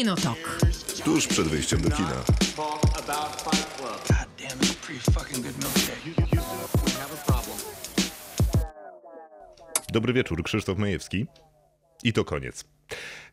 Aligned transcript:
Kinotok. 0.00 0.58
Tuż 1.04 1.26
przed 1.26 1.48
wyjściem 1.48 1.80
do 1.80 1.90
kina. 1.90 2.24
Dobry 9.92 10.12
wieczór, 10.12 10.42
Krzysztof 10.42 10.78
Majewski. 10.78 11.26
I 12.04 12.12
to 12.12 12.24
koniec. 12.24 12.64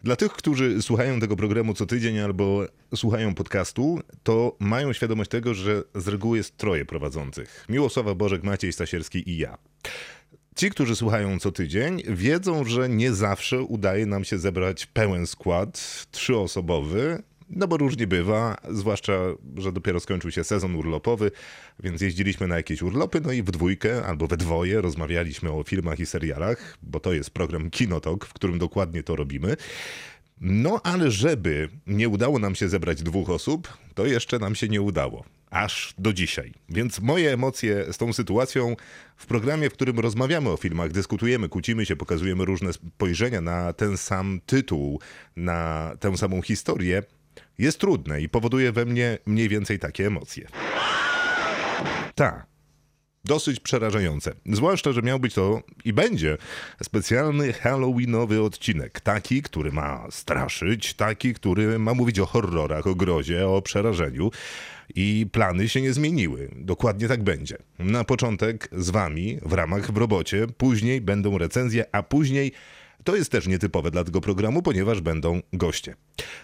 Dla 0.03 0.15
tych, 0.15 0.31
którzy 0.31 0.81
słuchają 0.81 1.19
tego 1.19 1.35
programu 1.35 1.73
co 1.73 1.85
tydzień 1.85 2.19
albo 2.19 2.65
słuchają 2.95 3.35
podcastu, 3.35 3.99
to 4.23 4.55
mają 4.59 4.93
świadomość 4.93 5.29
tego, 5.29 5.53
że 5.53 5.83
z 5.95 6.07
reguły 6.07 6.37
jest 6.37 6.57
troje 6.57 6.85
prowadzących. 6.85 7.65
Miłosława 7.69 8.15
Bożek, 8.15 8.43
Maciej 8.43 8.73
Stasierski 8.73 9.29
i 9.29 9.37
ja. 9.37 9.57
Ci, 10.57 10.69
którzy 10.69 10.95
słuchają 10.95 11.39
co 11.39 11.51
tydzień, 11.51 12.01
wiedzą, 12.07 12.65
że 12.65 12.89
nie 12.89 13.13
zawsze 13.13 13.61
udaje 13.61 14.05
nam 14.05 14.23
się 14.23 14.37
zebrać 14.37 14.85
pełen 14.85 15.27
skład, 15.27 16.05
trzyosobowy, 16.11 17.23
no 17.49 17.67
bo 17.67 17.77
różnie 17.77 18.07
bywa, 18.07 18.57
zwłaszcza, 18.69 19.13
że 19.57 19.71
dopiero 19.71 19.99
skończył 19.99 20.31
się 20.31 20.43
sezon 20.43 20.75
urlopowy, 20.75 21.31
więc 21.79 22.01
jeździliśmy 22.01 22.47
na 22.47 22.57
jakieś 22.57 22.81
urlopy, 22.81 23.21
no 23.21 23.31
i 23.31 23.43
w 23.43 23.51
dwójkę 23.51 24.05
albo 24.05 24.27
we 24.27 24.37
dwoje 24.37 24.81
rozmawialiśmy 24.81 25.51
o 25.51 25.63
filmach 25.63 25.99
i 25.99 26.05
serialach, 26.05 26.77
bo 26.81 26.99
to 26.99 27.13
jest 27.13 27.29
program 27.29 27.69
Kinotok, 27.69 28.25
w 28.25 28.33
którym 28.33 28.59
dokładnie 28.59 29.03
to 29.03 29.15
robimy. 29.15 29.55
No 30.41 30.81
ale 30.83 31.11
żeby 31.11 31.69
nie 31.87 32.09
udało 32.09 32.39
nam 32.39 32.55
się 32.55 32.69
zebrać 32.69 33.03
dwóch 33.03 33.29
osób, 33.29 33.77
to 33.95 34.05
jeszcze 34.05 34.39
nam 34.39 34.55
się 34.55 34.67
nie 34.67 34.81
udało. 34.81 35.36
Aż 35.49 35.93
do 35.97 36.13
dzisiaj. 36.13 36.53
Więc 36.69 36.99
moje 36.99 37.33
emocje 37.33 37.93
z 37.93 37.97
tą 37.97 38.13
sytuacją 38.13 38.75
w 39.17 39.25
programie, 39.25 39.69
w 39.69 39.73
którym 39.73 39.99
rozmawiamy 39.99 40.49
o 40.49 40.57
filmach, 40.57 40.91
dyskutujemy, 40.91 41.49
kłócimy 41.49 41.85
się, 41.85 41.95
pokazujemy 41.95 42.45
różne 42.45 42.73
spojrzenia 42.73 43.41
na 43.41 43.73
ten 43.73 43.97
sam 43.97 44.41
tytuł, 44.45 45.01
na 45.35 45.91
tę 45.99 46.17
samą 46.17 46.41
historię, 46.41 47.03
jest 47.57 47.79
trudne 47.79 48.21
i 48.21 48.29
powoduje 48.29 48.71
we 48.71 48.85
mnie 48.85 49.17
mniej 49.25 49.49
więcej 49.49 49.79
takie 49.79 50.07
emocje. 50.07 50.47
Ta. 52.15 52.45
Dosyć 53.25 53.59
przerażające. 53.59 54.33
Zwłaszcza, 54.45 54.91
że 54.91 55.01
miał 55.01 55.19
być 55.19 55.33
to 55.33 55.61
i 55.85 55.93
będzie 55.93 56.37
specjalny 56.83 57.53
Halloweenowy 57.53 58.41
odcinek. 58.41 58.99
Taki, 58.99 59.41
który 59.41 59.71
ma 59.71 60.07
straszyć, 60.09 60.93
taki, 60.93 61.33
który 61.33 61.79
ma 61.79 61.93
mówić 61.93 62.19
o 62.19 62.25
horrorach, 62.25 62.87
o 62.87 62.95
grozie, 62.95 63.47
o 63.47 63.61
przerażeniu. 63.61 64.31
I 64.95 65.27
plany 65.31 65.69
się 65.69 65.81
nie 65.81 65.93
zmieniły. 65.93 66.49
Dokładnie 66.55 67.07
tak 67.07 67.23
będzie. 67.23 67.57
Na 67.79 68.03
początek 68.03 68.69
z 68.71 68.89
wami 68.89 69.39
w 69.41 69.53
ramach 69.53 69.91
w 69.91 69.97
robocie, 69.97 70.47
później 70.57 71.01
będą 71.01 71.37
recenzje, 71.37 71.85
a 71.91 72.03
później 72.03 72.51
to 73.03 73.15
jest 73.15 73.31
też 73.31 73.47
nietypowe 73.47 73.91
dla 73.91 74.03
tego 74.03 74.21
programu, 74.21 74.61
ponieważ 74.61 75.01
będą 75.01 75.41
goście. 75.53 75.95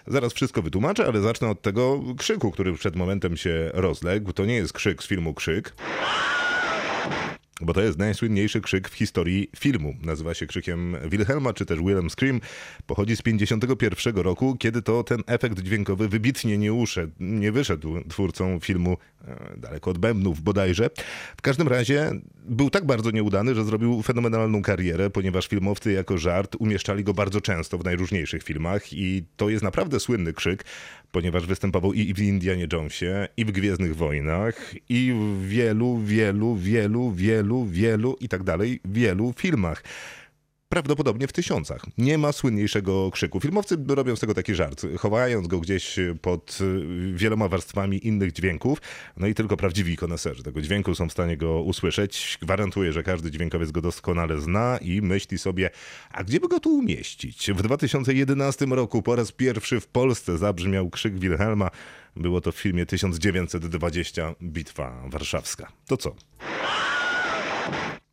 Zaraz 0.06 0.32
wszystko 0.32 0.62
wytłumaczę, 0.62 1.06
ale 1.06 1.20
zacznę 1.20 1.48
od 1.48 1.62
tego 1.62 2.02
krzyku, 2.18 2.50
który 2.50 2.72
przed 2.72 2.96
momentem 2.96 3.36
się 3.36 3.70
rozległ. 3.74 4.32
To 4.32 4.44
nie 4.44 4.54
jest 4.54 4.72
krzyk 4.72 5.02
z 5.02 5.06
filmu 5.06 5.34
Krzyk. 5.34 5.74
Bo 7.60 7.72
to 7.72 7.80
jest 7.80 7.98
najsłynniejszy 7.98 8.60
krzyk 8.60 8.88
w 8.88 8.94
historii 8.94 9.50
filmu. 9.56 9.94
Nazywa 10.02 10.34
się 10.34 10.46
krzykiem 10.46 10.96
Wilhelma, 11.10 11.52
czy 11.52 11.66
też 11.66 11.78
Willem 11.78 12.10
Scream. 12.10 12.40
Pochodzi 12.86 13.16
z 13.16 13.22
51 13.22 14.16
roku, 14.16 14.56
kiedy 14.56 14.82
to 14.82 15.04
ten 15.04 15.22
efekt 15.26 15.60
dźwiękowy 15.60 16.08
wybitnie 16.08 16.58
nie 16.58 16.72
uszedł, 16.72 17.12
nie 17.20 17.52
wyszedł 17.52 18.00
twórcom 18.08 18.60
filmu 18.60 18.96
e, 19.28 19.54
daleko 19.56 19.90
od 19.90 19.98
bębnów 19.98 20.40
bodajże. 20.40 20.90
W 21.36 21.42
każdym 21.42 21.68
razie 21.68 22.10
był 22.44 22.70
tak 22.70 22.86
bardzo 22.86 23.10
nieudany, 23.10 23.54
że 23.54 23.64
zrobił 23.64 24.02
fenomenalną 24.02 24.62
karierę, 24.62 25.10
ponieważ 25.10 25.46
filmowcy 25.46 25.92
jako 25.92 26.18
żart 26.18 26.56
umieszczali 26.58 27.04
go 27.04 27.14
bardzo 27.14 27.40
często 27.40 27.78
w 27.78 27.84
najróżniejszych 27.84 28.42
filmach 28.42 28.92
i 28.92 29.24
to 29.36 29.48
jest 29.48 29.64
naprawdę 29.64 30.00
słynny 30.00 30.32
krzyk, 30.32 30.64
ponieważ 31.14 31.46
występował 31.46 31.92
i 31.92 32.14
w 32.14 32.18
Indianie 32.18 32.66
Jonesie, 32.72 33.28
i 33.36 33.44
w 33.44 33.50
Gwiezdnych 33.50 33.96
Wojnach, 33.96 34.74
i 34.88 35.12
w 35.12 35.48
wielu, 35.48 35.98
wielu, 35.98 36.56
wielu, 36.56 37.10
wielu, 37.10 37.64
wielu 37.64 38.16
i 38.20 38.28
tak 38.28 38.42
dalej, 38.42 38.80
wielu 38.84 39.32
filmach. 39.36 39.82
Prawdopodobnie 40.74 41.26
w 41.26 41.32
tysiącach. 41.32 41.86
Nie 41.98 42.18
ma 42.18 42.32
słynniejszego 42.32 43.10
krzyku. 43.10 43.40
Filmowcy 43.40 43.76
robią 43.88 44.16
z 44.16 44.20
tego 44.20 44.34
taki 44.34 44.54
żart, 44.54 44.86
chowając 44.98 45.46
go 45.46 45.60
gdzieś 45.60 45.96
pod 46.22 46.58
y, 46.60 47.12
wieloma 47.12 47.48
warstwami 47.48 48.06
innych 48.06 48.32
dźwięków. 48.32 48.78
No 49.16 49.26
i 49.26 49.34
tylko 49.34 49.56
prawdziwi 49.56 49.96
koneserzy 49.96 50.42
tego 50.42 50.62
dźwięku 50.62 50.94
są 50.94 51.08
w 51.08 51.12
stanie 51.12 51.36
go 51.36 51.62
usłyszeć. 51.62 52.38
Gwarantuję, 52.42 52.92
że 52.92 53.02
każdy 53.02 53.30
dźwiękowiec 53.30 53.70
go 53.70 53.80
doskonale 53.80 54.40
zna 54.40 54.78
i 54.80 55.02
myśli 55.02 55.38
sobie, 55.38 55.70
a 56.12 56.24
gdzie 56.24 56.40
by 56.40 56.48
go 56.48 56.60
tu 56.60 56.78
umieścić? 56.78 57.50
W 57.50 57.62
2011 57.62 58.66
roku 58.66 59.02
po 59.02 59.16
raz 59.16 59.32
pierwszy 59.32 59.80
w 59.80 59.86
Polsce 59.86 60.38
zabrzmiał 60.38 60.90
krzyk 60.90 61.18
Wilhelma. 61.18 61.70
Było 62.16 62.40
to 62.40 62.52
w 62.52 62.56
filmie 62.56 62.86
1920 62.86 64.34
Bitwa 64.42 65.02
Warszawska. 65.08 65.72
To 65.86 65.96
co? 65.96 66.14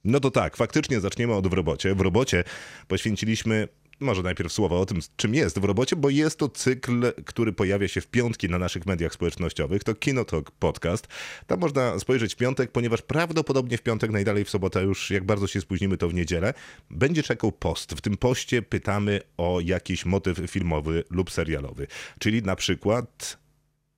No 0.04 0.20
to 0.20 0.32
tak, 0.32 0.58
faktycznie 0.58 1.00
zaczniemy 1.00 1.34
od 1.34 1.48
w 1.48 1.54
robocie. 1.54 1.96
W 1.96 2.02
robocie 2.02 2.44
poświęciliśmy 2.88 3.68
może 4.02 4.24
najpierw 4.24 4.54
słowa 4.54 4.76
o 4.76 4.86
tym, 4.86 5.00
czym 5.16 5.36
jest 5.36 5.60
w 5.60 5.64
robocie, 5.64 5.96
bo 5.96 6.10
jest 6.10 6.40
to 6.40 6.50
cykl, 6.50 7.14
który 7.26 7.54
pojawia 7.54 7.88
się 7.88 8.02
w 8.02 8.08
piątki 8.08 8.50
na 8.50 8.58
naszych 8.58 8.86
mediach 8.86 9.14
społecznościowych. 9.14 9.84
To 9.84 9.96
Kinotok 9.96 10.52
Podcast. 10.52 11.08
Tam 11.48 11.60
można 11.60 12.00
spojrzeć 12.00 12.34
w 12.34 12.38
piątek, 12.38 12.72
ponieważ 12.72 13.02
prawdopodobnie 13.02 13.78
w 13.78 13.82
piątek, 13.82 14.12
najdalej 14.12 14.46
w 14.46 14.50
sobotę, 14.50 14.84
już 14.84 15.12
jak 15.12 15.24
bardzo 15.24 15.48
się 15.48 15.62
spóźnimy, 15.62 15.98
to 15.98 16.10
w 16.10 16.14
niedzielę, 16.14 16.54
będzie 16.90 17.24
czekał 17.24 17.52
post. 17.52 17.94
W 17.94 18.02
tym 18.02 18.18
poście 18.18 18.62
pytamy 18.62 19.22
o 19.38 19.60
jakiś 19.64 20.06
motyw 20.06 20.38
filmowy 20.48 21.04
lub 21.10 21.32
serialowy. 21.32 21.88
Czyli 22.20 22.44
na 22.44 22.56
przykład 22.56 23.41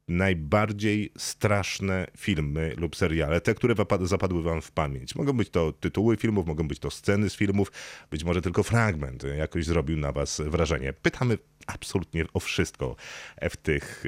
najbardziej 0.08 1.12
straszne 1.18 2.08
filmy 2.18 2.74
lub 2.78 2.96
seriale, 2.96 3.41
te, 3.41 3.56
które 3.56 3.75
zapadły 4.02 4.44
wam 4.44 4.62
w 4.62 4.72
pamięć. 4.72 5.16
Mogą 5.16 5.34
być 5.34 5.50
to 5.50 5.72
tytuły 5.72 6.18
filmów, 6.18 6.47
mogą 6.47 6.68
być 6.68 6.80
to 6.80 6.91
sceny 6.91 7.30
z 7.30 7.36
filmów, 7.36 7.72
być 8.12 8.24
może 8.24 8.41
tylko 8.41 8.64
fragment 8.64 9.24
jakoś 9.38 9.66
zrobił 9.66 9.97
na 9.97 10.12
was 10.12 10.41
wrażenie. 10.46 10.94
Pytamy 10.94 11.38
absolutnie 11.68 12.25
o 12.34 12.40
wszystko 12.40 12.96
w 13.41 13.58
tych 13.58 14.03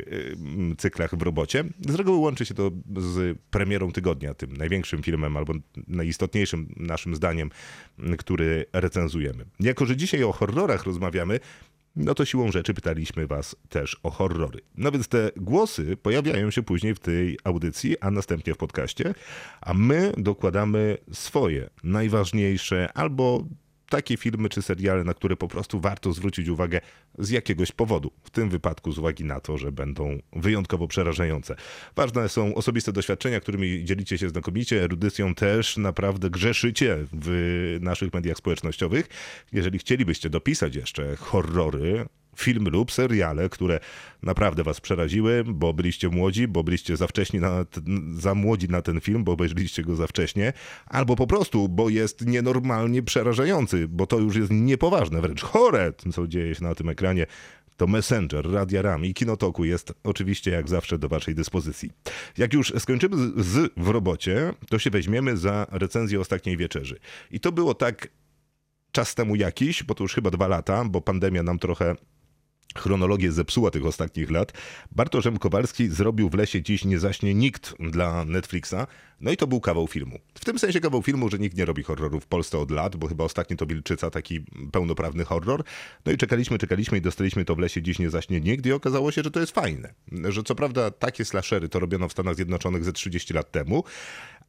cyklach 0.78 1.16
w 1.16 1.22
robocie. 1.22 1.64
Z 1.90 1.96
reguły 1.96 2.18
łączy 2.18 2.46
się 2.46 2.54
to 2.54 2.72
z 2.98 3.38
premierą 3.50 3.92
tygodnia, 3.92 4.34
tym 4.34 4.58
największym 4.58 5.04
filmem 5.04 5.38
albo 5.38 5.54
najistotniejszym 5.88 6.76
naszym 6.78 7.16
zdaniem, 7.16 7.50
który 8.18 8.66
recenzujemy. 8.74 9.46
Jako, 9.60 9.86
że 9.86 9.96
dzisiaj 9.96 10.24
o 10.24 10.32
horrorach 10.32 10.84
rozmawiamy, 10.84 11.40
no 11.96 12.16
to 12.16 12.26
siłą 12.26 12.52
rzeczy 12.52 12.74
pytaliśmy 12.74 13.28
Was 13.28 13.56
też 13.70 14.00
o 14.04 14.10
horrory. 14.10 14.60
No 14.78 14.92
więc 14.92 15.08
te 15.08 15.32
głosy 15.38 15.98
pojawiają 15.98 16.52
się 16.52 16.64
później 16.64 16.96
w 16.96 17.00
tej 17.00 17.38
audycji, 17.44 18.00
a 18.00 18.12
następnie 18.12 18.54
w 18.54 18.58
podcaście, 18.58 19.14
a 19.62 19.74
my 19.74 20.12
dokładamy 20.18 20.98
swoje 21.12 21.70
najważniejsze 21.84 22.90
albo 22.94 23.44
takie 23.90 24.18
filmy 24.18 24.50
czy 24.50 24.62
seriale, 24.62 25.03
na 25.03 25.13
które 25.13 25.35
po 25.35 25.47
prostu 25.47 25.79
warto 25.79 26.13
zwrócić 26.13 26.47
uwagę 26.47 26.81
z 27.18 27.29
jakiegoś 27.29 27.72
powodu. 27.72 28.12
W 28.23 28.29
tym 28.29 28.50
wypadku 28.50 28.91
z 28.91 28.97
uwagi 28.97 29.23
na 29.23 29.40
to, 29.40 29.57
że 29.57 29.72
będą 29.72 30.19
wyjątkowo 30.34 30.88
przerażające. 30.88 31.56
Ważne 31.96 32.29
są 32.29 32.56
osobiste 32.56 32.94
doświadczenia, 32.94 33.40
którymi 33.40 33.85
dzielicie 33.85 34.18
się 34.18 34.29
znakomicie. 34.29 34.84
Erudycją 34.84 35.35
też 35.35 35.78
naprawdę 35.78 36.29
grzeszycie 36.29 36.97
w 37.13 37.78
naszych 37.81 38.13
mediach 38.13 38.38
społecznościowych. 38.38 39.09
Jeżeli 39.51 39.79
chcielibyście 39.79 40.29
dopisać 40.29 40.75
jeszcze 40.75 41.16
horrory, 41.16 42.06
filmy 42.35 42.69
lub 42.69 42.91
seriale, 42.91 43.50
które 43.50 43.79
naprawdę 44.23 44.63
was 44.63 44.81
przeraziły, 44.81 45.44
bo 45.47 45.73
byliście 45.73 46.09
młodzi, 46.09 46.47
bo 46.47 46.63
byliście 46.63 46.97
za 46.97 47.07
wcześnie 47.07 47.40
na, 47.40 47.66
za 48.18 48.35
młodzi 48.35 48.69
na 48.69 48.81
ten 48.81 49.01
film, 49.01 49.23
bo 49.23 49.31
obejrzeliście 49.31 49.84
go 49.84 49.96
za 49.96 50.07
wcześnie, 50.07 50.53
albo 50.85 51.16
po 51.16 51.28
prostu, 51.28 51.69
bo 51.69 51.90
jest 51.90 52.25
nienormalnie 52.25 53.03
przerażający, 53.03 53.88
bo 53.88 54.07
to 54.07 54.19
już 54.19 54.35
jest 54.35 54.51
niepoważne, 54.51 55.22
wręcz 55.22 55.41
chore, 55.41 55.93
co 56.14 56.28
dzieje 56.28 56.55
się 56.55 56.64
na 56.64 56.76
tym 56.76 56.90
ekranie. 56.90 57.26
To 57.78 57.87
Messenger, 57.87 58.52
Radia 58.52 58.81
RAM 58.81 59.05
i 59.05 59.14
Kinotoku 59.14 59.66
jest 59.66 59.93
oczywiście 60.03 60.52
jak 60.52 60.70
zawsze 60.70 60.97
do 60.97 61.09
waszej 61.09 61.35
dyspozycji. 61.35 61.91
Jak 62.38 62.53
już 62.53 62.73
skończymy 62.79 63.17
z, 63.17 63.46
z 63.46 63.73
w 63.78 63.88
robocie, 63.88 64.53
to 64.70 64.79
się 64.79 64.90
weźmiemy 64.90 65.38
za 65.38 65.67
recenzję 65.72 66.20
Ostatniej 66.20 66.58
Wieczerzy. 66.58 66.99
I 67.31 67.40
to 67.40 67.52
było 67.52 67.73
tak 67.73 68.08
czas 68.91 69.16
temu 69.16 69.35
jakiś, 69.35 69.84
bo 69.84 69.96
to 69.96 70.03
już 70.03 70.14
chyba 70.14 70.31
dwa 70.31 70.47
lata, 70.47 70.85
bo 70.85 71.02
pandemia 71.02 71.43
nam 71.43 71.59
trochę 71.59 71.96
chronologię 72.78 73.32
zepsuła 73.32 73.72
tych 73.72 73.85
ostatnich 73.85 74.32
lat. 74.32 74.53
Bartoszem 74.91 75.38
Kowalski 75.38 75.90
zrobił 75.90 76.29
w 76.29 76.34
lesie 76.34 76.62
dziś 76.62 76.85
nie 76.85 77.00
zaśnie 77.00 77.34
nikt 77.34 77.76
dla 77.79 78.26
Netflixa. 78.26 78.76
No 79.22 79.32
i 79.32 79.38
to 79.38 79.47
był 79.47 79.59
kawał 79.59 79.88
filmu. 79.88 80.20
W 80.34 80.46
tym 80.46 80.59
sensie 80.59 80.79
kawał 80.79 81.02
filmu, 81.02 81.29
że 81.29 81.40
nikt 81.40 81.58
nie 81.58 81.66
robi 81.66 81.84
horroru 81.84 82.20
w 82.20 82.28
Polsce 82.28 82.58
od 82.58 82.72
lat, 82.72 82.96
bo 82.96 83.08
chyba 83.08 83.23
ostatni 83.23 83.58
to 83.58 83.66
Wilczyca, 83.66 84.09
taki 84.09 84.46
pełnoprawny 84.72 85.26
horror. 85.26 85.64
No 86.06 86.12
i 86.12 86.17
czekaliśmy, 86.17 86.58
czekaliśmy 86.58 86.97
i 86.97 87.02
dostaliśmy 87.02 87.46
to 87.46 87.56
w 87.56 87.59
lesie 87.59 87.82
dziś 87.82 88.00
nie 88.00 88.09
zaśnie 88.09 88.41
nikt 88.41 88.66
i 88.66 88.72
okazało 88.72 89.12
się, 89.12 89.23
że 89.23 89.32
to 89.32 89.40
jest 89.40 89.52
fajne. 89.52 89.94
Że 90.29 90.44
co 90.44 90.56
prawda 90.56 90.91
takie 90.91 91.26
slashery 91.26 91.70
to 91.70 91.79
robiono 91.79 92.08
w 92.08 92.12
Stanach 92.12 92.35
Zjednoczonych 92.35 92.84
ze 92.84 92.94
30 92.94 93.34
lat 93.34 93.52
temu, 93.52 93.84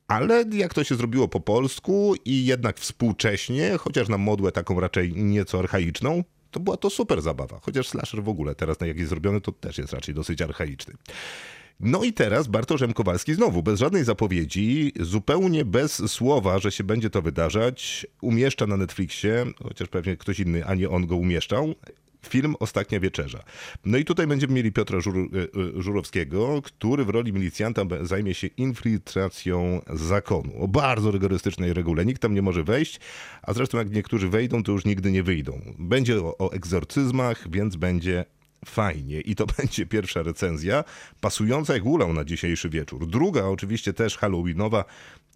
ale 0.09 0.45
jak 0.53 0.75
to 0.75 0.85
się 0.85 0.95
zrobiło 0.95 1.29
po 1.29 1.41
polsku 1.41 2.15
i 2.25 2.47
jednak 2.47 2.79
współcześnie, 2.79 3.77
chociaż 3.79 4.09
na 4.09 4.19
modłę 4.19 4.53
taką 4.53 4.81
raczej 4.81 5.13
nieco 5.13 5.59
archaiczną, 5.59 6.25
to 6.57 6.61
była 6.61 6.77
to 6.77 6.91
super 6.91 7.23
zabawa. 7.23 7.59
Chociaż 7.63 7.89
slasher 7.89 8.23
w 8.23 8.29
ogóle 8.29 8.55
teraz, 8.55 8.77
jak 8.81 8.99
jest 8.99 9.11
zrobiony, 9.11 9.41
to 9.41 9.53
też 9.53 9.79
jest 9.79 9.93
raczej 9.93 10.15
dosyć 10.15 10.43
archaiczny. 10.43 10.95
No 11.81 12.05
i 12.05 12.13
teraz 12.13 12.47
Bartosz. 12.47 12.81
Kowalski 12.95 13.35
znowu, 13.35 13.63
bez 13.63 13.81
żadnej 13.81 14.05
zapowiedzi, 14.05 14.93
zupełnie 15.01 15.65
bez 15.65 16.13
słowa, 16.13 16.59
że 16.59 16.73
się 16.73 16.85
będzie 16.85 17.11
to 17.11 17.23
wydarzać, 17.23 18.07
umieszcza 18.21 18.67
na 18.67 18.77
Netflixie, 18.77 19.47
chociaż 19.63 19.89
pewnie 19.89 20.17
ktoś 20.17 20.41
inny, 20.41 20.67
a 20.67 20.75
nie 20.75 20.89
on 20.89 21.07
go 21.07 21.17
umieszczał, 21.17 21.75
film 22.27 22.55
Ostatnia 22.61 23.01
Wieczerza. 23.01 23.43
No 23.85 23.99
i 23.99 24.05
tutaj 24.05 24.27
będziemy 24.27 24.55
mieli 24.55 24.73
Piotra 24.73 25.01
Żur, 25.01 25.17
e, 25.19 25.83
Żurowskiego, 25.83 26.63
który 26.63 27.05
w 27.05 27.09
roli 27.09 27.33
milicjanta 27.33 27.83
zajmie 28.03 28.35
się 28.35 28.47
infiltracją 28.47 29.81
zakonu. 29.93 30.63
O 30.63 30.69
bardzo 30.69 31.11
rygorystycznej 31.11 31.73
regule. 31.73 32.07
Nikt 32.07 32.23
tam 32.23 32.35
nie 32.35 32.43
może 32.43 32.65
wejść, 32.65 33.01
a 33.43 33.53
zresztą 33.53 33.79
jak 33.79 33.91
niektórzy 33.91 34.29
wejdą, 34.29 34.63
to 34.63 34.73
już 34.73 34.85
nigdy 34.85 35.11
nie 35.11 35.23
wyjdą. 35.23 35.61
Będzie 35.79 36.23
o, 36.23 36.39
o 36.39 36.53
egzorcyzmach, 36.53 37.51
więc 37.51 37.77
będzie 37.77 38.25
fajnie. 38.65 39.21
I 39.21 39.35
to 39.35 39.47
będzie 39.59 39.87
pierwsza 39.87 40.23
recenzja, 40.23 40.85
pasująca 41.21 41.75
jak 41.75 41.85
ulał 41.85 42.13
na 42.13 42.25
dzisiejszy 42.25 42.69
wieczór. 42.69 43.07
Druga, 43.07 43.45
oczywiście 43.45 43.93
też 43.93 44.17
halloweenowa, 44.17 44.85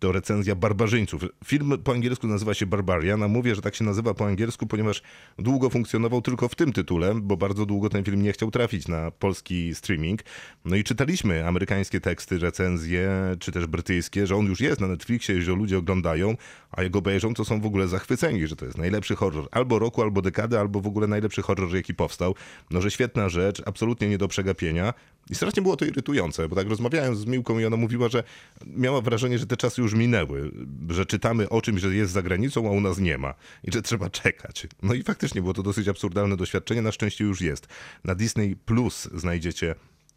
to 0.00 0.12
recenzja 0.12 0.54
Barbarzyńców. 0.54 1.22
Film 1.44 1.78
po 1.84 1.92
angielsku 1.92 2.26
nazywa 2.26 2.54
się 2.54 2.66
Barbarian, 2.66 3.22
a 3.22 3.28
mówię, 3.28 3.54
że 3.54 3.62
tak 3.62 3.74
się 3.74 3.84
nazywa 3.84 4.14
po 4.14 4.26
angielsku, 4.26 4.66
ponieważ 4.66 5.02
długo 5.38 5.70
funkcjonował 5.70 6.22
tylko 6.22 6.48
w 6.48 6.54
tym 6.54 6.72
tytule, 6.72 7.14
bo 7.14 7.36
bardzo 7.36 7.66
długo 7.66 7.88
ten 7.88 8.04
film 8.04 8.22
nie 8.22 8.32
chciał 8.32 8.50
trafić 8.50 8.88
na 8.88 9.10
polski 9.10 9.74
streaming. 9.74 10.20
No 10.64 10.76
i 10.76 10.84
czytaliśmy 10.84 11.46
amerykańskie 11.46 12.00
teksty, 12.00 12.38
recenzje, 12.38 13.10
czy 13.38 13.52
też 13.52 13.66
brytyjskie, 13.66 14.26
że 14.26 14.36
on 14.36 14.46
już 14.46 14.60
jest 14.60 14.80
na 14.80 14.86
Netflixie, 14.86 15.42
że 15.42 15.52
ludzie 15.52 15.78
oglądają, 15.78 16.36
a 16.70 16.82
jak 16.82 16.96
obejrzą, 16.96 17.34
to 17.34 17.44
są 17.44 17.60
w 17.60 17.66
ogóle 17.66 17.88
zachwyceni, 17.88 18.46
że 18.46 18.56
to 18.56 18.64
jest 18.64 18.78
najlepszy 18.78 19.16
horror 19.16 19.48
albo 19.50 19.78
roku, 19.78 20.02
albo 20.02 20.22
dekady, 20.22 20.58
albo 20.58 20.80
w 20.80 20.86
ogóle 20.86 21.06
najlepszy 21.06 21.42
horror, 21.42 21.74
jaki 21.74 21.94
powstał. 21.94 22.34
No, 22.70 22.80
że 22.80 22.90
świetna 22.90 23.28
rzecz, 23.28 23.62
absolutnie 23.66 24.08
nie 24.08 24.18
do 24.18 24.28
przegapienia. 24.28 24.94
I 25.30 25.34
strasznie 25.34 25.62
było 25.62 25.76
to 25.76 25.84
irytujące, 25.84 26.48
bo 26.48 26.56
tak 26.56 26.68
rozmawiałem 26.68 27.16
z 27.16 27.26
Miłką 27.26 27.58
i 27.58 27.64
ona 27.64 27.76
mówiła, 27.76 28.08
że 28.08 28.24
miała 28.66 29.00
wrażenie, 29.00 29.38
że 29.38 29.46
te 29.46 29.56
czasy 29.56 29.82
już 29.82 29.94
minęły, 29.94 30.50
że 30.88 31.06
czytamy 31.06 31.48
o 31.48 31.62
czymś, 31.62 31.80
że 31.80 31.94
jest 31.94 32.12
za 32.12 32.22
granicą, 32.22 32.68
a 32.68 32.70
u 32.70 32.80
nas 32.80 32.98
nie 32.98 33.18
ma 33.18 33.34
i 33.64 33.72
że 33.72 33.82
trzeba 33.82 34.10
czekać. 34.10 34.66
No 34.82 34.94
i 34.94 35.02
faktycznie 35.02 35.40
było 35.40 35.54
to 35.54 35.62
dosyć 35.62 35.88
absurdalne 35.88 36.36
doświadczenie, 36.36 36.82
na 36.82 36.92
szczęście 36.92 37.24
już 37.24 37.40
jest. 37.40 37.66
Na 38.04 38.14
Disney 38.14 38.56
Plus 38.56 39.08
znajdziecie 39.14 39.74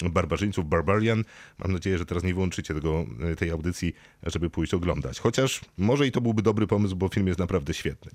Barbarzyńców, 0.09 0.69
Barbarian. 0.69 1.23
Mam 1.57 1.71
nadzieję, 1.71 1.97
że 1.97 2.05
teraz 2.05 2.23
nie 2.23 2.33
wyłączycie 2.33 2.73
tego, 2.73 3.05
tej 3.37 3.49
audycji, 3.51 3.93
żeby 4.23 4.49
pójść 4.49 4.73
oglądać. 4.73 5.19
Chociaż 5.19 5.61
może 5.77 6.07
i 6.07 6.11
to 6.11 6.21
byłby 6.21 6.41
dobry 6.41 6.67
pomysł, 6.67 6.95
bo 6.95 7.09
film 7.09 7.27
jest 7.27 7.39
naprawdę 7.39 7.73
świetny. 7.73 8.11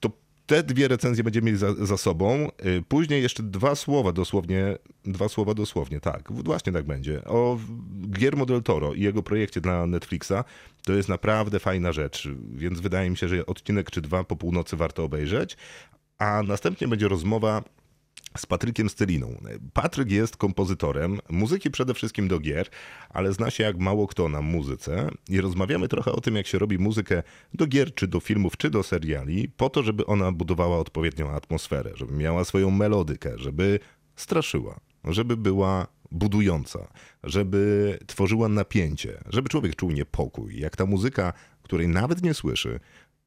To 0.00 0.10
te 0.46 0.62
dwie 0.62 0.88
recenzje 0.88 1.24
będziemy 1.24 1.46
mieli 1.46 1.58
za, 1.58 1.74
za 1.74 1.96
sobą. 1.96 2.48
Y, 2.66 2.82
Później 2.88 3.22
jeszcze 3.22 3.42
dwa 3.42 3.74
słowa 3.74 4.12
dosłownie, 4.12 4.78
dwa 5.04 5.28
słowa 5.28 5.54
dosłownie, 5.54 6.00
tak, 6.00 6.32
właśnie 6.32 6.72
tak 6.72 6.86
będzie. 6.86 7.24
O 7.24 7.58
Guillermo 7.90 8.46
del 8.46 8.62
Toro 8.62 8.94
i 8.94 9.00
jego 9.00 9.22
projekcie 9.22 9.60
dla 9.60 9.86
Netflixa. 9.86 10.44
To 10.84 10.92
jest 10.92 11.08
naprawdę 11.08 11.58
fajna 11.58 11.92
rzecz, 11.92 12.28
więc 12.54 12.80
wydaje 12.80 13.10
mi 13.10 13.16
się, 13.16 13.28
że 13.28 13.46
odcinek 13.46 13.90
czy 13.90 14.00
dwa 14.00 14.24
po 14.24 14.36
północy 14.36 14.76
warto 14.76 15.04
obejrzeć. 15.04 15.56
A 16.18 16.42
następnie 16.42 16.88
będzie 16.88 17.08
rozmowa 17.08 17.62
z 18.36 18.46
Patrykiem 18.46 18.88
Styliną. 18.88 19.40
Patryk 19.72 20.10
jest 20.10 20.36
kompozytorem 20.36 21.20
muzyki 21.28 21.70
przede 21.70 21.94
wszystkim 21.94 22.28
do 22.28 22.40
gier, 22.40 22.68
ale 23.10 23.32
zna 23.32 23.50
się 23.50 23.64
jak 23.64 23.78
mało 23.78 24.06
kto 24.06 24.28
na 24.28 24.42
muzyce 24.42 25.10
i 25.28 25.40
rozmawiamy 25.40 25.88
trochę 25.88 26.12
o 26.12 26.20
tym, 26.20 26.36
jak 26.36 26.46
się 26.46 26.58
robi 26.58 26.78
muzykę 26.78 27.22
do 27.54 27.66
gier, 27.66 27.94
czy 27.94 28.06
do 28.06 28.20
filmów, 28.20 28.56
czy 28.56 28.70
do 28.70 28.82
seriali, 28.82 29.48
po 29.56 29.70
to, 29.70 29.82
żeby 29.82 30.06
ona 30.06 30.32
budowała 30.32 30.78
odpowiednią 30.78 31.30
atmosferę, 31.30 31.90
żeby 31.94 32.12
miała 32.12 32.44
swoją 32.44 32.70
melodykę, 32.70 33.32
żeby 33.36 33.78
straszyła, 34.16 34.80
żeby 35.04 35.36
była 35.36 35.86
budująca, 36.10 36.88
żeby 37.24 37.98
tworzyła 38.06 38.48
napięcie, 38.48 39.20
żeby 39.26 39.48
człowiek 39.48 39.76
czuł 39.76 39.90
niepokój. 39.90 40.58
Jak 40.60 40.76
ta 40.76 40.86
muzyka, 40.86 41.32
której 41.62 41.88
nawet 41.88 42.22
nie 42.22 42.34
słyszy, 42.34 42.80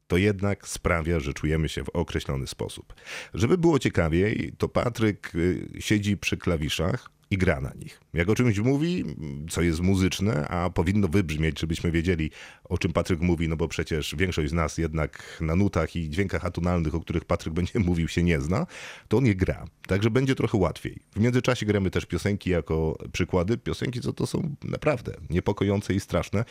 to 0.07 0.17
jednak 0.17 0.67
sprawia, 0.67 1.19
że 1.19 1.33
czujemy 1.33 1.69
się 1.69 1.83
w 1.83 1.89
określony 1.89 2.47
sposób. 2.47 2.93
Żeby 3.33 3.57
było 3.57 3.79
ciekawiej, 3.79 4.53
to 4.57 4.69
Patryk 4.69 5.35
y, 5.35 5.67
siedzi 5.79 6.17
przy 6.17 6.37
klawiszach 6.37 7.09
i 7.31 7.37
gra 7.37 7.61
na 7.61 7.71
nich. 7.73 8.01
Jak 8.13 8.29
o 8.29 8.35
czymś 8.35 8.59
mówi, 8.59 9.03
co 9.49 9.61
jest 9.61 9.79
muzyczne, 9.79 10.47
a 10.47 10.69
powinno 10.69 11.07
wybrzmieć, 11.07 11.59
żebyśmy 11.59 11.91
wiedzieli, 11.91 12.31
o 12.63 12.77
czym 12.77 12.93
Patryk 12.93 13.21
mówi, 13.21 13.49
no 13.49 13.55
bo 13.55 13.67
przecież 13.67 14.15
większość 14.17 14.49
z 14.49 14.53
nas 14.53 14.77
jednak 14.77 15.37
na 15.41 15.55
nutach 15.55 15.95
i 15.95 16.09
dźwiękach 16.09 16.45
atonalnych, 16.45 16.95
o 16.95 16.99
których 16.99 17.25
Patryk 17.25 17.53
będzie 17.53 17.79
mówił, 17.89 18.07
się 18.07 18.23
nie 18.23 18.41
zna, 18.41 18.67
to 19.07 19.17
on 19.17 19.25
je 19.25 19.35
gra. 19.35 19.65
Także 19.87 20.09
będzie 20.09 20.35
trochę 20.35 20.57
łatwiej. 20.57 20.99
W 21.15 21.19
międzyczasie 21.19 21.65
gramy 21.65 21.91
też 21.91 22.05
piosenki 22.05 22.49
jako 22.49 22.97
przykłady. 23.11 23.57
Piosenki, 23.57 24.01
co 24.01 24.13
to 24.13 24.27
są 24.27 24.55
naprawdę 24.63 25.13
niepokojące 25.29 25.93
i 25.93 25.99
straszne 25.99 26.45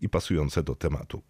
i 0.00 0.08
pasujące 0.08 0.62
do 0.62 0.74
tematu. 0.74 1.22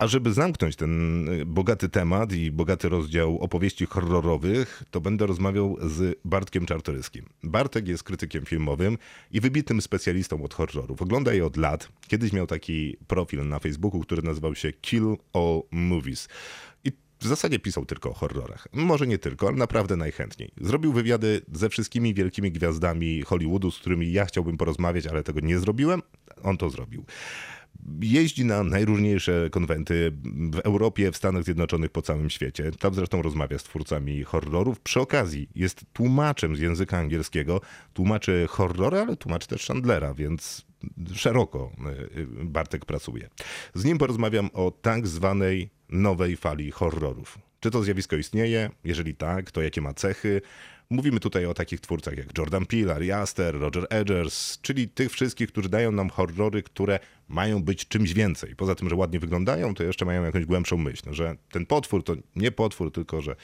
A 0.00 0.06
żeby 0.06 0.32
zamknąć 0.32 0.76
ten 0.76 1.28
y, 1.28 1.46
bogaty 1.46 1.88
temat 1.88 2.32
i 2.32 2.50
bogaty 2.50 2.88
rozdział 2.88 3.38
opowieści 3.38 3.86
horrorowych, 3.86 4.82
to 4.90 5.00
będę 5.00 5.26
rozmawiał 5.26 5.76
z 5.82 6.18
Bartkiem 6.24 6.66
Czartoryskim. 6.66 7.24
Bartek 7.42 7.88
jest 7.88 8.02
krytykiem 8.02 8.44
filmowym 8.44 8.98
i 9.30 9.40
wybitnym 9.40 9.82
specjalistą 9.82 10.44
od 10.44 10.54
horrorów. 10.54 11.02
Ogląda 11.02 11.32
je 11.32 11.46
od 11.46 11.56
lat. 11.56 11.88
Kiedyś 12.08 12.32
miał 12.32 12.46
taki 12.46 12.96
profil 13.06 13.48
na 13.48 13.58
Facebooku, 13.58 14.00
który 14.00 14.22
nazywał 14.22 14.54
się 14.54 14.72
Kill 14.72 15.16
All 15.32 15.62
Movies. 15.70 16.28
I 16.84 16.92
w 17.18 17.26
zasadzie 17.26 17.58
pisał 17.58 17.84
tylko 17.84 18.10
o 18.10 18.14
horrorach. 18.14 18.68
Może 18.72 19.06
nie 19.06 19.18
tylko, 19.18 19.48
ale 19.48 19.56
naprawdę 19.56 19.96
najchętniej. 19.96 20.50
Zrobił 20.60 20.92
wywiady 20.92 21.40
ze 21.52 21.68
wszystkimi 21.68 22.14
wielkimi 22.14 22.52
gwiazdami 22.52 23.22
Hollywoodu, 23.22 23.70
z 23.70 23.78
którymi 23.78 24.12
ja 24.12 24.24
chciałbym 24.24 24.56
porozmawiać, 24.56 25.06
ale 25.06 25.22
tego 25.22 25.40
nie 25.40 25.58
zrobiłem. 25.58 26.02
On 26.42 26.56
to 26.56 26.70
zrobił 26.70 27.04
jeździ 28.02 28.44
na 28.44 28.64
najróżniejsze 28.64 29.48
konwenty 29.50 30.12
w 30.52 30.58
Europie, 30.58 31.12
w 31.12 31.16
Stanach 31.16 31.44
Zjednoczonych, 31.44 31.90
po 31.90 32.02
całym 32.02 32.30
świecie. 32.30 32.70
Tam 32.78 32.94
zresztą 32.94 33.22
rozmawia 33.22 33.58
z 33.58 33.62
twórcami 33.62 34.24
horrorów. 34.24 34.80
Przy 34.80 35.00
okazji 35.00 35.48
jest 35.54 35.84
tłumaczem 35.92 36.56
z 36.56 36.60
języka 36.60 36.98
angielskiego. 36.98 37.60
Tłumaczy 37.94 38.46
horrory, 38.48 38.98
ale 38.98 39.16
tłumaczy 39.16 39.48
też 39.48 39.66
Chandlera, 39.66 40.14
więc 40.14 40.66
szeroko 41.14 41.72
y, 42.16 42.26
Bartek 42.44 42.84
pracuje. 42.84 43.28
Z 43.74 43.84
nim 43.84 43.98
porozmawiam 43.98 44.50
o 44.52 44.70
tak 44.70 45.06
zwanej 45.06 45.70
nowej 45.88 46.36
fali 46.36 46.70
horrorów. 46.70 47.38
Czy 47.60 47.70
to 47.70 47.82
zjawisko 47.82 48.16
istnieje? 48.16 48.70
Jeżeli 48.84 49.14
tak, 49.14 49.50
to 49.50 49.62
jakie 49.62 49.80
ma 49.80 49.94
cechy? 49.94 50.42
Mówimy 50.90 51.20
tutaj 51.20 51.46
o 51.46 51.54
takich 51.54 51.80
twórcach 51.80 52.16
jak 52.16 52.38
Jordan 52.38 52.66
Peele, 52.66 52.94
Ari 52.94 53.12
Aster, 53.12 53.60
Roger 53.60 53.86
Edgers, 53.90 54.60
czyli 54.60 54.88
tych 54.88 55.12
wszystkich, 55.12 55.48
którzy 55.48 55.68
dają 55.68 55.92
nam 55.92 56.10
horrory, 56.10 56.62
które 56.62 56.98
mają 57.30 57.62
być 57.62 57.88
czymś 57.88 58.12
więcej. 58.12 58.56
Poza 58.56 58.74
tym, 58.74 58.88
że 58.88 58.96
ładnie 58.96 59.20
wyglądają, 59.20 59.74
to 59.74 59.82
jeszcze 59.82 60.04
mają 60.04 60.24
jakąś 60.24 60.44
głębszą 60.44 60.76
myśl, 60.76 61.02
no, 61.06 61.14
że 61.14 61.36
ten 61.52 61.66
potwór 61.66 62.04
to 62.04 62.14
nie 62.36 62.50
potwór, 62.50 62.92
tylko 62.92 63.20
że 63.20 63.36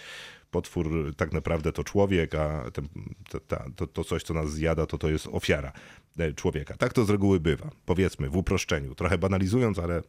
potwór 0.50 1.14
tak 1.16 1.32
naprawdę 1.32 1.72
to 1.72 1.84
człowiek, 1.84 2.34
a 2.34 2.70
ten, 2.70 2.88
to, 3.28 3.40
to, 3.76 3.86
to 3.86 4.04
coś, 4.04 4.22
co 4.22 4.34
nas 4.34 4.52
zjada, 4.52 4.86
to 4.86 4.98
to 4.98 5.10
jest 5.10 5.28
ofiara 5.32 5.72
e, 6.18 6.32
człowieka. 6.32 6.76
Tak 6.76 6.92
to 6.92 7.04
z 7.04 7.10
reguły 7.10 7.40
bywa. 7.40 7.70
Powiedzmy, 7.84 8.30
w 8.30 8.36
uproszczeniu. 8.36 8.94
Trochę 8.94 9.18
banalizując, 9.18 9.78
ale 9.78 10.02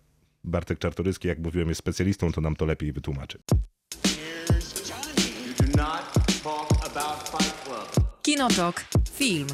Bartek 0.44 0.80
Czartoryski, 0.80 1.28
jak 1.28 1.40
mówiłem, 1.40 1.70
jest 1.70 1.80
specjalistą, 1.80 2.32
to 2.32 2.42
nam 2.42 2.56
to 2.56 2.66
lepiej 2.66 2.94
wytłumaczy. 2.94 3.40
Kinotok. 8.22 8.86
Film. 9.14 9.48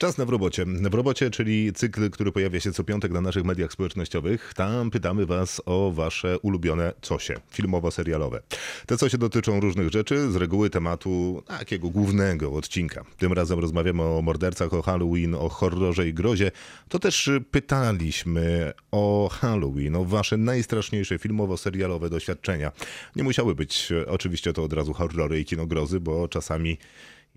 Czas 0.00 0.18
na 0.18 0.24
w 0.24 0.28
robocie. 0.28 0.64
W 0.66 0.94
robocie, 0.94 1.30
czyli 1.30 1.72
cykl, 1.72 2.10
który 2.10 2.32
pojawia 2.32 2.60
się 2.60 2.72
co 2.72 2.84
piątek 2.84 3.12
na 3.12 3.20
naszych 3.20 3.44
mediach 3.44 3.72
społecznościowych. 3.72 4.54
Tam 4.54 4.90
pytamy 4.90 5.26
Was 5.26 5.62
o 5.66 5.92
Wasze 5.92 6.38
ulubione 6.38 6.92
cosie, 7.08 7.34
filmowo-serialowe. 7.52 8.40
Te 8.86 8.96
cosie 8.96 9.18
dotyczą 9.18 9.60
różnych 9.60 9.88
rzeczy, 9.88 10.32
z 10.32 10.36
reguły 10.36 10.70
tematu 10.70 11.42
takiego 11.46 11.88
głównego 11.88 12.52
odcinka. 12.52 13.04
Tym 13.18 13.32
razem 13.32 13.58
rozmawiamy 13.58 14.02
o 14.02 14.22
mordercach, 14.22 14.74
o 14.74 14.82
Halloween, 14.82 15.34
o 15.34 15.48
horrorze 15.48 16.08
i 16.08 16.14
grozie. 16.14 16.50
To 16.88 16.98
też 16.98 17.30
pytaliśmy 17.50 18.72
o 18.90 19.28
Halloween, 19.32 19.96
o 19.96 20.04
Wasze 20.04 20.36
najstraszniejsze 20.36 21.18
filmowo-serialowe 21.18 22.10
doświadczenia. 22.10 22.72
Nie 23.16 23.22
musiały 23.22 23.54
być 23.54 23.88
oczywiście 24.06 24.52
to 24.52 24.64
od 24.64 24.72
razu 24.72 24.92
horrory 24.92 25.40
i 25.40 25.44
kinogrozy, 25.44 26.00
bo 26.00 26.28
czasami 26.28 26.78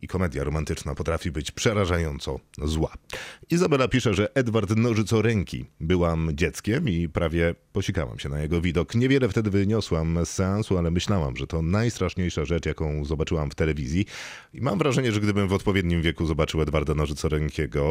i 0.04 0.08
komedia 0.08 0.44
romantyczna 0.44 0.96
potrafi 0.96 1.32
być 1.32 1.52
przerażająco 1.52 2.40
zła. 2.62 2.94
Izabela 3.50 3.88
pisze, 3.88 4.14
że 4.14 4.36
Edward 4.36 4.76
Nożycoręki 4.76 5.66
byłam 5.80 6.32
dzieckiem 6.34 6.90
i 6.90 7.10
prawie 7.10 7.56
posikałam 7.74 8.20
się 8.20 8.30
na 8.30 8.42
jego 8.42 8.62
widok. 8.62 8.96
Niewiele 8.96 9.30
wtedy 9.30 9.50
wyniosłam 9.50 10.26
z 10.26 10.30
seansu, 10.30 10.78
ale 10.78 10.92
myślałam, 10.92 11.38
że 11.38 11.48
to 11.48 11.62
najstraszniejsza 11.62 12.46
rzecz, 12.46 12.66
jaką 12.66 13.06
zobaczyłam 13.06 13.52
w 13.52 13.56
telewizji. 13.56 14.06
I 14.54 14.62
mam 14.62 14.80
wrażenie, 14.80 15.12
że 15.12 15.20
gdybym 15.20 15.48
w 15.48 15.54
odpowiednim 15.54 16.02
wieku 16.02 16.26
zobaczył 16.26 16.62
Edwarda 16.62 16.96
Nożycorękiego, 16.96 17.84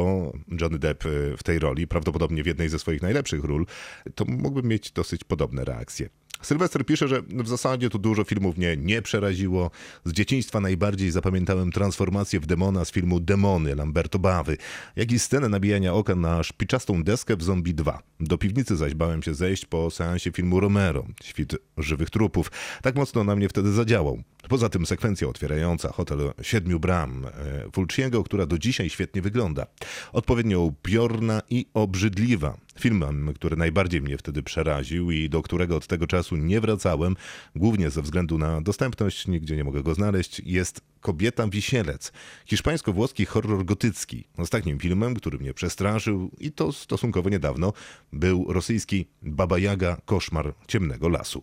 Johnny 0.60 0.78
Depp 0.78 1.06
y, 1.06 1.36
w 1.36 1.42
tej 1.42 1.58
roli, 1.58 1.86
prawdopodobnie 1.86 2.42
w 2.42 2.46
jednej 2.46 2.68
ze 2.68 2.78
swoich 2.78 3.02
najlepszych 3.02 3.44
ról, 3.44 3.66
to 4.14 4.24
mógłbym 4.24 4.66
mieć 4.66 4.92
dosyć 4.92 5.24
podobne 5.24 5.64
reakcje. 5.64 6.08
Sylwester 6.42 6.86
pisze, 6.86 7.08
że 7.08 7.22
w 7.22 7.48
zasadzie 7.48 7.90
to 7.90 7.98
dużo 7.98 8.24
filmów 8.24 8.56
mnie 8.56 8.76
nie 8.76 9.02
przeraziło. 9.02 9.70
Z 10.04 10.12
dzieciństwa 10.12 10.60
najbardziej 10.60 11.10
zapamiętałem 11.10 11.72
transformację 11.72 12.40
w 12.40 12.46
demona 12.46 12.84
z 12.84 12.92
filmu 12.92 13.20
Demony 13.20 13.74
Lamberto 13.74 14.18
Bawy, 14.18 14.56
jak 14.96 15.12
i 15.12 15.18
scenę 15.18 15.48
nabijania 15.48 15.94
oka 15.94 16.14
na 16.14 16.42
szpiczastą 16.42 17.04
deskę 17.04 17.36
w 17.36 17.42
Zombie 17.42 17.74
2. 17.74 18.02
Do 18.20 18.38
piwnicy 18.38 18.76
zaś 18.76 18.94
bałem 18.94 19.22
się 19.22 19.34
zejść 19.34 19.66
po 19.66 19.90
seansie 19.90 20.32
filmu 20.32 20.60
Romero, 20.60 21.06
Świt 21.24 21.56
żywych 21.78 22.10
trupów. 22.10 22.50
Tak 22.82 22.96
mocno 22.96 23.24
na 23.24 23.36
mnie 23.36 23.48
wtedy 23.48 23.72
zadziałał. 23.72 24.22
Poza 24.48 24.68
tym 24.68 24.86
sekwencja 24.86 25.28
otwierająca 25.28 25.92
hotel 25.92 26.32
Siedmiu 26.42 26.80
Bram 26.80 27.26
e, 27.26 27.30
Fulciego, 27.72 28.24
która 28.24 28.46
do 28.46 28.58
dzisiaj 28.58 28.90
świetnie 28.90 29.22
wygląda. 29.22 29.66
Odpowiednio 30.12 30.60
upiorna 30.60 31.42
i 31.50 31.66
obrzydliwa. 31.74 32.56
Filmem, 32.78 33.32
który 33.34 33.56
najbardziej 33.56 34.02
mnie 34.02 34.18
wtedy 34.18 34.42
przeraził 34.42 35.10
i 35.10 35.28
do 35.28 35.42
którego 35.42 35.76
od 35.76 35.86
tego 35.86 36.06
czasu 36.06 36.36
nie 36.36 36.60
wracałem, 36.60 37.16
głównie 37.56 37.90
ze 37.90 38.02
względu 38.02 38.38
na 38.38 38.60
dostępność, 38.60 39.26
nigdzie 39.28 39.56
nie 39.56 39.64
mogę 39.64 39.82
go 39.82 39.94
znaleźć, 39.94 40.42
jest 40.44 40.80
Kobieta 41.00 41.48
Wisielec. 41.48 42.12
Hiszpańsko-włoski 42.46 43.26
horror 43.26 43.64
gotycki. 43.64 44.24
Ostatnim 44.36 44.78
filmem, 44.78 45.14
który 45.14 45.38
mnie 45.38 45.54
przestraszył 45.54 46.30
i 46.38 46.52
to 46.52 46.72
stosunkowo 46.72 47.30
niedawno, 47.30 47.72
był 48.12 48.52
rosyjski 48.52 49.06
Baba 49.22 49.58
Jaga 49.58 49.96
Koszmar 50.04 50.54
Ciemnego 50.68 51.08
Lasu. 51.08 51.42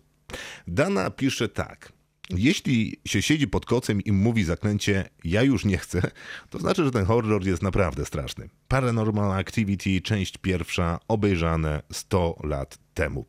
Dana 0.66 1.10
pisze 1.10 1.48
tak. 1.48 1.99
Jeśli 2.36 3.00
się 3.06 3.22
siedzi 3.22 3.48
pod 3.48 3.66
kocem 3.66 4.00
i 4.00 4.12
mówi 4.12 4.44
zaklęcie 4.44 5.08
ja 5.24 5.42
już 5.42 5.64
nie 5.64 5.78
chcę, 5.78 6.10
to 6.50 6.58
znaczy, 6.58 6.84
że 6.84 6.90
ten 6.90 7.04
horror 7.04 7.46
jest 7.46 7.62
naprawdę 7.62 8.04
straszny. 8.04 8.48
Paranormal 8.68 9.32
Activity, 9.32 10.00
część 10.00 10.38
pierwsza, 10.38 10.98
obejrzane 11.08 11.82
100 11.92 12.40
lat 12.44 12.78
temu. 12.94 13.26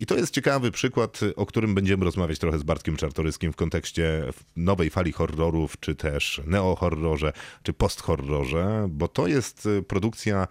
I 0.00 0.06
to 0.06 0.16
jest 0.16 0.34
ciekawy 0.34 0.70
przykład, 0.70 1.20
o 1.36 1.46
którym 1.46 1.74
będziemy 1.74 2.04
rozmawiać 2.04 2.38
trochę 2.38 2.58
z 2.58 2.62
Bartkiem 2.62 2.96
Czartoryskim 2.96 3.52
w 3.52 3.56
kontekście 3.56 4.24
nowej 4.56 4.90
fali 4.90 5.12
horrorów, 5.12 5.80
czy 5.80 5.94
też 5.94 6.40
neo-horrorze, 6.46 7.32
czy 7.62 7.72
post-horrorze, 7.72 8.86
bo 8.90 9.08
to 9.08 9.26
jest 9.26 9.68
produkcja 9.88 10.48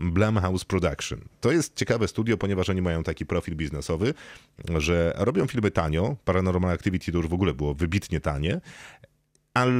Blumhouse 0.00 0.64
Production. 0.64 1.20
To 1.40 1.52
jest 1.52 1.76
ciekawe 1.76 2.08
studio, 2.08 2.36
ponieważ 2.36 2.70
oni 2.70 2.82
mają 2.82 3.02
taki 3.02 3.26
profil 3.26 3.56
biznesowy, 3.56 4.14
że 4.78 5.12
robią 5.16 5.46
filmy 5.46 5.70
tanio. 5.70 6.16
Paranormal 6.24 6.70
Activity 6.70 7.12
to 7.12 7.18
już 7.18 7.28
w 7.28 7.34
ogóle 7.34 7.54
było 7.54 7.74
wybitnie 7.74 8.20
tanie. 8.20 8.60
Ale 9.54 9.72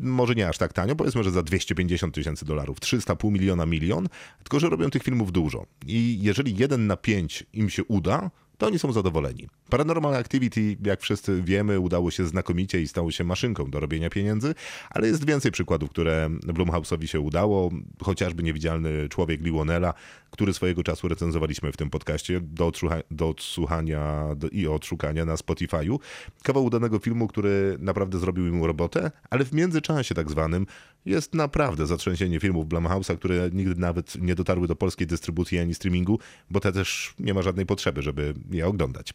może 0.00 0.34
nie 0.34 0.48
aż 0.48 0.58
tak 0.58 0.72
tanio, 0.72 0.96
powiedzmy, 0.96 1.24
że 1.24 1.30
za 1.30 1.42
250 1.42 2.14
tysięcy 2.14 2.44
dolarów, 2.44 2.80
300, 2.80 3.16
pół 3.16 3.30
miliona, 3.30 3.66
milion, 3.66 4.08
tylko 4.38 4.60
że 4.60 4.68
robią 4.68 4.90
tych 4.90 5.02
filmów 5.02 5.32
dużo. 5.32 5.66
I 5.86 6.18
jeżeli 6.22 6.56
jeden 6.56 6.86
na 6.86 6.96
pięć 6.96 7.46
im 7.52 7.70
się 7.70 7.84
uda, 7.84 8.30
to 8.58 8.66
oni 8.66 8.78
są 8.78 8.92
zadowoleni. 8.92 9.48
Paranormal 9.70 10.14
Activity, 10.14 10.76
jak 10.84 11.00
wszyscy 11.00 11.42
wiemy, 11.42 11.80
udało 11.80 12.10
się 12.10 12.26
znakomicie 12.26 12.82
i 12.82 12.88
stało 12.88 13.10
się 13.10 13.24
maszynką 13.24 13.70
do 13.70 13.80
robienia 13.80 14.10
pieniędzy, 14.10 14.54
ale 14.90 15.06
jest 15.06 15.26
więcej 15.26 15.52
przykładów, 15.52 15.90
które 15.90 16.30
Blumhouse'owi 16.30 17.06
się 17.06 17.20
udało, 17.20 17.70
chociażby 18.02 18.42
Niewidzialny 18.42 19.08
Człowiek 19.08 19.40
Liwonela, 19.40 19.94
który 20.30 20.54
swojego 20.54 20.82
czasu 20.82 21.08
recenzowaliśmy 21.08 21.72
w 21.72 21.76
tym 21.76 21.90
podcaście 21.90 22.40
do, 22.40 22.68
odsłucha- 22.70 23.02
do 23.10 23.28
odsłuchania 23.28 24.34
do, 24.36 24.48
i 24.48 24.66
odszukania 24.66 25.24
na 25.24 25.34
Spotify'u. 25.34 25.98
Kawał 26.42 26.64
udanego 26.64 26.98
filmu, 26.98 27.28
który 27.28 27.76
naprawdę 27.80 28.18
zrobił 28.18 28.46
im 28.46 28.64
robotę, 28.64 29.10
ale 29.30 29.44
w 29.44 29.52
międzyczasie 29.52 30.14
tak 30.14 30.30
zwanym 30.30 30.66
jest 31.06 31.34
naprawdę 31.34 31.86
zatrzęsienie 31.86 32.40
filmów 32.40 32.66
Blumhouse'a, 32.66 33.16
które 33.16 33.50
nigdy 33.52 33.80
nawet 33.80 34.16
nie 34.20 34.34
dotarły 34.34 34.68
do 34.68 34.76
polskiej 34.76 35.06
dystrybucji 35.06 35.58
ani 35.58 35.74
streamingu, 35.74 36.18
bo 36.50 36.60
te 36.60 36.72
też 36.72 37.14
nie 37.18 37.34
ma 37.34 37.42
żadnej 37.42 37.66
potrzeby, 37.66 38.02
żeby 38.02 38.34
je 38.50 38.66
oglądać. 38.66 39.14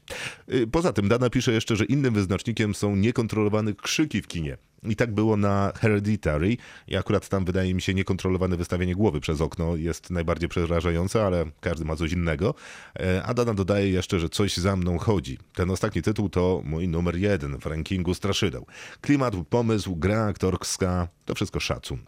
Y, 0.53 0.67
Poza 0.67 0.93
tym 0.93 1.07
Dana 1.07 1.29
pisze 1.29 1.51
jeszcze, 1.51 1.75
że 1.75 1.85
innym 1.85 2.13
wyznacznikiem 2.13 2.75
są 2.75 2.95
niekontrolowane 2.95 3.73
krzyki 3.73 4.21
w 4.21 4.27
kinie. 4.27 4.57
I 4.83 4.95
tak 4.95 5.13
było 5.13 5.37
na 5.37 5.71
Hereditary. 5.75 6.57
I 6.87 6.95
akurat 6.95 7.29
tam 7.29 7.45
wydaje 7.45 7.73
mi 7.73 7.81
się 7.81 7.93
niekontrolowane 7.93 8.57
wystawienie 8.57 8.95
głowy 8.95 9.19
przez 9.19 9.41
okno 9.41 9.75
jest 9.75 10.09
najbardziej 10.09 10.49
przerażające, 10.49 11.25
ale 11.25 11.45
każdy 11.61 11.85
ma 11.85 11.95
coś 11.95 12.11
innego. 12.11 12.55
E, 12.99 13.23
A 13.23 13.33
Dana 13.33 13.53
dodaje 13.53 13.89
jeszcze, 13.89 14.19
że 14.19 14.29
coś 14.29 14.57
za 14.57 14.75
mną 14.75 14.97
chodzi. 14.97 15.37
Ten 15.53 15.71
ostatni 15.71 16.01
tytuł 16.01 16.29
to 16.29 16.61
mój 16.65 16.87
numer 16.87 17.15
jeden 17.15 17.59
w 17.59 17.65
rankingu 17.65 18.13
straszydeł. 18.13 18.65
Klimat, 19.01 19.35
pomysł, 19.49 19.95
gra 19.95 20.25
aktorska, 20.25 21.07
to 21.25 21.35
wszystko 21.35 21.59
szacun. 21.59 21.99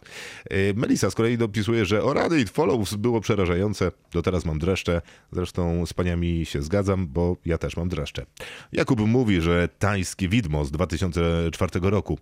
E, 0.50 0.74
Melisa 0.74 1.10
z 1.10 1.14
kolei 1.14 1.38
dopisuje, 1.38 1.84
że 1.84 2.02
o 2.02 2.14
rady 2.14 2.40
It 2.40 2.50
Follows 2.50 2.94
było 2.94 3.20
przerażające. 3.20 3.92
Do 4.12 4.22
teraz 4.22 4.44
mam 4.44 4.58
dreszcze. 4.58 5.02
Zresztą 5.32 5.86
z 5.86 5.92
paniami 5.92 6.46
się 6.46 6.62
zgadzam, 6.62 7.06
bo 7.06 7.36
ja 7.44 7.58
też 7.58 7.76
mam 7.76 7.88
dreszcze. 7.88 8.26
Jakub 8.72 9.00
mówi, 9.00 9.40
że 9.40 9.68
tajskie 9.78 10.28
widmo 10.28 10.64
z 10.64 10.70
2004 10.70 11.80
roku, 11.82 12.18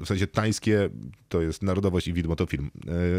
w 0.00 0.06
sensie 0.06 0.26
tańskie 0.26 0.90
to 1.28 1.42
jest 1.42 1.62
narodowość 1.62 2.08
i 2.08 2.12
widmo 2.12 2.36
to 2.36 2.46
film. 2.46 2.70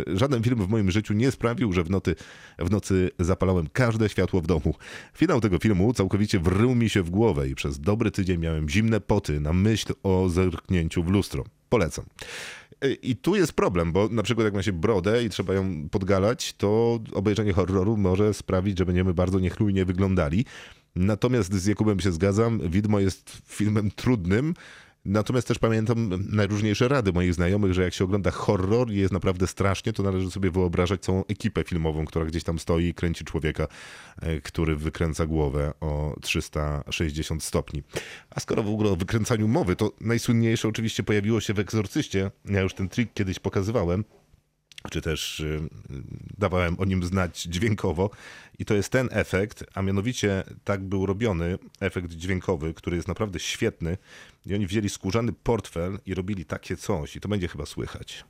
E, 0.09 0.17
Żaden 0.17 0.43
film 0.43 0.65
w 0.65 0.69
moim 0.69 0.91
życiu 0.91 1.13
nie 1.13 1.31
sprawił, 1.31 1.73
że 1.73 1.83
w, 1.83 1.89
noty, 1.89 2.15
w 2.59 2.71
nocy 2.71 3.11
zapalałem 3.19 3.67
każde 3.73 4.09
światło 4.09 4.41
w 4.41 4.47
domu. 4.47 4.75
Finał 5.13 5.41
tego 5.41 5.59
filmu 5.59 5.93
całkowicie 5.93 6.39
wrył 6.39 6.75
mi 6.75 6.89
się 6.89 7.03
w 7.03 7.09
głowę 7.09 7.49
i 7.49 7.55
przez 7.55 7.79
dobry 7.79 8.11
tydzień 8.11 8.39
miałem 8.39 8.69
zimne 8.69 9.01
poty 9.01 9.39
na 9.39 9.53
myśl 9.53 9.93
o 10.03 10.29
zerknięciu 10.29 11.03
w 11.03 11.07
lustro. 11.07 11.43
Polecam. 11.69 12.05
E, 12.81 12.91
I 12.91 13.15
tu 13.15 13.35
jest 13.35 13.53
problem, 13.53 13.91
bo 13.91 14.09
na 14.09 14.23
przykład 14.23 14.45
jak 14.45 14.53
ma 14.53 14.63
się 14.63 14.73
brodę 14.73 15.23
i 15.23 15.29
trzeba 15.29 15.53
ją 15.53 15.89
podgalać, 15.89 16.53
to 16.53 16.99
obejrzenie 17.13 17.53
horroru 17.53 17.97
może 17.97 18.33
sprawić, 18.33 18.77
że 18.77 18.85
będziemy 18.85 19.13
bardzo 19.13 19.39
niechlujnie 19.39 19.85
wyglądali. 19.85 20.45
Natomiast 20.95 21.53
z 21.53 21.65
Jakubem 21.65 21.99
się 21.99 22.11
zgadzam, 22.11 22.69
Widmo 22.69 22.99
jest 22.99 23.41
filmem 23.47 23.91
trudnym, 23.91 24.53
Natomiast 25.05 25.47
też 25.47 25.59
pamiętam 25.59 26.25
najróżniejsze 26.29 26.87
rady 26.87 27.13
moich 27.13 27.33
znajomych, 27.33 27.73
że 27.73 27.83
jak 27.83 27.93
się 27.93 28.03
ogląda 28.03 28.31
horror 28.31 28.91
i 28.91 28.97
jest 28.97 29.13
naprawdę 29.13 29.47
strasznie, 29.47 29.93
to 29.93 30.03
należy 30.03 30.31
sobie 30.31 30.51
wyobrażać 30.51 31.01
całą 31.01 31.25
ekipę 31.25 31.63
filmową, 31.63 32.05
która 32.05 32.25
gdzieś 32.25 32.43
tam 32.43 32.59
stoi 32.59 32.85
i 32.85 32.93
kręci 32.93 33.25
człowieka, 33.25 33.67
e, 34.21 34.41
który 34.41 34.75
wykręca 34.75 35.25
głowę 35.25 35.73
o 35.79 36.15
360 36.21 37.43
stopni. 37.43 37.83
A 38.29 38.39
skoro 38.39 38.63
w 38.63 38.69
ogóle 38.69 38.91
o 38.91 38.95
wykręcaniu 38.95 39.47
mowy, 39.47 39.75
to 39.75 39.91
najsłynniejsze 40.01 40.67
oczywiście 40.67 41.03
pojawiło 41.03 41.41
się 41.41 41.53
w 41.53 41.59
Egzorcyście. 41.59 42.31
Ja 42.45 42.61
już 42.61 42.73
ten 42.73 42.89
trik 42.89 43.13
kiedyś 43.13 43.39
pokazywałem 43.39 44.03
czy 44.89 45.01
też 45.01 45.39
y, 45.39 45.61
dawałem 46.37 46.79
o 46.79 46.85
nim 46.85 47.03
znać 47.03 47.43
dźwiękowo. 47.43 48.09
I 48.59 48.65
to 48.65 48.73
jest 48.73 48.89
ten 48.89 49.09
efekt, 49.11 49.63
a 49.73 49.81
mianowicie 49.81 50.43
tak 50.63 50.83
był 50.83 51.05
robiony 51.05 51.57
efekt 51.79 52.11
dźwiękowy, 52.11 52.73
który 52.73 52.95
jest 52.95 53.07
naprawdę 53.07 53.39
świetny. 53.39 53.97
I 54.45 54.55
oni 54.55 54.67
wzięli 54.67 54.89
skórzany 54.89 55.33
portfel 55.33 55.99
i 56.05 56.13
robili 56.13 56.45
takie 56.45 56.77
coś, 56.77 57.15
i 57.15 57.19
to 57.21 57.29
będzie 57.29 57.47
chyba 57.47 57.65
słychać. 57.65 58.25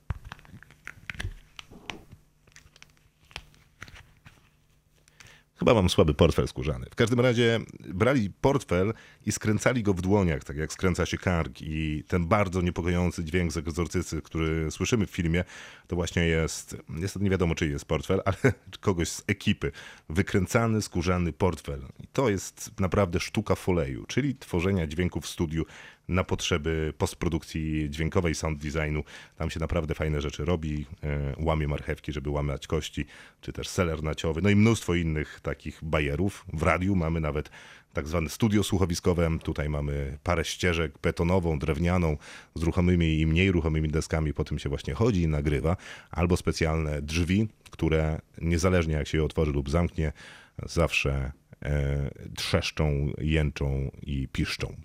Chyba 5.61 5.73
mam 5.73 5.89
słaby 5.89 6.13
portfel 6.13 6.47
skórzany. 6.47 6.85
W 6.91 6.95
każdym 6.95 7.19
razie 7.19 7.59
brali 7.79 8.29
portfel 8.41 8.93
i 9.25 9.31
skręcali 9.31 9.83
go 9.83 9.93
w 9.93 10.01
dłoniach, 10.01 10.43
tak 10.43 10.57
jak 10.57 10.73
skręca 10.73 11.05
się 11.05 11.17
kark. 11.17 11.61
I 11.61 12.03
ten 12.07 12.27
bardzo 12.27 12.61
niepokojący 12.61 13.23
dźwięk 13.23 13.51
z 13.51 13.57
egzorcycy, 13.57 14.21
który 14.21 14.71
słyszymy 14.71 15.05
w 15.05 15.09
filmie, 15.09 15.43
to 15.87 15.95
właśnie 15.95 16.25
jest, 16.25 16.77
niestety 16.89 17.23
nie 17.25 17.31
wiadomo 17.31 17.55
czy 17.55 17.67
jest 17.67 17.85
portfel, 17.85 18.21
ale 18.43 18.53
kogoś 18.79 19.09
z 19.09 19.23
ekipy. 19.27 19.71
Wykręcany, 20.09 20.81
skórzany 20.81 21.33
portfel. 21.33 21.81
I 22.03 22.07
to 22.07 22.29
jest 22.29 22.71
naprawdę 22.79 23.19
sztuka 23.19 23.55
foleju, 23.55 24.05
czyli 24.07 24.35
tworzenia 24.35 24.87
dźwięków 24.87 25.23
w 25.23 25.27
studiu 25.27 25.65
na 26.11 26.23
potrzeby 26.23 26.93
postprodukcji 26.97 27.89
dźwiękowej, 27.89 28.35
sound 28.35 28.59
designu. 28.59 29.03
Tam 29.37 29.49
się 29.49 29.59
naprawdę 29.59 29.95
fajne 29.95 30.21
rzeczy 30.21 30.45
robi. 30.45 30.85
E, 31.03 31.33
Łamie 31.39 31.67
marchewki, 31.67 32.11
żeby 32.11 32.29
łamać 32.29 32.67
kości, 32.67 33.05
czy 33.41 33.53
też 33.53 33.67
seler 33.67 34.03
naciowy, 34.03 34.41
no 34.41 34.49
i 34.49 34.55
mnóstwo 34.55 34.95
innych 34.95 35.39
takich 35.43 35.79
bajerów. 35.83 36.45
W 36.53 36.63
radiu 36.63 36.95
mamy 36.95 37.19
nawet 37.19 37.49
tak 37.93 38.07
zwane 38.07 38.29
studio 38.29 38.63
słuchowiskowe. 38.63 39.29
Tutaj 39.43 39.69
mamy 39.69 40.17
parę 40.23 40.45
ścieżek 40.45 40.91
betonową, 41.01 41.59
drewnianą, 41.59 42.17
z 42.55 42.63
ruchomymi 42.63 43.19
i 43.19 43.27
mniej 43.27 43.51
ruchomymi 43.51 43.89
deskami. 43.89 44.33
Po 44.33 44.43
tym 44.43 44.59
się 44.59 44.69
właśnie 44.69 44.93
chodzi 44.93 45.21
i 45.21 45.27
nagrywa. 45.27 45.77
Albo 46.11 46.37
specjalne 46.37 47.01
drzwi, 47.01 47.47
które 47.71 48.21
niezależnie 48.41 48.93
jak 48.93 49.07
się 49.07 49.17
je 49.17 49.23
otworzy 49.23 49.51
lub 49.51 49.69
zamknie, 49.69 50.13
zawsze 50.65 51.31
trzeszczą, 52.35 53.13
jęczą 53.17 53.91
i 54.01 54.27
piszczą. 54.27 54.75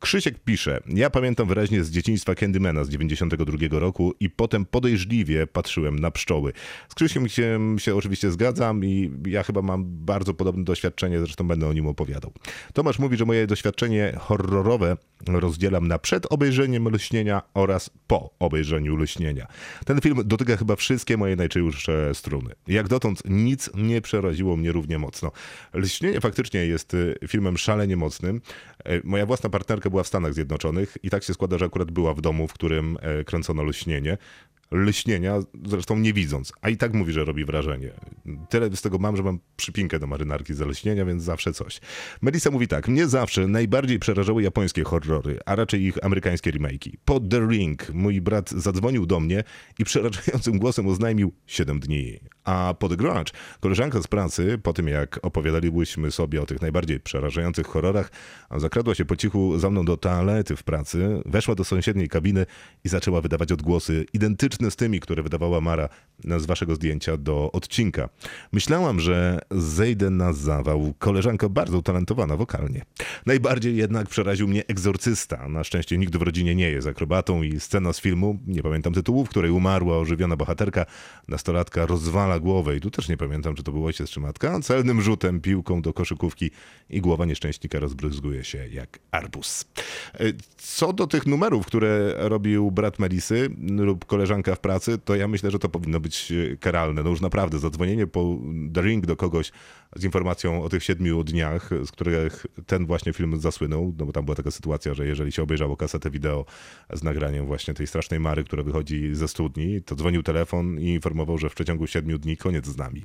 Krzysiek 0.00 0.38
pisze, 0.38 0.80
ja 0.86 1.10
pamiętam 1.10 1.48
wyraźnie 1.48 1.84
z 1.84 1.90
dzieciństwa 1.90 2.34
Candymana 2.34 2.84
z 2.84 2.88
92 2.88 3.78
roku 3.78 4.14
i 4.20 4.30
potem 4.30 4.66
podejrzliwie 4.66 5.46
patrzyłem 5.46 5.98
na 5.98 6.10
pszczoły. 6.10 6.52
Z 6.88 6.94
Krzyśkiem 6.94 7.28
się, 7.28 7.76
się 7.78 7.96
oczywiście 7.96 8.30
zgadzam 8.30 8.84
i 8.84 9.10
ja 9.26 9.42
chyba 9.42 9.62
mam 9.62 9.84
bardzo 9.86 10.34
podobne 10.34 10.64
doświadczenie, 10.64 11.18
zresztą 11.18 11.48
będę 11.48 11.68
o 11.68 11.72
nim 11.72 11.86
opowiadał. 11.86 12.32
Tomasz 12.72 12.98
mówi, 12.98 13.16
że 13.16 13.24
moje 13.24 13.46
doświadczenie 13.46 14.12
horrorowe 14.18 14.96
rozdzielam 15.26 15.88
na 15.88 15.98
przed 15.98 16.32
obejrzeniem 16.32 16.88
Lśnienia 16.88 17.42
oraz 17.54 17.90
po 18.06 18.30
obejrzeniu 18.38 18.96
Lśnienia. 18.96 19.46
Ten 19.86 20.00
film 20.00 20.18
dotyka 20.24 20.56
chyba 20.56 20.76
wszystkie 20.76 21.16
moje 21.16 21.36
najczęstsze 21.36 22.14
struny. 22.14 22.54
Jak 22.66 22.88
dotąd 22.88 23.22
nic 23.24 23.70
nie 23.74 24.00
przeraziło 24.00 24.56
mnie 24.56 24.72
równie 24.72 24.98
mocno. 24.98 25.32
Lśnienie 25.74 26.11
faktycznie 26.20 26.66
jest 26.66 26.94
y, 26.94 27.18
filmem 27.28 27.58
szalenie 27.58 27.96
mocnym. 27.96 28.40
E, 28.84 29.00
Moja 29.04 29.26
własna 29.26 29.50
partnerka 29.50 29.90
była 29.90 30.02
w 30.02 30.06
Stanach 30.06 30.34
Zjednoczonych 30.34 30.98
i 31.02 31.10
tak 31.10 31.24
się 31.24 31.34
składa, 31.34 31.58
że 31.58 31.64
akurat 31.64 31.90
była 31.90 32.14
w 32.14 32.20
domu, 32.20 32.48
w 32.48 32.52
którym 32.52 32.98
e, 33.00 33.24
kręcono 33.24 33.62
lśnienie. 33.62 34.18
Lśnienia, 34.72 35.38
zresztą 35.64 35.98
nie 35.98 36.12
widząc, 36.12 36.52
a 36.60 36.68
i 36.68 36.76
tak 36.76 36.94
mówi, 36.94 37.12
że 37.12 37.24
robi 37.24 37.44
wrażenie. 37.44 37.90
Tyle 38.48 38.76
z 38.76 38.82
tego 38.82 38.98
mam, 38.98 39.16
że 39.16 39.22
mam 39.22 39.38
przypinkę 39.56 39.98
do 39.98 40.06
marynarki 40.06 40.54
za 40.54 40.66
lśnienia, 40.66 41.04
więc 41.04 41.22
zawsze 41.22 41.52
coś. 41.52 41.80
Melissa 42.22 42.50
mówi 42.50 42.68
tak, 42.68 42.88
mnie 42.88 43.08
zawsze 43.08 43.48
najbardziej 43.48 43.98
przerażały 43.98 44.42
japońskie 44.42 44.84
horrory, 44.84 45.38
a 45.46 45.56
raczej 45.56 45.82
ich 45.82 46.04
amerykańskie 46.04 46.52
remake'i. 46.52 46.92
Po 47.04 47.20
The 47.20 47.46
Ring 47.48 47.94
mój 47.94 48.20
brat 48.20 48.50
zadzwonił 48.50 49.06
do 49.06 49.20
mnie 49.20 49.44
i 49.78 49.84
przerażającym 49.84 50.58
głosem 50.58 50.86
oznajmił 50.86 51.32
7 51.46 51.80
dni. 51.80 52.20
A 52.44 52.74
po 52.78 52.88
The 52.88 52.96
Grudge 52.96 53.32
koleżanka 53.60 54.02
z 54.02 54.06
pracy, 54.06 54.58
po 54.62 54.72
tym 54.72 54.88
jak 54.88 55.18
opowiadalibyśmy 55.22 56.10
sobie 56.10 56.42
o 56.42 56.46
tych 56.46 56.62
najbardziej 56.62 57.00
przerażających 57.00 57.66
horrorach, 57.66 58.10
zakradła 58.56 58.94
się 58.94 59.04
po 59.04 59.16
cichu 59.16 59.58
za 59.58 59.70
mną 59.70 59.84
do 59.84 59.96
toalety 59.96 60.56
w 60.56 60.62
pracy, 60.62 61.22
weszła 61.26 61.54
do 61.54 61.64
sąsiedniej 61.64 62.08
kabiny 62.08 62.46
i 62.84 62.88
zaczęła 62.88 63.20
wydawać 63.20 63.52
odgłosy 63.52 64.04
identyczne 64.12 64.61
z 64.70 64.76
tymi, 64.76 65.00
które 65.00 65.22
wydawała 65.22 65.60
Mara 65.60 65.88
z 66.38 66.46
waszego 66.46 66.74
zdjęcia 66.74 67.16
do 67.16 67.52
odcinka. 67.52 68.08
Myślałam, 68.52 69.00
że 69.00 69.38
zejdę 69.50 70.10
na 70.10 70.32
zawał. 70.32 70.94
Koleżanka 70.98 71.48
bardzo 71.48 71.78
utalentowana 71.78 72.36
wokalnie. 72.36 72.82
Najbardziej 73.26 73.76
jednak 73.76 74.08
przeraził 74.08 74.48
mnie 74.48 74.66
egzorcysta. 74.66 75.48
Na 75.48 75.64
szczęście 75.64 75.98
nikt 75.98 76.16
w 76.16 76.22
rodzinie 76.22 76.54
nie 76.54 76.70
jest 76.70 76.86
akrobatą 76.86 77.42
i 77.42 77.60
scena 77.60 77.92
z 77.92 78.00
filmu, 78.00 78.38
nie 78.46 78.62
pamiętam 78.62 78.92
tytułu, 78.92 79.24
w 79.24 79.28
której 79.28 79.50
umarła 79.50 79.98
ożywiona 79.98 80.36
bohaterka, 80.36 80.86
nastolatka 81.28 81.86
rozwala 81.86 82.40
głowę 82.40 82.76
i 82.76 82.80
tu 82.80 82.90
też 82.90 83.08
nie 83.08 83.16
pamiętam, 83.16 83.54
czy 83.54 83.62
to 83.62 83.72
był 83.72 83.86
ojciec 83.86 84.10
czy 84.10 84.20
matka, 84.20 84.60
celnym 84.60 85.02
rzutem 85.02 85.40
piłką 85.40 85.82
do 85.82 85.92
koszykówki 85.92 86.50
i 86.90 87.00
głowa 87.00 87.24
nieszczęśnika 87.24 87.78
rozbryzguje 87.78 88.44
się 88.44 88.68
jak 88.68 88.98
arbuz. 89.10 89.64
E, 90.14 90.24
Co 90.56 90.92
do 90.92 91.06
tych 91.06 91.26
numerów, 91.26 91.66
które 91.66 92.14
robił 92.16 92.70
brat 92.70 92.98
Melisy 92.98 93.50
lub 93.70 94.04
koleżanka 94.04 94.41
w 94.54 94.58
pracy, 94.58 94.98
to 94.98 95.16
ja 95.16 95.28
myślę, 95.28 95.50
że 95.50 95.58
to 95.58 95.68
powinno 95.68 96.00
być 96.00 96.32
e, 96.32 96.56
karalne. 96.56 97.02
No 97.02 97.10
już 97.10 97.20
naprawdę, 97.20 97.58
zadzwonienie 97.58 98.06
po 98.06 98.38
The 98.74 98.82
Ring 98.82 99.06
do 99.06 99.16
kogoś 99.16 99.52
z 99.96 100.04
informacją 100.04 100.62
o 100.62 100.68
tych 100.68 100.84
siedmiu 100.84 101.24
dniach, 101.24 101.70
z 101.84 101.90
których 101.90 102.46
ten 102.66 102.86
właśnie 102.86 103.12
film 103.12 103.40
zasłynął, 103.40 103.94
no 103.98 104.06
bo 104.06 104.12
tam 104.12 104.24
była 104.24 104.34
taka 104.34 104.50
sytuacja, 104.50 104.94
że 104.94 105.06
jeżeli 105.06 105.32
się 105.32 105.42
obejrzało 105.42 105.76
kasetę 105.76 106.10
wideo 106.10 106.44
z 106.92 107.02
nagraniem 107.02 107.46
właśnie 107.46 107.74
tej 107.74 107.86
strasznej 107.86 108.20
Mary, 108.20 108.44
która 108.44 108.62
wychodzi 108.62 109.14
ze 109.14 109.28
studni, 109.28 109.82
to 109.82 109.94
dzwonił 109.96 110.22
telefon 110.22 110.80
i 110.80 110.86
informował, 110.86 111.38
że 111.38 111.50
w 111.50 111.54
przeciągu 111.54 111.86
siedmiu 111.86 112.18
dni 112.18 112.36
koniec 112.36 112.66
z 112.66 112.76
nami. 112.76 113.04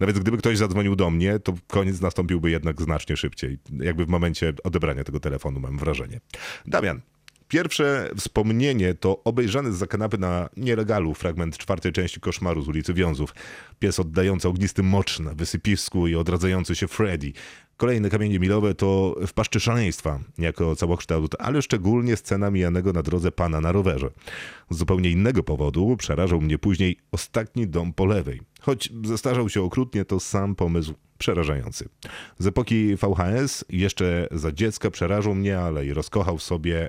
Nawet 0.00 0.18
gdyby 0.18 0.36
ktoś 0.36 0.58
zadzwonił 0.58 0.96
do 0.96 1.10
mnie, 1.10 1.38
to 1.38 1.54
koniec 1.66 2.00
nastąpiłby 2.00 2.50
jednak 2.50 2.82
znacznie 2.82 3.16
szybciej. 3.16 3.58
Jakby 3.80 4.06
w 4.06 4.08
momencie 4.08 4.52
odebrania 4.64 5.04
tego 5.04 5.20
telefonu, 5.20 5.60
mam 5.60 5.78
wrażenie. 5.78 6.20
Damian, 6.66 7.00
Pierwsze 7.48 8.10
wspomnienie 8.16 8.94
to 8.94 9.24
obejrzany 9.24 9.72
z 9.72 9.88
kanapy 9.88 10.18
na 10.18 10.48
nielegalu 10.56 11.14
fragment 11.14 11.58
czwartej 11.58 11.92
części 11.92 12.20
koszmaru 12.20 12.62
z 12.62 12.68
ulicy 12.68 12.94
Wiązów. 12.94 13.34
Pies 13.78 14.00
oddający 14.00 14.48
ognisty 14.48 14.82
mocz 14.82 15.20
na 15.20 15.34
wysypisku 15.34 16.06
i 16.08 16.14
odradzający 16.14 16.74
się 16.74 16.88
Freddy. 16.88 17.32
Kolejne 17.76 18.10
kamienie 18.10 18.38
milowe 18.38 18.74
to 18.74 19.16
w 19.26 19.32
paszczy 19.32 19.60
szaleństwa, 19.60 20.20
jako 20.38 20.76
całokształt, 20.76 21.34
ale 21.38 21.62
szczególnie 21.62 22.16
scena 22.16 22.50
mijanego 22.50 22.92
na 22.92 23.02
drodze 23.02 23.32
pana 23.32 23.60
na 23.60 23.72
rowerze. 23.72 24.10
Z 24.70 24.76
zupełnie 24.76 25.10
innego 25.10 25.42
powodu 25.42 25.96
przerażał 25.96 26.40
mnie 26.40 26.58
później 26.58 26.98
ostatni 27.12 27.66
dom 27.66 27.92
po 27.92 28.06
lewej. 28.06 28.40
Choć 28.60 28.92
zestarzał 29.04 29.48
się 29.48 29.62
okrutnie, 29.62 30.04
to 30.04 30.20
sam 30.20 30.54
pomysł 30.54 30.94
przerażający. 31.18 31.88
Z 32.38 32.46
epoki 32.46 32.96
VHS 32.96 33.64
jeszcze 33.68 34.28
za 34.30 34.52
dziecka 34.52 34.90
przerażał 34.90 35.34
mnie, 35.34 35.58
ale 35.58 35.86
i 35.86 35.92
rozkochał 35.92 36.38
sobie 36.38 36.88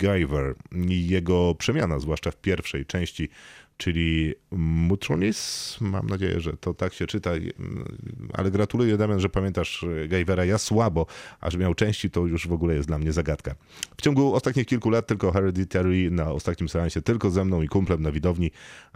Guyver 0.00 0.54
i 0.88 1.08
jego 1.08 1.54
przemiana, 1.54 1.98
zwłaszcza 1.98 2.30
w 2.30 2.36
pierwszej 2.36 2.86
części, 2.86 3.28
czyli 3.76 4.34
Mutronis. 4.50 5.76
Mam 5.80 6.06
nadzieję, 6.06 6.40
że 6.40 6.56
to 6.56 6.74
tak 6.74 6.94
się 6.94 7.06
czyta, 7.06 7.30
ale 8.32 8.50
gratuluję 8.50 8.96
Damian, 8.96 9.20
że 9.20 9.28
pamiętasz 9.28 9.84
Guyvera. 10.08 10.44
Ja 10.44 10.58
słabo, 10.58 11.06
aż 11.40 11.56
miał 11.56 11.74
części, 11.74 12.10
to 12.10 12.26
już 12.26 12.48
w 12.48 12.52
ogóle 12.52 12.74
jest 12.74 12.88
dla 12.88 12.98
mnie 12.98 13.12
zagadka. 13.12 13.54
W 13.96 14.02
ciągu 14.02 14.34
ostatnich 14.34 14.66
kilku 14.66 14.90
lat 14.90 15.06
tylko 15.06 15.32
Hereditary 15.32 16.10
na 16.10 16.30
ostatnim 16.30 16.68
seansie, 16.68 17.02
tylko 17.02 17.30
ze 17.30 17.44
mną 17.44 17.62
i 17.62 17.68
kumplem 17.68 18.02
na 18.02 18.12
widowni 18.12 18.50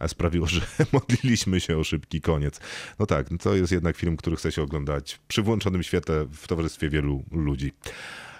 sprawiło, 0.06 0.46
że 0.56 0.60
modliliśmy 0.92 1.60
się 1.60 1.78
o 1.78 1.84
szybki 1.84 2.20
koniec. 2.20 2.60
No 2.98 3.06
tak, 3.06 3.26
to 3.40 3.54
jest 3.54 3.72
jednak 3.72 3.96
film, 3.96 4.16
który 4.16 4.36
chce 4.36 4.52
się 4.52 4.62
oglądać 4.62 5.20
przy 5.28 5.42
włączonym 5.42 5.82
świetle 5.82 6.26
w 6.32 6.48
towarzystwie 6.48 6.88
wielu 6.90 7.24
ludzi. 7.32 7.72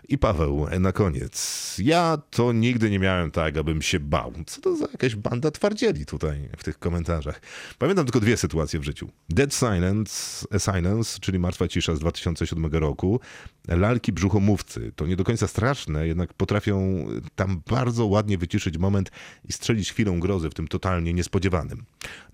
I 0.08 0.18
Paweł, 0.18 0.66
na 0.80 0.92
koniec. 0.92 1.76
Ja 1.82 2.18
to 2.30 2.52
nigdy 2.52 2.90
nie 2.90 2.98
miałem 2.98 3.30
tak, 3.30 3.56
abym 3.56 3.82
się 3.82 4.00
bał. 4.00 4.32
Co 4.46 4.60
to 4.60 4.76
za 4.76 4.86
jakaś 4.92 5.16
banda 5.16 5.50
twardzieli 5.50 6.06
tutaj 6.06 6.48
w 6.56 6.64
tych 6.64 6.78
komentarzach. 6.78 7.40
Pamiętam 7.78 8.04
tylko 8.04 8.20
dwie 8.20 8.36
sytuacje 8.36 8.80
w 8.80 8.84
życiu. 8.84 9.08
Dead 9.28 9.54
Silence, 9.54 10.46
Silence, 10.58 11.18
czyli 11.20 11.38
Martwa 11.38 11.68
Cisza 11.68 11.96
z 11.96 11.98
2007 11.98 12.66
roku. 12.72 13.20
Lalki 13.68 14.12
brzuchomówcy. 14.12 14.92
To 14.96 15.06
nie 15.06 15.16
do 15.16 15.24
końca 15.24 15.46
straszne, 15.46 16.06
jednak 16.06 16.34
potrafią 16.34 17.06
tam 17.36 17.62
bardzo 17.70 18.06
ładnie 18.06 18.38
wyciszyć 18.38 18.78
moment 18.78 19.10
i 19.44 19.52
strzelić 19.52 19.92
chwilą 19.92 20.20
grozy 20.20 20.50
w 20.50 20.54
tym 20.54 20.68
totalnie 20.68 21.14
niespodziewanym. 21.14 21.84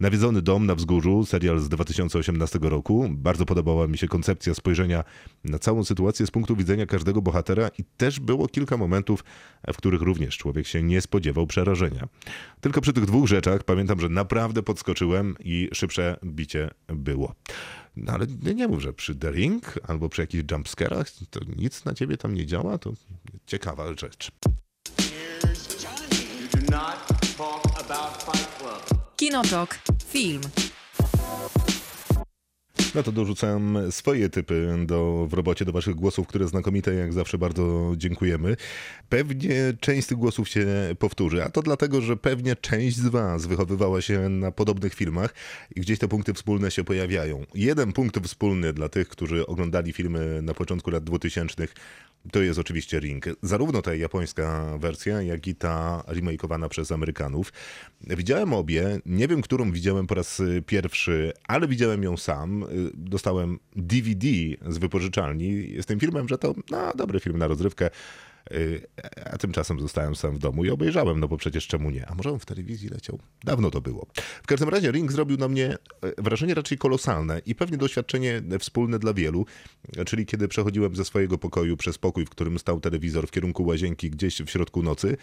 Nawiedzony 0.01 0.43
dom 0.43 0.67
na 0.67 0.75
wzgórzu, 0.75 1.27
serial 1.27 1.61
z 1.61 1.69
2018 1.69 2.59
roku. 2.63 3.09
Bardzo 3.11 3.47
podobała 3.47 3.89
mi 3.89 3.99
się 3.99 4.09
koncepcja 4.09 4.55
spojrzenia 4.55 5.05
na 5.45 5.59
całą 5.59 5.85
sytuację 5.85 6.27
z 6.27 6.31
punktu 6.31 6.57
widzenia 6.57 6.87
każdego 6.87 7.23
bohatera 7.23 7.62
i 7.79 7.85
też 7.97 8.21
było 8.21 8.49
kilka 8.49 8.77
momentów, 8.77 9.25
w 9.73 9.77
których 9.77 10.03
również 10.03 10.39
człowiek 10.39 10.67
się 10.67 10.83
nie 10.83 11.01
spodziewał 11.01 11.47
przerażenia. 11.47 12.09
Tylko 12.61 12.81
przy 12.81 12.93
tych 12.93 13.07
dwóch 13.07 13.29
rzeczach 13.29 13.65
pamiętam, 13.65 14.01
że 14.01 14.09
naprawdę 14.09 14.63
podskoczyłem 14.63 15.37
i 15.41 15.69
szybsze 15.73 16.17
bicie 16.25 16.71
było. 16.89 17.35
No 17.97 18.13
ale 18.13 18.27
nie, 18.55 18.69
mów, 18.69 18.83
że 18.83 18.93
przy 18.93 19.15
The 19.15 19.31
Ring 19.31 19.79
albo 19.89 20.09
przy 20.09 20.21
jakichś 20.21 20.45
jumpscarach 20.51 21.07
to 21.31 21.41
nic 21.57 21.85
na 21.85 21.95
ciebie 21.95 22.17
tam 22.17 22.35
nie 22.35 22.47
działa, 22.47 22.79
to 22.79 22.93
ciekawa 23.47 23.89
rzecz. 23.99 24.31
Kinotok. 29.17 29.79
Film. 30.09 30.41
No 32.95 33.03
to 33.03 33.13
dorzucam 33.13 33.79
swoje 33.91 34.29
typy 34.29 34.85
do, 34.87 35.27
w 35.31 35.33
robocie 35.33 35.65
do 35.65 35.73
waszych 35.73 35.95
głosów, 35.95 36.27
które 36.27 36.49
znakomite, 36.49 36.95
jak 36.95 37.13
zawsze 37.13 37.39
bardzo 37.39 37.93
dziękujemy. 37.97 38.57
Pewnie 39.09 39.55
część 39.81 40.05
z 40.05 40.07
tych 40.07 40.19
głosów 40.19 40.49
się 40.49 40.67
powtórzy, 40.99 41.45
a 41.45 41.51
to 41.51 41.63
dlatego, 41.63 42.01
że 42.01 42.17
pewnie 42.17 42.57
część 42.57 42.97
z 42.97 43.09
was 43.09 43.47
wychowywała 43.47 44.03
się 44.03 44.29
na 44.29 44.51
podobnych 44.51 44.95
filmach 44.95 45.35
i 45.77 45.81
gdzieś 45.81 45.99
te 45.99 46.09
punkty 46.09 46.35
wspólne 46.35 46.71
się 46.71 46.85
pojawiają. 46.85 47.47
Jeden 47.55 47.93
punkt 47.93 48.27
wspólny 48.27 48.73
dla 48.73 48.89
tych, 48.89 49.09
którzy 49.09 49.47
oglądali 49.47 49.93
filmy 49.93 50.43
na 50.43 50.55
początku 50.55 50.91
lat 50.91 51.05
2000 51.05 51.69
to 52.31 52.43
jest 52.43 52.59
oczywiście 52.59 53.01
Ring. 53.01 53.25
Zarówno 53.43 53.83
ta 53.83 53.95
japońska 53.95 54.79
wersja, 54.79 55.23
jak 55.23 55.47
i 55.47 55.55
ta 55.55 56.05
remakeowana 56.07 56.69
przez 56.69 56.93
Amerykanów. 56.93 57.53
Widziałem 58.01 58.53
obie, 58.53 59.01
nie 59.07 59.29
wiem, 59.29 59.43
którą 59.43 59.73
widziałem 59.73 60.07
po 60.07 60.15
raz 60.15 60.43
pierwszy, 60.67 61.33
ale 61.49 61.69
widziałem 61.69 62.03
ją 62.03 62.17
sam. 62.17 62.65
Dostałem 62.95 63.59
DVD 63.77 64.29
z 64.69 64.79
wypożyczalni 64.79 65.83
z 65.83 65.87
tym 65.87 66.01
filmem, 66.01 66.29
że 66.29 66.39
to 66.39 66.55
no, 66.71 66.93
dobry 66.95 67.21
film 67.21 67.39
na 67.39 67.47
rozrywkę. 67.47 67.91
A 69.33 69.39
tymczasem 69.39 69.81
zostałem 69.81 70.17
sam 70.17 70.35
w 70.35 70.39
domu 70.39 70.65
i 70.65 70.71
obejrzałem, 70.71 71.21
no 71.21 71.29
bo 71.29 71.37
przecież 71.37 71.67
czemu 71.67 71.91
nie? 71.91 72.07
A 72.07 72.15
może 72.15 72.31
on 72.31 72.39
w 72.39 72.47
telewizji 72.47 72.89
leciał? 72.89 73.19
Dawno 73.45 73.71
to 73.71 73.81
było. 73.81 74.07
W 74.43 74.47
każdym 74.47 74.69
razie 74.69 74.91
Ring 74.91 75.13
zrobił 75.13 75.37
na 75.37 75.49
mnie 75.49 75.77
wrażenie 76.19 76.55
raczej 76.55 76.79
kolosalne 76.79 77.43
i 77.47 77.55
pewnie 77.55 77.79
doświadczenie 77.79 78.43
wspólne 78.59 78.99
dla 78.99 79.15
wielu, 79.15 79.47
czyli 80.07 80.27
kiedy 80.27 80.49
przechodziłem 80.49 80.97
ze 80.97 81.05
swojego 81.05 81.39
pokoju 81.39 81.77
przez 81.77 81.99
pokój, 81.99 82.27
w 82.27 82.31
którym 82.31 82.59
stał 82.59 82.81
telewizor 82.81 83.29
w 83.29 83.31
kierunku 83.31 83.65
łazienki 83.65 84.11
gdzieś 84.11 84.43
w 84.43 84.51
środku 84.51 84.83
nocy, 84.83 85.17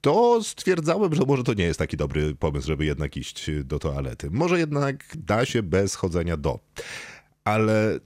to 0.00 0.44
stwierdzałem, 0.44 1.14
że 1.14 1.22
może 1.26 1.44
to 1.44 1.54
nie 1.54 1.64
jest 1.64 1.78
taki 1.78 1.96
dobry 1.96 2.34
pomysł, 2.34 2.66
żeby 2.66 2.84
jednak 2.84 3.16
iść 3.16 3.50
do 3.64 3.78
toalety. 3.78 4.30
Może 4.30 4.58
jednak 4.58 5.04
da 5.16 5.44
się 5.44 5.62
bez 5.62 5.94
chodzenia 5.94 6.36
do. 6.36 6.58
Ale 7.44 8.00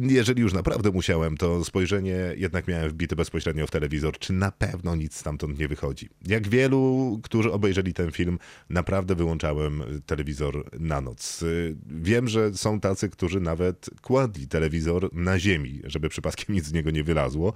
jeżeli 0.00 0.42
już 0.42 0.52
naprawdę 0.52 0.90
musiałem, 0.90 1.36
to 1.36 1.64
spojrzenie 1.64 2.16
jednak 2.36 2.68
miałem 2.68 2.90
wbite 2.90 3.16
bezpośrednio 3.16 3.66
w 3.66 3.70
telewizor, 3.70 4.18
czy 4.18 4.32
na 4.32 4.52
pewno 4.52 4.96
nic 4.96 5.16
stamtąd 5.16 5.58
nie 5.58 5.68
wychodzi. 5.68 6.08
Jak 6.26 6.48
wielu, 6.48 7.20
którzy 7.22 7.52
obejrzeli 7.52 7.94
ten 7.94 8.10
film, 8.10 8.38
naprawdę 8.70 9.14
wyłączałem 9.14 9.82
telewizor 10.06 10.80
na 10.80 11.00
noc. 11.00 11.44
Wiem, 11.86 12.28
że 12.28 12.54
są 12.54 12.80
tacy, 12.80 13.08
którzy 13.08 13.40
nawet 13.40 13.90
kładli 14.02 14.48
telewizor 14.48 15.10
na 15.12 15.38
ziemi, 15.38 15.80
żeby 15.84 16.08
przypadkiem 16.08 16.54
nic 16.54 16.64
z 16.64 16.72
niego 16.72 16.90
nie 16.90 17.04
wylazło. 17.04 17.52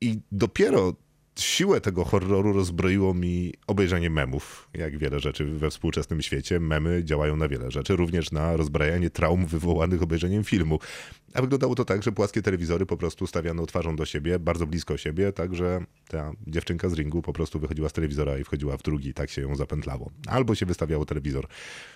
I 0.00 0.20
dopiero 0.32 0.96
siłę 1.40 1.80
tego 1.80 2.04
horroru 2.04 2.52
rozbroiło 2.52 3.14
mi 3.14 3.54
obejrzenie 3.66 4.10
memów. 4.10 4.68
Jak 4.74 4.98
wiele 4.98 5.20
rzeczy 5.20 5.44
we 5.44 5.70
współczesnym 5.70 6.22
świecie, 6.22 6.60
memy 6.60 7.04
działają 7.04 7.36
na 7.36 7.48
wiele 7.48 7.70
rzeczy, 7.70 7.96
również 7.96 8.32
na 8.32 8.56
rozbrajanie 8.56 9.10
traum 9.10 9.46
wywołanych 9.46 10.02
obejrzeniem 10.02 10.44
filmu. 10.44 10.78
A 11.34 11.40
wyglądało 11.40 11.74
to 11.74 11.84
tak, 11.84 12.02
że 12.02 12.12
płaskie 12.12 12.42
telewizory 12.42 12.86
po 12.86 12.96
prostu 12.96 13.26
stawiano 13.26 13.66
twarzą 13.66 13.96
do 13.96 14.06
siebie, 14.06 14.38
bardzo 14.38 14.66
blisko 14.66 14.96
siebie, 14.96 15.32
tak 15.32 15.54
że 15.54 15.80
ta 16.08 16.32
dziewczynka 16.46 16.88
z 16.88 16.94
ringu 16.94 17.22
po 17.22 17.32
prostu 17.32 17.58
wychodziła 17.60 17.88
z 17.88 17.92
telewizora 17.92 18.38
i 18.38 18.44
wchodziła 18.44 18.76
w 18.76 18.82
drugi, 18.82 19.14
tak 19.14 19.30
się 19.30 19.42
ją 19.42 19.56
zapętlało. 19.56 20.10
Albo 20.26 20.54
się 20.54 20.66
wystawiało 20.66 21.04
telewizor 21.04 21.46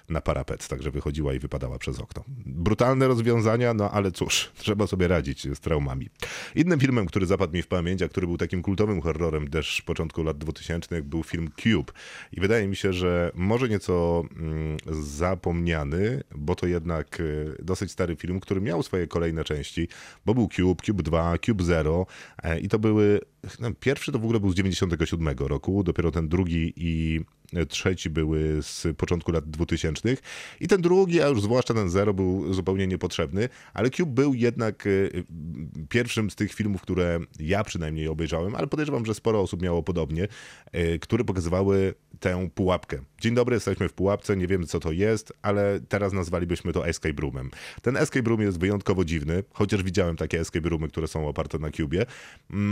na 0.08 0.20
parapet, 0.20 0.68
także 0.68 0.90
wychodziła 0.90 1.34
i 1.34 1.38
wypadała 1.38 1.78
przez 1.78 1.98
okno. 1.98 2.24
Brutalne 2.46 3.08
rozwiązania, 3.08 3.74
no 3.74 3.90
ale 3.90 4.12
cóż, 4.12 4.50
trzeba 4.62 4.86
sobie 4.86 5.08
radzić 5.08 5.42
z 5.56 5.60
traumami. 5.60 6.08
Innym 6.54 6.80
filmem, 6.80 7.06
który 7.06 7.26
zapadł 7.26 7.54
mi 7.54 7.62
w 7.62 7.66
pamięć, 7.66 8.02
a 8.02 8.08
który 8.08 8.26
był 8.26 8.38
takim 8.38 8.62
kultowym 8.62 9.00
horrorem 9.00 9.48
też 9.48 9.82
początku 9.82 10.22
lat 10.22 10.38
2000 10.38 11.02
był 11.02 11.22
film 11.22 11.50
Cube. 11.62 11.92
I 12.32 12.40
wydaje 12.40 12.68
mi 12.68 12.76
się, 12.76 12.92
że 12.92 13.30
może 13.34 13.68
nieco 13.68 14.24
mm, 14.36 14.76
zapomniany, 15.02 16.22
bo 16.34 16.54
to 16.54 16.66
jednak 16.66 17.20
y, 17.20 17.56
dosyć 17.62 17.90
stary 17.90 18.16
film, 18.16 18.40
który 18.40 18.60
miał 18.60 18.82
swoje 18.82 19.06
kolejne 19.06 19.44
części, 19.44 19.88
bo 20.26 20.34
był 20.34 20.48
Cube, 20.48 20.82
Cube 20.82 21.02
2, 21.02 21.38
Cube 21.38 21.64
0 21.64 22.06
e, 22.42 22.60
i 22.60 22.68
to 22.68 22.78
były 22.78 23.20
no, 23.60 23.72
pierwszy 23.80 24.12
to 24.12 24.18
w 24.18 24.24
ogóle 24.24 24.40
był 24.40 24.52
z 24.52 24.54
97 24.54 25.28
roku, 25.38 25.82
dopiero 25.82 26.10
ten 26.10 26.28
drugi 26.28 26.72
i 26.76 27.20
trzeci 27.68 28.10
były 28.10 28.62
z 28.62 28.86
początku 28.96 29.32
lat 29.32 29.50
2000 29.50 30.16
i 30.60 30.68
ten 30.68 30.82
drugi, 30.82 31.22
a 31.22 31.28
już 31.28 31.42
zwłaszcza 31.42 31.74
ten 31.74 31.90
Zero 31.90 32.14
był 32.14 32.54
zupełnie 32.54 32.86
niepotrzebny, 32.86 33.48
ale 33.74 33.90
Cube 33.90 34.12
był 34.12 34.34
jednak 34.34 34.86
y, 34.86 35.24
pierwszym 35.88 36.30
z 36.30 36.34
tych 36.34 36.54
filmów, 36.54 36.82
które 36.82 37.20
ja 37.40 37.64
przynajmniej 37.64 38.08
obejrzałem, 38.08 38.54
ale 38.54 38.66
podejrzewam, 38.66 39.06
że 39.06 39.14
sporo 39.14 39.40
osób 39.40 39.62
miało 39.62 39.82
podobnie, 39.82 40.28
y, 40.74 40.98
które 40.98 41.24
pokazywały 41.24 41.94
tę 42.20 42.48
pułapkę. 42.54 42.98
Dzień 43.22 43.34
dobry, 43.34 43.54
jesteśmy 43.54 43.88
w 43.88 43.92
pułapce, 43.92 44.36
nie 44.36 44.46
wiemy 44.46 44.66
co 44.66 44.80
to 44.80 44.92
jest, 44.92 45.32
ale 45.42 45.80
teraz 45.88 46.12
nazwalibyśmy 46.12 46.72
to 46.72 46.88
escape 46.88 47.22
roomem. 47.22 47.50
Ten 47.82 47.96
escape 47.96 48.28
room 48.28 48.40
jest 48.40 48.58
wyjątkowo 48.58 49.04
dziwny, 49.04 49.44
chociaż 49.52 49.82
widziałem 49.82 50.16
takie 50.16 50.40
escape 50.40 50.68
roomy, 50.68 50.88
które 50.88 51.08
są 51.08 51.28
oparte 51.28 51.58
na 51.58 51.70
Cubie. 51.70 52.06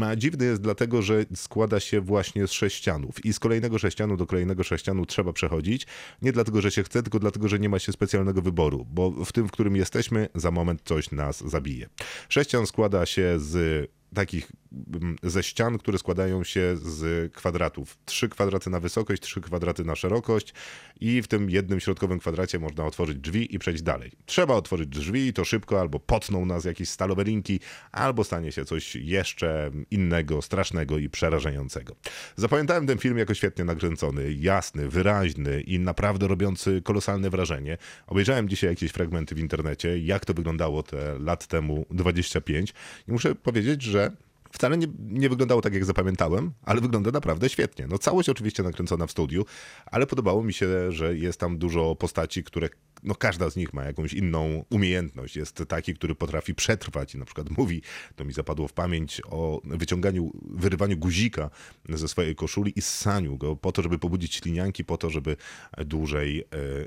A 0.04 0.16
dziwny 0.16 0.44
jest 0.44 0.62
dlatego, 0.62 1.02
że 1.02 1.24
składa 1.34 1.80
się 1.80 2.00
właśnie 2.00 2.46
z 2.46 2.52
sześcianów 2.52 3.24
i 3.24 3.32
z 3.32 3.38
kolejnego 3.38 3.78
sześcianu 3.78 4.16
do 4.16 4.26
kolejnego 4.26 4.64
sześcianu 4.64 5.06
trzeba 5.06 5.32
przechodzić. 5.32 5.86
Nie 6.22 6.32
dlatego, 6.32 6.60
że 6.60 6.70
się 6.70 6.82
chce, 6.82 7.02
tylko 7.02 7.18
dlatego, 7.18 7.48
że 7.48 7.58
nie 7.58 7.68
ma 7.68 7.78
się 7.78 7.92
specjalnego 7.92 8.42
wyboru, 8.42 8.86
bo 8.90 9.10
w 9.10 9.32
tym, 9.32 9.48
w 9.48 9.50
którym 9.50 9.76
jesteśmy, 9.76 10.28
za 10.34 10.50
moment 10.50 10.82
coś 10.84 11.10
nas 11.10 11.48
zabije. 11.48 11.88
Sześcian 12.28 12.66
składa 12.66 13.06
się 13.06 13.34
z 13.38 13.90
takich 14.14 14.52
mm, 14.94 15.16
ze 15.22 15.42
ścian, 15.42 15.78
które 15.78 15.98
składają 15.98 16.44
się 16.44 16.76
z 16.76 17.32
kwadratów. 17.32 17.98
Trzy 18.04 18.28
kwadraty 18.28 18.70
na 18.70 18.80
wysokość, 18.80 19.22
trzy 19.22 19.40
kwadraty 19.40 19.84
na 19.84 19.96
szerokość 19.96 20.54
i 21.00 21.22
w 21.22 21.28
tym 21.28 21.50
jednym 21.50 21.80
środkowym 21.80 22.18
kwadracie 22.18 22.58
można 22.58 22.84
otworzyć 22.84 23.18
drzwi 23.18 23.54
i 23.54 23.58
przejść 23.58 23.82
dalej. 23.82 24.12
Trzeba 24.26 24.54
otworzyć 24.54 24.88
drzwi 24.88 25.26
i 25.26 25.32
to 25.32 25.44
szybko, 25.44 25.80
albo 25.80 26.00
potną 26.00 26.46
nas 26.46 26.64
jakieś 26.64 26.88
stalowe 26.88 27.24
linki, 27.24 27.60
albo 27.92 28.24
stanie 28.24 28.52
się 28.52 28.64
coś 28.64 28.96
jeszcze 28.96 29.70
innego, 29.90 30.42
strasznego 30.42 30.98
i 30.98 31.08
przerażającego. 31.08 31.96
Zapamiętałem 32.36 32.86
ten 32.86 32.98
film 32.98 33.18
jako 33.18 33.34
świetnie 33.34 33.64
nakręcony, 33.64 34.32
jasny, 34.32 34.88
wyraźny 34.88 35.60
i 35.60 35.78
naprawdę 35.78 36.28
robiący 36.28 36.82
kolosalne 36.84 37.30
wrażenie. 37.30 37.78
Obejrzałem 38.06 38.48
dzisiaj 38.48 38.70
jakieś 38.70 38.90
fragmenty 38.90 39.34
w 39.34 39.38
internecie, 39.38 39.98
jak 39.98 40.24
to 40.24 40.34
wyglądało 40.34 40.82
te 40.82 41.18
lat 41.18 41.46
temu 41.46 41.86
25 41.90 42.74
i 43.08 43.12
muszę 43.12 43.34
powiedzieć, 43.34 43.82
że 43.82 44.12
wcale 44.52 44.78
nie, 44.78 44.86
nie 44.98 45.28
wyglądało 45.28 45.60
tak, 45.60 45.74
jak 45.74 45.84
zapamiętałem, 45.84 46.52
ale 46.62 46.80
wygląda 46.80 47.10
naprawdę 47.10 47.48
świetnie. 47.48 47.86
No 47.86 47.98
całość 47.98 48.28
oczywiście 48.28 48.62
nakręcona 48.62 49.06
w 49.06 49.10
studiu, 49.10 49.44
ale 49.86 50.06
podobało 50.06 50.42
mi 50.42 50.52
się, 50.52 50.92
że 50.92 51.16
jest 51.16 51.40
tam 51.40 51.58
dużo 51.58 51.96
postaci, 51.96 52.44
które 52.44 52.68
no 53.02 53.14
każda 53.14 53.50
z 53.50 53.56
nich 53.56 53.74
ma 53.74 53.84
jakąś 53.84 54.12
inną 54.12 54.64
umiejętność. 54.70 55.36
Jest 55.36 55.64
taki, 55.68 55.94
który 55.94 56.14
potrafi 56.14 56.54
przetrwać 56.54 57.14
i 57.14 57.18
na 57.18 57.24
przykład 57.24 57.50
mówi, 57.50 57.82
to 58.16 58.24
mi 58.24 58.32
zapadło 58.32 58.68
w 58.68 58.72
pamięć 58.72 59.22
o 59.24 59.60
wyciąganiu, 59.64 60.32
wyrywaniu 60.50 60.96
guzika 60.96 61.50
ze 61.88 62.08
swojej 62.08 62.34
koszuli 62.34 62.72
i 62.76 62.82
ssaniu 62.82 63.36
go 63.36 63.56
po 63.56 63.72
to, 63.72 63.82
żeby 63.82 63.98
pobudzić 63.98 64.34
ślinianki, 64.34 64.84
po 64.84 64.98
to, 64.98 65.10
żeby 65.10 65.36
dłużej 65.78 66.44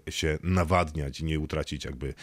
e, 0.07 0.11
się 0.11 0.37
nawadniać 0.43 1.19
i 1.19 1.25
nie 1.25 1.39
utracić 1.39 1.85
jakby 1.85 2.13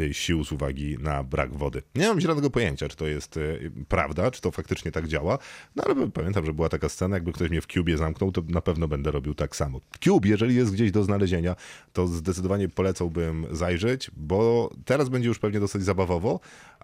e, 0.00 0.14
sił 0.14 0.44
z 0.44 0.52
uwagi 0.52 0.96
na 0.98 1.24
brak 1.24 1.54
wody. 1.54 1.82
Nie 1.94 2.08
mam 2.08 2.20
zielonego 2.20 2.50
pojęcia, 2.50 2.88
czy 2.88 2.96
to 2.96 3.06
jest 3.06 3.36
e, 3.36 3.40
prawda, 3.88 4.30
czy 4.30 4.40
to 4.40 4.50
faktycznie 4.50 4.92
tak 4.92 5.08
działa, 5.08 5.38
no 5.76 5.84
ale 5.84 6.10
pamiętam, 6.10 6.46
że 6.46 6.52
była 6.52 6.68
taka 6.68 6.88
scena, 6.88 7.16
jakby 7.16 7.32
ktoś 7.32 7.50
mnie 7.50 7.60
w 7.60 7.66
Cubie 7.66 7.98
zamknął, 7.98 8.32
to 8.32 8.42
na 8.48 8.60
pewno 8.60 8.88
będę 8.88 9.10
robił 9.10 9.34
tak 9.34 9.56
samo. 9.56 9.80
Cube, 10.00 10.28
jeżeli 10.28 10.54
jest 10.54 10.72
gdzieś 10.72 10.90
do 10.90 11.04
znalezienia, 11.04 11.56
to 11.92 12.06
zdecydowanie 12.06 12.68
polecałbym 13.10 13.46
zajrzeć, 13.50 14.10
bo 14.16 14.70
teraz 14.84 15.08
będzie 15.08 15.28
już 15.28 15.38
pewnie 15.38 15.60
dosyć 15.60 15.84
zabawowo, 15.84 16.40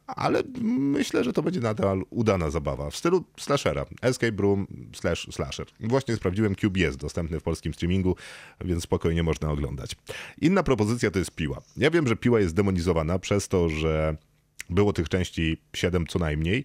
ale 0.07 0.43
myślę, 0.63 1.25
że 1.25 1.33
to 1.33 1.43
będzie 1.43 1.61
nadal 1.61 2.03
udana 2.11 2.51
zabawa 2.51 2.91
w 2.91 2.97
stylu 2.97 3.25
slashera. 3.37 3.87
Escape 4.03 4.43
Room 4.43 4.67
slash 4.95 5.29
slasher. 5.31 5.67
Właśnie 5.81 6.17
sprawdziłem, 6.17 6.55
Cube 6.55 6.81
jest 6.81 6.99
dostępny 6.99 7.41
w 7.41 7.43
polskim 7.43 7.75
streamingu, 7.75 8.17
więc 8.65 8.83
spokojnie 8.83 9.23
można 9.23 9.51
oglądać. 9.51 9.97
Inna 10.41 10.63
propozycja 10.63 11.11
to 11.11 11.19
jest 11.19 11.35
Piła. 11.35 11.63
Ja 11.77 11.91
wiem, 11.91 12.09
że 12.09 12.17
Piła 12.17 12.41
jest 12.41 12.55
demonizowana 12.55 13.19
przez 13.19 13.49
to, 13.49 13.69
że 13.69 14.17
było 14.71 14.93
tych 14.93 15.09
części 15.09 15.57
7 15.77 16.07
co 16.07 16.19
najmniej, 16.19 16.65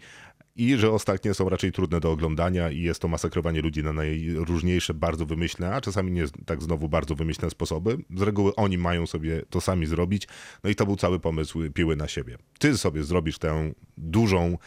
i 0.58 0.78
że 0.78 0.92
ostatnie 0.92 1.34
są 1.34 1.50
raczej 1.50 1.72
trudne 1.72 2.00
do 2.00 2.12
oglądania 2.12 2.72
i 2.72 2.82
jest 2.82 3.02
to 3.02 3.08
masakrowanie 3.08 3.62
ludzi 3.62 3.84
na 3.84 3.94
najróżniejsze, 3.94 4.94
bardzo 4.94 5.26
wymyślne, 5.26 5.76
a 5.76 5.82
czasami 5.82 6.12
nie 6.12 6.26
tak 6.46 6.64
znowu 6.64 6.90
bardzo 6.90 7.16
wymyślne 7.16 7.50
sposoby. 7.50 7.98
Z 8.16 8.22
reguły 8.22 8.56
oni 8.56 8.78
mają 8.78 9.08
sobie 9.08 9.42
to 9.50 9.62
sami 9.62 9.86
zrobić, 9.86 10.28
no 10.64 10.70
i 10.70 10.76
to 10.76 10.86
był 10.86 10.96
cały 10.96 11.20
pomysł 11.20 11.60
piły 11.74 11.96
na 11.96 12.08
siebie. 12.08 12.38
Ty 12.60 12.78
sobie 12.78 13.04
zrobisz 13.04 13.40
tę 13.40 13.74
dużą 13.98 14.58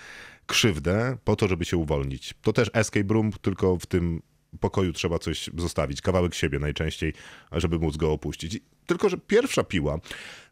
krzywdę 0.47 1.17
po 1.25 1.37
to, 1.37 1.49
żeby 1.49 1.65
się 1.65 1.77
uwolnić. 1.77 2.35
To 2.43 2.53
też 2.53 2.71
escape 2.75 3.15
room, 3.15 3.33
tylko 3.33 3.77
w 3.77 3.87
tym 3.87 4.23
pokoju 4.61 4.93
trzeba 4.93 5.19
coś 5.19 5.51
zostawić, 5.57 6.03
kawałek 6.03 6.35
siebie 6.35 6.59
najczęściej, 6.59 7.13
żeby 7.53 7.79
móc 7.79 7.97
go 7.97 8.13
opuścić. 8.13 8.61
Tylko, 8.87 9.09
że 9.09 9.19
pierwsza 9.19 9.65
piła, 9.65 9.99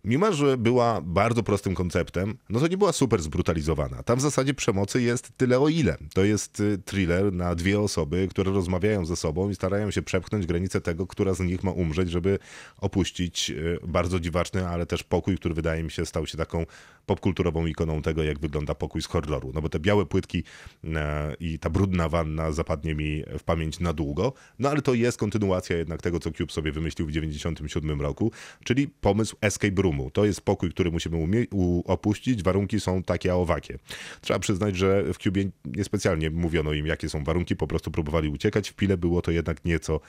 mimo 0.04 0.32
że 0.32 0.56
była 0.56 1.00
bardzo 1.00 1.42
prostym 1.42 1.74
konceptem, 1.74 2.38
no 2.48 2.60
to 2.60 2.68
nie 2.68 2.76
była 2.76 2.92
super 2.92 3.22
zbrutalizowana. 3.22 4.02
Tam 4.02 4.18
w 4.18 4.22
zasadzie 4.22 4.54
przemocy 4.54 5.02
jest 5.02 5.30
tyle 5.36 5.60
o 5.60 5.68
ile. 5.68 5.96
To 6.14 6.24
jest 6.24 6.60
y, 6.60 6.78
thriller 6.84 7.32
na 7.32 7.54
dwie 7.54 7.80
osoby, 7.80 8.28
które 8.30 8.52
rozmawiają 8.52 9.06
ze 9.06 9.16
sobą 9.16 9.50
i 9.50 9.54
starają 9.54 9.90
się 9.90 10.02
przepchnąć 10.02 10.46
granicę 10.46 10.80
tego, 10.80 11.06
która 11.06 11.34
z 11.34 11.40
nich 11.40 11.62
ma 11.62 11.70
umrzeć, 11.70 12.10
żeby 12.10 12.38
opuścić 12.78 13.50
y, 13.50 13.78
bardzo 13.86 14.20
dziwaczny, 14.20 14.68
ale 14.68 14.86
też 14.86 15.02
pokój, 15.02 15.36
który 15.36 15.54
wydaje 15.54 15.82
mi 15.82 15.90
się 15.90 16.06
stał 16.06 16.26
się 16.26 16.38
taką 16.38 16.66
popkulturową 17.08 17.66
ikoną 17.66 18.02
tego, 18.02 18.22
jak 18.22 18.38
wygląda 18.38 18.74
pokój 18.74 19.02
z 19.02 19.06
horroru. 19.06 19.50
No 19.54 19.62
bo 19.62 19.68
te 19.68 19.78
białe 19.78 20.06
płytki 20.06 20.44
e, 20.84 21.34
i 21.40 21.58
ta 21.58 21.70
brudna 21.70 22.08
wanna 22.08 22.52
zapadnie 22.52 22.94
mi 22.94 23.24
w 23.38 23.42
pamięć 23.42 23.80
na 23.80 23.92
długo, 23.92 24.32
no 24.58 24.70
ale 24.70 24.82
to 24.82 24.94
jest 24.94 25.18
kontynuacja 25.18 25.76
jednak 25.76 26.02
tego, 26.02 26.20
co 26.20 26.30
Cube 26.30 26.52
sobie 26.52 26.72
wymyślił 26.72 27.08
w 27.08 27.12
97 27.12 28.00
roku, 28.00 28.32
czyli 28.64 28.88
pomysł 28.88 29.36
escape 29.40 29.72
To 30.12 30.24
jest 30.24 30.40
pokój, 30.40 30.70
który 30.70 30.90
musimy 30.90 31.46
opuścić, 31.84 32.42
warunki 32.42 32.80
są 32.80 33.02
takie 33.02 33.32
a 33.32 33.34
owakie. 33.34 33.78
Trzeba 34.20 34.38
przyznać, 34.38 34.76
że 34.76 35.12
w 35.12 35.18
Cubie 35.18 35.50
niespecjalnie 35.64 36.30
mówiono 36.30 36.72
im, 36.72 36.86
jakie 36.86 37.08
są 37.08 37.24
warunki, 37.24 37.56
po 37.56 37.66
prostu 37.66 37.90
próbowali 37.90 38.28
uciekać. 38.28 38.70
W 38.70 38.74
Pile 38.74 38.96
było 38.96 39.22
to 39.22 39.30
jednak 39.30 39.64
nieco 39.64 40.00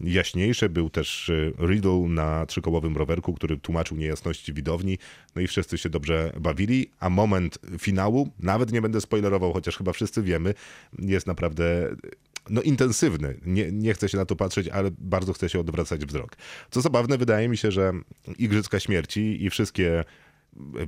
jaśniejsze. 0.00 0.68
Był 0.68 0.90
też 0.90 1.28
y, 1.28 1.52
Riddle 1.58 2.08
na 2.08 2.46
trzykołowym 2.46 2.96
rowerku, 2.96 3.34
który 3.34 3.58
tłumaczył 3.58 3.96
niejasności 3.96 4.52
widowni, 4.52 4.98
no 5.36 5.42
i 5.42 5.46
wszyscy 5.46 5.78
się 5.78 5.88
dobrze 5.88 6.32
bawili, 6.40 6.90
a 7.00 7.10
moment 7.10 7.58
finału, 7.78 8.28
nawet 8.40 8.72
nie 8.72 8.82
będę 8.82 9.00
spoilerował, 9.00 9.52
chociaż 9.52 9.76
chyba 9.76 9.92
wszyscy 9.92 10.22
wiemy, 10.22 10.54
jest 10.98 11.26
naprawdę 11.26 11.96
no, 12.50 12.62
intensywny. 12.62 13.40
Nie, 13.46 13.72
nie 13.72 13.94
chcę 13.94 14.08
się 14.08 14.16
na 14.18 14.24
to 14.24 14.36
patrzeć, 14.36 14.68
ale 14.68 14.90
bardzo 14.98 15.32
chcę 15.32 15.48
się 15.48 15.60
odwracać 15.60 16.04
wzrok. 16.04 16.36
Co 16.70 16.80
zabawne, 16.80 17.18
wydaje 17.18 17.48
mi 17.48 17.56
się, 17.56 17.70
że 17.70 17.92
Igrzyska 18.38 18.80
Śmierci 18.80 19.44
i 19.44 19.50
wszystkie 19.50 20.04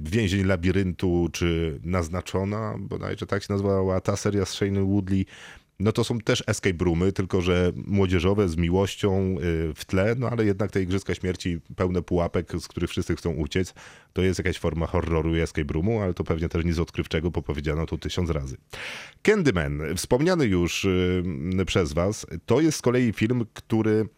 Więzień 0.00 0.44
Labiryntu, 0.44 1.28
czy 1.32 1.80
Naznaczona, 1.84 2.74
bodajże 2.78 3.26
tak 3.26 3.42
się 3.42 3.52
nazywała 3.52 4.00
ta 4.00 4.16
seria 4.16 4.44
z 4.44 4.52
Shane 4.52 4.84
Woodley, 4.84 5.26
no 5.80 5.92
to 5.92 6.04
są 6.04 6.18
też 6.18 6.44
escape 6.46 6.84
roomy, 6.84 7.12
tylko 7.12 7.40
że 7.40 7.72
młodzieżowe, 7.86 8.48
z 8.48 8.56
miłością 8.56 9.36
y, 9.40 9.74
w 9.74 9.84
tle, 9.84 10.14
no 10.18 10.30
ale 10.30 10.44
jednak 10.44 10.70
te 10.70 10.82
Igrzyska 10.82 11.14
Śmierci 11.14 11.58
pełne 11.76 12.02
pułapek, 12.02 12.52
z 12.60 12.68
których 12.68 12.90
wszyscy 12.90 13.16
chcą 13.16 13.30
uciec, 13.30 13.74
to 14.12 14.22
jest 14.22 14.38
jakaś 14.38 14.58
forma 14.58 14.86
horroru 14.86 15.36
i 15.36 15.40
escape 15.40 15.72
roomu, 15.72 16.00
ale 16.00 16.14
to 16.14 16.24
pewnie 16.24 16.48
też 16.48 16.64
nic 16.64 16.78
odkrywczego, 16.78 17.30
bo 17.30 17.42
powiedziano 17.42 17.86
to 17.86 17.98
tysiąc 17.98 18.30
razy. 18.30 18.56
Candyman, 19.22 19.82
wspomniany 19.96 20.46
już 20.46 20.84
y, 20.84 21.22
przez 21.66 21.92
was, 21.92 22.26
to 22.46 22.60
jest 22.60 22.78
z 22.78 22.82
kolei 22.82 23.12
film, 23.12 23.46
który 23.54 24.08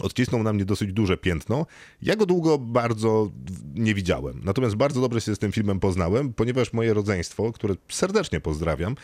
odcisnął 0.00 0.42
na 0.42 0.52
mnie 0.52 0.64
dosyć 0.64 0.92
duże 0.92 1.16
piętno. 1.16 1.66
Ja 2.02 2.16
go 2.16 2.26
długo 2.26 2.58
bardzo 2.58 3.30
nie 3.74 3.94
widziałem. 3.94 4.40
Natomiast 4.44 4.74
bardzo 4.74 5.00
dobrze 5.00 5.20
się 5.20 5.34
z 5.34 5.38
tym 5.38 5.52
filmem 5.52 5.80
poznałem, 5.80 6.32
ponieważ 6.32 6.72
moje 6.72 6.94
rodzeństwo, 6.94 7.52
które 7.52 7.74
serdecznie 7.88 8.40
pozdrawiam, 8.40 8.94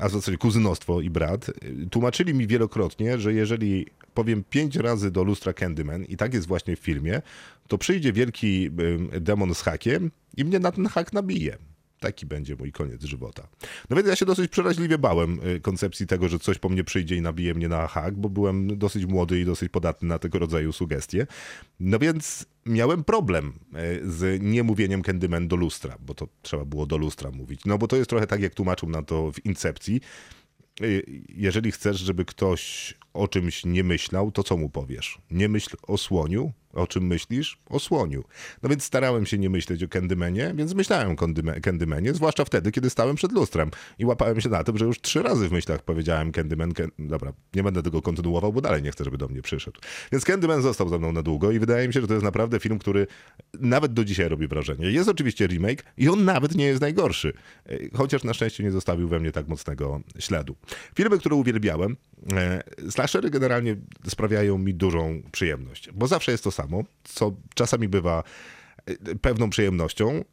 a 0.00 0.08
w 0.08 0.12
zasadzie 0.12 0.38
kuzynostwo 0.38 1.00
i 1.00 1.10
brat, 1.10 1.50
tłumaczyli 1.90 2.34
mi 2.34 2.46
wielokrotnie, 2.46 3.18
że 3.18 3.32
jeżeli 3.32 3.86
powiem 4.14 4.44
pięć 4.50 4.76
razy 4.76 5.10
do 5.10 5.22
lustra 5.22 5.52
Candyman, 5.52 6.04
i 6.04 6.16
tak 6.16 6.34
jest 6.34 6.46
właśnie 6.46 6.76
w 6.76 6.80
filmie, 6.80 7.22
to 7.68 7.78
przyjdzie 7.78 8.12
wielki 8.12 8.70
demon 9.20 9.54
z 9.54 9.62
hakiem 9.62 10.10
i 10.36 10.44
mnie 10.44 10.58
na 10.58 10.72
ten 10.72 10.86
hak 10.86 11.12
nabije. 11.12 11.56
Taki 12.02 12.26
będzie 12.26 12.56
mój 12.56 12.72
koniec 12.72 13.04
żywota. 13.04 13.48
No 13.90 13.96
więc 13.96 14.08
ja 14.08 14.16
się 14.16 14.26
dosyć 14.26 14.50
przeraźliwie 14.50 14.98
bałem 14.98 15.40
y, 15.46 15.60
koncepcji 15.60 16.06
tego, 16.06 16.28
że 16.28 16.38
coś 16.38 16.58
po 16.58 16.68
mnie 16.68 16.84
przyjdzie 16.84 17.16
i 17.16 17.20
nabije 17.20 17.54
mnie 17.54 17.68
na 17.68 17.86
hak, 17.86 18.14
bo 18.14 18.28
byłem 18.28 18.78
dosyć 18.78 19.06
młody 19.06 19.40
i 19.40 19.44
dosyć 19.44 19.68
podatny 19.68 20.08
na 20.08 20.18
tego 20.18 20.38
rodzaju 20.38 20.72
sugestie. 20.72 21.26
No 21.80 21.98
więc 21.98 22.46
miałem 22.66 23.04
problem 23.04 23.52
y, 24.02 24.10
z 24.10 24.42
niemówieniem 24.42 25.02
Candyman 25.02 25.48
do 25.48 25.56
lustra, 25.56 25.96
bo 26.06 26.14
to 26.14 26.28
trzeba 26.42 26.64
było 26.64 26.86
do 26.86 26.96
lustra 26.96 27.30
mówić. 27.30 27.60
No 27.64 27.78
bo 27.78 27.88
to 27.88 27.96
jest 27.96 28.10
trochę 28.10 28.26
tak, 28.26 28.40
jak 28.40 28.54
tłumaczył 28.54 28.88
na 28.88 29.02
to 29.02 29.32
w 29.32 29.46
Incepcji. 29.46 30.00
Y, 30.80 31.22
jeżeli 31.28 31.72
chcesz, 31.72 31.98
żeby 31.98 32.24
ktoś 32.24 32.94
o 33.14 33.28
czymś 33.28 33.64
nie 33.64 33.84
myślał, 33.84 34.32
to 34.32 34.42
co 34.42 34.56
mu 34.56 34.68
powiesz? 34.68 35.18
Nie 35.30 35.48
myśl 35.48 35.76
o 35.82 35.98
słoniu, 35.98 36.52
o 36.72 36.86
czym 36.86 37.06
myślisz? 37.06 37.58
O 37.66 37.80
słoniu. 37.80 38.24
No 38.62 38.68
więc 38.68 38.84
starałem 38.84 39.26
się 39.26 39.38
nie 39.38 39.50
myśleć 39.50 39.84
o 39.84 39.88
Candymanie, 39.88 40.52
więc 40.56 40.74
myślałem 40.74 41.10
o 41.10 41.16
Candymanie, 41.62 42.14
zwłaszcza 42.14 42.44
wtedy, 42.44 42.72
kiedy 42.72 42.90
stałem 42.90 43.16
przed 43.16 43.32
lustrem 43.32 43.70
i 43.98 44.04
łapałem 44.04 44.40
się 44.40 44.48
na 44.48 44.64
tym, 44.64 44.78
że 44.78 44.84
już 44.84 45.00
trzy 45.00 45.22
razy 45.22 45.48
w 45.48 45.52
myślach 45.52 45.82
powiedziałem 45.82 46.32
Candyman, 46.32 46.72
Can... 46.72 46.90
dobra, 46.98 47.32
nie 47.54 47.62
będę 47.62 47.82
tego 47.82 48.02
kontynuował, 48.02 48.52
bo 48.52 48.60
dalej 48.60 48.82
nie 48.82 48.90
chcę, 48.90 49.04
żeby 49.04 49.18
do 49.18 49.28
mnie 49.28 49.42
przyszedł. 49.42 49.80
Więc 50.12 50.24
Candyman 50.24 50.62
został 50.62 50.88
ze 50.88 50.98
mną 50.98 51.12
na 51.12 51.22
długo 51.22 51.50
i 51.50 51.58
wydaje 51.58 51.88
mi 51.88 51.94
się, 51.94 52.00
że 52.00 52.06
to 52.06 52.14
jest 52.14 52.24
naprawdę 52.24 52.60
film, 52.60 52.78
który 52.78 53.06
nawet 53.60 53.92
do 53.92 54.04
dzisiaj 54.04 54.28
robi 54.28 54.48
wrażenie. 54.48 54.90
Jest 54.90 55.08
oczywiście 55.08 55.46
remake 55.46 55.84
i 55.96 56.08
on 56.08 56.24
nawet 56.24 56.54
nie 56.54 56.64
jest 56.64 56.80
najgorszy, 56.80 57.32
chociaż 57.94 58.24
na 58.24 58.34
szczęście 58.34 58.64
nie 58.64 58.70
zostawił 58.70 59.08
we 59.08 59.20
mnie 59.20 59.32
tak 59.32 59.48
mocnego 59.48 60.00
śladu. 60.18 60.56
Filmy, 60.94 61.18
które 61.18 61.34
uwielbiałem, 61.34 61.96
e, 62.32 62.62
slashery 62.90 63.30
generalnie 63.30 63.76
sprawiają 64.06 64.58
mi 64.58 64.74
dużą 64.74 65.22
przyjemność, 65.32 65.90
bo 65.92 66.06
zawsze 66.06 66.32
jest 66.32 66.44
to 66.44 66.50
samo, 66.50 66.61
co 67.04 67.32
czasami 67.54 67.88
bywa 67.88 68.22
e, 68.86 68.94
pewną 69.14 69.50
przyjemnością. 69.50 70.24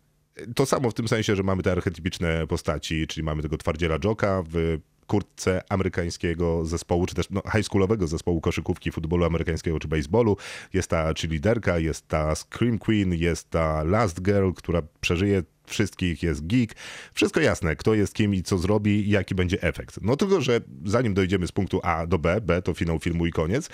To 0.56 0.66
samo 0.66 0.92
w 0.92 0.94
tym 0.94 1.08
sensie, 1.08 1.36
że 1.36 1.44
mamy 1.44 1.64
te 1.64 1.72
archetypiczne 1.72 2.48
postaci, 2.48 3.08
czyli 3.08 3.24
mamy 3.24 3.42
tego 3.42 3.58
twardziela 3.58 3.98
Joka 4.04 4.44
w 4.50 4.80
kurtce 5.10 5.62
amerykańskiego 5.70 6.66
zespołu, 6.66 7.06
czy 7.06 7.16
też 7.16 7.30
no, 7.30 7.42
high 7.56 7.66
schoolowego 7.66 8.08
zespołu 8.08 8.42
koszykówki, 8.42 8.92
futbolu 8.92 9.26
amerykańskiego 9.26 9.80
czy 9.80 9.88
baseballu. 9.88 10.38
Jest 10.74 10.90
ta 10.90 11.14
cheerleaderka, 11.14 11.80
jest 11.80 12.08
ta 12.08 12.36
Scream 12.36 12.80
Queen, 12.80 13.14
jest 13.14 13.50
ta 13.50 13.84
Last 13.84 14.22
Girl, 14.22 14.52
która 14.52 14.82
przeżyje 15.02 15.44
wszystkich, 15.70 16.24
jest 16.24 16.48
geek. 16.48 16.76
Wszystko 17.14 17.40
jasne, 17.40 17.76
kto 17.76 17.94
jest 17.94 18.14
kim 18.14 18.36
i 18.36 18.44
co 18.44 18.58
zrobi 18.58 19.10
jaki 19.10 19.36
będzie 19.36 19.62
efekt. 19.62 20.00
No 20.02 20.16
tylko, 20.16 20.42
że 20.42 20.62
zanim 20.86 21.14
dojdziemy 21.14 21.48
z 21.48 21.52
punktu 21.52 21.80
A 21.84 22.08
do 22.08 22.20
B, 22.20 22.42
B 22.42 22.62
to 22.62 22.74
finał 22.74 23.00
filmu 23.00 23.26
i 23.26 23.32
koniec, 23.32 23.70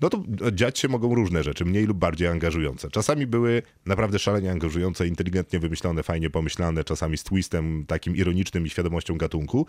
no 0.00 0.10
to 0.10 0.22
dziać 0.52 0.78
się 0.78 0.88
mogą 0.88 1.14
różne 1.14 1.42
rzeczy, 1.42 1.64
mniej 1.64 1.86
lub 1.86 1.98
bardziej 1.98 2.28
angażujące. 2.28 2.90
Czasami 2.90 3.26
były 3.26 3.62
naprawdę 3.86 4.18
szalenie 4.18 4.50
angażujące, 4.50 5.08
inteligentnie 5.08 5.58
wymyślone, 5.58 6.02
fajnie 6.02 6.30
pomyślane, 6.30 6.84
czasami 6.84 7.18
z 7.18 7.24
twistem 7.24 7.84
takim 7.86 8.16
ironicznym 8.16 8.66
i 8.66 8.70
świadomością 8.70 9.16
gatunku, 9.16 9.66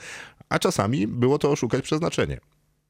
a 0.50 0.60
czasami 0.60 1.08
było 1.08 1.40
to 1.40 1.52
oszukać 1.52 1.84
przeznaczenie. 1.84 2.40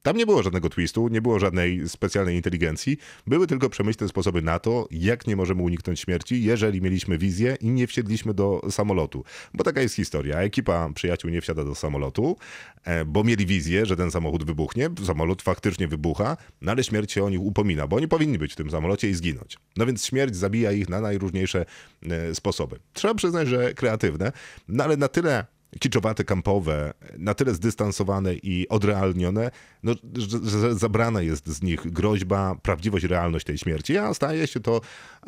Tam 0.02 0.16
nie 0.16 0.26
było 0.26 0.42
żadnego 0.42 0.68
twistu, 0.68 1.08
nie 1.08 1.22
było 1.22 1.38
żadnej 1.38 1.88
specjalnej 1.88 2.36
inteligencji. 2.36 2.96
Były 3.26 3.46
tylko 3.46 3.70
przemyślne 3.70 4.08
sposoby 4.08 4.42
na 4.42 4.58
to, 4.58 4.88
jak 4.90 5.26
nie 5.26 5.36
możemy 5.36 5.62
uniknąć 5.62 6.00
śmierci, 6.00 6.44
jeżeli 6.44 6.82
mieliśmy 6.82 7.18
wizję 7.18 7.56
i 7.60 7.70
nie 7.70 7.86
wsiedliśmy 7.86 8.34
do 8.34 8.60
samolotu. 8.70 9.24
Bo 9.54 9.64
taka 9.64 9.80
jest 9.80 9.94
historia. 9.94 10.40
Ekipa 10.40 10.88
przyjaciół 10.94 11.30
nie 11.30 11.40
wsiada 11.40 11.64
do 11.64 11.74
samolotu, 11.74 12.36
e, 12.84 13.04
bo 13.04 13.24
mieli 13.24 13.46
wizję, 13.46 13.86
że 13.86 13.96
ten 13.96 14.10
samochód 14.10 14.44
wybuchnie. 14.44 14.90
Samolot 15.06 15.42
faktycznie 15.42 15.88
wybucha, 15.88 16.36
no 16.60 16.72
ale 16.72 16.84
śmierć 16.84 17.12
się 17.12 17.24
o 17.24 17.30
nich 17.30 17.40
upomina, 17.40 17.86
bo 17.86 17.96
oni 17.96 18.08
powinni 18.08 18.38
być 18.38 18.52
w 18.52 18.56
tym 18.56 18.70
samolocie 18.70 19.10
i 19.10 19.14
zginąć. 19.14 19.56
No 19.76 19.86
więc 19.86 20.04
śmierć 20.04 20.36
zabija 20.36 20.72
ich 20.72 20.88
na 20.88 21.00
najróżniejsze 21.00 21.66
e, 22.02 22.34
sposoby. 22.34 22.78
Trzeba 22.92 23.14
przyznać, 23.14 23.48
że 23.48 23.74
kreatywne, 23.74 24.32
no 24.68 24.84
ale 24.84 24.96
na 24.96 25.08
tyle 25.08 25.46
kiczowate, 25.78 26.24
kampowe, 26.24 26.94
na 27.18 27.34
tyle 27.34 27.54
zdystansowane 27.54 28.34
i 28.34 28.68
odrealnione, 28.68 29.50
no, 29.82 29.94
że 30.42 30.74
zabrana 30.74 31.22
jest 31.22 31.48
z 31.48 31.62
nich 31.62 31.92
groźba, 31.92 32.54
prawdziwość, 32.62 33.04
realność 33.04 33.46
tej 33.46 33.58
śmierci, 33.58 33.98
a 33.98 34.14
staje 34.14 34.46
się 34.46 34.60
to 34.60 34.80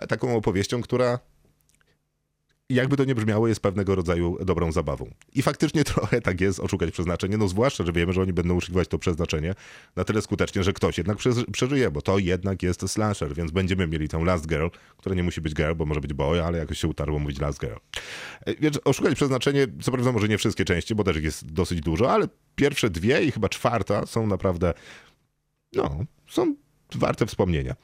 taką 0.09 0.37
opowieścią, 0.37 0.83
która 0.83 1.19
jakby 2.75 2.97
to 2.97 3.05
nie 3.05 3.15
brzmiało, 3.15 3.49
jest 3.49 3.61
pewnego 3.61 3.95
rodzaju 3.95 4.39
dobrą 4.45 4.73
zabawą. 4.73 5.11
I 5.35 5.43
faktycznie 5.43 5.85
trochę 5.95 6.21
tak 6.21 6.41
jest 6.41 6.61
oszukać 6.61 6.91
przeznaczenie, 6.91 7.37
no 7.37 7.49
zwłaszcza, 7.49 7.85
że 7.85 7.93
wiemy, 7.93 8.13
że 8.13 8.23
oni 8.23 8.33
będą 8.33 8.55
używać 8.55 8.89
to 8.89 8.99
przeznaczenie 8.99 9.55
na 9.97 10.05
tyle 10.05 10.23
skutecznie, 10.23 10.63
że 10.63 10.73
ktoś 10.73 10.99
jednak 10.99 11.19
przeżyje, 11.53 11.91
bo 11.91 12.03
to 12.03 12.19
jednak 12.19 12.63
jest 12.63 12.89
slasher, 12.89 13.35
więc 13.35 13.51
będziemy 13.51 13.87
mieli 13.87 14.09
tę 14.09 14.25
Last 14.25 14.47
Girl, 14.47 14.67
która 14.97 15.15
nie 15.15 15.23
musi 15.23 15.41
być 15.41 15.55
girl, 15.55 15.75
bo 15.75 15.87
może 15.87 16.01
być 16.01 16.13
boy, 16.13 16.45
ale 16.45 16.59
jakoś 16.59 16.79
się 16.79 16.89
utarło 16.89 17.19
mówić 17.19 17.41
Last 17.41 17.61
Girl. 17.61 17.77
E, 18.47 18.55
więc 18.55 18.81
oszukać 18.85 19.15
przeznaczenie, 19.15 19.67
co 19.83 19.93
prawda 19.93 20.13
może 20.13 20.29
nie 20.29 20.39
wszystkie 20.39 20.65
części, 20.65 20.95
bo 20.95 21.05
też 21.05 21.17
ich 21.17 21.25
jest 21.25 21.53
dosyć 21.53 21.81
dużo, 21.81 22.13
ale 22.13 22.29
pierwsze 22.55 22.91
dwie 22.91 23.25
i 23.25 23.31
chyba 23.31 23.49
czwarta 23.49 24.07
są 24.07 24.27
naprawdę, 24.27 24.75
no, 25.73 26.05
są 26.29 26.55
warte 26.95 27.27
wspomnienia. 27.27 27.75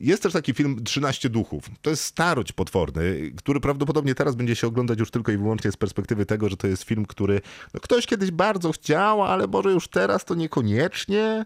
Jest 0.00 0.22
też 0.22 0.32
taki 0.32 0.54
film 0.54 0.84
13 0.84 1.30
duchów. 1.30 1.70
To 1.82 1.90
jest 1.90 2.04
starość 2.04 2.52
potworny, 2.52 3.32
który 3.36 3.60
prawdopodobnie 3.60 4.14
teraz 4.14 4.34
będzie 4.34 4.56
się 4.56 4.66
oglądać 4.66 4.98
już 4.98 5.10
tylko 5.10 5.32
i 5.32 5.36
wyłącznie 5.36 5.72
z 5.72 5.76
perspektywy 5.76 6.26
tego, 6.26 6.48
że 6.48 6.56
to 6.56 6.66
jest 6.66 6.82
film, 6.82 7.06
który 7.06 7.40
no, 7.74 7.80
ktoś 7.80 8.06
kiedyś 8.06 8.30
bardzo 8.30 8.72
chciał, 8.72 9.22
ale 9.22 9.46
może 9.46 9.70
już 9.70 9.88
teraz 9.88 10.24
to 10.24 10.34
niekoniecznie. 10.34 11.44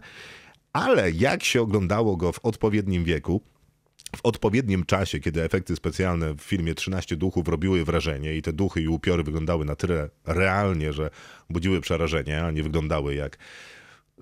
Ale 0.73 1.11
jak 1.11 1.43
się 1.43 1.61
oglądało 1.61 2.17
go 2.17 2.31
w 2.31 2.45
odpowiednim 2.45 3.03
wieku, 3.03 3.41
w 4.15 4.19
odpowiednim 4.23 4.85
czasie, 4.85 5.19
kiedy 5.19 5.43
efekty 5.43 5.75
specjalne 5.75 6.33
w 6.33 6.41
filmie 6.41 6.75
13 6.75 7.15
duchów 7.15 7.47
robiły 7.47 7.85
wrażenie 7.85 8.35
i 8.35 8.41
te 8.41 8.53
duchy 8.53 8.81
i 8.81 8.87
upiory 8.87 9.23
wyglądały 9.23 9.65
na 9.65 9.75
tyle 9.75 10.09
realnie, 10.25 10.93
że 10.93 11.09
budziły 11.49 11.81
przerażenie, 11.81 12.43
a 12.43 12.51
nie 12.51 12.63
wyglądały 12.63 13.15
jak 13.15 13.37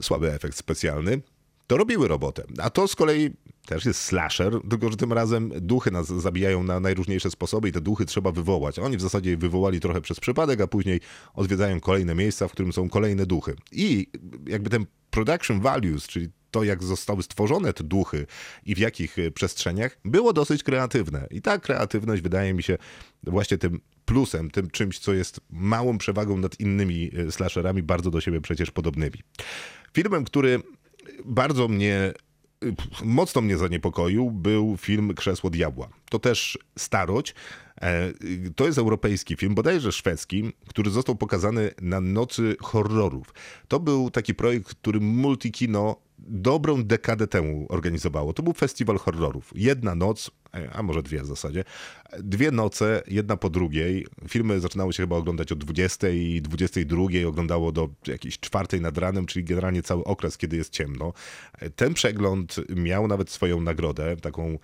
słaby 0.01 0.33
efekt 0.33 0.57
specjalny, 0.57 1.21
to 1.67 1.77
robiły 1.77 2.07
robotę. 2.07 2.43
A 2.57 2.69
to 2.69 2.87
z 2.87 2.95
kolei 2.95 3.31
też 3.69 3.85
jest 3.85 4.01
slasher, 4.01 4.53
tylko 4.69 4.91
że 4.91 4.97
tym 4.97 5.13
razem 5.13 5.51
duchy 5.61 5.91
nas 5.91 6.07
zabijają 6.07 6.63
na 6.63 6.79
najróżniejsze 6.79 7.31
sposoby 7.31 7.69
i 7.69 7.71
te 7.71 7.81
duchy 7.81 8.05
trzeba 8.05 8.31
wywołać. 8.31 8.79
Oni 8.79 8.97
w 8.97 9.01
zasadzie 9.01 9.37
wywołali 9.37 9.79
trochę 9.79 10.01
przez 10.01 10.19
przypadek, 10.19 10.61
a 10.61 10.67
później 10.67 10.99
odwiedzają 11.33 11.79
kolejne 11.79 12.15
miejsca, 12.15 12.47
w 12.47 12.51
którym 12.51 12.73
są 12.73 12.89
kolejne 12.89 13.25
duchy. 13.25 13.55
I 13.71 14.07
jakby 14.47 14.69
ten 14.69 14.85
production 15.09 15.61
values, 15.61 16.07
czyli 16.07 16.29
to, 16.51 16.63
jak 16.63 16.83
zostały 16.83 17.23
stworzone 17.23 17.73
te 17.73 17.83
duchy 17.83 18.25
i 18.65 18.75
w 18.75 18.77
jakich 18.77 19.17
przestrzeniach, 19.33 19.97
było 20.05 20.33
dosyć 20.33 20.63
kreatywne. 20.63 21.27
I 21.31 21.41
ta 21.41 21.57
kreatywność 21.57 22.21
wydaje 22.21 22.53
mi 22.53 22.63
się 22.63 22.77
właśnie 23.23 23.57
tym 23.57 23.79
plusem, 24.05 24.51
tym 24.51 24.69
czymś, 24.69 24.99
co 24.99 25.13
jest 25.13 25.39
małą 25.49 25.97
przewagą 25.97 26.37
nad 26.37 26.59
innymi 26.59 27.11
e, 27.27 27.31
slasherami, 27.31 27.83
bardzo 27.83 28.11
do 28.11 28.21
siebie 28.21 28.41
przecież 28.41 28.71
podobnymi. 28.71 29.19
Filmem, 29.93 30.23
który 30.23 30.61
bardzo 31.25 31.67
mnie 31.67 32.13
mocno 33.03 33.41
mnie 33.41 33.57
zaniepokoił, 33.57 34.31
był 34.31 34.77
film 34.77 35.13
Krzesło 35.13 35.49
Diabła. 35.49 35.89
To 36.09 36.19
też 36.19 36.57
starość. 36.77 37.35
E, 37.81 38.13
to 38.55 38.65
jest 38.65 38.77
europejski 38.77 39.35
film, 39.35 39.55
bodajże 39.55 39.91
szwedzki, 39.91 40.53
który 40.67 40.91
został 40.91 41.15
pokazany 41.15 41.71
na 41.81 42.01
Nocy 42.01 42.55
Horrorów. 42.61 43.33
To 43.67 43.79
był 43.79 44.11
taki 44.11 44.35
projekt, 44.35 44.67
który 44.67 44.99
Multikino 44.99 45.95
dobrą 46.19 46.83
dekadę 46.83 47.27
temu 47.27 47.65
organizowało. 47.69 48.33
To 48.33 48.43
był 48.43 48.53
festiwal 48.53 48.97
horrorów. 48.97 49.51
Jedna 49.55 49.95
noc, 49.95 50.31
a 50.73 50.83
może 50.83 51.03
dwie 51.03 51.21
w 51.21 51.25
zasadzie. 51.25 51.63
Dwie 52.19 52.51
noce, 52.51 53.03
jedna 53.07 53.37
po 53.37 53.49
drugiej. 53.49 54.07
Filmy 54.27 54.59
zaczynały 54.59 54.93
się 54.93 55.03
chyba 55.03 55.15
oglądać 55.15 55.51
od 55.51 55.59
20 55.59 56.09
i 56.09 56.41
22, 56.41 57.03
oglądało 57.27 57.71
do 57.71 57.89
jakiejś 58.07 58.39
czwartej 58.39 58.81
nad 58.81 58.97
ranem, 58.97 59.25
czyli 59.25 59.45
generalnie 59.45 59.83
cały 59.83 60.03
okres, 60.03 60.37
kiedy 60.37 60.57
jest 60.57 60.73
ciemno. 60.73 61.13
Ten 61.75 61.93
przegląd 61.93 62.55
miał 62.75 63.07
nawet 63.07 63.29
swoją 63.29 63.61
nagrodę, 63.61 64.17
taką 64.17 64.57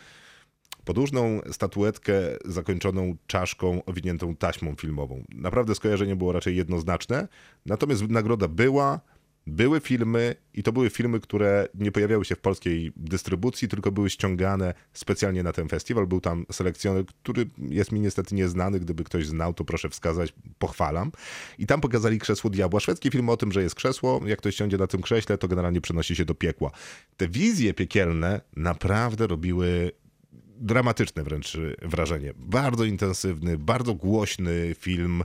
podłużną 0.86 1.42
statuetkę 1.52 2.14
zakończoną 2.46 3.16
czaszką 3.28 3.86
owiniętą 3.86 4.36
taśmą 4.36 4.76
filmową. 4.76 5.24
Naprawdę 5.30 5.76
skojarzenie 5.76 6.16
było 6.16 6.32
raczej 6.32 6.56
jednoznaczne, 6.56 7.28
natomiast 7.66 8.10
nagroda 8.10 8.48
była, 8.48 9.00
były 9.48 9.80
filmy 9.80 10.36
i 10.54 10.64
to 10.64 10.72
były 10.72 10.90
filmy, 10.90 11.20
które 11.20 11.68
nie 11.76 11.92
pojawiały 11.92 12.26
się 12.26 12.36
w 12.36 12.40
polskiej 12.40 12.92
dystrybucji, 12.96 13.68
tylko 13.68 13.92
były 13.92 14.10
ściągane 14.10 14.74
specjalnie 14.94 15.44
na 15.44 15.54
ten 15.54 15.70
festiwal. 15.70 16.08
Był 16.08 16.22
tam 16.22 16.46
selekcjoner, 16.52 17.06
który 17.06 17.50
jest 17.58 17.92
mi 17.92 18.00
niestety 18.00 18.36
nieznany. 18.36 18.80
Gdyby 18.80 19.04
ktoś 19.04 19.28
znał, 19.28 19.54
to 19.54 19.66
proszę 19.66 19.90
wskazać, 19.90 20.34
pochwalam. 20.60 21.12
I 21.60 21.66
tam 21.66 21.82
pokazali 21.82 22.20
krzesło 22.20 22.50
diabła. 22.50 22.80
Szwedzki 22.80 23.12
film 23.12 23.30
o 23.30 23.38
tym, 23.38 23.52
że 23.52 23.64
jest 23.64 23.76
krzesło. 23.76 24.22
Jak 24.26 24.40
ktoś 24.40 24.56
siądzie 24.56 24.78
na 24.78 24.88
tym 24.88 25.02
krześle, 25.02 25.38
to 25.38 25.48
generalnie 25.48 25.82
przenosi 25.82 26.16
się 26.16 26.26
do 26.26 26.36
piekła. 26.36 26.72
Te 27.18 27.28
wizje 27.28 27.74
piekielne 27.74 28.42
naprawdę 28.56 29.28
robiły 29.28 29.92
dramatyczne 30.58 31.24
wręcz 31.24 31.58
wrażenie. 31.82 32.34
Bardzo 32.38 32.84
intensywny, 32.84 33.58
bardzo 33.58 33.94
głośny 33.94 34.76
film. 34.80 35.24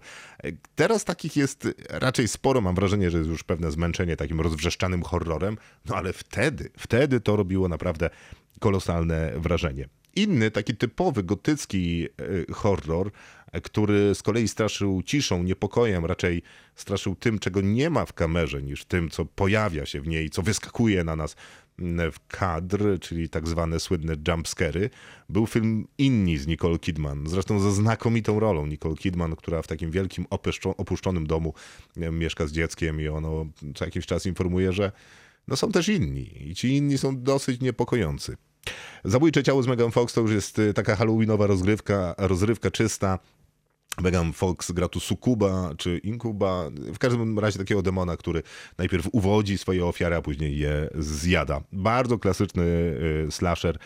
Teraz 0.75 1.05
takich 1.05 1.37
jest 1.37 1.69
raczej 1.89 2.29
sporo. 2.29 2.61
Mam 2.61 2.75
wrażenie, 2.75 3.11
że 3.11 3.19
jest 3.19 3.31
już 3.31 3.43
pewne 3.43 3.71
zmęczenie 3.71 4.17
takim 4.17 4.41
rozwrzeszczanym 4.41 5.03
horrorem. 5.03 5.57
No 5.87 5.97
ale 5.97 6.13
wtedy, 6.13 6.71
wtedy 6.79 7.21
to 7.21 7.37
robiło 7.37 7.69
naprawdę 7.69 8.11
kolosalne 8.61 9.33
wrażenie. 9.37 9.89
Inny, 10.17 10.51
taki 10.51 10.77
typowy 10.77 11.23
gotycki 11.23 12.09
e, 12.49 12.53
horror, 12.53 13.11
który 13.63 14.15
z 14.15 14.23
kolei 14.23 14.49
straszył 14.49 15.03
ciszą, 15.03 15.43
niepokojem, 15.43 16.05
raczej 16.05 16.43
straszył 16.75 17.15
tym, 17.15 17.39
czego 17.39 17.61
nie 17.61 17.91
ma 17.91 18.07
w 18.07 18.13
kamerze, 18.13 18.63
niż 18.63 18.85
tym, 18.85 19.11
co 19.11 19.25
pojawia 19.25 19.87
się 19.87 20.01
w 20.01 20.09
niej, 20.09 20.31
co 20.31 20.43
wyskakuje 20.43 21.05
na 21.05 21.17
nas 21.17 21.37
w 22.13 22.27
kadr, 22.29 22.99
czyli 23.01 23.29
tak 23.29 23.49
zwane 23.49 23.81
słynne 23.81 24.15
jumpscary, 24.29 24.91
był 25.29 25.47
film 25.47 25.87
Inni 25.99 26.39
z 26.39 26.47
Nicole 26.47 26.79
Kidman. 26.79 27.27
Zresztą 27.29 27.61
ze 27.61 27.73
znakomitą 27.73 28.41
rolą 28.41 28.67
Nicole 28.67 28.97
Kidman, 28.97 29.37
która 29.37 29.63
w 29.63 29.67
takim 29.67 29.91
wielkim 29.91 30.27
opuszczonym 30.77 31.27
domu 31.27 31.55
mieszka 31.97 32.47
z 32.47 32.53
dzieckiem 32.53 33.01
i 33.01 33.09
ono 33.09 33.47
co 33.75 33.85
jakiś 33.85 34.07
czas 34.07 34.27
informuje, 34.27 34.73
że 34.73 34.93
no 35.49 35.57
są 35.57 35.73
też 35.73 35.89
inni 35.89 36.49
i 36.51 36.55
ci 36.55 36.77
inni 36.77 36.99
są 36.99 37.23
dosyć 37.23 37.61
niepokojący. 37.61 38.37
Zabójcze 39.05 39.43
ciało 39.43 39.63
z 39.63 39.67
Megan 39.67 39.91
Fox 39.91 40.15
to 40.15 40.21
już 40.21 40.31
jest 40.33 40.59
y, 40.59 40.75
taka 40.75 40.97
halloweenowa 40.97 41.47
rozgrywka, 41.47 42.15
rozrywka 42.19 42.71
czysta. 42.71 43.19
Megan 43.99 44.33
Fox 44.33 44.73
gra 44.73 44.89
tu 44.89 45.01
sukuba 45.01 45.73
czy 45.79 45.99
inkuba, 45.99 46.71
w 46.95 46.99
każdym 46.99 47.39
razie 47.39 47.59
takiego 47.59 47.83
demona, 47.83 48.17
który 48.17 48.43
najpierw 48.79 49.09
uwodzi 49.13 49.59
swoje 49.59 49.87
ofiary, 49.87 50.17
a 50.17 50.23
później 50.23 50.59
je 50.59 50.91
zjada. 50.95 51.61
Bardzo 51.73 52.19
klasyczny 52.19 52.63
y, 52.63 53.31
slasher 53.31 53.79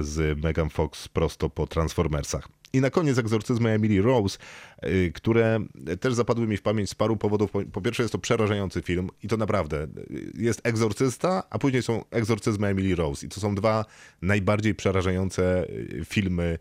z 0.00 0.38
Megan 0.42 0.70
Fox 0.70 1.08
prosto 1.08 1.50
po 1.50 1.66
Transformersach. 1.66 2.48
I 2.72 2.80
na 2.80 2.90
koniec 2.90 3.18
egzorcyzmy 3.18 3.70
Emily 3.70 4.02
Rose, 4.02 4.38
y, 4.84 5.12
które 5.14 5.58
też 6.00 6.14
zapadły 6.14 6.46
mi 6.46 6.56
w 6.56 6.62
pamięć 6.62 6.90
z 6.90 6.94
paru 6.94 7.16
powodów. 7.16 7.50
Po 7.72 7.80
pierwsze 7.80 8.02
jest 8.02 8.12
to 8.12 8.18
przerażający 8.18 8.82
film 8.82 9.08
i 9.22 9.28
to 9.28 9.36
naprawdę 9.36 9.86
jest 10.34 10.60
egzorcysta, 10.64 11.42
a 11.50 11.58
później 11.58 11.82
są 11.82 12.04
egzorcyzmy 12.10 12.66
Emily 12.66 12.94
Rose. 12.94 13.26
I 13.26 13.28
to 13.28 13.40
są 13.40 13.54
dwa 13.54 13.84
najbardziej 14.22 14.74
przerażające 14.74 15.66
filmy 16.04 16.58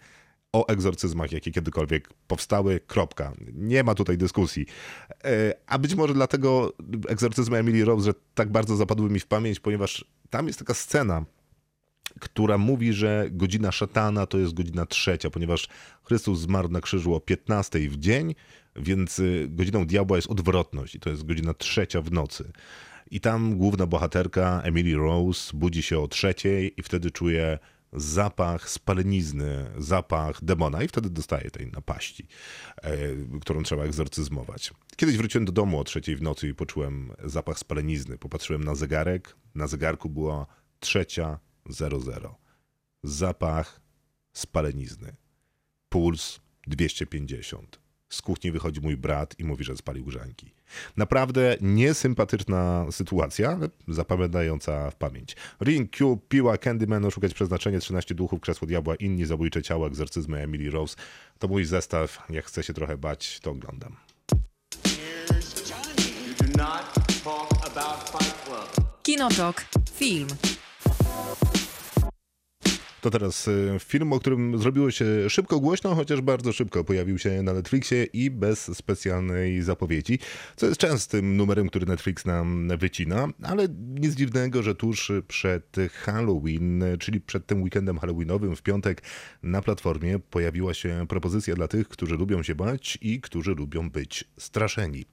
o 0.53 0.67
egzorcyzmach, 0.67 1.31
jakie 1.31 1.51
kiedykolwiek 1.51 2.09
powstały, 2.27 2.79
kropka. 2.87 3.33
Nie 3.53 3.83
ma 3.83 3.95
tutaj 3.95 4.17
dyskusji. 4.17 4.65
E, 5.23 5.53
a 5.67 5.79
być 5.79 5.95
może 5.95 6.13
dlatego 6.13 6.73
egzorcyzmy 7.07 7.57
Emily 7.57 7.85
Rose, 7.85 8.05
że 8.05 8.13
tak 8.33 8.51
bardzo 8.51 8.75
zapadły 8.75 9.09
mi 9.09 9.19
w 9.19 9.27
pamięć, 9.27 9.59
ponieważ 9.59 10.05
tam 10.29 10.47
jest 10.47 10.59
taka 10.59 10.73
scena, 10.73 11.25
która 12.19 12.57
mówi, 12.57 12.93
że 12.93 13.27
godzina 13.31 13.71
szatana 13.71 14.25
to 14.25 14.37
jest 14.37 14.53
godzina 14.53 14.85
trzecia, 14.85 15.29
ponieważ 15.29 15.67
Chrystus 16.03 16.39
zmarł 16.39 16.69
na 16.69 16.81
krzyżu 16.81 17.15
o 17.15 17.19
15 17.19 17.79
w 17.79 17.97
dzień, 17.97 18.35
więc 18.75 19.19
y, 19.19 19.47
godziną 19.49 19.85
diabła 19.85 20.17
jest 20.17 20.29
odwrotność 20.29 20.95
i 20.95 20.99
to 20.99 21.09
jest 21.09 21.25
godzina 21.25 21.53
trzecia 21.53 22.01
w 22.01 22.11
nocy. 22.11 22.51
I 23.11 23.19
tam 23.19 23.57
główna 23.57 23.85
bohaterka 23.85 24.61
Emily 24.63 24.95
Rose 24.95 25.57
budzi 25.57 25.83
się 25.83 25.99
o 25.99 26.07
trzeciej 26.07 26.73
i 26.77 26.83
wtedy 26.83 27.11
czuje 27.11 27.59
zapach 27.93 28.69
spalenizny, 28.69 29.65
zapach 29.77 30.43
demona 30.43 30.83
i 30.83 30.87
wtedy 30.87 31.09
dostaje 31.09 31.51
tej 31.51 31.67
napaści, 31.71 32.27
e, 32.81 32.99
którą 33.41 33.63
trzeba 33.63 33.83
egzorcyzmować. 33.83 34.73
Kiedyś 34.95 35.17
wróciłem 35.17 35.45
do 35.45 35.51
domu 35.51 35.79
o 35.79 35.83
trzeciej 35.83 36.15
w 36.15 36.21
nocy 36.21 36.47
i 36.47 36.53
poczułem 36.53 37.11
zapach 37.23 37.59
spalenizny. 37.59 38.17
Popatrzyłem 38.17 38.63
na 38.63 38.75
zegarek, 38.75 39.35
na 39.55 39.67
zegarku 39.67 40.09
była 40.09 40.45
trzecia 40.79 41.39
00. 41.69 42.35
Zapach 43.03 43.81
spalenizny. 44.33 45.15
Puls 45.89 46.39
250. 46.67 47.79
Z 48.09 48.21
kuchni 48.21 48.51
wychodzi 48.51 48.81
mój 48.81 48.97
brat 48.97 49.39
i 49.39 49.43
mówi, 49.43 49.63
że 49.63 49.77
spalił 49.77 50.05
grzanki. 50.05 50.58
Naprawdę 50.97 51.57
niesympatyczna 51.61 52.85
sytuacja, 52.91 53.49
ale 53.49 53.69
zapamiętająca 53.87 54.91
w 54.91 54.95
pamięć. 54.95 55.35
Ring, 55.61 55.91
Q, 55.91 56.17
Piła, 56.29 56.57
Candyman, 56.57 57.05
Oszukać 57.05 57.33
Przeznaczenie, 57.33 57.79
13 57.79 58.15
Duchów, 58.15 58.41
Krzesło 58.41 58.67
Diabła, 58.67 58.95
Inni 58.95 59.25
Zabójcze 59.25 59.61
Ciała, 59.61 59.87
Egzorcyzmy 59.87 60.41
Emily 60.41 60.71
Rose. 60.71 60.95
To 61.39 61.47
mój 61.47 61.65
zestaw. 61.65 62.25
Jak 62.29 62.45
chcę 62.45 62.63
się 62.63 62.73
trochę 62.73 62.97
bać, 62.97 63.39
to 63.39 63.51
oglądam. 63.51 63.95
Kinotok. 69.03 69.65
Film. 69.93 70.27
To 73.01 73.09
teraz 73.09 73.47
y, 73.47 73.77
film, 73.79 74.13
o 74.13 74.19
którym 74.19 74.57
zrobiło 74.57 74.91
się 74.91 75.29
szybko 75.29 75.59
głośno, 75.59 75.95
chociaż 75.95 76.21
bardzo 76.21 76.53
szybko 76.53 76.83
pojawił 76.83 77.17
się 77.17 77.43
na 77.43 77.53
Netflixie 77.53 78.03
i 78.03 78.31
bez 78.31 78.77
specjalnej 78.77 79.61
zapowiedzi, 79.61 80.19
co 80.55 80.65
jest 80.65 80.79
częstym 80.79 81.37
numerem, 81.37 81.69
który 81.69 81.85
Netflix 81.85 82.25
nam 82.25 82.71
wycina, 82.77 83.27
ale 83.43 83.67
nic 83.99 84.15
dziwnego, 84.15 84.63
że 84.63 84.75
tuż 84.75 85.11
przed 85.27 85.75
Halloween, 85.93 86.83
czyli 86.99 87.21
przed 87.21 87.45
tym 87.45 87.61
weekendem 87.63 87.97
halloweenowym 87.97 88.55
w 88.55 88.61
piątek 88.61 89.01
na 89.43 89.61
platformie 89.61 90.19
pojawiła 90.19 90.73
się 90.73 91.05
propozycja 91.09 91.55
dla 91.55 91.67
tych, 91.67 91.87
którzy 91.87 92.17
lubią 92.17 92.43
się 92.43 92.55
bać 92.55 92.97
i 93.01 93.21
którzy 93.21 93.55
lubią 93.55 93.89
być 93.89 94.23
straszeni. 94.37 95.05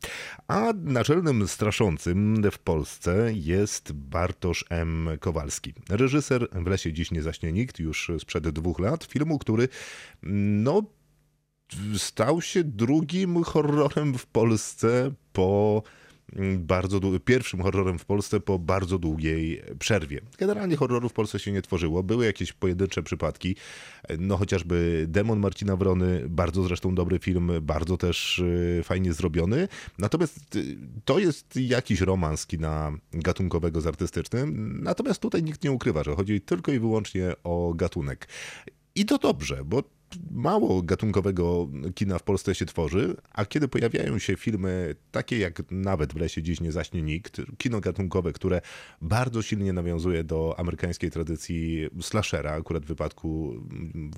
A 0.49 0.73
naczelnym 0.85 1.49
straszącym 1.49 2.43
w 2.53 2.59
Polsce 2.59 3.33
jest 3.35 3.93
Bartosz 3.93 4.65
M. 4.71 5.09
Kowalski. 5.21 5.75
Reżyser 5.89 6.49
W 6.53 6.67
lesie 6.67 6.93
dziś 6.93 7.11
nie 7.11 7.23
zaśnie 7.23 7.53
nikt, 7.53 7.76
już 7.81 8.11
sprzed 8.19 8.49
dwóch 8.49 8.79
lat, 8.79 9.05
filmu, 9.05 9.39
który 9.39 9.69
no 10.63 10.83
stał 11.97 12.43
się 12.43 12.65
drugim 12.65 13.45
horrorem 13.45 14.19
w 14.19 14.27
Polsce 14.27 15.13
po 15.33 15.83
bardzo 16.59 17.01
pierwszym 17.25 17.63
horrorem 17.63 17.99
w 17.99 18.05
Polsce 18.05 18.41
po 18.41 18.59
bardzo 18.59 18.99
długiej 18.99 19.63
przerwie. 19.79 20.21
Generalnie 20.39 20.77
horrorów 20.77 21.13
w 21.13 21.15
Polsce 21.15 21.39
się 21.39 21.53
nie 21.53 21.63
tworzyło, 21.63 22.03
były 22.03 22.27
jakieś 22.27 22.53
pojedyncze 22.53 23.03
przypadki, 23.03 23.57
no 24.19 24.37
chociażby 24.37 25.07
Demon 25.09 25.39
Marcina 25.39 25.77
Wrony, 25.77 26.25
bardzo 26.29 26.63
zresztą 26.63 26.95
dobry 26.95 27.19
film, 27.19 27.51
bardzo 27.63 27.97
też 27.97 28.39
y, 28.39 28.81
fajnie 28.85 29.13
zrobiony, 29.13 29.69
natomiast 29.99 30.57
y, 30.57 30.77
to 31.05 31.19
jest 31.19 31.57
jakiś 31.57 32.01
romans 32.01 32.47
kina 32.47 32.93
gatunkowego 33.13 33.81
z 33.81 33.87
artystycznym, 33.87 34.81
natomiast 34.83 35.21
tutaj 35.21 35.43
nikt 35.43 35.65
nie 35.65 35.73
ukrywa, 35.73 36.05
że 36.05 36.17
chodzi 36.17 36.41
tylko 36.41 36.73
i 36.73 36.79
wyłącznie 36.79 37.33
o 37.45 37.75
gatunek. 37.75 38.29
I 38.95 39.05
to 39.05 39.19
dobrze, 39.19 39.65
bo 39.65 39.96
mało 40.31 40.83
gatunkowego 40.83 41.69
kina 41.95 42.19
w 42.19 42.23
Polsce 42.23 42.55
się 42.55 42.67
tworzy, 42.67 43.17
a 43.33 43.45
kiedy 43.45 43.69
pojawiają 43.69 44.19
się 44.19 44.37
filmy 44.37 44.95
takie 45.11 45.39
jak 45.39 45.63
nawet 45.71 46.13
w 46.13 46.17
lesie 46.17 46.43
dziś 46.43 46.61
nie 46.61 46.73
zaśnie 46.73 47.03
nikt, 47.03 47.41
kino 47.59 47.81
gatunkowe, 47.81 48.33
które 48.33 48.61
bardzo 49.03 49.43
silnie 49.43 49.73
nawiązuje 49.73 50.25
do 50.25 50.55
amerykańskiej 50.59 51.11
tradycji 51.11 51.89
slashera, 52.01 52.53
akurat 52.53 52.85
w 52.85 52.89
wypadku 52.89 53.53
mm, 53.71 54.11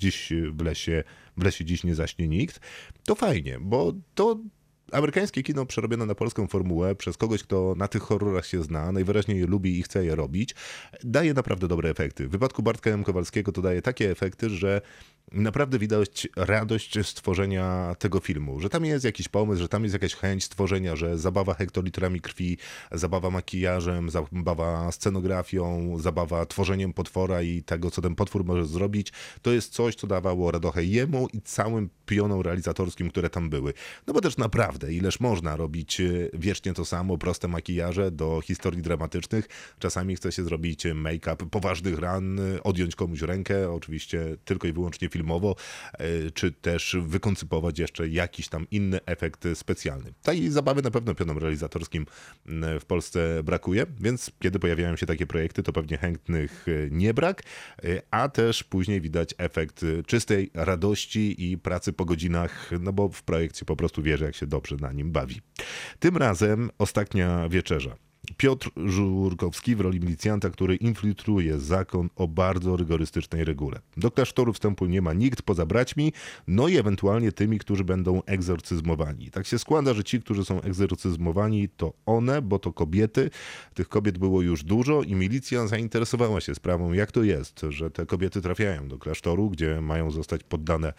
dziś 0.00 0.32
w 0.52 0.62
lesie, 0.62 1.04
w 1.36 1.44
lesie 1.44 1.64
dziś 1.64 1.84
nie 1.84 1.94
zaśnie 1.94 2.28
nikt, 2.28 2.60
to 3.04 3.14
fajnie, 3.14 3.58
bo 3.60 3.92
to 4.14 4.38
amerykańskie 4.94 5.42
kino 5.42 5.66
przerobione 5.66 6.06
na 6.06 6.14
polską 6.14 6.46
formułę 6.46 6.94
przez 6.94 7.16
kogoś, 7.16 7.42
kto 7.42 7.74
na 7.76 7.88
tych 7.88 8.02
horrorach 8.02 8.46
się 8.46 8.62
zna, 8.62 8.92
najwyraźniej 8.92 9.38
je 9.38 9.46
lubi 9.46 9.78
i 9.78 9.82
chce 9.82 10.04
je 10.04 10.14
robić, 10.14 10.54
daje 11.04 11.34
naprawdę 11.34 11.68
dobre 11.68 11.90
efekty. 11.90 12.28
W 12.28 12.30
wypadku 12.30 12.62
Bartka 12.62 12.90
M. 12.90 13.04
Kowalskiego 13.04 13.52
to 13.52 13.62
daje 13.62 13.82
takie 13.82 14.10
efekty, 14.10 14.50
że 14.50 14.80
naprawdę 15.32 15.78
widać 15.78 16.28
radość 16.36 16.98
stworzenia 17.02 17.96
tego 17.98 18.20
filmu, 18.20 18.60
że 18.60 18.68
tam 18.68 18.84
jest 18.84 19.04
jakiś 19.04 19.28
pomysł, 19.28 19.62
że 19.62 19.68
tam 19.68 19.82
jest 19.82 19.92
jakaś 19.92 20.14
chęć 20.14 20.44
stworzenia, 20.44 20.96
że 20.96 21.18
zabawa 21.18 21.54
hektolitrami 21.54 22.20
krwi, 22.20 22.58
zabawa 22.92 23.30
makijażem, 23.30 24.10
zabawa 24.10 24.92
scenografią, 24.92 25.96
zabawa 25.98 26.46
tworzeniem 26.46 26.92
potwora 26.92 27.42
i 27.42 27.62
tego, 27.62 27.90
co 27.90 28.02
ten 28.02 28.14
potwór 28.14 28.44
może 28.44 28.66
zrobić, 28.66 29.12
to 29.42 29.52
jest 29.52 29.72
coś, 29.72 29.94
co 29.94 30.06
dawało 30.06 30.50
radochę 30.50 30.84
jemu 30.84 31.28
i 31.32 31.42
całym 31.42 31.90
pionom 32.06 32.40
realizatorskim, 32.40 33.10
które 33.10 33.30
tam 33.30 33.50
były. 33.50 33.72
No 34.06 34.14
bo 34.14 34.20
też 34.20 34.36
naprawdę 34.36 34.83
naprawdę, 34.84 34.92
ileż 34.92 35.20
można 35.20 35.56
robić 35.56 36.00
e, 36.00 36.04
wiecznie 36.34 36.74
to 36.74 36.84
samo, 36.84 37.18
proste 37.18 37.48
makijaże 37.48 38.10
do 38.10 38.40
historii 38.40 38.82
dramatycznych. 38.82 39.48
Czasami 39.78 40.16
chce 40.16 40.32
się 40.32 40.44
zrobić 40.44 40.84
make-up 40.94 41.46
poważnych 41.50 41.98
ran, 41.98 42.38
e, 42.38 42.62
odjąć 42.62 42.96
komuś 42.96 43.20
rękę, 43.20 43.70
oczywiście 43.70 44.36
tylko 44.44 44.68
i 44.68 44.72
wyłącznie 44.72 45.08
filmowo, 45.08 45.56
e, 45.92 46.30
czy 46.30 46.52
też 46.52 46.96
wykoncypować 47.00 47.78
jeszcze 47.78 48.08
jakiś 48.08 48.48
tam 48.48 48.66
inny 48.70 49.00
efekt 49.06 49.44
specjalny. 49.54 50.12
Tej 50.22 50.50
zabawy 50.50 50.82
na 50.82 50.90
pewno 50.90 51.14
pionom 51.14 51.38
realizatorskim 51.38 52.06
w 52.80 52.84
Polsce 52.86 53.42
brakuje, 53.42 53.86
więc 54.00 54.30
kiedy 54.40 54.58
pojawiają 54.58 54.96
się 54.96 55.06
takie 55.06 55.26
projekty, 55.26 55.62
to 55.62 55.72
pewnie 55.72 55.98
chętnych 55.98 56.66
nie 56.90 57.14
brak, 57.14 57.42
a 58.10 58.28
też 58.28 58.64
później 58.64 59.00
widać 59.00 59.34
efekt 59.38 59.84
czystej 60.06 60.50
radości 60.54 61.50
i 61.50 61.58
pracy 61.58 61.92
po 61.92 62.04
godzinach, 62.04 62.70
no 62.80 62.92
bo 62.92 63.08
w 63.08 63.22
projekcie 63.22 63.64
po 63.64 63.76
prostu 63.76 64.02
wierzy, 64.02 64.24
jak 64.24 64.34
się 64.34 64.46
dobrze 64.64 64.86
na 64.86 64.92
nim 64.92 65.12
bawi. 65.12 65.40
Tym 65.98 66.16
razem 66.16 66.70
ostatnia 66.78 67.48
wieczerza. 67.48 67.96
Piotr 68.36 68.70
Żurkowski 68.76 69.76
w 69.76 69.80
roli 69.80 70.00
milicjanta, 70.00 70.50
który 70.50 70.76
infiltruje 70.76 71.58
zakon 71.58 72.10
o 72.16 72.28
bardzo 72.28 72.76
rygorystycznej 72.76 73.44
regule. 73.44 73.80
Do 73.96 74.10
klasztoru 74.10 74.52
wstępu 74.52 74.86
nie 74.86 75.02
ma 75.02 75.12
nikt 75.12 75.42
poza 75.42 75.66
braćmi, 75.66 76.12
no 76.48 76.68
i 76.68 76.76
ewentualnie 76.76 77.32
tymi, 77.32 77.58
którzy 77.58 77.84
będą 77.84 78.22
egzorcyzmowani. 78.26 79.30
Tak 79.30 79.46
się 79.46 79.58
składa, 79.58 79.94
że 79.94 80.04
ci, 80.04 80.20
którzy 80.20 80.44
są 80.44 80.60
egzorcyzmowani, 80.60 81.68
to 81.68 81.92
one, 82.06 82.42
bo 82.42 82.58
to 82.58 82.72
kobiety. 82.72 83.30
Tych 83.74 83.88
kobiet 83.88 84.18
było 84.18 84.42
już 84.42 84.64
dużo 84.64 85.02
i 85.02 85.14
milicja 85.14 85.66
zainteresowała 85.66 86.40
się 86.40 86.54
sprawą, 86.54 86.92
jak 86.92 87.12
to 87.12 87.22
jest, 87.22 87.60
że 87.68 87.90
te 87.90 88.06
kobiety 88.06 88.40
trafiają 88.40 88.88
do 88.88 88.98
klasztoru, 88.98 89.50
gdzie 89.50 89.80
mają 89.80 90.10
zostać 90.10 90.42
poddane 90.42 90.92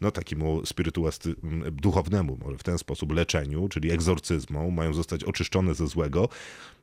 no 0.00 0.10
takiemu 0.10 0.66
spirytuasty, 0.66 1.34
duchownemu, 1.72 2.38
może 2.44 2.58
w 2.58 2.62
ten 2.62 2.78
sposób, 2.78 3.12
leczeniu, 3.12 3.68
czyli 3.68 3.90
egzorcyzmom, 3.90 4.74
mają 4.74 4.94
zostać 4.94 5.24
oczyszczone 5.24 5.74
ze 5.74 5.86
złego. 5.86 6.28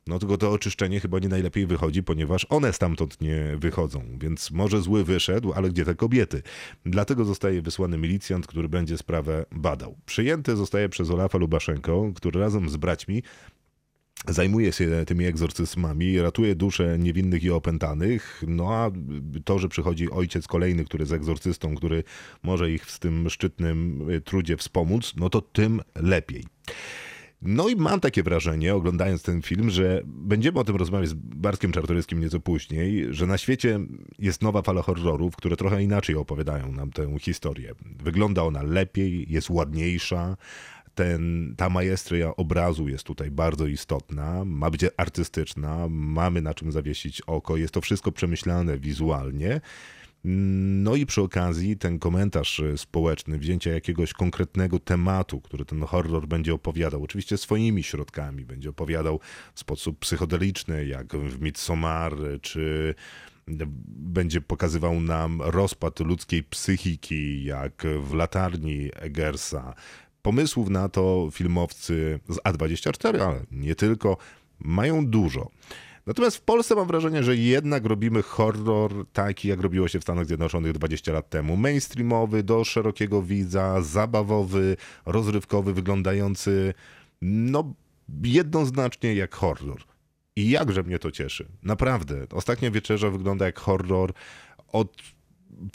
No 0.08 0.18
tylko 0.18 0.36
to 0.38 0.52
oczyszczenie 0.52 1.00
chyba 1.00 1.18
nie 1.18 1.28
najlepiej 1.28 1.66
wychodzi, 1.66 2.02
ponieważ 2.02 2.46
one 2.48 2.72
stamtąd 2.72 3.20
nie 3.20 3.56
wychodzą, 3.56 4.18
więc 4.20 4.50
może 4.50 4.80
zły 4.80 5.04
wyszedł, 5.04 5.52
ale 5.52 5.68
gdzie 5.70 5.84
te 5.84 5.94
kobiety? 5.94 6.42
Dlatego 6.86 7.24
zostaje 7.24 7.62
wysłany 7.62 7.98
milicjant, 7.98 8.46
który 8.46 8.68
będzie 8.68 8.98
sprawę 8.98 9.44
badał. 9.52 9.96
Przyjęty 10.06 10.56
zostaje 10.56 10.88
przez 10.88 11.10
Olafa 11.10 11.38
Lubaszenko, 11.38 12.12
który 12.14 12.40
razem 12.40 12.68
z 12.68 12.76
braćmi 12.76 13.22
zajmuje 14.28 14.72
się 14.72 15.04
tymi 15.06 15.24
egzorcyzmami, 15.24 16.20
ratuje 16.20 16.54
dusze 16.54 16.98
niewinnych 16.98 17.44
i 17.44 17.50
opętanych, 17.50 18.44
no 18.46 18.74
a 18.74 18.90
to, 19.44 19.58
że 19.58 19.68
przychodzi 19.68 20.10
ojciec 20.10 20.46
kolejny, 20.46 20.84
który 20.84 21.02
jest 21.02 21.12
egzorcystą, 21.12 21.74
który 21.74 22.04
może 22.42 22.70
ich 22.70 22.86
w 22.86 22.98
tym 22.98 23.30
szczytnym 23.30 24.06
trudzie 24.24 24.56
wspomóc, 24.56 25.12
no 25.16 25.30
to 25.30 25.40
tym 25.40 25.80
lepiej. 25.94 26.44
No 27.42 27.68
i 27.68 27.76
mam 27.76 28.00
takie 28.00 28.22
wrażenie, 28.22 28.74
oglądając 28.74 29.22
ten 29.22 29.42
film, 29.42 29.70
że 29.70 30.02
będziemy 30.04 30.58
o 30.60 30.64
tym 30.64 30.76
rozmawiać 30.76 31.08
z 31.08 31.14
Bartkiem 31.14 31.72
Czartoryskim 31.72 32.20
nieco 32.20 32.40
później, 32.40 33.06
że 33.10 33.26
na 33.26 33.38
świecie 33.38 33.80
jest 34.18 34.42
nowa 34.42 34.62
fala 34.62 34.82
horrorów, 34.82 35.36
które 35.36 35.56
trochę 35.56 35.82
inaczej 35.82 36.16
opowiadają 36.16 36.72
nam 36.72 36.92
tę 36.92 37.18
historię. 37.18 37.74
Wygląda 38.02 38.42
ona 38.42 38.62
lepiej, 38.62 39.26
jest 39.28 39.50
ładniejsza, 39.50 40.36
ten, 40.94 41.54
ta 41.56 41.68
majestria 41.68 42.36
obrazu 42.36 42.88
jest 42.88 43.04
tutaj 43.04 43.30
bardzo 43.30 43.66
istotna, 43.66 44.44
ma 44.44 44.70
być 44.70 44.80
artystyczna, 44.96 45.86
mamy 45.88 46.42
na 46.42 46.54
czym 46.54 46.72
zawiesić 46.72 47.20
oko, 47.20 47.56
jest 47.56 47.74
to 47.74 47.80
wszystko 47.80 48.12
przemyślane 48.12 48.78
wizualnie. 48.78 49.60
No 50.24 50.96
i 50.96 51.06
przy 51.06 51.22
okazji 51.22 51.76
ten 51.76 51.98
komentarz 51.98 52.60
e, 52.60 52.78
społeczny, 52.78 53.38
wzięcia 53.38 53.72
jakiegoś 53.72 54.12
konkretnego 54.12 54.78
tematu, 54.78 55.40
który 55.40 55.64
ten 55.64 55.82
horror 55.82 56.26
będzie 56.26 56.54
opowiadał, 56.54 57.02
oczywiście 57.02 57.38
swoimi 57.38 57.82
środkami, 57.82 58.44
będzie 58.44 58.70
opowiadał 58.70 59.20
w 59.54 59.60
sposób 59.60 59.98
psychodeliczny, 59.98 60.86
jak 60.86 61.16
w 61.16 61.40
Midsommar, 61.40 62.16
czy 62.42 62.94
będzie 63.86 64.40
pokazywał 64.40 65.00
nam 65.00 65.42
rozpad 65.42 66.00
ludzkiej 66.00 66.42
psychiki, 66.42 67.44
jak 67.44 67.82
w 68.00 68.14
latarni 68.14 68.90
Eggersa. 68.94 69.74
Pomysłów 70.22 70.70
na 70.70 70.88
to 70.88 71.28
filmowcy 71.32 72.20
z 72.28 72.36
A24, 72.36 73.20
ale 73.20 73.40
nie 73.50 73.74
tylko, 73.74 74.16
mają 74.58 75.06
dużo. 75.06 75.50
Natomiast 76.08 76.36
w 76.36 76.40
Polsce 76.40 76.74
mam 76.74 76.86
wrażenie, 76.86 77.22
że 77.22 77.36
jednak 77.36 77.84
robimy 77.84 78.22
horror 78.22 79.06
taki, 79.12 79.48
jak 79.48 79.60
robiło 79.60 79.88
się 79.88 80.00
w 80.00 80.02
Stanach 80.02 80.26
Zjednoczonych 80.26 80.72
20 80.72 81.12
lat 81.12 81.30
temu. 81.30 81.56
Mainstreamowy, 81.56 82.42
do 82.42 82.64
szerokiego 82.64 83.22
widza, 83.22 83.82
zabawowy, 83.82 84.76
rozrywkowy, 85.06 85.74
wyglądający 85.74 86.74
no 87.22 87.74
jednoznacznie 88.22 89.14
jak 89.14 89.34
horror. 89.34 89.82
I 90.36 90.50
jakże 90.50 90.82
mnie 90.82 90.98
to 90.98 91.10
cieszy. 91.10 91.48
Naprawdę. 91.62 92.26
Ostatnia 92.32 92.70
wieczerza 92.70 93.10
wygląda 93.10 93.46
jak 93.46 93.58
horror 93.58 94.12
od 94.72 94.92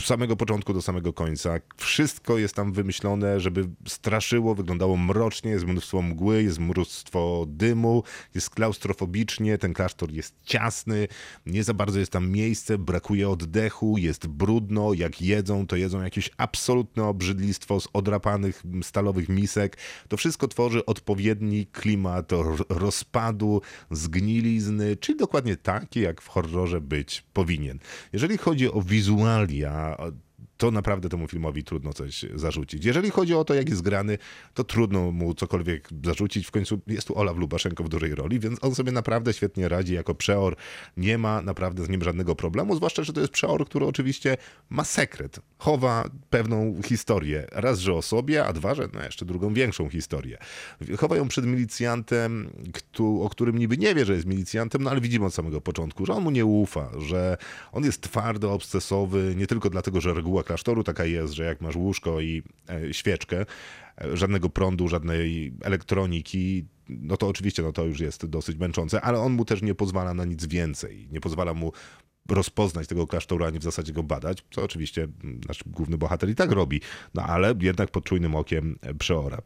samego 0.02 0.36
początku 0.36 0.74
do 0.74 0.82
samego 0.82 1.14
końca. 1.14 1.60
Wszystko 1.78 2.38
jest 2.38 2.56
tam 2.56 2.74
wymyślone, 2.74 3.40
żeby 3.40 3.70
straszyło, 3.88 4.56
wyglądało 4.56 4.98
mrocznie, 4.98 5.52
jest 5.52 5.66
mnóstwo 5.66 6.02
mgły, 6.02 6.44
jest 6.44 6.60
mnóstwo 6.60 7.46
dymu, 7.48 8.04
jest 8.36 8.50
klaustrofobicznie, 8.50 9.58
ten 9.58 9.74
klasztor 9.74 10.12
jest 10.12 10.36
ciasny, 10.44 11.08
nie 11.46 11.64
za 11.64 11.74
bardzo 11.74 12.00
jest 12.00 12.12
tam 12.12 12.30
miejsce, 12.30 12.78
brakuje 12.78 13.30
oddechu, 13.30 13.98
jest 13.98 14.28
brudno, 14.28 14.94
jak 14.94 15.22
jedzą, 15.22 15.68
to 15.68 15.76
jedzą 15.76 16.02
jakieś 16.02 16.30
absolutne 16.38 17.04
obrzydlistwo 17.04 17.80
z 17.80 17.88
odrapanych 17.94 18.64
stalowych 18.82 19.30
misek. 19.30 19.78
To 20.08 20.18
wszystko 20.18 20.48
tworzy 20.48 20.86
odpowiedni 20.86 21.66
klimat 21.66 22.32
rozpadu, 22.70 23.62
zgnilizny, 23.92 24.96
czyli 24.96 25.18
dokładnie 25.18 25.58
taki, 25.58 26.00
jak 26.00 26.22
w 26.22 26.28
horrorze 26.28 26.82
być 26.82 27.24
powinien. 27.34 27.80
Jeżeli 28.14 28.38
chodzi 28.38 28.72
o 28.72 28.82
wizualia, 28.82 29.63
Yeah. 29.64 30.12
To 30.64 30.72
naprawdę 30.72 31.10
temu 31.10 31.28
filmowi 31.28 31.64
trudno 31.64 31.94
coś 31.94 32.26
zarzucić. 32.36 32.86
Jeżeli 32.86 33.10
chodzi 33.10 33.34
o 33.34 33.46
to, 33.46 33.54
jak 33.54 33.70
jest 33.70 33.82
grany, 33.82 34.18
to 34.54 34.64
trudno 34.64 35.12
mu 35.12 35.34
cokolwiek 35.34 35.90
zarzucić. 36.04 36.48
W 36.48 36.52
końcu 36.52 36.82
jest 36.88 37.08
tu 37.08 37.20
Olaf 37.20 37.38
Lubaszenko 37.38 37.84
w 37.84 37.90
dużej 37.90 38.16
roli, 38.16 38.40
więc 38.40 38.64
on 38.64 38.76
sobie 38.76 38.92
naprawdę 38.92 39.34
świetnie 39.34 39.70
radzi 39.70 39.94
jako 39.94 40.16
przeor. 40.16 40.56
Nie 40.98 41.18
ma 41.18 41.42
naprawdę 41.42 41.86
z 41.86 41.90
nim 41.90 42.04
żadnego 42.04 42.36
problemu, 42.36 42.76
zwłaszcza, 42.76 43.04
że 43.04 43.14
to 43.14 43.22
jest 43.22 43.34
przeor, 43.34 43.66
który 43.66 43.86
oczywiście 43.86 44.38
ma 44.70 44.84
sekret. 44.84 45.40
Chowa 45.58 46.10
pewną 46.30 46.82
historię. 46.86 47.48
Raz, 47.52 47.80
że 47.80 47.94
o 47.94 48.02
sobie, 48.02 48.46
a 48.46 48.54
dwa, 48.54 48.76
że 48.76 48.88
no 48.94 49.04
jeszcze 49.04 49.26
drugą 49.26 49.54
większą 49.54 49.90
historię. 49.90 50.38
Chowa 50.98 51.16
ją 51.18 51.28
przed 51.28 51.46
milicjantem, 51.46 52.50
o 53.00 53.30
którym 53.30 53.58
niby 53.58 53.78
nie 53.78 53.96
wie, 53.96 54.06
że 54.06 54.14
jest 54.14 54.26
milicjantem, 54.26 54.84
no 54.84 54.90
ale 54.90 55.02
widzimy 55.02 55.26
od 55.26 55.34
samego 55.34 55.62
początku, 55.62 56.06
że 56.06 56.14
on 56.14 56.24
mu 56.24 56.32
nie 56.32 56.46
ufa, 56.46 56.90
że 57.00 57.38
on 57.72 57.84
jest 57.84 58.02
twardo 58.02 58.54
obsesowy, 58.54 59.34
nie 59.38 59.48
tylko 59.48 59.70
dlatego, 59.70 60.02
że 60.02 60.14
reguła 60.14 60.44
klasztoru 60.54 60.84
taka 60.84 61.06
jest, 61.06 61.34
że 61.34 61.44
jak 61.44 61.62
masz 61.62 61.76
łóżko 61.76 62.22
i 62.22 62.44
e, 62.70 62.94
świeczkę, 62.94 63.46
e, 64.02 64.18
żadnego 64.18 64.50
prądu, 64.50 64.88
żadnej 64.88 65.54
elektroniki, 65.62 66.66
no 66.90 67.18
to 67.18 67.28
oczywiście 67.28 67.64
no 67.64 67.72
to 67.72 67.86
już 67.86 68.00
jest 68.00 68.26
dosyć 68.26 68.58
męczące, 68.58 69.02
ale 69.02 69.20
on 69.20 69.34
mu 69.34 69.46
też 69.46 69.62
nie 69.62 69.76
pozwala 69.76 70.14
na 70.14 70.26
nic 70.26 70.46
więcej. 70.46 71.08
Nie 71.12 71.22
pozwala 71.22 71.54
mu 71.54 71.72
rozpoznać 72.30 72.88
tego 72.88 73.08
klasztoru, 73.08 73.46
ani 73.46 73.60
w 73.60 73.64
zasadzie 73.64 73.94
go 73.94 74.04
badać, 74.04 74.46
co 74.52 74.64
oczywiście 74.64 75.08
nasz 75.48 75.64
główny 75.66 75.98
bohater 75.98 76.30
i 76.30 76.36
tak 76.36 76.52
robi, 76.52 76.82
no 77.14 77.24
ale 77.24 77.54
jednak 77.62 77.92
pod 77.92 78.04
czujnym 78.04 78.36
okiem 78.36 78.80
przeora. 79.00 79.42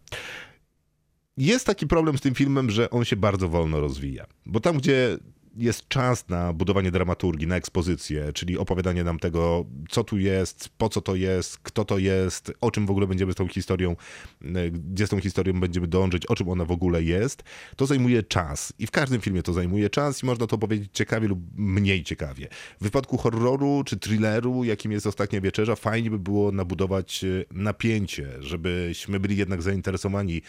Jest 1.38 1.66
taki 1.66 1.88
problem 1.88 2.18
z 2.18 2.22
tym 2.22 2.36
filmem, 2.36 2.70
że 2.70 2.90
on 2.90 3.06
się 3.06 3.16
bardzo 3.16 3.50
wolno 3.50 3.80
rozwija, 3.80 4.26
bo 4.46 4.60
tam, 4.60 4.78
gdzie 4.78 5.18
jest 5.58 5.88
czas 5.88 6.30
na 6.30 6.54
budowanie 6.54 6.92
dramaturgii, 6.92 7.48
na 7.48 7.56
ekspozycję, 7.56 8.34
czyli 8.34 8.58
opowiadanie 8.58 9.04
nam 9.04 9.20
tego, 9.20 9.66
co 9.90 10.04
tu 10.04 10.18
jest, 10.18 10.70
po 10.78 10.90
co 10.90 11.02
to 11.02 11.16
jest, 11.16 11.58
kto 11.58 11.86
to 11.86 11.98
jest, 11.98 12.54
o 12.62 12.72
czym 12.72 12.86
w 12.86 12.92
ogóle 12.92 13.08
będziemy 13.08 13.34
z 13.34 13.36
tą 13.36 13.48
historią, 13.48 13.96
e, 14.42 14.72
gdzie 14.72 15.08
z 15.08 15.10
tą 15.10 15.20
historią 15.20 15.60
będziemy 15.60 15.88
dążyć, 15.88 16.26
o 16.26 16.36
czym 16.36 16.50
ona 16.50 16.66
w 16.66 16.72
ogóle 16.72 17.04
jest, 17.04 17.44
to 17.76 17.86
zajmuje 17.86 18.24
czas. 18.24 18.74
I 18.80 18.88
w 18.88 18.92
każdym 18.92 19.22
filmie 19.22 19.44
to 19.44 19.54
zajmuje 19.54 19.90
czas 19.90 20.24
i 20.24 20.26
można 20.26 20.48
to 20.48 20.58
powiedzieć 20.58 20.90
ciekawie 20.94 21.28
lub 21.28 21.40
mniej 21.56 22.04
ciekawie. 22.04 22.48
W 22.82 22.84
wypadku 22.84 23.18
horroru 23.18 23.84
czy 23.86 23.98
thrilleru, 23.98 24.64
jakim 24.64 24.92
jest 24.92 25.08
Ostatnia 25.08 25.42
Wieczerza, 25.42 25.76
fajnie 25.76 26.10
by 26.10 26.20
było 26.20 26.52
nabudować 26.52 27.24
e, 27.24 27.28
napięcie, 27.52 28.30
żebyśmy 28.40 29.20
byli 29.20 29.38
jednak 29.38 29.62
zainteresowani 29.62 30.42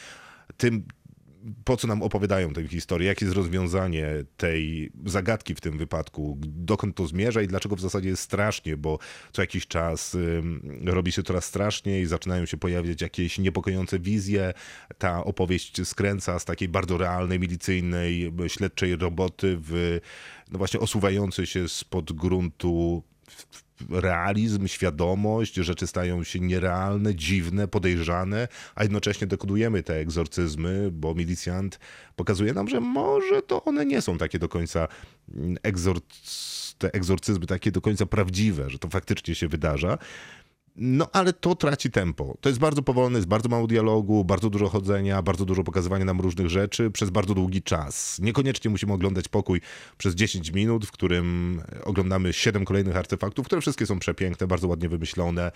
tym, 0.56 0.84
po 1.64 1.76
co 1.76 1.89
nam 1.89 2.03
opowiadają 2.03 2.53
tę 2.53 2.68
historię, 2.68 3.09
jakie 3.09 3.24
jest 3.24 3.36
rozwiązanie 3.36 4.07
tej 4.36 4.93
zagadki 5.05 5.55
w 5.55 5.61
tym 5.61 5.78
wypadku, 5.78 6.39
dokąd 6.41 6.97
to 6.97 7.07
zmierza 7.07 7.43
i 7.43 7.47
dlaczego 7.47 7.76
w 7.76 7.80
zasadzie 7.80 8.09
jest 8.09 8.22
strasznie, 8.22 8.76
bo 8.76 8.99
co 9.32 9.43
jakiś 9.43 9.66
czas 9.66 10.16
robi 10.84 11.12
się 11.12 11.22
coraz 11.22 11.45
straszniej, 11.45 12.07
zaczynają 12.07 12.47
się 12.47 12.57
pojawiać 12.57 13.03
jakieś 13.03 13.39
niepokojące 13.39 13.99
wizje, 13.99 14.53
ta 14.99 15.24
opowieść 15.24 15.86
skręca 15.89 16.39
z 16.39 16.45
takiej 16.45 16.68
bardzo 16.68 16.99
realnej, 16.99 17.41
milicyjnej, 17.41 18.32
śledczej 18.49 18.97
roboty 18.97 19.59
w 19.61 20.01
no 20.51 20.59
właśnie 20.59 20.80
osuwający 20.80 21.47
się 21.47 21.68
spod 21.68 22.12
gruntu 22.12 23.03
realizm, 23.91 24.66
świadomość, 24.66 25.55
rzeczy 25.55 25.87
stają 25.87 26.24
się 26.24 26.41
nierealne, 26.41 27.14
dziwne, 27.14 27.68
podejrzane, 27.68 28.49
a 28.74 28.83
jednocześnie 28.83 29.26
dekodujemy 29.26 29.83
te 29.83 29.95
egzorcyzmy, 29.95 30.91
bo 30.93 31.14
milicjant 31.14 31.79
pokazuje 32.16 32.53
nam, 32.53 32.68
że 32.68 32.81
może 32.81 33.43
to 33.43 33.64
one 33.64 33.87
nie 33.87 34.03
są 34.03 34.18
takie 34.18 34.39
do 34.39 34.49
końca 34.49 34.89
mm, 35.35 35.57
egzorc... 35.62 36.05
te 36.79 36.95
egzorcyzmy 36.95 37.47
takie 37.47 37.72
do 37.72 37.81
końca 37.81 38.07
prawdziwe, 38.07 38.70
że 38.70 38.79
to 38.79 38.89
faktycznie 38.89 39.35
się 39.35 39.49
wydarza. 39.49 39.99
No 40.81 41.09
ale 41.12 41.33
to 41.33 41.55
traci 41.55 41.91
tempo. 41.91 42.37
To 42.41 42.49
jest 42.49 42.59
bardzo 42.61 42.83
powolne, 42.83 43.18
jest 43.18 43.29
bardzo 43.29 43.49
mało 43.49 43.66
dialogu, 43.66 44.24
bardzo 44.24 44.51
dużo 44.51 44.68
chodzenia, 44.68 45.22
bardzo 45.22 45.45
dużo 45.45 45.64
pokazywania 45.64 46.05
nam 46.05 46.20
różnych 46.20 46.49
rzeczy 46.49 46.91
przez 46.91 47.11
bardzo 47.11 47.35
długi 47.35 47.62
czas. 47.62 48.18
Niekoniecznie 48.18 48.70
musimy 48.70 48.93
oglądać 48.93 49.29
pokój 49.29 49.61
przez 49.99 50.14
10 50.14 50.53
minut, 50.53 50.87
w 50.87 50.93
którym 50.93 51.61
oglądamy 51.85 52.33
7 52.33 52.64
kolejnych 52.64 52.97
artefaktów, 52.97 53.47
które 53.47 53.61
wszystkie 53.61 53.87
są 53.87 53.99
przepiękne, 53.99 54.47
bardzo 54.47 54.68
ładnie 54.68 54.89
wymyślone. 54.89 55.53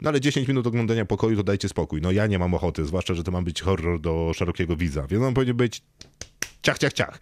No 0.00 0.08
ale 0.08 0.20
10 0.20 0.48
minut 0.48 0.66
oglądania 0.66 1.04
pokoju 1.04 1.36
to 1.36 1.42
dajcie 1.42 1.68
spokój. 1.68 2.00
No 2.00 2.10
ja 2.10 2.26
nie 2.26 2.38
mam 2.38 2.54
ochoty, 2.54 2.84
zwłaszcza, 2.84 3.14
że 3.14 3.24
to 3.24 3.32
ma 3.32 3.42
być 3.42 3.62
horror 3.62 4.00
do 4.00 4.32
szerokiego 4.34 4.76
widza. 4.76 5.06
Więc 5.06 5.24
on 5.24 5.34
powinien 5.34 5.56
być 5.56 5.82
ciach, 6.66 6.78
ciach, 6.78 6.92
ciach. 6.92 7.18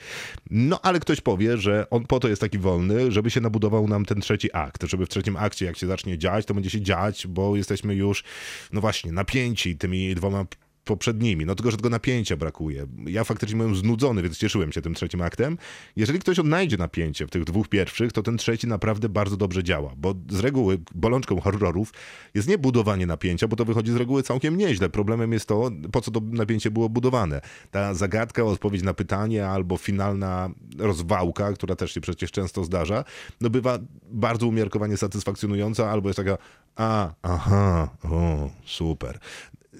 No 0.50 0.80
ale 0.82 1.00
ktoś 1.00 1.20
powie, 1.20 1.56
że 1.56 1.90
on 1.90 2.06
po 2.06 2.20
to 2.20 2.28
jest 2.28 2.40
taki 2.40 2.58
wolny, 2.58 3.12
żeby 3.12 3.30
się 3.30 3.40
nabudował 3.40 3.88
nam 3.88 4.04
ten 4.04 4.20
trzeci 4.20 4.48
akt, 4.52 4.82
żeby 4.82 5.06
w 5.06 5.08
trzecim 5.08 5.36
akcie, 5.36 5.66
jak 5.66 5.76
się 5.76 5.86
zacznie 5.86 6.18
dziać, 6.18 6.46
to 6.46 6.54
będzie 6.54 6.70
się 6.70 6.80
dziać, 6.80 7.26
bo 7.26 7.56
jesteśmy 7.56 7.94
już, 7.94 8.24
no 8.72 8.80
właśnie, 8.80 9.12
napięci 9.12 9.76
tymi 9.76 10.14
dwoma 10.14 10.44
poprzednimi. 10.84 11.46
No 11.46 11.54
tylko, 11.54 11.70
że 11.70 11.76
tego 11.76 11.90
napięcia 11.90 12.36
brakuje. 12.36 12.86
Ja 13.06 13.24
faktycznie 13.24 13.56
byłem 13.56 13.76
znudzony, 13.76 14.22
więc 14.22 14.38
cieszyłem 14.38 14.72
się 14.72 14.82
tym 14.82 14.94
trzecim 14.94 15.22
aktem. 15.22 15.58
Jeżeli 15.96 16.18
ktoś 16.18 16.38
odnajdzie 16.38 16.76
napięcie 16.76 17.26
w 17.26 17.30
tych 17.30 17.44
dwóch 17.44 17.68
pierwszych, 17.68 18.12
to 18.12 18.22
ten 18.22 18.36
trzeci 18.36 18.66
naprawdę 18.66 19.08
bardzo 19.08 19.36
dobrze 19.36 19.64
działa, 19.64 19.94
bo 19.96 20.14
z 20.30 20.40
reguły 20.40 20.78
bolączką 20.94 21.40
horrorów 21.40 21.92
jest 22.34 22.48
nie 22.48 22.58
budowanie 22.58 23.06
napięcia, 23.06 23.48
bo 23.48 23.56
to 23.56 23.64
wychodzi 23.64 23.92
z 23.92 23.96
reguły 23.96 24.22
całkiem 24.22 24.56
nieźle. 24.56 24.88
Problemem 24.88 25.32
jest 25.32 25.46
to, 25.46 25.70
po 25.92 26.00
co 26.00 26.10
to 26.10 26.20
napięcie 26.20 26.70
było 26.70 26.88
budowane. 26.88 27.40
Ta 27.70 27.94
zagadka, 27.94 28.44
odpowiedź 28.44 28.82
na 28.82 28.94
pytanie 28.94 29.46
albo 29.46 29.76
finalna 29.76 30.50
rozwałka, 30.78 31.52
która 31.52 31.76
też 31.76 31.92
się 31.94 32.00
przecież 32.00 32.30
często 32.30 32.64
zdarza, 32.64 33.04
no 33.40 33.50
bywa 33.50 33.78
bardzo 34.10 34.46
umiarkowanie 34.46 34.96
satysfakcjonująca, 34.96 35.90
albo 35.90 36.08
jest 36.08 36.16
taka 36.16 36.38
a, 36.76 37.14
aha, 37.22 37.88
o, 38.04 38.50
super 38.64 39.18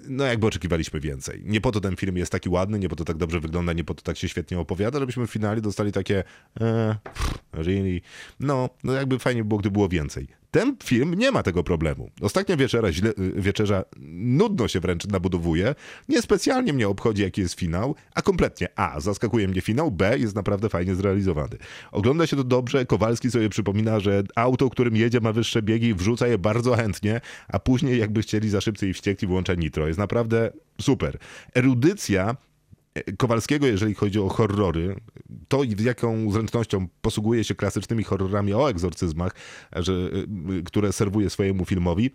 no 0.09 0.25
jakby 0.25 0.47
oczekiwaliśmy 0.47 1.01
więcej. 1.01 1.43
Nie 1.45 1.61
po 1.61 1.73
to 1.73 1.81
ten 1.81 1.97
film 1.97 2.17
jest 2.17 2.33
taki 2.33 2.49
ładny, 2.49 2.79
nie 2.79 2.89
po 2.89 2.97
to 2.97 3.05
tak 3.05 3.17
dobrze 3.17 3.41
wygląda, 3.41 3.73
nie 3.73 3.85
po 3.85 3.95
to 3.95 4.03
tak 4.03 4.17
się 4.17 4.29
świetnie 4.29 4.59
opowiada, 4.59 4.99
żebyśmy 4.99 5.27
w 5.27 5.31
finale 5.31 5.61
dostali 5.61 5.93
takie 5.93 6.25
e, 6.61 6.97
really? 7.53 8.01
No, 8.41 8.71
no 8.85 8.93
jakby 8.93 9.19
fajnie 9.19 9.45
było, 9.45 9.61
gdyby 9.61 9.73
było 9.73 9.89
więcej. 9.89 10.44
Ten 10.55 10.77
film 10.85 11.15
nie 11.15 11.31
ma 11.31 11.43
tego 11.43 11.65
problemu. 11.65 12.11
Ostatnia 12.21 12.57
wieczera, 12.57 12.93
źle, 12.93 13.13
wieczerza 13.37 13.85
nudno 14.11 14.69
się 14.69 14.81
wręcz 14.81 15.07
nabudowuje. 15.07 15.75
Niespecjalnie 16.09 16.73
mnie 16.73 16.89
obchodzi, 16.89 17.23
jaki 17.23 17.41
jest 17.41 17.55
finał, 17.55 17.95
a 18.15 18.23
kompletnie 18.23 18.69
A. 18.77 19.01
Zaskakuje 19.01 19.49
mnie 19.49 19.61
finał, 19.61 19.91
B. 19.91 20.19
Jest 20.19 20.35
naprawdę 20.35 20.69
fajnie 20.69 20.95
zrealizowany. 20.95 21.57
Ogląda 21.93 22.27
się 22.27 22.37
to 22.37 22.45
dobrze. 22.45 22.87
Kowalski 22.87 23.31
sobie 23.31 23.49
przypomina, 23.49 24.01
że 24.01 24.23
auto, 24.37 24.71
którym 24.71 24.97
jedzie, 24.97 25.21
ma 25.21 25.33
wyższe 25.33 25.63
biegi 25.63 25.95
wrzuca 25.95 26.27
je 26.27 26.39
bardzo 26.39 26.75
chętnie, 26.75 27.21
a 27.49 27.59
później, 27.59 27.99
jakby 27.99 28.23
chcieli 28.23 28.51
za 28.51 28.61
szybcy 28.61 28.89
i 28.89 28.93
wściekli, 28.93 29.29
włącza 29.29 29.55
nitro. 29.55 29.87
Jest 29.87 29.99
naprawdę 29.99 30.51
super. 30.81 31.19
Erudycja 31.55 32.37
Kowalskiego, 33.17 33.67
jeżeli 33.67 33.95
chodzi 33.95 34.21
o 34.21 34.29
horrory, 34.29 34.97
to 35.49 35.63
z 35.79 35.81
jaką 35.81 36.31
zręcznością 36.33 36.89
posługuje 37.03 37.45
się 37.45 37.55
klasycznymi 37.55 38.05
horrorami 38.05 38.53
o 38.55 38.71
egzorcyzmach, 38.71 39.35
że, 39.77 39.93
y, 39.93 40.63
które 40.65 40.93
serwuje 40.93 41.31
swojemu 41.31 41.65
filmowi, 41.65 42.11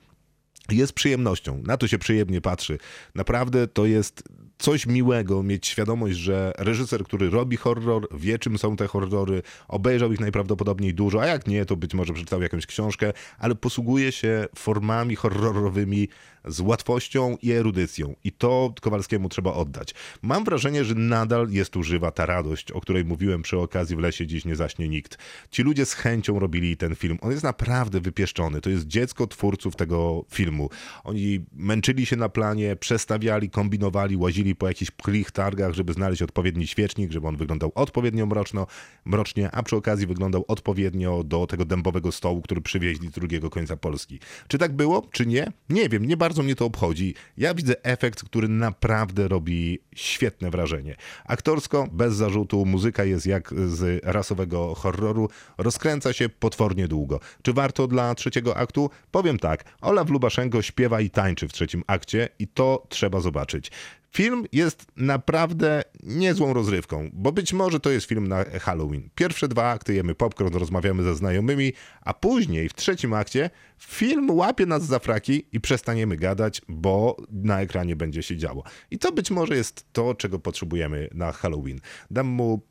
jest 0.71 0.93
przyjemnością. 0.93 1.61
Na 1.65 1.77
to 1.77 1.87
się 1.87 1.97
przyjemnie 1.97 2.41
patrzy. 2.41 2.77
Naprawdę 3.15 3.67
to 3.67 3.85
jest 3.85 4.23
coś 4.59 4.85
miłego 4.85 5.43
mieć 5.43 5.67
świadomość, 5.67 6.17
że 6.17 6.51
reżyser, 6.57 7.03
który 7.03 7.29
robi 7.29 7.57
horror, 7.57 8.07
wie 8.11 8.39
czym 8.39 8.57
są 8.57 8.75
te 8.75 8.87
horrory, 8.87 9.41
obejrzał 9.67 10.11
ich 10.11 10.19
najprawdopodobniej 10.19 10.93
dużo, 10.93 11.21
a 11.21 11.27
jak 11.27 11.47
nie, 11.47 11.65
to 11.65 11.75
być 11.75 11.93
może 11.93 12.13
przeczytał 12.13 12.41
jakąś 12.41 12.65
książkę, 12.65 13.13
ale 13.37 13.55
posługuje 13.55 14.11
się 14.11 14.45
formami 14.55 15.15
horrorowymi 15.15 16.07
z 16.45 16.59
łatwością 16.59 17.37
i 17.41 17.51
erudycją. 17.51 18.15
I 18.23 18.31
to 18.31 18.73
Kowalskiemu 18.81 19.29
trzeba 19.29 19.53
oddać. 19.53 19.93
Mam 20.21 20.43
wrażenie, 20.43 20.83
że 20.83 20.95
nadal 20.95 21.49
jest 21.49 21.71
tu 21.71 21.83
żywa 21.83 22.11
ta 22.11 22.25
radość, 22.25 22.71
o 22.71 22.81
której 22.81 23.05
mówiłem 23.05 23.41
przy 23.41 23.57
okazji 23.57 23.95
w 23.95 23.99
lesie 23.99 24.27
dziś 24.27 24.45
nie 24.45 24.55
zaśnie 24.55 24.89
nikt. 24.89 25.17
Ci 25.51 25.63
ludzie 25.63 25.85
z 25.85 25.93
chęcią 25.93 26.39
robili 26.39 26.77
ten 26.77 26.95
film. 26.95 27.17
On 27.21 27.31
jest 27.31 27.43
naprawdę 27.43 28.01
wypieszczony. 28.01 28.61
To 28.61 28.69
jest 28.69 28.87
dziecko 28.87 29.27
twórców 29.27 29.75
tego 29.75 30.25
filmu. 30.29 30.69
Oni 31.03 31.45
męczyli 31.53 32.05
się 32.05 32.15
na 32.15 32.29
planie, 32.29 32.75
przestawiali, 32.75 33.49
kombinowali, 33.49 34.17
łazili 34.17 34.48
po 34.55 34.67
jakichś 34.67 34.91
prych 34.91 35.31
targach, 35.31 35.73
żeby 35.73 35.93
znaleźć 35.93 36.21
odpowiedni 36.21 36.67
świecznik, 36.67 37.11
żeby 37.11 37.27
on 37.27 37.37
wyglądał 37.37 37.71
odpowiednio 37.75 38.25
mroczno, 38.25 38.67
mrocznie, 39.05 39.51
a 39.51 39.63
przy 39.63 39.75
okazji 39.75 40.07
wyglądał 40.07 40.45
odpowiednio 40.47 41.23
do 41.23 41.47
tego 41.47 41.65
dębowego 41.65 42.11
stołu, 42.11 42.41
który 42.41 42.61
przywieźli 42.61 43.07
z 43.07 43.11
drugiego 43.11 43.49
końca 43.49 43.77
Polski. 43.77 44.19
Czy 44.47 44.57
tak 44.57 44.75
było, 44.75 45.07
czy 45.11 45.25
nie? 45.25 45.51
Nie 45.69 45.89
wiem, 45.89 46.05
nie 46.05 46.17
bardzo 46.17 46.43
mnie 46.43 46.55
to 46.55 46.65
obchodzi. 46.65 47.15
Ja 47.37 47.53
widzę 47.53 47.83
efekt, 47.83 48.23
który 48.23 48.47
naprawdę 48.47 49.27
robi 49.27 49.79
świetne 49.95 50.51
wrażenie. 50.51 50.95
Aktorsko, 51.25 51.87
bez 51.91 52.15
zarzutu, 52.15 52.65
muzyka 52.65 53.03
jest 53.03 53.25
jak 53.25 53.53
z 53.67 54.05
rasowego 54.05 54.75
horroru, 54.75 55.29
rozkręca 55.57 56.13
się 56.13 56.29
potwornie 56.29 56.87
długo. 56.87 57.19
Czy 57.41 57.53
warto 57.53 57.87
dla 57.87 58.15
trzeciego 58.15 58.57
aktu? 58.57 58.89
Powiem 59.11 59.39
tak, 59.39 59.63
Olaf 59.81 60.09
Lubaszenko 60.09 60.61
śpiewa 60.61 61.01
i 61.01 61.09
tańczy 61.09 61.47
w 61.47 61.53
trzecim 61.53 61.83
akcie 61.87 62.29
i 62.39 62.47
to 62.47 62.85
trzeba 62.89 63.19
zobaczyć. 63.19 63.71
Film 64.11 64.45
jest 64.51 64.85
naprawdę 64.95 65.81
niezłą 66.03 66.53
rozrywką, 66.53 67.09
bo 67.13 67.31
być 67.31 67.53
może 67.53 67.79
to 67.79 67.89
jest 67.89 68.07
film 68.07 68.27
na 68.27 68.43
Halloween. 68.43 69.09
Pierwsze 69.15 69.47
dwa 69.47 69.69
akty 69.71 69.93
jemy 69.93 70.15
popcorn, 70.15 70.57
rozmawiamy 70.57 71.03
ze 71.03 71.15
znajomymi, 71.15 71.73
a 72.01 72.13
później 72.13 72.69
w 72.69 72.73
trzecim 72.73 73.13
akcie 73.13 73.49
film 73.79 74.31
łapie 74.31 74.65
nas 74.65 74.85
za 74.85 74.99
fraki 74.99 75.45
i 75.51 75.61
przestaniemy 75.61 76.17
gadać, 76.17 76.61
bo 76.67 77.17
na 77.31 77.61
ekranie 77.61 77.95
będzie 77.95 78.23
się 78.23 78.37
działo. 78.37 78.63
I 78.91 78.99
to 78.99 79.11
być 79.11 79.31
może 79.31 79.55
jest 79.55 79.93
to, 79.93 80.15
czego 80.15 80.39
potrzebujemy 80.39 81.09
na 81.13 81.31
Halloween. 81.31 81.79
Dam 82.11 82.27
mu 82.27 82.61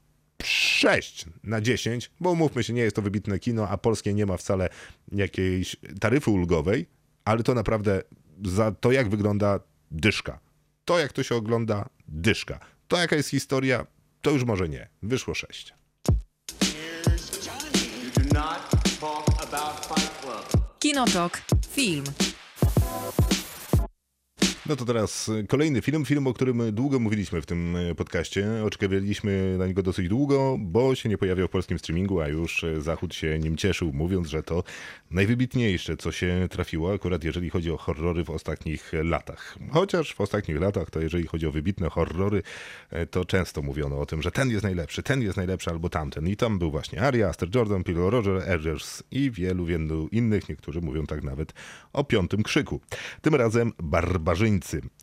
6 0.43 1.26
na 1.45 1.61
10, 1.61 2.11
bo 2.20 2.30
umówmy 2.30 2.64
się, 2.64 2.72
nie 2.72 2.82
jest 2.82 2.97
to 2.97 3.03
wybitne 3.03 3.39
kino, 3.39 3.68
a 3.68 3.78
polskie 3.78 4.14
nie 4.14 4.26
ma 4.26 4.36
wcale 4.36 4.68
jakiejś 5.12 5.76
taryfy 6.01 6.30
ulgowej, 6.30 6.86
ale 7.24 7.43
to 7.43 7.55
naprawdę 7.55 8.03
za 8.45 8.72
to, 8.72 8.93
jak 8.93 9.09
wygląda 9.09 9.61
dyszka 9.91 10.47
to, 10.89 10.99
jak 10.99 11.12
to 11.12 11.22
się 11.22 11.34
ogląda, 11.34 11.89
dyszka. 12.09 12.61
To, 12.89 12.97
jaka 12.97 13.16
jest 13.16 13.28
historia, 13.28 13.86
to 14.22 14.30
już 14.30 14.45
może 14.45 14.68
nie. 14.68 14.89
Wyszło 15.03 15.34
sześć. 15.34 15.74
Kinotok. 20.78 21.43
Film. 21.70 22.05
No 24.68 24.76
to 24.76 24.84
teraz 24.84 25.30
kolejny 25.48 25.82
film, 25.82 26.04
film, 26.04 26.26
o 26.26 26.34
którym 26.34 26.72
długo 26.72 26.98
mówiliśmy 26.98 27.42
w 27.42 27.46
tym 27.46 27.76
podcaście. 27.96 28.46
Oczekiwaliśmy 28.64 29.56
na 29.58 29.66
niego 29.66 29.82
dosyć 29.82 30.08
długo, 30.08 30.56
bo 30.60 30.94
się 30.94 31.08
nie 31.08 31.18
pojawiał 31.18 31.48
w 31.48 31.50
polskim 31.50 31.78
streamingu, 31.78 32.20
a 32.20 32.28
już 32.28 32.64
Zachód 32.78 33.14
się 33.14 33.38
nim 33.38 33.56
cieszył, 33.56 33.92
mówiąc, 33.92 34.28
że 34.28 34.42
to 34.42 34.64
najwybitniejsze, 35.10 35.96
co 35.96 36.12
się 36.12 36.48
trafiło, 36.50 36.94
akurat 36.94 37.24
jeżeli 37.24 37.50
chodzi 37.50 37.70
o 37.70 37.76
horrory 37.76 38.24
w 38.24 38.30
ostatnich 38.30 38.92
latach. 39.02 39.58
Chociaż 39.70 40.14
w 40.14 40.20
ostatnich 40.20 40.60
latach, 40.60 40.90
to 40.90 41.00
jeżeli 41.00 41.26
chodzi 41.26 41.46
o 41.46 41.52
wybitne 41.52 41.88
horrory, 41.88 42.42
to 43.10 43.24
często 43.24 43.62
mówiono 43.62 44.00
o 44.00 44.06
tym, 44.06 44.22
że 44.22 44.30
ten 44.30 44.50
jest 44.50 44.62
najlepszy, 44.62 45.02
ten 45.02 45.22
jest 45.22 45.36
najlepszy 45.36 45.70
albo 45.70 45.88
tamten. 45.88 46.28
I 46.28 46.36
tam 46.36 46.58
był 46.58 46.70
właśnie 46.70 47.02
Aria, 47.02 47.28
Aster 47.28 47.48
Jordan, 47.54 47.84
Pillow 47.84 48.12
Roger, 48.12 48.42
Edgers 48.46 49.02
i 49.10 49.30
wielu, 49.30 49.64
wielu 49.64 50.08
innych. 50.08 50.48
Niektórzy 50.48 50.80
mówią 50.80 51.06
tak 51.06 51.24
nawet 51.24 51.52
o 51.92 52.04
piątym 52.04 52.42
krzyku. 52.42 52.80
Tym 53.22 53.34
razem 53.34 53.72
Barbarzyńcy 53.82 54.57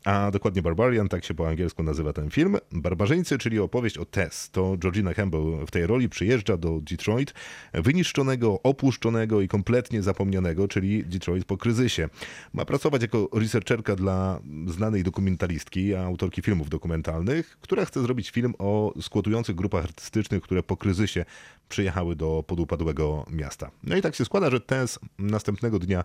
a 0.06 0.32
dokładnie 0.32 0.62
Barbarian, 0.62 1.10
tak 1.10 1.26
się 1.26 1.34
po 1.34 1.47
angielsku 1.47 1.84
nazywa 1.84 2.14
ten 2.14 2.30
film. 2.30 2.58
Barbarzyńcy, 2.72 3.38
czyli 3.38 3.60
opowieść 3.60 3.97
o 3.97 4.06
Tess. 4.06 4.49
To 4.51 4.78
Georgina 4.78 5.14
Campbell 5.14 5.66
w 5.68 5.72
tej 5.72 5.88
roli 5.88 6.10
przyjeżdża 6.10 6.58
do 6.58 6.80
Detroit, 6.82 7.34
wyniszczonego, 7.74 8.60
opuszczonego 8.64 9.41
i 9.41 9.47
kompletnie 9.47 10.01
zapomnianego, 10.01 10.68
czyli 10.68 11.06
Detroit 11.06 11.45
po 11.45 11.58
kryzysie. 11.58 12.10
Ma 12.53 12.66
pracować 12.66 13.01
jako 13.01 13.30
researcherka 13.34 13.95
dla 13.95 14.39
znanej 14.68 15.03
dokumentalistki, 15.03 15.95
autorki 15.95 16.41
filmów 16.41 16.70
dokumentalnych, 16.70 17.58
która 17.62 17.86
chce 17.86 18.01
zrobić 18.01 18.30
film 18.30 18.53
o 18.60 18.93
skłotujących 19.01 19.56
grupach 19.56 19.84
artystycznych, 19.84 20.41
które 20.41 20.64
po 20.64 20.78
kryzysie 20.78 21.26
przyjechały 21.70 22.16
do 22.16 22.43
podupadłego 22.47 23.26
miasta. 23.32 23.72
No 23.84 23.95
i 23.95 24.01
tak 24.01 24.16
się 24.16 24.26
składa, 24.26 24.49
że 24.49 24.60
Tess 24.60 24.99
następnego 25.20 25.80
dnia 25.80 26.03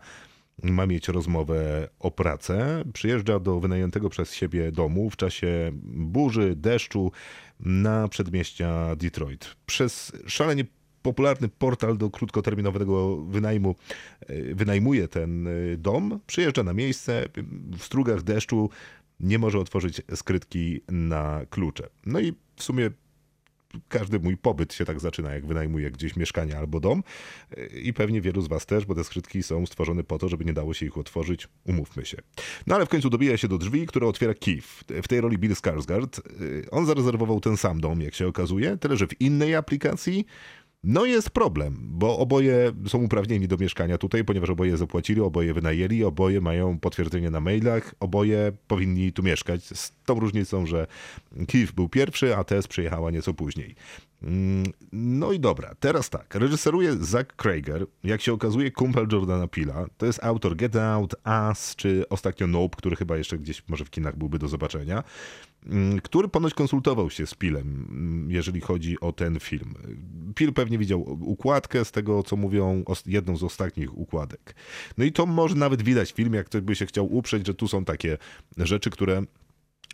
ma 0.63 0.87
mieć 0.87 1.09
rozmowę 1.09 1.89
o 1.99 2.11
pracę. 2.11 2.85
Przyjeżdża 2.93 3.39
do 3.39 3.61
wynajętego 3.61 4.11
przez 4.11 4.35
siebie 4.35 4.73
domu 4.73 5.11
w 5.11 5.17
czasie 5.17 5.71
burzy, 5.85 6.57
deszczu 6.57 7.13
na 7.61 8.09
przedmieścia 8.09 8.97
Detroit. 8.97 9.57
Przez 9.67 10.13
szalenie 10.27 10.65
popularny 11.03 11.49
portal 11.49 11.99
do 11.99 12.11
krótkoterminowego 12.11 13.17
wynajmu 13.17 13.75
e, 14.21 14.55
wynajmuje 14.55 15.09
ten 15.09 15.47
e, 15.47 15.51
dom, 15.77 16.21
przyjeżdża 16.27 16.63
na 16.63 16.73
miejsce 16.73 17.29
w 17.79 17.83
strugach 17.83 18.23
deszczu, 18.23 18.71
nie 19.21 19.39
może 19.39 19.59
otworzyć 19.59 20.03
skrytki 20.15 20.81
na 20.89 21.41
klucze. 21.51 21.89
No 22.07 22.21
i 22.21 22.33
w 22.57 22.63
sumie 22.63 22.91
każdy 23.89 24.21
mój 24.21 24.37
pobyt 24.37 24.75
się 24.75 24.85
tak 24.85 25.01
zaczyna, 25.01 25.35
jak 25.35 25.47
wynajmuję 25.47 25.91
gdzieś 25.91 26.17
mieszkanie 26.17 26.59
albo 26.59 26.81
dom. 26.81 27.03
I 27.83 27.93
pewnie 27.93 28.21
wielu 28.21 28.43
z 28.43 28.49
Was 28.49 28.67
też, 28.67 28.85
bo 28.85 28.95
te 28.95 29.05
skrytki 29.05 29.43
są 29.43 29.67
stworzone 29.67 30.05
po 30.05 30.19
to, 30.19 30.29
żeby 30.29 30.45
nie 30.45 30.53
dało 30.53 30.75
się 30.75 30.87
ich 30.87 30.99
otworzyć. 30.99 31.49
Umówmy 31.67 32.05
się. 32.05 32.17
No 32.67 32.75
ale 32.75 32.87
w 32.87 32.89
końcu 32.89 33.11
dobija 33.11 33.37
się 33.37 33.49
do 33.49 33.59
drzwi, 33.59 33.87
które 33.87 34.07
otwiera 34.07 34.35
Keith. 34.35 34.69
W 35.03 35.09
tej 35.09 35.21
roli 35.21 35.39
Bill 35.39 35.53
Skarsgård. 35.53 36.21
On 36.71 36.87
zarezerwował 36.87 37.41
ten 37.41 37.57
sam 37.57 37.81
dom, 37.81 38.01
jak 38.01 38.15
się 38.15 38.27
okazuje, 38.27 38.77
tyle 38.77 38.97
że 38.97 39.07
w 39.07 39.21
innej 39.21 39.55
aplikacji 39.55 40.27
no 40.85 41.05
jest 41.05 41.31
problem, 41.31 41.77
bo 41.81 42.19
oboje 42.19 42.73
są 42.89 42.99
uprawnieni 42.99 43.49
do 43.49 43.57
mieszkania 43.57 43.99
tutaj, 43.99 44.25
ponieważ 44.25 44.51
oboje 44.51 44.77
zapłacili, 44.77 45.21
oboje 45.21 45.55
wynajęli, 45.55 46.05
oboje 46.05 46.41
mają 46.41 46.79
potwierdzenie 46.79 47.31
na 47.31 47.41
mailach, 47.41 47.95
oboje 48.01 48.53
powinni 48.67 49.13
tu 49.13 49.23
mieszkać. 49.23 49.65
Z 49.65 49.93
tą 50.05 50.21
różnicą, 50.21 50.67
że 50.67 50.87
Keith 51.49 51.73
był 51.73 51.89
pierwszy, 51.89 52.37
a 52.37 52.45
Tess 52.45 52.69
przyjechała 52.69 53.11
nieco 53.11 53.35
później. 53.35 53.75
Mm, 54.23 54.65
No 54.93 55.33
i 55.33 55.41
dobra, 55.41 55.75
teraz 55.81 56.11
tak. 56.11 56.35
Reżyseruje 56.35 56.93
Zach 56.93 57.27
Krager, 57.27 57.87
jak 58.05 58.21
się 58.21 58.33
okazuje 58.33 58.71
kumpel 58.71 59.07
Jordana 59.13 59.49
Pila. 59.49 59.87
To 59.97 60.07
jest 60.07 60.25
autor 60.25 60.57
Get 60.57 60.77
Out, 60.77 61.15
Us, 61.51 61.77
czy 61.77 62.05
ostatnio 62.09 62.47
Nope, 62.47 62.77
który 62.77 62.97
chyba 62.97 63.17
jeszcze 63.17 63.39
gdzieś 63.39 63.63
może 63.69 63.85
w 63.85 63.91
kinach 63.91 64.17
byłby 64.17 64.39
do 64.39 64.49
zobaczenia. 64.49 65.05
Mm, 65.67 66.01
Który 66.01 66.29
ponoć 66.29 66.55
konsultował 66.55 67.11
się 67.11 67.27
z 67.27 67.35
Pilem, 67.35 67.87
mm, 67.91 68.31
jeżeli 68.31 68.61
chodzi 68.61 69.01
o 69.01 69.13
ten 69.13 69.41
film. 69.41 69.75
Pil 70.35 70.53
pewnie 70.53 70.79
widział 70.79 71.19
układkę 71.21 71.85
z 71.85 71.93
tego, 71.93 72.23
co 72.23 72.37
mówią, 72.37 72.85
jedną 73.07 73.37
z 73.37 73.43
ostatnich 73.43 73.99
układek. 73.99 74.55
No 74.99 75.05
i 75.05 75.13
to 75.13 75.27
może 75.27 75.55
nawet 75.55 75.83
widać 75.83 76.13
w 76.13 76.17
filmie, 76.17 76.37
jak 76.37 76.47
ktoś 76.47 76.61
by 76.61 76.77
się 76.77 76.87
chciał 76.87 77.15
uprzeć, 77.17 77.47
że 77.47 77.55
tu 77.55 77.69
są 77.69 77.85
takie 77.85 78.19
rzeczy, 78.57 78.91
które 78.91 79.23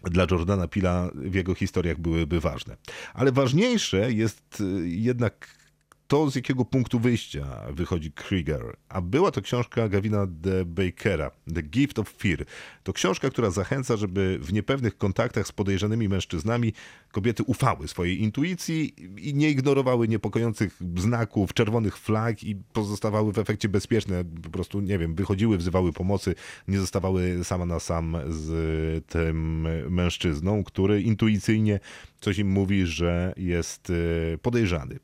dla 0.03 0.27
Jordana 0.31 0.69
Pila 0.69 1.11
w 1.15 1.35
jego 1.35 1.55
historiach 1.55 1.99
byłyby 1.99 2.41
ważne. 2.41 2.77
Ale 3.15 3.33
ważniejsze 3.33 4.13
jest 4.13 4.61
y, 4.61 4.89
jednak 4.89 5.66
to, 6.09 6.31
z 6.31 6.35
jakiego 6.35 6.65
punktu 6.65 7.01
wyjścia 7.01 7.47
wychodzi 7.71 8.13
Krieger. 8.13 8.77
A 8.89 9.01
była 9.01 9.31
to 9.31 9.43
książka 9.43 9.89
Gavina 9.89 10.27
de 10.27 10.65
Bakera, 10.65 11.31
The 11.55 11.63
Gift 11.63 11.99
of 11.99 12.09
Fear. 12.09 12.45
To 12.83 12.93
książka, 12.93 13.31
która 13.31 13.51
zachęca, 13.51 13.97
żeby 13.97 14.39
w 14.43 14.53
niepewnych 14.53 14.99
kontaktach 14.99 15.47
z 15.47 15.53
podejrzanymi 15.53 16.09
mężczyznami 16.09 16.73
kobiety 17.13 17.43
ufały 17.43 17.89
swojej 17.89 18.23
intuicji 18.23 18.95
i 19.19 19.35
nie 19.35 19.51
ignorowały 19.51 20.09
niepokojących 20.09 20.77
znaków, 20.97 21.55
czerwonych 21.55 21.99
flag 21.99 22.43
i 22.43 22.57
pozostawały 22.57 23.33
w 23.33 23.39
efekcie 23.39 23.69
bezpieczne. 23.69 24.25
Po 24.43 24.51
prostu, 24.51 24.81
nie 24.81 24.99
wiem, 24.99 25.15
wychodziły, 25.15 25.59
wzywały 25.59 25.93
pomocy, 25.93 26.35
nie 26.69 26.79
zostawały 26.79 27.45
sama 27.45 27.67
na 27.67 27.81
sam 27.81 28.17
z 28.29 29.07
tym 29.07 29.69
mężczyzną, 29.91 30.65
który 30.65 31.03
intuicyjnie 31.03 31.81
coś 32.21 32.39
im 32.39 32.49
mówi, 32.49 32.87
że 32.87 33.35
jest 33.37 33.91
y, 33.91 34.39
podejrzany. 34.43 34.99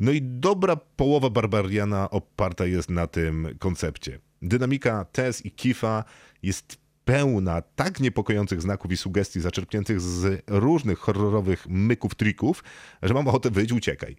No 0.00 0.12
i 0.12 0.22
dobra 0.22 0.76
połowa 0.76 1.30
Barbariana 1.30 2.10
oparta 2.10 2.66
jest 2.66 2.90
na 2.90 3.06
tym 3.06 3.48
koncepcie. 3.58 4.18
Dynamika 4.42 5.04
Tess 5.04 5.46
i 5.46 5.50
Kifa 5.50 6.04
jest 6.42 6.76
pełna 7.04 7.62
tak 7.62 8.00
niepokojących 8.00 8.62
znaków 8.62 8.92
i 8.92 8.96
sugestii 8.96 9.40
zaczerpniętych 9.40 10.00
z 10.00 10.42
różnych 10.46 10.98
horrorowych 10.98 11.66
myków, 11.68 12.14
trików, 12.14 12.64
że 13.02 13.14
mam 13.14 13.28
ochotę 13.28 13.50
wyjść, 13.50 13.72
uciekaj. 13.72 14.16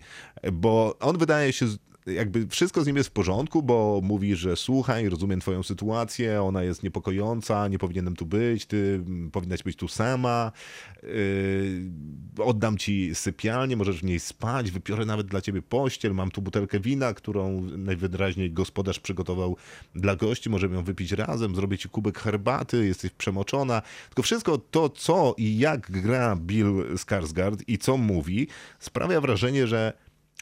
Bo 0.54 0.98
on 1.00 1.18
wydaje 1.18 1.54
się, 1.54 1.66
jakby 2.06 2.48
wszystko 2.48 2.84
z 2.84 2.88
nim 2.88 2.98
jest 2.98 3.10
w 3.10 3.12
porządku, 3.12 3.64
bo 3.64 4.00
mówi, 4.04 4.36
że 4.36 4.56
słuchaj, 4.56 5.10
rozumiem 5.10 5.40
twoją 5.40 5.64
sytuację, 5.64 6.42
ona 6.42 6.64
jest 6.64 6.84
niepokojąca, 6.84 7.68
nie 7.68 7.80
powinienem 7.80 8.16
tu 8.16 8.26
być, 8.26 8.66
ty 8.66 9.02
mm, 9.08 9.32
powinnaś 9.32 9.64
być 9.64 9.76
tu 9.76 9.88
sama, 9.88 10.52
yy, 11.04 11.10
oddam 12.44 12.78
ci 12.78 13.16
sypialnię, 13.16 13.78
możesz 13.78 14.02
w 14.02 14.04
niej 14.04 14.20
spać, 14.20 14.72
wypiorę 14.72 15.06
nawet 15.06 15.28
dla 15.28 15.42
ciebie 15.42 15.62
pościel, 15.62 16.14
mam 16.14 16.32
tu 16.32 16.42
butelkę 16.42 16.80
wina, 16.80 17.14
którą 17.14 17.62
najwyraźniej 17.62 18.52
gospodarz 18.52 19.00
przygotował 19.00 19.58
dla 19.96 20.16
gości, 20.16 20.50
możemy 20.50 20.76
ją 20.76 20.84
wypić 20.84 21.12
razem, 21.12 21.56
zrobię 21.56 21.78
ci 21.78 21.90
kubek 21.90 22.20
herbaty, 22.20 22.86
jesteś 22.86 23.12
przemoczona. 23.12 23.82
Tylko 24.08 24.24
wszystko 24.24 24.58
to, 24.58 24.90
co 24.90 25.36
i 25.38 25.58
jak 25.58 25.92
gra 25.92 26.36
Bill 26.36 26.96
Skarsgård 26.96 27.64
i 27.68 27.78
co 27.78 27.98
mówi, 27.98 28.48
sprawia 28.80 29.22
wrażenie, 29.22 29.68
że 29.68 29.94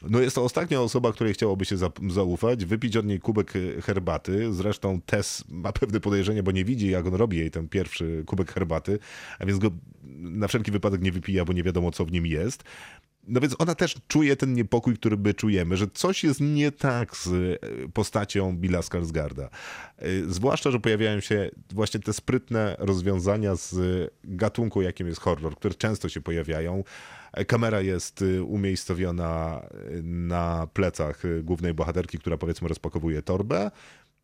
no 0.02 0.20
jest 0.20 0.34
to 0.36 0.44
ostatnia 0.44 0.80
osoba, 0.80 1.12
której 1.12 1.34
chciałoby 1.34 1.64
się 1.64 1.76
za- 1.76 1.90
zaufać, 2.10 2.64
wypić 2.64 2.96
od 2.96 3.06
niej 3.06 3.20
kubek 3.20 3.52
e, 3.56 3.82
herbaty. 3.82 4.52
Zresztą 4.52 5.00
Tess 5.06 5.44
ma 5.48 5.72
pewne 5.72 6.00
podejrzenie, 6.00 6.42
bo 6.42 6.50
nie 6.52 6.64
widzi, 6.64 6.90
jak 6.90 7.06
on 7.06 7.14
robi 7.14 7.36
jej 7.38 7.50
ten 7.50 7.68
pierwszy 7.68 8.22
kubek 8.26 8.52
herbaty, 8.52 8.98
a 9.38 9.46
więc 9.46 9.58
go 9.58 9.70
na 10.18 10.48
wszelki 10.48 10.70
wypadek 10.70 11.02
nie 11.02 11.12
wypija, 11.12 11.44
bo 11.44 11.52
nie 11.52 11.62
wiadomo, 11.62 11.90
co 11.90 12.04
w 12.04 12.12
nim 12.12 12.26
jest. 12.26 12.62
No 13.28 13.40
więc 13.40 13.56
ona 13.58 13.74
też 13.74 13.94
czuje 14.08 14.36
ten 14.36 14.52
niepokój, 14.54 14.94
który 14.94 15.16
my 15.16 15.34
czujemy, 15.34 15.76
że 15.76 15.86
coś 15.94 16.24
jest 16.24 16.40
nie 16.40 16.72
tak 16.72 17.16
z 17.16 17.28
e, 17.28 17.58
postacią 17.88 18.56
Billa 18.56 18.82
Skarsgarda. 18.82 19.48
E, 19.98 20.08
Zwłaszcza, 20.28 20.70
że 20.70 20.80
pojawiają 20.80 21.20
się 21.20 21.50
właśnie 21.72 22.00
te 22.00 22.12
sprytne 22.12 22.76
rozwiązania 22.78 23.54
z 23.54 23.76
gatunku, 24.24 24.82
jakim 24.82 25.06
jest 25.06 25.20
horror, 25.20 25.56
które 25.56 25.74
często 25.74 26.08
się 26.08 26.20
pojawiają. 26.20 26.84
Kamera 27.46 27.80
jest 27.80 28.22
y, 28.22 28.42
umiejscowiona 28.42 29.62
y, 29.90 30.02
na 30.02 30.68
plecach 30.72 31.24
y, 31.24 31.42
głównej 31.42 31.74
bohaterki, 31.74 32.18
która 32.18 32.36
powiedzmy 32.36 32.68
rozpakowuje 32.68 33.22
torbę. 33.22 33.70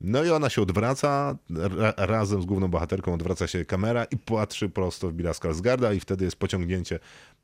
No 0.01 0.25
i 0.25 0.31
ona 0.31 0.51
się 0.51 0.63
odwraca, 0.63 1.37
ra 1.51 1.95
razem 1.97 2.43
z 2.43 2.45
główną 2.45 2.69
bohaterką 2.69 3.15
odwraca 3.15 3.47
się 3.47 3.65
kamera 3.65 4.05
i 4.05 4.17
patrzy 4.17 4.69
prosto 4.69 5.09
w 5.09 5.13
Billa 5.13 5.33
Skarsgarda 5.33 5.95
i 5.95 6.01
wtedy 6.01 6.25
jest 6.25 6.37
pociągnięcie 6.37 6.99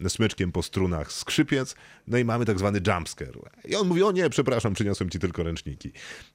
smyczkiem 0.08 0.52
po 0.52 0.62
strunach 0.62 1.12
skrzypiec, 1.12 1.74
no 2.06 2.18
i 2.18 2.24
mamy 2.24 2.44
tak 2.44 2.58
zwany 2.58 2.80
jumpscare. 2.86 3.38
I 3.64 3.76
on 3.76 3.88
mówi, 3.88 4.02
o 4.02 4.12
nie, 4.12 4.30
przepraszam, 4.30 4.74
przyniosłem 4.74 5.10
ci 5.10 5.18
tylko 5.18 5.42
ręczniki. 5.42 5.92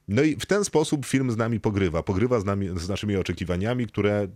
No 0.08 0.22
i 0.22 0.36
w 0.36 0.46
ten 0.46 0.64
sposób 0.64 1.06
film 1.06 1.30
z 1.30 1.36
nami 1.36 1.60
pogrywa. 1.60 2.02
Pogrywa 2.02 2.40
z, 2.40 2.44
nami, 2.44 2.68
z 2.76 2.88
naszymi 2.88 3.16
oczekiwaniami, 3.16 3.86
które, 3.86 4.28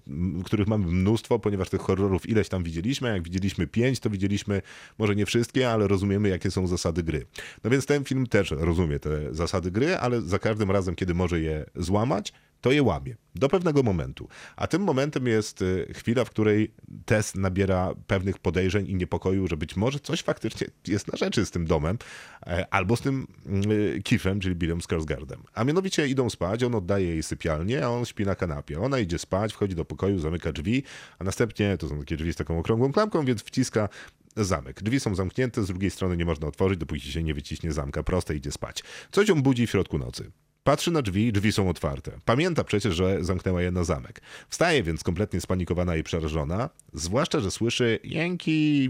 których 0.44 0.66
mamy 0.66 0.86
mnóstwo, 0.86 1.38
ponieważ 1.38 1.70
tych 1.70 1.80
horrorów 1.80 2.28
ileś 2.28 2.48
tam 2.48 2.62
widzieliśmy. 2.62 3.08
Jak 3.08 3.22
widzieliśmy 3.22 3.66
pięć, 3.66 4.00
to 4.00 4.10
widzieliśmy 4.10 4.62
może 4.98 5.16
nie 5.16 5.26
wszystkie, 5.26 5.70
ale 5.70 5.88
rozumiemy, 5.88 6.28
jakie 6.28 6.50
są 6.50 6.66
zasady 6.66 7.02
gry. 7.02 7.26
No 7.64 7.70
więc 7.70 7.86
ten 7.86 8.04
film 8.04 8.26
też 8.26 8.50
rozumie 8.50 8.98
te 8.98 9.34
zasady 9.34 9.70
gry, 9.70 9.96
ale 9.96 10.22
za 10.22 10.38
każdym 10.38 10.70
razem, 10.70 10.94
kiedy 10.94 11.14
może 11.14 11.40
je 11.40 11.64
złamać, 11.74 12.32
to 12.62 12.72
je 12.72 12.82
łamie. 12.82 13.16
Do 13.34 13.48
pewnego 13.48 13.82
momentu. 13.82 14.28
A 14.56 14.66
tym 14.66 14.82
momentem 14.82 15.26
jest 15.26 15.62
y, 15.62 15.92
chwila, 15.94 16.24
w 16.24 16.30
której 16.30 16.74
Tess 17.04 17.34
nabiera 17.34 17.94
pewnych 18.06 18.38
podejrzeń 18.38 18.86
i 18.86 18.94
niepokoju, 18.94 19.48
że 19.48 19.56
być 19.56 19.76
może 19.76 20.00
coś 20.00 20.22
faktycznie 20.22 20.66
jest 20.86 21.12
na 21.12 21.18
rzeczy 21.18 21.46
z 21.46 21.50
tym 21.50 21.66
domem, 21.66 21.98
e, 22.46 22.74
albo 22.74 22.96
z 22.96 23.00
tym 23.00 23.26
y, 23.70 24.02
Kifem, 24.02 24.40
czyli 24.40 24.54
Billem 24.54 24.80
Skarsgardem. 24.80 25.42
A 25.54 25.64
mianowicie 25.64 26.08
idą 26.08 26.30
spać, 26.30 26.62
on 26.62 26.74
oddaje 26.74 27.06
jej 27.06 27.22
sypialnię, 27.22 27.84
a 27.84 27.88
on 27.88 28.04
śpi 28.04 28.24
na 28.24 28.34
kanapie. 28.34 28.80
Ona 28.80 28.98
idzie 28.98 29.18
spać, 29.18 29.52
wchodzi 29.52 29.74
do 29.74 29.84
pokoju, 29.84 30.18
zamyka 30.18 30.52
drzwi, 30.52 30.82
a 31.18 31.24
następnie, 31.24 31.78
to 31.78 31.88
są 31.88 31.98
takie 31.98 32.16
drzwi 32.16 32.32
z 32.32 32.36
taką 32.36 32.58
okrągłą 32.58 32.92
klamką, 32.92 33.24
więc 33.24 33.42
wciska 33.42 33.88
zamek. 34.36 34.82
Drzwi 34.82 35.00
są 35.00 35.14
zamknięte, 35.14 35.62
z 35.62 35.66
drugiej 35.66 35.90
strony 35.90 36.16
nie 36.16 36.24
można 36.24 36.46
otworzyć, 36.46 36.78
dopóki 36.78 37.12
się 37.12 37.22
nie 37.22 37.34
wyciśnie 37.34 37.72
zamka. 37.72 38.02
Proste, 38.02 38.36
idzie 38.36 38.52
spać. 38.52 38.82
Coś 39.10 39.28
ją 39.28 39.42
budzi 39.42 39.66
w 39.66 39.70
środku 39.70 39.98
nocy. 39.98 40.30
Patrzy 40.64 40.90
na 40.90 41.02
drzwi, 41.02 41.32
drzwi 41.32 41.52
są 41.52 41.68
otwarte. 41.68 42.12
Pamięta 42.24 42.64
przecież, 42.64 42.94
że 42.94 43.24
zamknęła 43.24 43.62
je 43.62 43.70
na 43.70 43.84
zamek. 43.84 44.20
Wstaje 44.48 44.82
więc 44.82 45.04
kompletnie 45.04 45.40
spanikowana 45.40 45.96
i 45.96 46.02
przerażona, 46.02 46.70
zwłaszcza, 46.92 47.40
że 47.40 47.50
słyszy 47.50 47.98
jęki, 48.04 48.88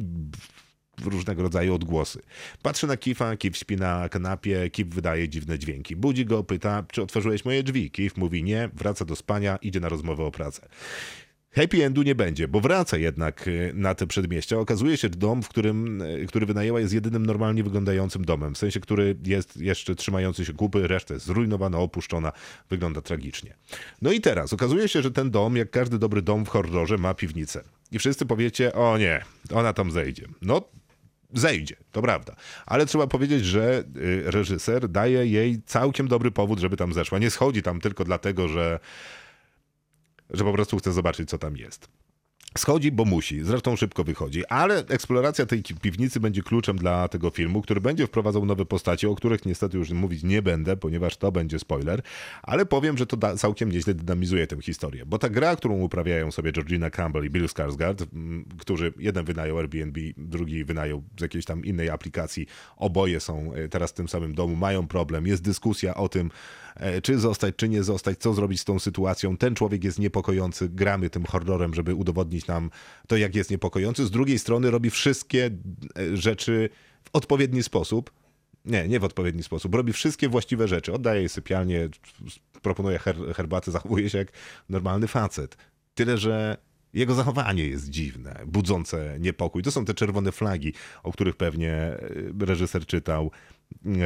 różnego 1.04 1.42
rodzaju 1.42 1.74
odgłosy. 1.74 2.22
Patrzy 2.62 2.86
na 2.86 2.96
Kifa, 2.96 3.36
Kif 3.36 3.56
śpi 3.56 3.76
na 3.76 4.08
kanapie, 4.08 4.70
Kif 4.70 4.88
wydaje 4.88 5.28
dziwne 5.28 5.58
dźwięki. 5.58 5.96
Budzi 5.96 6.24
go, 6.24 6.44
pyta, 6.44 6.84
czy 6.92 7.02
otworzyłeś 7.02 7.44
moje 7.44 7.62
drzwi? 7.62 7.90
Kif 7.90 8.16
mówi 8.16 8.42
nie, 8.42 8.70
wraca 8.74 9.04
do 9.04 9.16
spania, 9.16 9.56
idzie 9.56 9.80
na 9.80 9.88
rozmowę 9.88 10.24
o 10.24 10.30
pracę. 10.30 10.68
Happy 11.54 11.84
endu 11.84 12.02
nie 12.02 12.14
będzie, 12.14 12.48
bo 12.48 12.60
wraca 12.60 12.96
jednak 12.96 13.48
y, 13.48 13.72
na 13.74 13.94
te 13.94 14.06
przedmieścia. 14.06 14.58
Okazuje 14.58 14.96
się, 14.96 15.08
że 15.08 15.10
dom, 15.10 15.42
w 15.42 15.48
którym, 15.48 16.02
y, 16.02 16.26
który 16.28 16.46
wynajęła, 16.46 16.80
jest 16.80 16.94
jedynym 16.94 17.26
normalnie 17.26 17.64
wyglądającym 17.64 18.24
domem. 18.24 18.54
W 18.54 18.58
sensie, 18.58 18.80
który 18.80 19.16
jest 19.24 19.56
jeszcze 19.56 19.94
trzymający 19.94 20.44
się 20.44 20.52
kupy, 20.52 20.88
reszta 20.88 21.14
jest 21.14 21.26
zrujnowana, 21.26 21.78
opuszczona, 21.78 22.32
wygląda 22.70 23.00
tragicznie. 23.00 23.54
No 24.02 24.12
i 24.12 24.20
teraz 24.20 24.52
okazuje 24.52 24.88
się, 24.88 25.02
że 25.02 25.10
ten 25.10 25.30
dom, 25.30 25.56
jak 25.56 25.70
każdy 25.70 25.98
dobry 25.98 26.22
dom 26.22 26.44
w 26.44 26.48
horrorze, 26.48 26.98
ma 26.98 27.14
piwnicę. 27.14 27.62
I 27.90 27.98
wszyscy 27.98 28.26
powiecie, 28.26 28.72
o 28.72 28.98
nie, 28.98 29.24
ona 29.54 29.72
tam 29.72 29.90
zejdzie. 29.90 30.26
No, 30.42 30.68
zejdzie, 31.34 31.76
to 31.92 32.02
prawda. 32.02 32.36
Ale 32.66 32.86
trzeba 32.86 33.06
powiedzieć, 33.06 33.44
że 33.44 33.84
y, 33.96 34.22
reżyser 34.30 34.88
daje 34.88 35.26
jej 35.26 35.62
całkiem 35.66 36.08
dobry 36.08 36.30
powód, 36.30 36.58
żeby 36.58 36.76
tam 36.76 36.92
zeszła. 36.92 37.18
Nie 37.18 37.30
schodzi 37.30 37.62
tam 37.62 37.80
tylko 37.80 38.04
dlatego, 38.04 38.48
że 38.48 38.78
że 40.32 40.44
po 40.44 40.52
prostu 40.52 40.78
chcę 40.78 40.92
zobaczyć, 40.92 41.28
co 41.28 41.38
tam 41.38 41.56
jest. 41.56 41.88
Schodzi, 42.58 42.92
bo 42.92 43.04
musi. 43.04 43.44
Zresztą 43.44 43.76
szybko 43.76 44.04
wychodzi. 44.04 44.46
Ale 44.46 44.78
eksploracja 44.78 45.46
tej 45.46 45.62
piwnicy 45.62 46.20
będzie 46.20 46.42
kluczem 46.42 46.76
dla 46.76 47.08
tego 47.08 47.30
filmu, 47.30 47.62
który 47.62 47.80
będzie 47.80 48.06
wprowadzał 48.06 48.46
nowe 48.46 48.64
postacie, 48.64 49.08
o 49.10 49.14
których 49.14 49.46
niestety 49.46 49.78
już 49.78 49.90
mówić 49.90 50.22
nie 50.22 50.42
będę, 50.42 50.76
ponieważ 50.76 51.16
to 51.16 51.32
będzie 51.32 51.58
spoiler. 51.58 52.02
Ale 52.42 52.66
powiem, 52.66 52.98
że 52.98 53.06
to 53.06 53.16
da- 53.16 53.36
całkiem 53.36 53.72
nieźle 53.72 53.94
dynamizuje 53.94 54.46
tę 54.46 54.62
historię. 54.62 55.06
Bo 55.06 55.18
ta 55.18 55.28
gra, 55.28 55.56
którą 55.56 55.74
uprawiają 55.74 56.30
sobie 56.30 56.52
Georgina 56.52 56.90
Campbell 56.90 57.24
i 57.24 57.30
Bill 57.30 57.46
Skarsgård, 57.46 58.06
m, 58.12 58.44
którzy 58.58 58.92
jeden 58.98 59.24
wynajął 59.24 59.58
Airbnb, 59.58 60.00
drugi 60.16 60.64
wynajął 60.64 61.02
z 61.18 61.22
jakiejś 61.22 61.44
tam 61.44 61.64
innej 61.64 61.90
aplikacji, 61.90 62.46
oboje 62.76 63.20
są 63.20 63.52
e, 63.54 63.68
teraz 63.68 63.90
w 63.90 63.94
tym 63.94 64.08
samym 64.08 64.34
domu, 64.34 64.56
mają 64.56 64.86
problem, 64.86 65.26
jest 65.26 65.42
dyskusja 65.42 65.94
o 65.94 66.08
tym, 66.08 66.30
czy 67.02 67.18
zostać, 67.18 67.56
czy 67.56 67.68
nie 67.68 67.82
zostać, 67.82 68.18
co 68.18 68.34
zrobić 68.34 68.60
z 68.60 68.64
tą 68.64 68.78
sytuacją. 68.78 69.36
Ten 69.36 69.54
człowiek 69.54 69.84
jest 69.84 69.98
niepokojący, 69.98 70.68
gramy 70.68 71.10
tym 71.10 71.24
horrorem, 71.24 71.74
żeby 71.74 71.94
udowodnić 71.94 72.46
nam 72.46 72.70
to, 73.08 73.16
jak 73.16 73.34
jest 73.34 73.50
niepokojący. 73.50 74.06
Z 74.06 74.10
drugiej 74.10 74.38
strony 74.38 74.70
robi 74.70 74.90
wszystkie 74.90 75.50
e, 75.98 76.16
rzeczy 76.16 76.68
w 77.04 77.10
odpowiedni 77.12 77.62
sposób. 77.62 78.10
Nie, 78.64 78.88
nie 78.88 79.00
w 79.00 79.04
odpowiedni 79.04 79.42
sposób. 79.42 79.74
Robi 79.74 79.92
wszystkie 79.92 80.28
właściwe 80.28 80.68
rzeczy. 80.68 80.92
Oddaje 80.92 81.20
jej 81.20 81.28
sypialnię, 81.28 81.88
proponuje 82.62 82.98
her 82.98 83.16
herbatę, 83.34 83.70
zachowuje 83.70 84.10
się 84.10 84.18
jak 84.18 84.32
normalny 84.68 85.08
facet. 85.08 85.56
Tyle, 85.94 86.18
że 86.18 86.56
jego 86.94 87.14
zachowanie 87.14 87.66
jest 87.66 87.90
dziwne, 87.90 88.40
budzące 88.46 89.16
niepokój. 89.20 89.62
To 89.62 89.70
są 89.70 89.84
te 89.84 89.94
czerwone 89.94 90.32
flagi, 90.32 90.72
o 91.02 91.12
których 91.12 91.36
pewnie 91.36 91.72
e, 91.72 91.98
reżyser 92.40 92.86
czytał 92.86 93.24
e, 93.24 93.30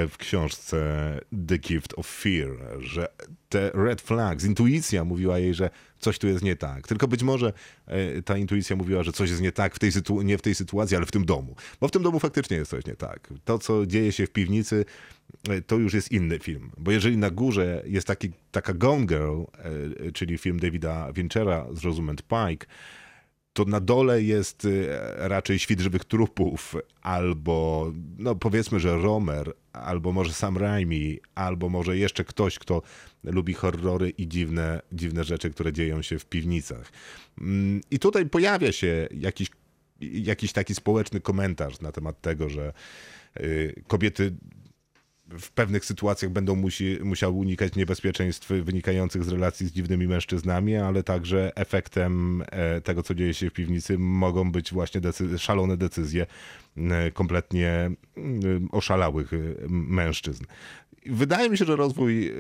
w 0.09 0.17
książce 0.19 1.21
The 1.49 1.59
Gift 1.59 1.95
of 1.97 2.07
Fear, 2.07 2.51
że 2.79 3.09
te 3.49 3.71
red 3.75 4.01
flags, 4.01 4.45
intuicja 4.45 5.05
mówiła 5.05 5.39
jej, 5.39 5.55
że 5.55 5.71
coś 5.99 6.19
tu 6.19 6.27
jest 6.27 6.45
nie 6.45 6.57
tak. 6.57 6.89
Tylko 6.89 7.09
być 7.09 7.23
może 7.23 7.53
e, 7.87 8.23
ta 8.23 8.37
intuicja 8.37 8.77
mówiła, 8.77 9.03
że 9.03 9.13
coś 9.13 9.31
jest 9.31 9.43
nie 9.43 9.53
tak 9.53 9.75
w 9.75 9.79
tej 9.79 9.91
nie 10.25 10.39
w 10.39 10.43
tej 10.43 10.55
sytuacji, 10.55 10.97
ale 10.97 11.07
w 11.07 11.13
tym 11.13 11.25
domu. 11.25 11.57
Bo 11.81 11.89
w 11.89 11.91
tym 11.91 12.03
domu 12.03 12.21
faktycznie 12.21 12.57
jest 12.57 12.71
coś 12.71 12.87
nie 12.87 12.97
tak. 12.97 13.33
To, 13.45 13.59
co 13.59 13.87
dzieje 13.87 14.13
się 14.13 14.27
w 14.27 14.31
piwnicy, 14.31 14.85
e, 15.49 15.63
to 15.63 15.77
już 15.77 15.95
jest 15.95 16.13
inny 16.13 16.39
film. 16.39 16.71
Bo 16.79 16.91
jeżeli 16.91 17.17
na 17.17 17.31
górze 17.31 17.83
jest 17.87 18.07
taki, 18.07 18.31
taka 18.51 18.75
Gone 18.75 19.07
Girl, 19.07 19.43
e, 20.09 20.13
czyli 20.13 20.39
film 20.39 20.61
Davida 20.61 21.13
Finchera 21.15 21.67
z 21.73 21.85
Rosamund 21.85 22.23
Pike, 22.23 22.67
to 23.57 23.65
na 23.65 23.81
dole 23.81 24.23
jest 24.23 24.65
y, 24.65 24.89
raczej 25.17 25.59
świt 25.59 25.81
żywych 25.81 26.05
trupów, 26.05 26.75
albo 27.03 27.93
no 28.19 28.35
powiedzmy, 28.35 28.81
że 28.81 28.97
Romer, 28.97 29.53
albo 29.73 30.13
może 30.13 30.33
Sam 30.33 30.57
Raimi, 30.59 31.19
albo 31.35 31.69
może 31.69 31.99
jeszcze 31.99 32.25
ktoś, 32.25 32.59
kto 32.59 32.83
lubi 33.25 33.55
horrory 33.55 34.11
i 34.11 34.29
dziwne, 34.29 34.83
dziwne 34.93 35.25
rzeczy, 35.25 35.51
które 35.51 35.73
dzieją 35.73 36.03
się 36.03 36.19
w 36.19 36.27
piwnicach. 36.27 36.93
Mm, 37.41 37.81
I 37.91 37.99
tutaj 37.99 38.27
pojawia 38.27 38.73
się 38.73 39.09
jakiś, 39.11 39.51
jakiś 40.01 40.53
taki 40.53 40.75
społeczny 40.75 41.21
komentarz 41.21 41.81
na 41.81 41.93
temat 41.93 42.21
tego, 42.21 42.49
że 42.49 42.73
y, 43.41 43.83
kobiety 43.87 44.33
w 45.31 45.51
pewnych 45.51 45.85
sytuacjach 45.85 46.33
będą 46.33 46.55
musi, 46.55 46.99
musiały 47.03 47.35
unikać 47.35 47.75
niebezpieczeństw 47.75 48.49
wynikających 48.49 49.25
z 49.25 49.29
relacji 49.29 49.67
z 49.67 49.73
dziwnymi 49.73 50.09
mężczyznami, 50.09 50.77
ale 50.77 51.03
także 51.03 51.57
efektem 51.57 52.43
e, 52.51 52.81
tego, 52.81 53.03
co 53.03 53.15
dzieje 53.15 53.35
się 53.35 53.51
w 53.51 53.53
piwnicy, 53.53 53.99
mogą 53.99 54.53
być 54.53 54.73
właśnie 54.73 55.01
decy- 55.01 55.39
szalone 55.39 55.77
decyzje 55.77 56.27
e, 56.77 57.11
kompletnie 57.11 57.91
mm, 58.17 58.69
oszalałych 58.73 59.33
e, 59.33 59.37
mężczyzn. 59.69 60.45
Wydaje 61.07 61.51
mi 61.51 61.59
się, 61.59 61.65
że 61.65 61.77
rozwój 61.77 62.33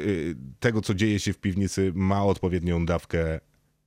tego, 0.60 0.80
co 0.80 0.94
dzieje 0.94 1.20
się 1.20 1.32
w 1.32 1.38
piwnicy, 1.38 1.92
ma 1.94 2.24
odpowiednią 2.24 2.86
dawkę 2.86 3.40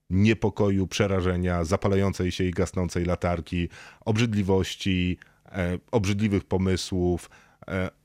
niepokoju, 0.09 0.87
przerażenia, 0.87 1.63
zapalającej 1.63 2.31
się 2.31 2.43
i 2.43 2.51
gasnącej 2.51 3.05
latarki, 3.05 3.69
obrzydliwości, 4.05 5.17
obrzydliwych 5.91 6.43
pomysłów, 6.43 7.29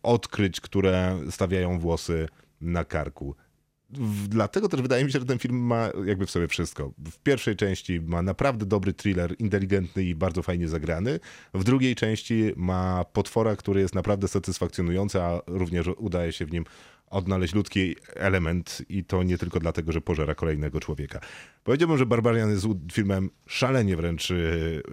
odkryć, 0.03 0.61
które 0.61 1.19
stawiają 1.31 1.79
włosy 1.79 2.29
na 2.61 2.85
karku. 2.85 3.37
Dlatego 4.29 4.69
też 4.69 4.83
wydaje 4.83 5.05
mi 5.05 5.13
się, 5.13 5.19
że 5.19 5.25
ten 5.25 5.39
film 5.39 5.57
ma 5.57 5.89
jakby 6.07 6.27
w 6.27 6.31
sobie 6.31 6.49
wszystko. 6.49 6.93
W 6.99 7.19
pierwszej 7.19 7.57
części 7.57 8.01
ma 8.01 8.23
naprawdę 8.23 8.67
dobry 8.67 8.93
thriller, 8.93 9.35
inteligentny 9.39 10.05
i 10.05 10.15
bardzo 10.15 10.43
fajnie 10.43 10.69
zagrany. 10.69 11.21
W 11.55 11.65
drugiej 11.65 11.95
części 11.95 12.53
ma 12.57 13.05
potwora, 13.05 13.57
który 13.57 13.81
jest 13.81 13.95
naprawdę 13.95 14.29
satysfakcjonujący, 14.29 15.23
a 15.23 15.41
również 15.47 15.87
udaje 15.97 16.33
się 16.33 16.47
w 16.47 16.53
nim 16.53 16.65
odnaleźć 17.11 17.55
ludzki 17.55 17.97
element 18.15 18.83
i 18.89 19.05
to 19.05 19.23
nie 19.23 19.39
tylko 19.39 19.61
dlatego, 19.61 19.93
że 19.93 20.01
pożera 20.01 20.35
kolejnego 20.35 20.81
człowieka. 20.81 21.21
Powiedziałbym, 21.65 21.99
że 21.99 22.07
Barbarian 22.07 22.51
jest 22.51 22.67
filmem 22.93 23.31
szalenie 23.47 23.97
wręcz 23.97 24.31
y, 24.31 24.35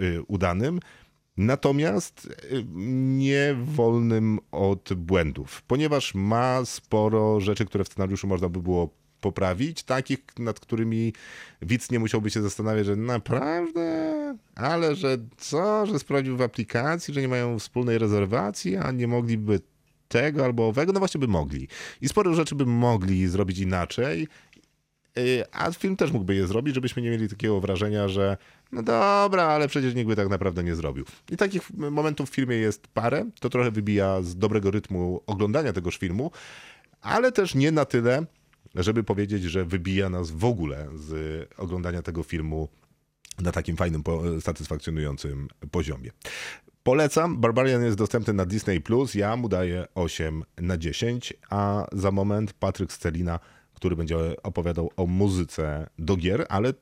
y, 0.01 0.21
udanym, 0.27 0.79
natomiast 1.37 2.25
y, 2.25 2.65
nie 3.05 3.55
wolnym 3.63 4.39
od 4.51 4.93
błędów, 4.93 5.61
ponieważ 5.61 6.15
ma 6.15 6.65
sporo 6.65 7.39
rzeczy, 7.39 7.65
które 7.65 7.83
w 7.83 7.87
scenariuszu 7.87 8.27
można 8.27 8.49
by 8.49 8.61
było 8.61 8.89
poprawić, 9.21 9.83
takich, 9.83 10.19
nad 10.39 10.59
którymi 10.59 11.13
widz 11.61 11.91
nie 11.91 11.99
musiałby 11.99 12.29
się 12.29 12.41
zastanawiać, 12.41 12.85
że 12.85 12.95
naprawdę, 12.95 14.11
ale 14.55 14.95
że 14.95 15.17
co, 15.37 15.85
że 15.85 15.99
sprawdził 15.99 16.37
w 16.37 16.41
aplikacji, 16.41 17.13
że 17.13 17.21
nie 17.21 17.27
mają 17.27 17.59
wspólnej 17.59 17.97
rezerwacji, 17.97 18.75
a 18.75 18.91
nie 18.91 19.07
mogliby 19.07 19.59
tego 20.07 20.45
albo 20.45 20.67
owego, 20.67 20.93
no 20.93 20.99
właśnie 20.99 21.19
by 21.19 21.27
mogli. 21.27 21.67
I 22.01 22.09
sporo 22.09 22.33
rzeczy 22.33 22.55
by 22.55 22.65
mogli 22.65 23.27
zrobić 23.27 23.59
inaczej, 23.59 24.27
a 25.51 25.71
film 25.71 25.95
też 25.95 26.11
mógłby 26.11 26.35
je 26.35 26.47
zrobić, 26.47 26.75
żebyśmy 26.75 27.01
nie 27.01 27.09
mieli 27.09 27.29
takiego 27.29 27.61
wrażenia, 27.61 28.07
że 28.07 28.37
no 28.71 28.83
dobra, 28.83 29.43
ale 29.43 29.67
przecież 29.67 29.95
nikt 29.95 30.07
by 30.07 30.15
tak 30.15 30.29
naprawdę 30.29 30.63
nie 30.63 30.75
zrobił. 30.75 31.05
I 31.31 31.37
takich 31.37 31.73
momentów 31.73 32.29
w 32.29 32.33
filmie 32.33 32.55
jest 32.55 32.87
parę, 32.87 33.29
to 33.39 33.49
trochę 33.49 33.71
wybija 33.71 34.21
z 34.21 34.35
dobrego 34.35 34.71
rytmu 34.71 35.21
oglądania 35.27 35.73
tegoż 35.73 35.97
filmu, 35.97 36.31
ale 37.01 37.31
też 37.31 37.55
nie 37.55 37.71
na 37.71 37.85
tyle, 37.85 38.25
żeby 38.75 39.03
powiedzieć, 39.03 39.43
że 39.43 39.65
wybija 39.65 40.09
nas 40.09 40.31
w 40.31 40.45
ogóle 40.45 40.87
z 40.95 41.47
oglądania 41.57 42.01
tego 42.01 42.23
filmu 42.23 42.69
na 43.39 43.51
takim 43.51 43.77
fajnym, 43.77 44.03
satysfakcjonującym 44.41 45.47
poziomie. 45.71 46.11
Polecam. 46.83 47.37
Barbarian 47.37 47.83
jest 47.83 47.97
dostępny 47.97 48.33
na 48.33 48.45
Disney+. 48.45 48.81
Ja 49.15 49.35
mu 49.35 49.49
daję 49.49 49.87
8 49.95 50.43
na 50.57 50.77
10, 50.77 51.33
a 51.49 51.87
za 51.91 52.11
moment 52.11 52.53
Patryk 52.53 52.91
Scelina, 52.91 53.39
który 53.81 53.95
będzie 53.95 54.17
opowiadał 54.43 54.91
o 54.97 55.05
muzyce 55.05 55.89
do 55.99 56.15
gier, 56.17 56.45
ale 56.49 56.73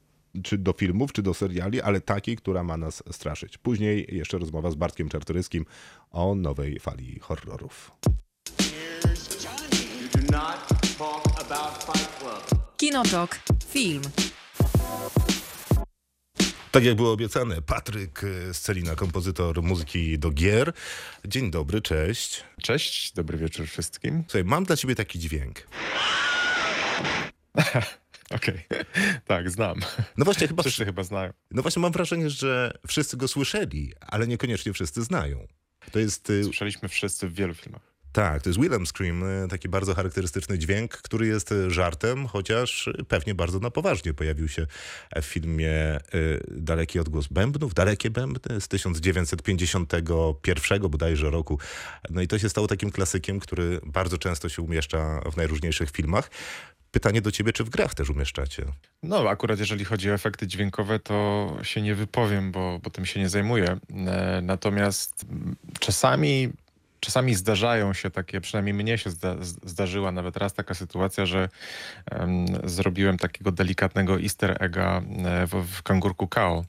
czy 0.43 0.57
do 0.57 0.73
filmów, 0.73 1.13
czy 1.13 1.21
do 1.21 1.33
seriali, 1.33 1.81
ale 1.81 2.01
takiej, 2.01 2.35
która 2.37 2.63
ma 2.63 2.77
nas 2.77 3.03
straszyć. 3.11 3.57
Później 3.57 4.07
jeszcze 4.11 4.37
rozmowa 4.37 4.71
z 4.71 4.75
Bartkiem 4.75 5.09
Czartoryskim 5.09 5.65
o 6.11 6.35
nowej 6.35 6.79
fali 6.79 7.19
horrorów. 7.19 7.91
You 10.01 10.21
do 10.21 10.31
not 10.31 10.67
talk 10.97 11.41
about 11.41 11.83
Fight 11.83 12.19
Club. 12.19 12.61
Kinotok. 12.77 13.39
Film. 13.67 14.01
Tak 16.71 16.83
jak 16.83 16.95
było 16.95 17.11
obiecane, 17.11 17.61
Patryk 17.61 18.21
Scelina, 18.53 18.95
kompozytor 18.95 19.63
muzyki 19.63 20.19
do 20.19 20.31
gier. 20.31 20.73
Dzień 21.25 21.51
dobry, 21.51 21.81
cześć. 21.81 22.43
Cześć, 22.61 23.13
dobry 23.13 23.37
wieczór 23.37 23.67
wszystkim. 23.67 24.23
Słuchaj, 24.27 24.43
mam 24.43 24.63
dla 24.63 24.77
ciebie 24.77 24.95
taki 24.95 25.19
dźwięk. 25.19 25.67
Okej, 28.35 28.65
tak, 29.25 29.49
znam. 29.51 29.79
No 30.17 30.25
właśnie, 30.25 30.47
chyba, 30.47 30.63
Wszyscy 30.63 30.85
chyba 30.85 31.03
znają. 31.03 31.33
no 31.51 31.61
właśnie 31.61 31.81
mam 31.81 31.91
wrażenie, 31.91 32.29
że 32.29 32.71
wszyscy 32.87 33.17
go 33.17 33.27
słyszeli, 33.27 33.93
ale 34.01 34.27
niekoniecznie 34.27 34.73
wszyscy 34.73 35.03
znają. 35.03 35.47
To 35.91 35.99
jest, 35.99 36.29
y, 36.29 36.43
Słyszeliśmy 36.43 36.89
wszyscy 36.89 37.27
w 37.27 37.33
wielu 37.33 37.53
filmach. 37.53 37.81
tak, 38.11 38.41
to 38.41 38.49
jest 38.49 38.59
Willem 38.61 38.85
Scream, 38.85 39.23
y, 39.23 39.47
taki 39.47 39.69
bardzo 39.69 39.95
charakterystyczny 39.95 40.59
dźwięk, 40.59 40.91
który 40.91 41.27
jest 41.27 41.51
y, 41.51 41.71
żartem, 41.71 42.27
chociaż 42.27 42.89
pewnie 43.07 43.35
bardzo 43.35 43.59
na 43.59 43.71
poważnie 43.71 44.13
pojawił 44.13 44.47
się 44.47 44.67
w 45.21 45.25
filmie 45.25 45.99
Daleki 46.47 46.99
odgłos 46.99 47.27
bębnów, 47.27 47.73
Dalekie 47.73 48.09
bębny 48.09 48.61
z 48.61 48.67
1951 48.67 50.89
bodajże 50.89 51.29
roku. 51.29 51.59
No 52.09 52.21
i 52.21 52.27
to 52.27 52.39
się 52.39 52.49
stało 52.49 52.67
takim 52.67 52.91
klasykiem, 52.91 53.39
który 53.39 53.79
bardzo 53.85 54.17
często 54.17 54.49
się 54.49 54.61
umieszcza 54.61 55.21
w 55.31 55.37
najróżniejszych 55.37 55.91
filmach. 55.91 56.31
Pytanie 56.91 57.21
do 57.21 57.31
ciebie, 57.31 57.53
czy 57.53 57.63
w 57.63 57.69
grach 57.69 57.93
też 57.95 58.09
umieszczacie? 58.09 58.65
No, 59.03 59.29
akurat 59.29 59.59
jeżeli 59.59 59.85
chodzi 59.85 60.11
o 60.11 60.13
efekty 60.13 60.47
dźwiękowe, 60.47 60.99
to 60.99 61.47
się 61.63 61.81
nie 61.81 61.95
wypowiem, 61.95 62.51
bo, 62.51 62.79
bo 62.83 62.89
tym 62.89 63.05
się 63.05 63.19
nie 63.19 63.29
zajmuję. 63.29 63.77
E, 64.07 64.41
Natomiast 64.43 65.25
czasami, 65.79 66.49
czasami 66.99 67.35
zdarzają 67.35 67.93
się 67.93 68.09
takie, 68.11 68.41
przynajmniej 68.41 68.73
mnie 68.73 68.97
się 68.97 69.09
zda, 69.09 69.35
zdarzyła 69.41 70.11
nawet 70.11 70.37
raz 70.37 70.53
taka 70.53 70.73
sytuacja, 70.73 71.25
że 71.25 71.49
em, 72.11 72.45
zrobiłem 72.63 73.17
takiego 73.17 73.51
delikatnego 73.51 74.19
easter 74.21 74.57
egga 74.63 75.01
e, 75.25 75.47
w, 75.47 75.51
w 75.71 75.83
Kangurku 75.83 76.27
Kao. 76.27 76.65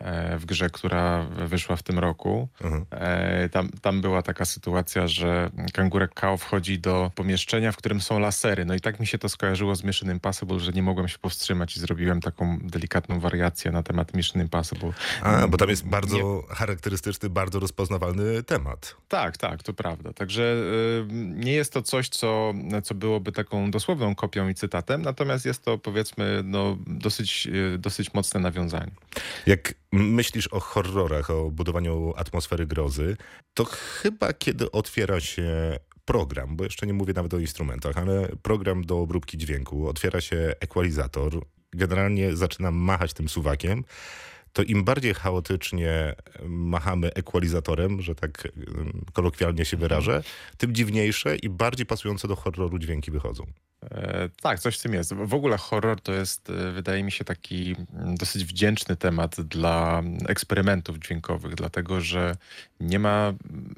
E, 0.00 0.38
w 0.38 0.44
grze, 0.46 0.70
która 0.70 1.24
wyszła 1.24 1.76
w 1.76 1.82
tym 1.82 1.98
roku. 1.98 2.48
Mhm. 2.60 2.84
E, 2.90 3.48
Tam, 3.48 3.68
tam 3.82 4.00
była 4.00 4.22
taka 4.22 4.44
sytuacja, 4.44 5.08
że 5.08 5.50
kangurek 5.72 6.14
Kao 6.14 6.36
wchodzi 6.36 6.78
do 6.78 7.10
pomieszczenia, 7.14 7.72
w 7.72 7.76
którym 7.76 8.00
są 8.00 8.18
lasery. 8.18 8.64
No 8.64 8.74
i 8.74 8.80
tak 8.80 9.00
mi 9.00 9.06
się 9.06 9.18
to 9.18 9.28
skojarzyło 9.28 9.74
z 9.76 9.84
Mission 9.84 10.10
Impossible, 10.10 10.60
że 10.60 10.72
nie 10.72 10.82
mogłem 10.82 11.08
się 11.08 11.18
powstrzymać 11.18 11.76
i 11.76 11.80
zrobiłem 11.80 12.20
taką 12.20 12.58
delikatną 12.62 13.20
wariację 13.20 13.70
na 13.72 13.82
temat 13.82 14.14
Mission 14.14 14.42
Impossible. 14.42 14.92
A, 15.22 15.48
bo 15.48 15.56
tam 15.56 15.68
jest 15.68 15.86
bardzo 15.86 16.16
Nie- 16.16 16.54
charakterystyczny, 16.54 17.30
bardzo 17.30 17.58
rozpoznawalny 17.60 18.42
temat. 18.42 18.94
Tak, 19.08 19.36
tak, 19.36 19.62
to 19.62 19.72
prawda. 19.72 20.12
Także 20.12 20.42
y, 20.42 21.06
nie 21.36 21.52
jest 21.52 21.72
to 21.72 21.82
coś, 21.82 22.08
co, 22.08 22.54
co 22.84 22.94
byłoby 22.94 23.32
taką 23.32 23.70
dosłowną 23.70 24.14
kopią 24.14 24.48
i 24.48 24.54
cytatem, 24.54 25.02
natomiast 25.02 25.46
jest 25.46 25.64
to 25.64 25.78
powiedzmy 25.78 26.40
no, 26.44 26.76
dosyć, 26.86 27.46
y, 27.74 27.78
dosyć 27.78 28.14
mocne 28.14 28.40
nawiązanie. 28.40 28.90
Jak 29.46 29.74
myślisz 29.92 30.46
o 30.46 30.60
horrorach, 30.60 31.30
o 31.30 31.50
budowaniu 31.50 32.12
atmosfery 32.16 32.66
grozy, 32.66 33.16
to 33.54 33.64
chyba 33.64 34.32
kiedy 34.32 34.70
otwiera 34.70 35.20
się 35.20 35.78
program, 36.04 36.56
bo 36.56 36.64
jeszcze 36.64 36.86
nie 36.86 36.92
mówię 36.92 37.12
nawet 37.12 37.34
o 37.34 37.38
instrumentach, 37.38 37.98
ale 37.98 38.28
program 38.42 38.84
do 38.84 38.98
obróbki 39.00 39.38
dźwięku, 39.38 39.88
otwiera 39.88 40.20
się 40.20 40.54
ekwalizator, 40.60 41.44
generalnie 41.72 42.36
zaczynam 42.36 42.74
machać 42.74 43.12
tym 43.12 43.28
suwakiem, 43.28 43.84
to 44.52 44.62
im 44.62 44.84
bardziej 44.84 45.14
chaotycznie 45.14 46.14
machamy 46.44 47.14
ekwalizatorem, 47.14 48.02
że 48.02 48.14
tak 48.14 48.48
kolokwialnie 49.12 49.64
się 49.64 49.76
wyrażę, 49.76 50.22
tym 50.56 50.74
dziwniejsze 50.74 51.36
i 51.36 51.48
bardziej 51.48 51.86
pasujące 51.86 52.28
do 52.28 52.36
horroru 52.36 52.78
dźwięki 52.78 53.10
wychodzą. 53.10 53.46
E, 53.84 54.28
tak, 54.42 54.60
coś 54.60 54.78
w 54.78 54.82
tym 54.82 54.94
jest. 54.94 55.14
W 55.14 55.34
ogóle 55.34 55.56
horror 55.56 56.00
to 56.00 56.12
jest, 56.12 56.50
e, 56.50 56.72
wydaje 56.72 57.02
mi 57.02 57.12
się, 57.12 57.24
taki 57.24 57.76
mm, 57.94 58.14
dosyć 58.14 58.44
wdzięczny 58.44 58.96
temat 58.96 59.40
dla 59.40 60.02
eksperymentów 60.28 60.98
dźwiękowych, 60.98 61.54
dlatego 61.54 62.00
że 62.00 62.36
nie 62.80 62.98
ma, 62.98 63.32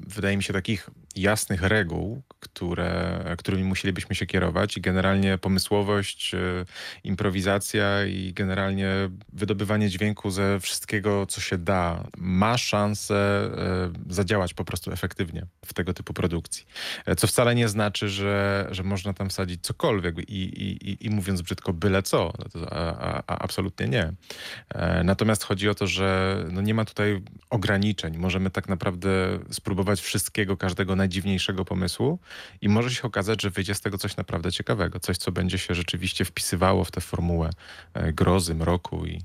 wydaje 0.07 0.37
mi 0.37 0.43
się, 0.43 0.53
takich 0.53 0.89
jasnych 1.15 1.61
reguł, 1.61 2.21
które, 2.39 3.23
którymi 3.37 3.63
musielibyśmy 3.63 4.15
się 4.15 4.25
kierować 4.25 4.77
i 4.77 4.81
generalnie 4.81 5.37
pomysłowość, 5.37 6.33
e, 6.35 6.39
improwizacja 7.03 8.05
i 8.05 8.33
generalnie 8.33 8.89
wydobywanie 9.33 9.89
dźwięku 9.89 10.31
ze 10.31 10.59
wszystkiego, 10.59 11.25
co 11.25 11.41
się 11.41 11.57
da, 11.57 12.03
ma 12.17 12.57
szansę 12.57 13.13
zadziałać 14.09 14.53
po 14.53 14.65
prostu 14.65 14.91
efektywnie 14.91 15.45
w 15.65 15.73
tego 15.73 15.93
typu 15.93 16.13
produkcji. 16.13 16.65
Co 17.17 17.27
wcale 17.27 17.55
nie 17.55 17.69
znaczy, 17.69 18.09
że, 18.09 18.67
że 18.71 18.83
można 18.83 19.13
tam 19.13 19.29
wsadzić 19.29 19.61
cokolwiek 19.61 19.92
i, 20.27 20.33
i, 20.33 20.89
i, 20.89 21.05
i 21.05 21.09
mówiąc 21.09 21.41
brzydko, 21.41 21.73
byle 21.73 22.03
co. 22.03 22.33
No 22.55 22.67
a, 22.69 22.97
a, 22.97 23.23
a 23.27 23.39
absolutnie 23.39 23.87
nie. 23.87 24.13
E, 24.69 25.03
Natomiast 25.03 25.43
chodzi 25.43 25.69
o 25.69 25.75
to, 25.75 25.87
że 25.87 26.37
no 26.51 26.61
nie 26.61 26.73
ma 26.73 26.85
tutaj 26.85 27.21
ograniczeń. 27.49 28.17
Możemy 28.17 28.49
tak 28.49 28.69
naprawdę 28.69 29.39
spróbować 29.51 30.01
wszystkiego, 30.01 30.57
każdego 30.57 30.95
najdziwniejszego 30.95 31.65
pomysłu 31.65 32.19
i 32.61 32.69
może 32.69 32.89
się 32.89 33.03
okazać, 33.03 33.41
że 33.41 33.49
wyjdzie 33.49 33.75
z 33.75 33.81
tego 33.81 33.97
coś 33.97 34.17
naprawdę 34.17 34.51
ciekawego. 34.51 34.99
Coś, 34.99 35.17
co 35.17 35.31
będzie 35.31 35.57
się 35.57 35.75
rzeczywiście 35.75 36.25
wpisywało 36.25 36.83
w 36.83 36.91
tę 36.91 37.01
formułę 37.01 37.49
e, 37.93 38.13
grozy, 38.13 38.55
mroku 38.55 39.05
i, 39.05 39.21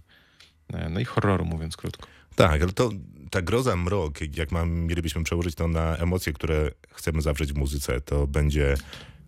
e, 0.73 0.89
no 0.89 1.01
i 1.01 1.05
horroru, 1.05 1.45
mówiąc 1.45 1.77
krótko. 1.77 2.09
Tak, 2.35 2.63
ale 2.63 2.73
to 2.73 2.91
ta 3.31 3.43
groza, 3.43 3.77
mrok, 3.77 4.37
jak 4.37 4.53
mam, 4.53 4.71
mielibyśmy 4.71 5.25
przełożyć 5.25 5.55
to 5.55 5.69
na 5.69 5.97
emocje, 5.97 6.33
które 6.33 6.71
chcemy 6.91 7.23
zawrzeć 7.23 7.53
w 7.53 7.57
muzyce, 7.57 8.01
to 8.01 8.27
będzie 8.27 8.75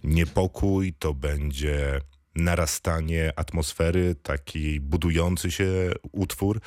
niepokój, 0.05 0.95
to 0.99 1.15
będzie 1.15 2.01
narastanie 2.35 3.33
atmosfery, 3.37 4.15
taki 4.23 4.81
budujący 4.81 5.51
się 5.51 5.93
utwór, 6.13 6.61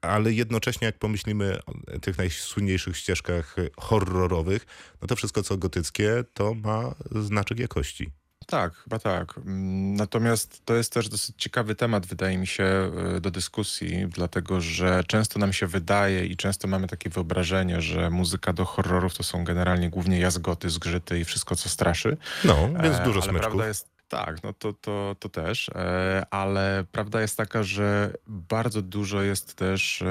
ale 0.00 0.32
jednocześnie 0.32 0.86
jak 0.86 0.98
pomyślimy 0.98 1.58
o 1.66 1.98
tych 2.00 2.18
najsłynniejszych 2.18 2.96
ścieżkach 2.96 3.56
horrorowych, 3.76 4.66
no 5.02 5.08
to 5.08 5.16
wszystko 5.16 5.42
co 5.42 5.56
gotyckie 5.56 6.24
to 6.34 6.54
ma 6.54 6.94
znaczek 7.10 7.58
jakości. 7.58 8.10
Tak, 8.46 8.74
chyba 8.74 8.98
tak. 8.98 9.38
Mm, 9.38 9.94
Natomiast 9.94 10.62
to 10.64 10.74
jest 10.74 10.92
też 10.92 11.08
dosyć 11.08 11.36
ciekawy 11.38 11.74
temat, 11.74 12.06
wydaje 12.06 12.38
mi 12.38 12.46
się, 12.46 12.92
y, 13.16 13.20
do 13.20 13.30
dyskusji, 13.30 14.06
dlatego 14.08 14.60
że 14.60 15.04
często 15.06 15.38
nam 15.38 15.52
się 15.52 15.66
wydaje 15.66 16.26
i 16.26 16.36
często 16.36 16.68
mamy 16.68 16.86
takie 16.88 17.10
wyobrażenie, 17.10 17.80
że 17.80 18.10
muzyka 18.10 18.52
do 18.52 18.64
horrorów 18.64 19.14
to 19.16 19.22
są 19.22 19.44
generalnie 19.44 19.90
głównie 19.90 20.18
jazgoty, 20.20 20.70
zgrzyty 20.70 21.20
i 21.20 21.24
wszystko, 21.24 21.56
co 21.56 21.68
straszy. 21.68 22.16
No, 22.44 22.68
więc 22.82 22.96
E, 22.96 23.04
dużo 23.04 23.20
ale 23.20 23.30
smyczków. 23.30 23.40
prawda 23.40 23.68
jest, 23.68 23.86
tak, 24.08 24.42
no 24.42 24.52
to, 24.52 24.72
to, 24.72 25.16
to 25.18 25.28
też, 25.28 25.68
e, 25.68 26.26
ale 26.30 26.84
prawda 26.92 27.20
jest 27.20 27.36
taka, 27.36 27.62
że 27.62 28.12
bardzo 28.26 28.82
dużo 28.82 29.22
jest 29.22 29.54
też 29.54 30.04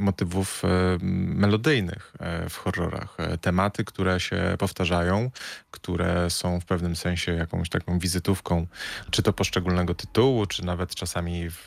motywów 0.00 0.62
melodyjnych 1.00 2.12
e, 2.18 2.48
w 2.48 2.56
horrorach. 2.56 3.14
E, 3.18 3.38
Tematy, 3.38 3.84
które 3.84 4.20
się 4.20 4.56
powtarzają, 4.58 5.30
które 5.70 6.30
są 6.30 6.60
w 6.60 6.64
pewnym 6.64 6.96
sensie 6.96 7.32
jakąś 7.32 7.68
taką 7.68 7.98
wizytówką, 7.98 8.66
czy 9.10 9.22
to 9.22 9.32
poszczególnego 9.32 9.94
tytułu, 9.94 10.46
czy 10.46 10.64
nawet 10.64 10.94
czasami 10.94 11.50
w 11.50 11.66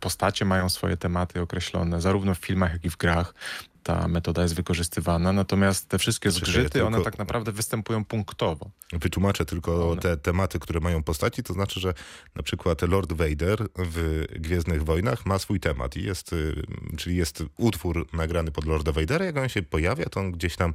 postacie 0.00 0.44
mają 0.44 0.68
swoje 0.68 0.96
tematy 0.96 1.40
określone, 1.40 2.00
zarówno 2.00 2.34
w 2.34 2.38
filmach, 2.38 2.72
jak 2.72 2.84
i 2.84 2.90
w 2.90 2.96
grach. 2.96 3.34
Ta 3.82 4.08
metoda 4.08 4.42
jest 4.42 4.54
wykorzystywana, 4.54 5.32
natomiast 5.32 5.88
te 5.88 5.98
wszystkie 5.98 6.30
zgrzyty, 6.30 6.84
one 6.84 7.02
tak 7.02 7.18
naprawdę 7.18 7.52
występują 7.52 8.04
punktowo. 8.04 8.70
Wytłumaczę 8.92 9.44
tylko 9.44 9.90
One- 9.90 10.00
te 10.00 10.16
tematy, 10.16 10.58
które 10.58 10.80
mają 10.80 11.02
postaci, 11.02 11.42
to 11.42 11.52
znaczy, 11.52 11.80
że 11.80 11.94
na 12.34 12.42
przykład 12.42 12.82
Lord 12.82 13.12
Vader 13.12 13.66
w 13.78 14.24
Gwiezdnych 14.38 14.84
Wojnach 14.84 15.26
ma 15.26 15.38
swój 15.38 15.60
temat 15.60 15.96
i 15.96 16.04
jest, 16.04 16.32
y, 16.32 16.62
czyli 16.96 17.16
jest 17.16 17.44
utwór 17.56 18.06
nagrany 18.12 18.50
pod 18.50 18.64
Lorda 18.64 18.92
Vadera, 18.92 19.24
jak 19.24 19.36
on 19.36 19.48
się 19.48 19.62
pojawia, 19.62 20.04
to 20.04 20.20
on 20.20 20.32
gdzieś 20.32 20.56
tam 20.56 20.74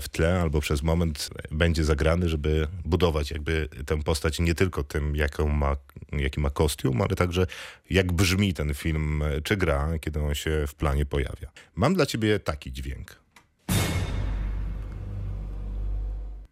w 0.00 0.08
tle 0.08 0.40
albo 0.42 0.60
przez 0.60 0.82
moment 0.82 1.30
będzie 1.50 1.84
zagrany, 1.84 2.28
żeby 2.28 2.68
budować 2.84 3.30
jakby 3.30 3.68
tę 3.86 4.02
postać 4.02 4.40
nie 4.40 4.54
tylko 4.54 4.84
tym, 4.84 5.16
jaką 5.16 5.48
ma, 5.48 5.76
jaki 6.12 6.40
ma 6.40 6.50
kostium, 6.50 7.02
ale 7.02 7.16
także 7.16 7.46
jak 7.90 8.12
brzmi 8.12 8.54
ten 8.54 8.74
film 8.74 9.22
czy 9.44 9.56
gra, 9.56 9.88
kiedy 10.00 10.20
on 10.20 10.34
się 10.34 10.64
w 10.66 10.74
planie 10.74 11.06
pojawia. 11.06 11.50
Mam 11.74 11.94
dla 11.94 12.06
ciebie 12.06 12.40
taki 12.54 12.72
dźwięk. 12.72 13.20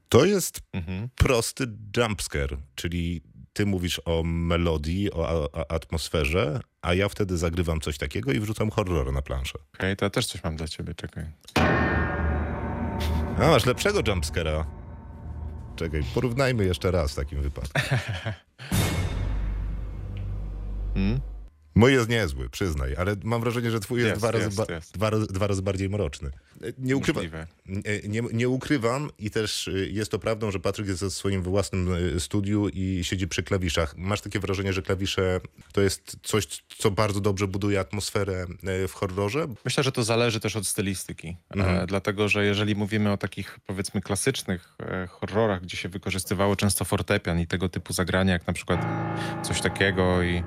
To 0.09 0.24
jest 0.24 0.61
Mhm. 0.72 1.09
prosty 1.16 1.66
jumpscare, 1.96 2.57
czyli 2.74 3.22
ty 3.53 3.66
mówisz 3.66 4.00
o 4.05 4.22
melodii, 4.24 5.12
o 5.12 5.48
atmosferze, 5.70 6.61
a 6.82 6.94
ja 6.94 7.09
wtedy 7.09 7.38
zagrywam 7.38 7.80
coś 7.80 7.98
takiego 7.98 8.32
i 8.32 8.40
wrzucam 8.40 8.70
horror 8.70 9.12
na 9.12 9.22
planszę. 9.22 9.59
Okej, 9.74 9.96
to 9.96 10.05
ja 10.05 10.11
też 10.11 10.26
coś 10.26 10.44
mam 10.44 10.57
dla 10.57 10.68
ciebie, 10.68 10.94
czekaj. 10.94 11.24
A 13.38 13.48
masz 13.48 13.66
lepszego 13.66 14.00
jumpscare'a. 14.00 14.64
Czekaj, 15.76 16.03
porównajmy 16.14 16.64
jeszcze 16.64 16.90
raz 16.90 17.12
w 17.12 17.14
takim 17.16 17.42
wypadku. 17.42 17.80
Hmm? 20.94 21.20
Mój 21.75 21.93
jest 21.93 22.09
niezły, 22.09 22.49
przyznaj, 22.49 22.95
ale 22.97 23.16
mam 23.25 23.41
wrażenie, 23.41 23.70
że 23.70 23.81
twój 23.81 23.99
jest, 24.01 24.09
Jest, 24.11 24.20
dwa, 24.20 24.31
razy 24.31 24.45
jest, 24.45 24.57
ba- 24.57 24.75
jest. 24.75 24.95
Dwa, 24.95 25.11
razy, 25.11 25.27
dwa 25.27 25.47
razy 25.47 25.62
bardziej 25.62 25.89
mroczny. 25.91 26.29
E, 26.29 26.73
Nie, 26.79 26.97
ukrywa, 26.97 27.20
Możliwe. 27.20 27.47
nie, 28.09 28.23
nie, 28.33 28.49
ukrywam 28.49 29.11
i 29.18 29.31
też 29.31 29.68
y, 29.68 29.89
jest 29.93 30.11
to 30.11 30.18
prawdą, 30.18 30.51
że 30.51 30.61
Patryk 30.61 30.89
jest 30.89 31.05
w 31.05 31.11
swoim 31.11 31.43
własnym 31.43 31.89
studiu 32.18 32.68
i 32.68 33.01
siedzi 33.05 33.29
przy 33.29 33.43
klawiszach. 33.43 33.97
Masz 33.97 34.20
takie 34.20 34.41
wrażenie, 34.41 34.73
że 34.73 34.83
klawisze 34.83 35.41
to 35.73 35.81
jest 35.81 36.16
coś, 36.23 36.47
co 36.79 36.91
bardzo 36.91 37.20
dobrze 37.20 37.47
buduje 37.49 37.81
atmosferę 37.81 38.47
w 38.89 38.93
horrorze? 38.93 39.47
Myślę, 39.64 39.85
że 39.85 39.93
to 39.93 40.03
zależy 40.05 40.41
też 40.41 40.57
od 40.57 40.66
stylistyki, 40.66 41.37
Mhm. 41.51 41.77
e, 41.81 41.87
dlatego 41.87 42.29
że 42.29 42.45
jeżeli 42.45 42.75
mówimy 42.77 43.12
o 43.12 43.16
takich 43.16 43.59
powiedzmy 43.66 44.01
klasycznych 44.01 44.77
e, 44.81 45.07
horrorach, 45.07 45.62
gdzie 45.62 45.77
się 45.77 45.89
wykorzystywało 45.89 46.57
często 46.57 46.85
fortepian 46.85 47.41
i 47.41 47.47
tego 47.47 47.68
typu 47.68 47.93
zagrania, 47.93 48.33
jak 48.33 48.47
na 48.47 48.53
przykład 48.53 48.81
coś 49.43 49.61
takiego 49.61 50.23
i 50.23 50.43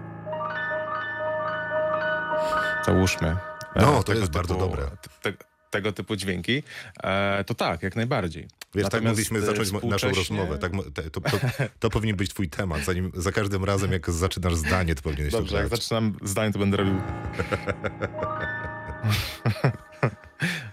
załóżmy. 2.86 3.28
e, 3.28 3.38
No, 3.82 3.94
to 3.98 4.04
tego 4.04 4.20
jest 4.20 4.32
bardzo 4.32 4.56
dobre. 4.56 4.84
Te, 5.22 5.34
tego 5.70 5.92
typu 5.92 6.16
dźwięki, 6.16 6.64
e, 7.04 7.44
to 7.44 7.54
tak, 7.56 7.84
jak 7.84 7.96
najbardziej. 7.96 8.44
Wiesz, 8.44 8.84
tak 8.84 8.84
Natomiast, 8.84 9.06
mogliśmy 9.12 9.40
e, 9.40 9.42
zacząć 9.42 9.72
mo- 9.72 9.80
naszą 9.80 10.08
współcześnie- 10.10 10.38
rozmowę. 10.38 10.58
Tak, 10.58 10.72
to, 11.12 11.22
to, 11.22 11.38
to 11.80 11.90
powinien 11.90 12.16
być 12.18 12.30
twój 12.30 12.50
temat. 12.50 12.84
Zanim, 12.84 13.12
za 13.14 13.32
każdym 13.32 13.64
razem, 13.66 13.92
jak 13.92 14.10
zaczynasz 14.12 14.56
zdanie, 14.56 14.96
to 14.96 15.02
powinieneś 15.02 15.32
Dobrze, 15.32 15.52
to 15.52 15.58
jak 15.58 15.68
zaczynam 15.68 16.16
zdanie, 16.24 16.54
to 16.54 16.60
będę 16.60 16.78
robił... 16.78 17.02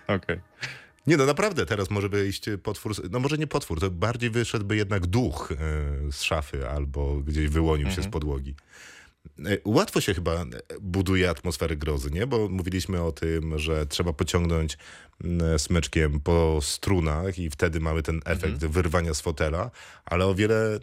Okej. 0.08 0.40
Nie 1.06 1.16
no, 1.16 1.26
naprawdę, 1.26 1.66
teraz 1.66 1.90
może 1.90 2.08
wyjść 2.08 2.44
potwór, 2.62 2.92
no 3.10 3.20
może 3.20 3.38
nie 3.38 3.46
potwór, 3.46 3.80
to 3.80 3.90
bardziej 3.90 4.30
wyszedłby 4.30 4.76
jednak 4.76 5.06
duch 5.06 5.52
e, 5.52 5.56
z 6.12 6.22
szafy 6.22 6.68
albo 6.68 7.14
gdzieś 7.16 7.48
wyłonił 7.48 7.90
się 7.90 8.02
z 8.02 8.08
podłogi. 8.08 8.54
E, 9.38 9.58
Łatwo 9.64 10.00
się 10.00 10.14
chyba 10.14 10.44
buduje 10.80 11.30
atmosferę 11.30 11.76
grozy, 11.76 12.10
nie? 12.10 12.26
Bo 12.26 12.48
mówiliśmy 12.48 13.02
o 13.02 13.12
tym, 13.12 13.58
że 13.58 13.86
trzeba 13.86 14.12
pociągnąć 14.12 14.78
mm, 15.24 15.58
smyczkiem 15.58 16.20
po 16.20 16.58
strunach 16.62 17.38
i 17.38 17.50
wtedy 17.50 17.80
mamy 17.80 18.02
ten 18.02 18.20
efekt 18.24 18.58
wyrwania 18.66 19.14
z 19.14 19.20
fotela, 19.20 19.70
ale 20.04 20.26
o 20.26 20.34
wiele 20.34 20.78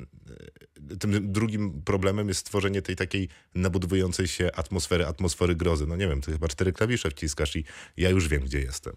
e, 0.91 0.95
tym 0.97 1.31
drugim 1.31 1.81
problemem 1.81 2.27
jest 2.27 2.39
stworzenie 2.39 2.81
tej 2.81 2.95
takiej 2.95 3.29
nabudowującej 3.55 4.27
się 4.27 4.49
atmosfery, 4.55 5.07
atmosfery 5.07 5.55
grozy. 5.55 5.87
No 5.87 5.95
nie 5.95 6.07
wiem, 6.07 6.21
ty 6.21 6.31
chyba 6.31 6.47
cztery 6.47 6.73
klawisze 6.73 7.09
wciskasz 7.09 7.55
i 7.55 7.63
ja 7.97 8.09
już 8.09 8.27
wiem, 8.27 8.41
gdzie 8.41 8.59
jestem. 8.59 8.93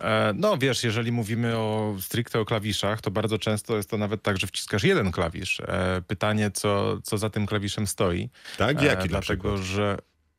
E, 0.00 0.32
No 0.36 0.58
wiesz, 0.58 0.84
jeżeli 0.84 1.12
mówimy 1.12 1.56
o 1.56 1.96
stricte 2.00 2.40
o 2.40 2.44
klawiszach, 2.44 3.00
to 3.00 3.10
bardzo 3.10 3.38
często 3.38 3.76
jest 3.76 3.90
to 3.90 3.98
nawet 3.98 4.22
tak, 4.22 4.38
że 4.38 4.46
wciskasz 4.46 4.84
jeden 4.84 5.12
klawisz. 5.12 5.60
E, 5.60 6.02
Pytanie, 6.06 6.50
co, 6.50 7.00
co 7.02 7.18
za 7.18 7.30
tym 7.30 7.46
klawiszem 7.46 7.86
stoi. 7.86 8.28
Tak? 8.58 8.82
E, 8.82 8.86
Jaki 8.86 9.08
Dlatego, 9.08 9.56
że 9.56 9.98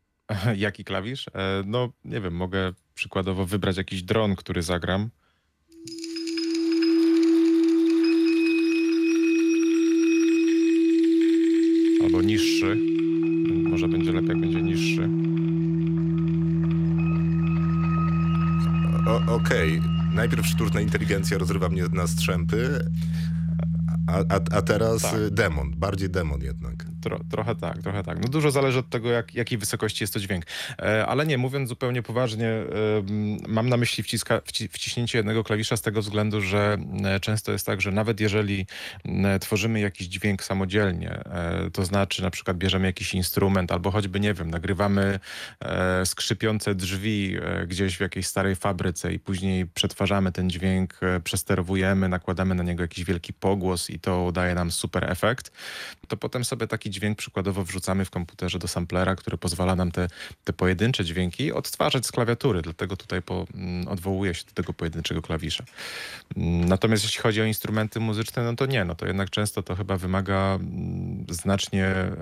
jaki 0.55 0.84
klawisz? 0.84 1.26
No 1.66 1.89
nie 2.05 2.22
wiem, 2.22 2.34
mogę 2.36 2.74
przykładowo 2.95 3.45
wybrać 3.45 3.78
jakiś 3.78 4.03
dron, 4.03 4.36
który 4.36 4.62
zagram. 4.62 5.09
Albo 12.03 12.22
niższy. 12.22 12.76
Może 13.70 13.88
będzie 13.88 14.12
lepiej, 14.12 14.30
jak 14.30 14.39
będzie 14.39 14.62
niższy. 14.62 15.09
Okej, 19.28 19.82
najpierw 20.14 20.47
sztuczna 20.47 20.82
inteligencja 20.82 21.38
rozrywa 21.38 21.70
mnie 21.70 21.84
na 21.93 22.08
strzępy, 22.08 22.89
a, 24.08 24.18
a, 24.36 24.39
a 24.58 24.62
teraz 24.62 25.02
Tak. 25.02 25.20
y, 25.20 25.32
demon, 25.32 25.72
bardziej 25.78 26.10
demon 26.10 26.41
jednak. 26.41 26.86
Tro, 27.02 27.20
trochę 27.32 27.56
tak, 27.56 27.78
trochę 27.78 28.04
tak. 28.04 28.20
No 28.22 28.28
dużo 28.28 28.52
zależy 28.52 28.80
od 28.80 28.89
tego, 28.89 29.10
jak, 29.12 29.36
jakiej 29.36 29.58
wysokości 29.58 30.04
jest 30.04 30.14
to 30.14 30.20
dźwięk. 30.20 30.45
E, 30.80 31.06
ale 31.06 31.26
nie, 31.26 31.38
mówiąc 31.38 31.70
zupełnie 31.70 32.04
poważnie, 32.04 32.52
mam 33.47 33.70
na 33.70 33.78
myśli 33.78 34.04
wciska, 34.04 34.41
wci, 34.45 34.68
wciśnięcie 34.68 35.18
jednego 35.18 35.43
klawisza 35.43 35.78
z 35.78 35.82
tego 35.82 36.02
względu, 36.02 36.41
że 36.41 36.78
e, 37.04 37.20
często 37.20 37.52
jest 37.52 37.66
tak, 37.66 37.82
że 37.82 37.91
nawet 37.91 38.20
jeżeli 38.20 38.66
tworzymy 39.41 39.80
jakiś 39.80 40.08
dźwięk 40.08 40.43
samodzielnie, 40.43 41.10
e, 41.10 41.70
to 41.74 41.86
znaczy 41.86 42.24
na 42.24 42.30
przykład 42.30 42.58
bierzemy 42.58 42.86
jakiś 42.86 43.14
instrument 43.14 43.72
albo 43.72 43.91
choćby, 43.91 44.20
nie 44.20 44.34
wiem, 44.34 44.52
nagrywamy 44.52 45.20
skrzypiące 46.06 46.76
drzwi 46.76 47.38
gdzieś 47.68 47.97
w 47.97 47.99
jakiejś 47.99 48.28
starej 48.28 48.56
fabryce 48.56 49.14
i 49.14 49.20
później 49.20 49.66
przetwarzamy 49.66 50.32
ten 50.32 50.49
dźwięk, 50.49 50.99
przesterowujemy, 51.24 52.10
nakładamy 52.10 52.56
na 52.56 52.64
niego 52.64 52.84
jakiś 52.84 53.04
wielki 53.04 53.34
pogłos 53.34 53.89
i 53.89 53.99
to 53.99 54.32
daje 54.32 54.56
nam 54.56 54.72
super 54.72 55.12
efekt, 55.12 55.52
to 56.08 56.18
potem 56.18 56.45
sobie 56.45 56.68
taki 56.68 56.91
dźwięk 56.92 57.18
przykładowo 57.18 57.64
wrzucamy 57.64 58.06
w 58.06 58.10
komputerze 58.10 58.60
do 58.60 58.68
samplera, 58.68 59.16
który 59.16 59.38
pozwala 59.38 59.76
nam 59.76 59.92
te, 59.92 60.08
te 60.44 60.54
pojedyncze 60.54 61.06
dźwięki 61.06 61.52
odtwarzać 61.52 62.06
z 62.06 62.12
klawiatury, 62.12 62.62
dlatego 62.62 62.98
tutaj 62.98 63.22
po, 63.22 63.46
mm, 63.54 63.88
odwołuję 63.88 64.34
się 64.34 64.44
do 64.46 64.52
tego 64.52 64.74
pojedynczego 64.74 65.22
klawisza. 65.22 65.64
Mm, 66.38 66.66
Natomiast 66.66 67.04
jeśli 67.04 67.22
chodzi 67.22 67.42
o 67.42 67.46
instrumenty 67.46 68.00
muzyczne, 68.00 68.44
no 68.44 68.56
to 68.56 68.66
nie, 68.66 68.86
no 68.86 68.96
to 68.96 69.08
jednak 69.08 69.30
często 69.30 69.64
to 69.64 69.76
chyba 69.76 69.98
wymaga 69.98 70.56
mm, 70.56 71.26
znacznie 71.30 71.86
e, 71.86 72.16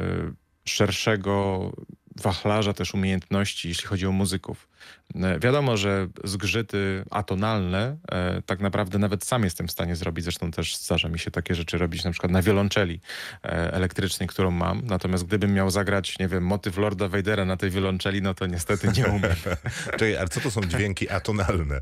szerszego 0.65 1.72
wachlarza 2.15 2.74
też 2.74 2.93
umiejętności, 2.93 3.67
jeśli 3.67 3.88
chodzi 3.88 4.07
o 4.07 4.11
muzyków. 4.11 4.67
E, 5.15 5.39
Wiadomo, 5.39 5.77
że 5.77 6.07
zgrzyty 6.23 7.03
atonalne 7.11 7.97
e, 8.11 8.41
tak 8.41 8.59
naprawdę 8.59 8.99
nawet 8.99 9.23
sam 9.23 9.43
jestem 9.43 9.67
w 9.67 9.71
stanie 9.71 9.95
zrobić. 9.95 10.23
Zresztą 10.23 10.51
też 10.51 10.75
zdarza 10.75 11.09
mi 11.09 11.19
się 11.19 11.32
takie 11.32 11.55
rzeczy 11.55 11.77
robić 11.77 12.03
na 12.03 12.11
przykład 12.11 12.32
na 12.32 12.41
wiolonczeli 12.41 12.99
e, 13.43 13.73
elektrycznej, 13.73 14.30
którą 14.30 14.51
mam. 14.51 14.82
Natomiast 14.86 15.25
gdybym 15.25 15.53
miał 15.53 15.69
zagrać, 15.69 16.19
nie 16.19 16.27
wiem, 16.27 16.45
motyw 16.45 16.77
Lorda 16.77 17.07
Vadera 17.07 17.45
na 17.45 17.57
tej 17.57 17.69
wiolonczeli, 17.69 18.21
no 18.21 18.34
to 18.34 18.47
niestety 18.47 18.88
nie 18.97 19.07
umiem. 19.07 19.36
Czekaj, 19.91 20.17
ale 20.17 20.27
co 20.27 20.39
to 20.39 20.51
są 20.51 20.61
dźwięki 20.61 21.09
atonalne? 21.09 21.82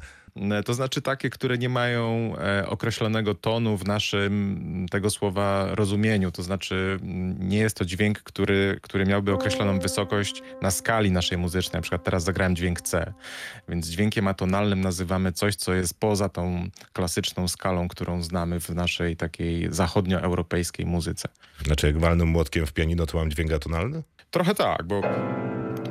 To 0.65 0.73
znaczy 0.73 1.01
takie, 1.01 1.29
które 1.29 1.57
nie 1.57 1.69
mają 1.69 2.35
określonego 2.67 3.35
tonu 3.35 3.77
w 3.77 3.85
naszym 3.85 4.85
tego 4.91 5.09
słowa 5.09 5.67
rozumieniu. 5.75 6.31
To 6.31 6.43
znaczy 6.43 6.99
nie 7.39 7.57
jest 7.57 7.77
to 7.77 7.85
dźwięk, 7.85 8.19
który, 8.19 8.79
który 8.81 9.05
miałby 9.05 9.33
określoną 9.33 9.79
wysokość 9.79 10.43
na 10.61 10.71
skali 10.71 11.11
naszej 11.11 11.37
muzycznej. 11.37 11.77
Na 11.77 11.81
przykład 11.81 12.03
teraz 12.03 12.23
zagrałem 12.23 12.55
dźwięk 12.55 12.81
C. 12.89 13.13
Więc 13.69 13.87
dźwiękiem 13.87 14.27
atonalnym 14.27 14.81
nazywamy 14.81 15.31
coś, 15.31 15.55
co 15.55 15.73
jest 15.73 15.99
poza 15.99 16.29
tą 16.29 16.69
klasyczną 16.93 17.47
skalą, 17.47 17.87
którą 17.87 18.23
znamy 18.23 18.59
w 18.59 18.69
naszej 18.69 19.17
takiej 19.17 19.67
zachodnioeuropejskiej 19.73 20.85
muzyce. 20.85 21.27
Znaczy, 21.65 21.87
jak 21.87 21.99
walnę 21.99 22.25
młotkiem 22.25 22.65
w 22.65 22.73
pianino, 22.73 23.05
to 23.05 23.17
mam 23.17 23.31
dźwięk 23.31 23.51
atonalny? 23.51 24.03
Trochę 24.31 24.55
tak, 24.55 24.83
bo 24.83 25.01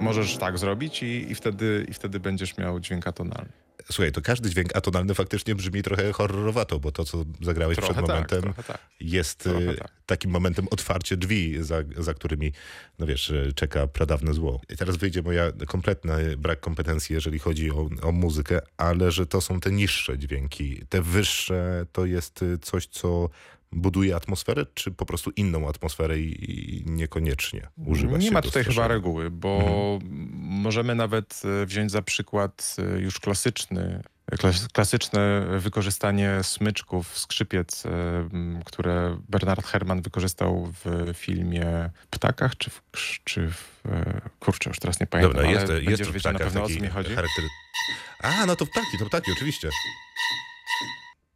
możesz 0.01 0.37
tak 0.37 0.59
zrobić 0.59 1.03
i, 1.03 1.31
i, 1.31 1.35
wtedy, 1.35 1.87
i 1.89 1.95
wtedy 1.95 2.21
będziesz 2.21 2.57
miał 2.57 2.81
dźwięk 2.81 3.07
atonalny. 3.07 3.66
Słuchaj, 3.93 4.13
to 4.13 4.23
każdy 4.23 4.51
dźwięk 4.51 4.77
atonalny 4.77 5.15
faktycznie 5.15 5.55
brzmi 5.55 5.83
trochę 5.83 6.13
horrorowato, 6.13 6.81
bo 6.81 6.93
to, 6.93 7.05
co 7.05 7.25
zagrałeś 7.43 7.77
Trochę 7.77 7.93
przed 7.93 8.07
tak, 8.07 8.15
momentem, 8.15 8.65
tak. 8.67 8.79
jest 9.01 9.39
Trochę 9.39 9.73
y, 9.73 9.77
tak. 9.77 9.93
takim 10.07 10.31
momentem 10.31 10.67
otwarcie 10.71 11.17
drzwi, 11.17 11.65
za, 11.65 11.77
za 11.99 12.15
którymi, 12.15 12.53
no 12.99 13.07
wiesz, 13.07 13.31
y, 13.31 13.53
czeka 13.55 13.87
pradawne 13.87 14.35
zło. 14.35 14.61
I 14.69 14.77
teraz 14.77 14.97
wyjdzie 14.97 15.23
moja 15.23 15.53
kompletny 15.67 16.37
brak 16.37 16.61
kompetencji, 16.61 17.15
jeżeli 17.15 17.39
chodzi 17.39 17.71
o, 17.71 17.89
o 18.03 18.13
muzykę, 18.13 18.61
ale 18.77 19.11
że 19.11 19.27
to 19.27 19.41
są 19.41 19.61
te 19.61 19.71
niższe 19.71 20.19
dźwięki. 20.19 20.83
Te 20.89 21.03
wyższe 21.03 21.87
to 21.93 22.07
jest 22.07 22.43
y, 22.43 22.59
coś, 22.59 22.87
co 22.87 23.29
buduje 23.77 24.17
atmosferę, 24.17 24.67
czy 24.75 24.91
po 24.91 25.07
prostu 25.07 25.31
inną 25.31 25.69
atmosferę 25.69 26.19
i, 26.19 26.83
niekoniecznie 26.87 27.69
używać 27.87 28.21
Nie 28.21 28.29
się 28.29 28.35
ma 28.35 28.41
do 28.41 28.49
tutaj 28.49 28.65
chyba 28.65 28.89
reguły, 28.89 29.31
bo 29.31 29.99
możemy 30.35 30.95
nawet 30.95 31.43
e, 31.63 31.67
wziąć 31.67 31.91
za 31.91 32.03
przykład 32.03 32.77
e, 32.79 33.01
już 33.01 33.21
klasyczny, 33.21 34.03
klas, 34.39 34.69
klasyczne 34.69 35.47
wykorzystanie 35.59 36.39
smyczków, 36.43 37.19
skrzypiec, 37.19 37.87
e, 37.87 37.91
które 38.65 39.19
Bernard 39.29 39.67
Herrmann 39.67 40.03
wykorzystał 40.03 40.73
w 40.85 41.11
filmie 41.15 41.91
Ptakach, 42.11 42.57
czy 42.57 42.71
w, 42.71 42.83
czy 43.25 43.49
w 43.49 43.83
kurczę, 44.41 44.71
już 44.71 44.79
teraz 44.79 45.01
nie 45.01 45.07
pamiętam, 45.07 45.33
Dobra, 45.33 45.51
jest, 45.51 45.71
ale 45.71 45.83
jest 45.83 46.03
w 46.03 46.13
wiedział 46.13 46.33
na 46.33 46.39
ptakach 46.39 46.53
pewno 46.53 46.63
o 46.63 46.69
co 46.69 46.81
mi 46.81 46.89
chodzi. 46.89 47.15
A, 48.21 48.47
no 48.47 48.57
to 48.57 48.67
ptaki, 48.67 48.99
to 48.99 49.07
ptaki, 49.07 49.33
oczywiście. 49.33 49.69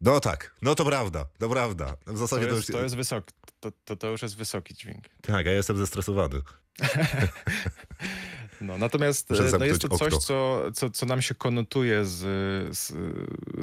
No 0.01 0.21
tak, 0.21 0.55
no 0.63 0.75
to 0.75 0.85
prawda, 0.85 1.25
to 1.39 1.49
prawda. 1.49 1.97
W 2.01 2.05
To 2.05 2.17
zasadzie 2.17 2.47
to, 2.47 2.55
jest, 2.55 2.69
już... 2.69 2.77
to 2.77 2.83
jest 2.83 2.97
wysoki, 2.97 3.35
to, 3.61 3.73
to, 3.85 3.97
to 3.97 4.07
już 4.07 4.23
jest 4.23 4.37
wysoki 4.37 4.75
dźwięk. 4.75 5.05
Tak, 5.23 5.47
ja 5.47 5.53
jestem 5.53 5.77
zestresowany. 5.77 6.41
No, 8.61 8.79
natomiast 8.79 9.31
e, 9.31 9.59
no 9.59 9.65
jest 9.65 9.83
to 9.83 9.99
coś, 9.99 10.17
co, 10.17 10.63
co, 10.75 10.91
co 10.91 11.07
nam 11.07 11.23
się 11.23 11.35
konotuje 11.35 12.05
z, 12.05 12.19
z, 12.79 12.93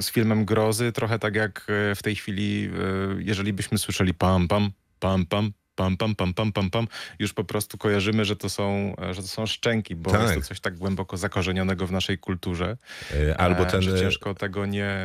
z 0.04 0.10
filmem 0.10 0.44
Grozy, 0.44 0.92
trochę 0.92 1.18
tak 1.18 1.34
jak 1.34 1.66
e, 1.68 1.94
w 1.94 2.02
tej 2.02 2.16
chwili, 2.16 2.70
e, 2.74 3.22
jeżeli 3.22 3.52
byśmy 3.52 3.78
słyszeli 3.78 4.14
pam, 4.14 4.48
pam, 4.48 4.70
pam, 4.98 5.26
pam, 5.26 5.52
pam, 5.78 5.96
pam, 5.96 6.14
pam, 6.14 6.34
pam, 6.34 6.52
pam, 6.52 6.70
pam, 6.70 6.88
już 7.18 7.32
po 7.32 7.44
prostu 7.44 7.78
kojarzymy, 7.78 8.24
że 8.24 8.36
to 8.36 8.48
są, 8.48 8.94
e, 9.02 9.14
że 9.14 9.22
to 9.22 9.28
są 9.28 9.46
szczęki, 9.46 9.96
bo 9.96 10.10
Tak. 10.10 10.22
jest 10.22 10.34
to 10.34 10.40
coś 10.40 10.60
tak 10.60 10.76
głęboko 10.78 11.16
zakorzenionego 11.16 11.86
w 11.86 11.92
naszej 11.92 12.18
kulturze, 12.18 12.76
E, 13.12 13.36
Albo 13.40 13.62
e, 13.62 13.66
ten... 13.66 13.82
że 13.82 14.00
ciężko 14.00 14.34
tego 14.34 14.66
nie, 14.66 14.96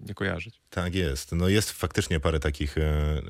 nie 0.00 0.14
kojarzyć. 0.14 0.60
Tak 0.70 0.94
jest. 0.94 1.32
No 1.32 1.48
jest 1.48 1.70
faktycznie 1.70 2.20
parę 2.20 2.40
takich 2.40 2.78
e, 2.78 3.22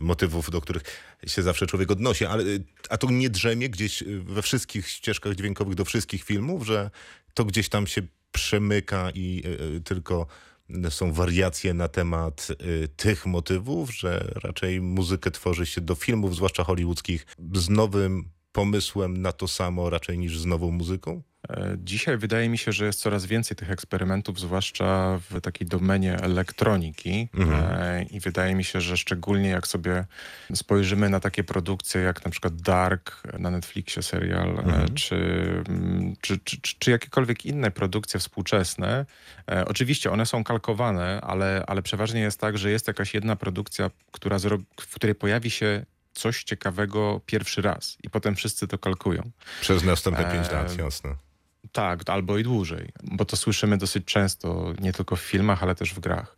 motywów, 0.00 0.50
do 0.50 0.60
których 0.60 0.82
się 1.26 1.42
zawsze 1.42 1.66
człowiek 1.66 1.90
odnosi, 1.90 2.26
ale 2.26 2.44
a 2.90 2.96
to 2.96 3.10
nie 3.10 3.30
drzemie 3.30 3.68
gdzieś 3.68 4.04
we 4.06 4.42
wszystkich 4.42 4.88
ścieżkach 4.88 5.34
dźwiękowych 5.34 5.74
do 5.74 5.84
wszystkich 5.84 6.22
filmów, 6.24 6.66
że 6.66 6.90
to 7.34 7.44
gdzieś 7.44 7.68
tam 7.68 7.86
się 7.86 8.02
przemyka 8.32 9.10
i 9.14 9.42
e, 9.76 9.80
tylko 9.80 10.26
są 10.90 11.12
wariacje 11.12 11.74
na 11.74 11.88
temat 11.88 12.48
e, 12.50 12.88
tych 12.88 13.26
motywów, 13.26 13.94
że 13.94 14.32
raczej 14.44 14.80
muzykę 14.80 15.30
tworzy 15.30 15.66
się 15.66 15.80
do 15.80 15.94
filmów, 15.94 16.36
zwłaszcza 16.36 16.64
hollywoodzkich, 16.64 17.26
z 17.54 17.68
nowym 17.68 18.30
pomysłem 18.54 19.22
na 19.22 19.32
to 19.32 19.48
samo 19.48 19.90
raczej 19.90 20.18
niż 20.18 20.38
z 20.38 20.46
nową 20.46 20.70
muzyką? 20.70 21.22
E, 21.50 21.76
Dzisiaj 21.78 22.16
wydaje 22.16 22.48
mi 22.48 22.58
się, 22.58 22.72
że 22.72 22.86
jest 22.86 23.00
coraz 23.00 23.26
więcej 23.26 23.56
tych 23.56 23.70
eksperymentów, 23.70 24.40
zwłaszcza 24.40 25.20
w 25.30 25.40
takiej 25.40 25.66
domenie 25.66 26.16
elektroniki. 26.16 27.28
E, 27.52 28.02
I 28.02 28.20
wydaje 28.20 28.54
mi 28.54 28.64
się, 28.64 28.80
że 28.80 28.96
szczególnie 28.96 29.48
jak 29.48 29.66
sobie 29.66 30.04
spojrzymy 30.54 31.08
na 31.08 31.20
takie 31.20 31.44
produkcje 31.44 32.00
jak 32.00 32.24
na 32.24 32.30
przykład 32.30 32.56
Dark 32.56 33.22
na 33.38 33.50
Netflixie 33.50 34.02
serial, 34.02 34.58
e, 34.58 34.88
czy, 34.94 35.16
mm, 35.68 36.16
czy, 36.20 36.38
czy, 36.38 36.60
czy, 36.60 36.74
czy 36.78 36.90
jakiekolwiek 36.90 37.46
inne 37.46 37.70
produkcje 37.70 38.20
współczesne. 38.20 39.06
Oczywiście 39.66 40.10
one 40.10 40.26
są 40.26 40.44
kalkowane, 40.44 41.20
ale, 41.20 41.64
ale 41.66 41.82
przeważnie 41.82 42.20
jest 42.20 42.40
tak, 42.40 42.58
że 42.58 42.70
jest 42.70 42.88
jakaś 42.88 43.14
jedna 43.14 43.36
produkcja, 43.36 43.90
która 44.12 44.38
w 44.80 44.94
której 44.94 45.14
pojawi 45.14 45.50
się 45.50 45.86
coś 46.14 46.44
ciekawego 46.44 47.20
pierwszy 47.26 47.62
raz 47.62 47.96
i 48.02 48.10
potem 48.10 48.34
wszyscy 48.36 48.68
to 48.68 48.78
kalkują. 48.78 49.30
Przez 49.60 49.84
następne 49.84 50.24
pięć 50.24 50.46
Eee, 50.46 50.52
lat, 50.52 50.78
jasne. 50.78 51.14
Tak, 51.72 52.00
albo 52.06 52.38
i 52.38 52.42
dłużej, 52.42 52.88
bo 53.02 53.24
to 53.24 53.36
słyszymy 53.36 53.78
dosyć 53.78 54.04
często, 54.04 54.74
nie 54.80 54.92
tylko 54.92 55.16
w 55.16 55.20
filmach, 55.20 55.62
ale 55.62 55.74
też 55.74 55.94
w 55.94 56.00
grach, 56.00 56.36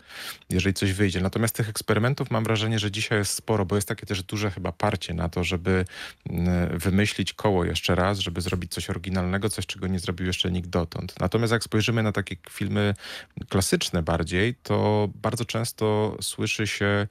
jeżeli 0.50 0.74
coś 0.74 0.92
wyjdzie. 0.92 1.20
Natomiast 1.20 1.54
tych 1.54 1.68
eksperymentów 1.68 2.30
mam 2.30 2.44
wrażenie, 2.44 2.78
że 2.78 2.90
dzisiaj 2.90 3.18
jest 3.18 3.32
sporo, 3.32 3.64
bo 3.66 3.76
jest 3.76 3.88
takie 3.88 4.06
też 4.06 4.22
duże 4.22 4.50
chyba 4.50 4.72
parcie 4.72 5.14
na 5.14 5.28
to, 5.28 5.44
żeby 5.44 5.84
wymyślić 6.70 7.32
koło 7.32 7.64
jeszcze 7.64 7.94
raz, 7.94 8.18
żeby 8.18 8.40
zrobić 8.40 8.72
coś 8.72 8.90
oryginalnego, 8.90 9.50
coś, 9.50 9.66
czego 9.66 9.86
nie 9.86 9.98
zrobił 9.98 10.26
jeszcze 10.26 10.50
nikt 10.50 10.68
dotąd. 10.68 11.14
Natomiast 11.20 11.52
jak 11.52 11.64
spojrzymy 11.64 12.02
na 12.02 12.12
takie 12.12 12.36
filmy 12.50 12.94
klasyczne 13.48 14.02
bardziej, 14.02 14.54
to 14.62 15.08
bardzo 15.14 15.44
często 15.44 16.16
słyszy 16.20 16.66
się 16.66 17.06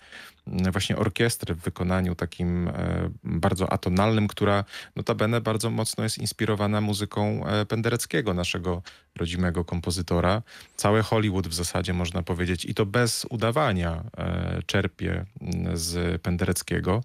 właśnie 0.48 0.98
orkiestry 0.98 1.56
w 1.56 1.60
wykonaniu 1.60 2.16
takim 2.16 2.68
e, 2.68 3.10
bardzo 3.24 3.74
atonalnym, 3.74 4.28
która 4.28 4.64
notabene 4.96 5.42
bardzo 5.42 5.70
mocno 5.70 6.04
jest 6.04 6.18
inspirowana 6.18 6.82
muzyką 6.82 7.46
e, 7.46 7.66
Pendereckiego, 7.66 8.34
naszego 8.34 8.82
rodzimego 9.16 9.66
kompozytora. 9.66 10.42
Całe 10.76 11.02
Hollywood 11.02 11.48
w 11.48 11.54
zasadzie 11.54 11.94
można 11.94 12.24
powiedzieć 12.24 12.66
i 12.66 12.74
to 12.74 12.86
bez 12.86 13.26
udawania 13.30 14.04
e, 14.18 14.60
czerpie 14.66 15.26
mm, 15.42 15.78
z 15.78 16.22
Pendereckiego. 16.22 17.04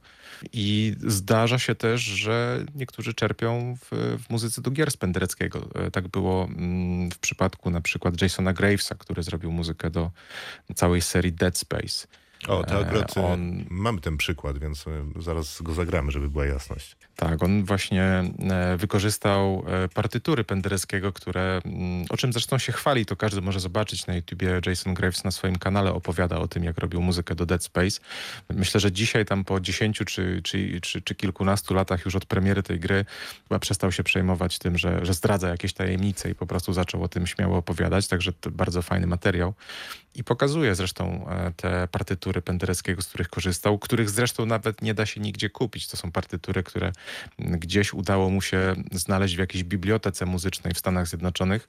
I 0.53 0.95
zdarza 1.07 1.59
się 1.59 1.75
też, 1.75 2.01
że 2.01 2.65
niektórzy 2.75 3.15
czerpią 3.15 3.77
w, 3.77 4.19
w 4.27 4.31
muzyce 4.31 4.63
do 4.63 4.71
gier 4.71 4.91
z 4.91 4.97
Pendereckiego. 4.97 5.69
Tak 5.93 6.09
było 6.09 6.45
mm, 6.45 7.11
w 7.11 7.19
przypadku 7.19 7.71
na 7.71 7.81
przykład 7.81 8.23
Jasona 8.23 8.53
Gravesa, 8.53 8.95
który 8.95 9.23
zrobił 9.23 9.53
muzykę 9.53 9.91
do 9.91 10.11
całej 10.75 11.03
serii 11.03 11.33
Dead 11.33 11.59
Space. 11.59 12.07
O, 12.49 12.65
to 12.65 12.75
E, 12.75 12.87
akurat 12.87 13.19
on- 13.19 13.65
mamy 13.71 14.01
ten 14.01 14.17
przykład, 14.17 14.59
więc 14.59 14.85
zaraz 15.19 15.63
go 15.63 15.73
zagramy, 15.75 16.11
żeby 16.13 16.31
była 16.31 16.47
jasność. 16.47 16.97
Tak, 17.17 17.43
on 17.43 17.65
właśnie 17.65 18.03
e, 18.51 18.77
wykorzystał 18.77 19.65
e, 19.85 19.89
partytury 19.89 20.45
Pendereckiego, 20.45 21.13
które, 21.13 21.61
mm, 21.65 22.05
o 22.09 22.17
czym 22.17 22.33
zresztą 22.33 22.59
się 22.59 22.73
chwali, 22.73 23.07
to 23.07 23.17
każdy 23.17 23.41
może 23.41 23.61
zobaczyć 23.61 24.07
na 24.07 24.15
YouTubie. 24.15 24.61
Jason 24.67 24.95
Graves 24.95 25.25
na 25.25 25.31
swoim 25.31 25.57
kanale 25.57 25.93
opowiada 25.93 26.39
o 26.39 26.49
tym, 26.49 26.65
jak 26.65 26.79
robił 26.79 27.03
muzykę 27.03 27.35
do 27.35 27.47
Dead 27.47 27.65
Space. 27.65 28.01
Myślę, 28.51 28.81
że 28.81 28.93
dzisiaj 28.93 29.25
tam 29.27 29.45
po 29.45 29.61
10 29.61 29.99
czy, 30.07 30.41
czy, 30.43 30.81
czy, 30.83 31.03
czy 31.03 31.15
kilkunastu 31.15 31.75
latach 31.75 32.05
już 32.05 32.17
od 32.17 32.27
premiery 32.27 32.63
tej 32.63 32.81
gry 32.81 33.05
chyba 33.49 33.59
przestał 33.59 33.93
się 33.93 34.03
przejmować 34.03 34.59
tym, 34.59 34.79
że, 34.79 35.07
że 35.07 35.15
zdradza 35.15 35.49
jakieś 35.49 35.73
tajemnice 35.73 36.31
i 36.31 36.35
po 36.35 36.47
prostu 36.47 36.73
zaczął 36.73 37.03
o 37.03 37.09
tym 37.09 37.27
śmiało 37.27 37.57
opowiadać, 37.57 38.09
także 38.09 38.33
to 38.33 38.51
bardzo 38.51 38.83
fajny 38.83 39.07
materiał. 39.07 39.55
I 40.21 40.25
pokazuje 40.25 40.75
zresztą 40.75 41.29
e, 41.29 41.53
te 41.57 41.89
partytury 41.89 42.43
Pendereckiego, 42.43 43.03
z 43.03 43.09
których 43.09 43.29
korzystał, 43.29 43.79
których 43.79 44.11
zresztą 44.11 44.47
nawet 44.47 44.83
nie 44.83 44.95
da 44.95 45.07
się 45.07 45.21
nigdzie 45.21 45.51
kupić. 45.51 45.89
To 45.89 45.97
są 45.97 46.13
partytury, 46.13 46.63
które 46.63 46.93
gdzieś 47.39 47.95
udało 47.95 48.31
mu 48.31 48.43
się 48.43 48.75
znaleźć 48.93 49.37
w 49.37 49.39
jakiejś 49.39 49.65
bibliotece 49.65 50.27
muzycznej 50.27 50.75
w 50.75 50.79
Stanach 50.79 51.09
Zjednoczonych 51.09 51.69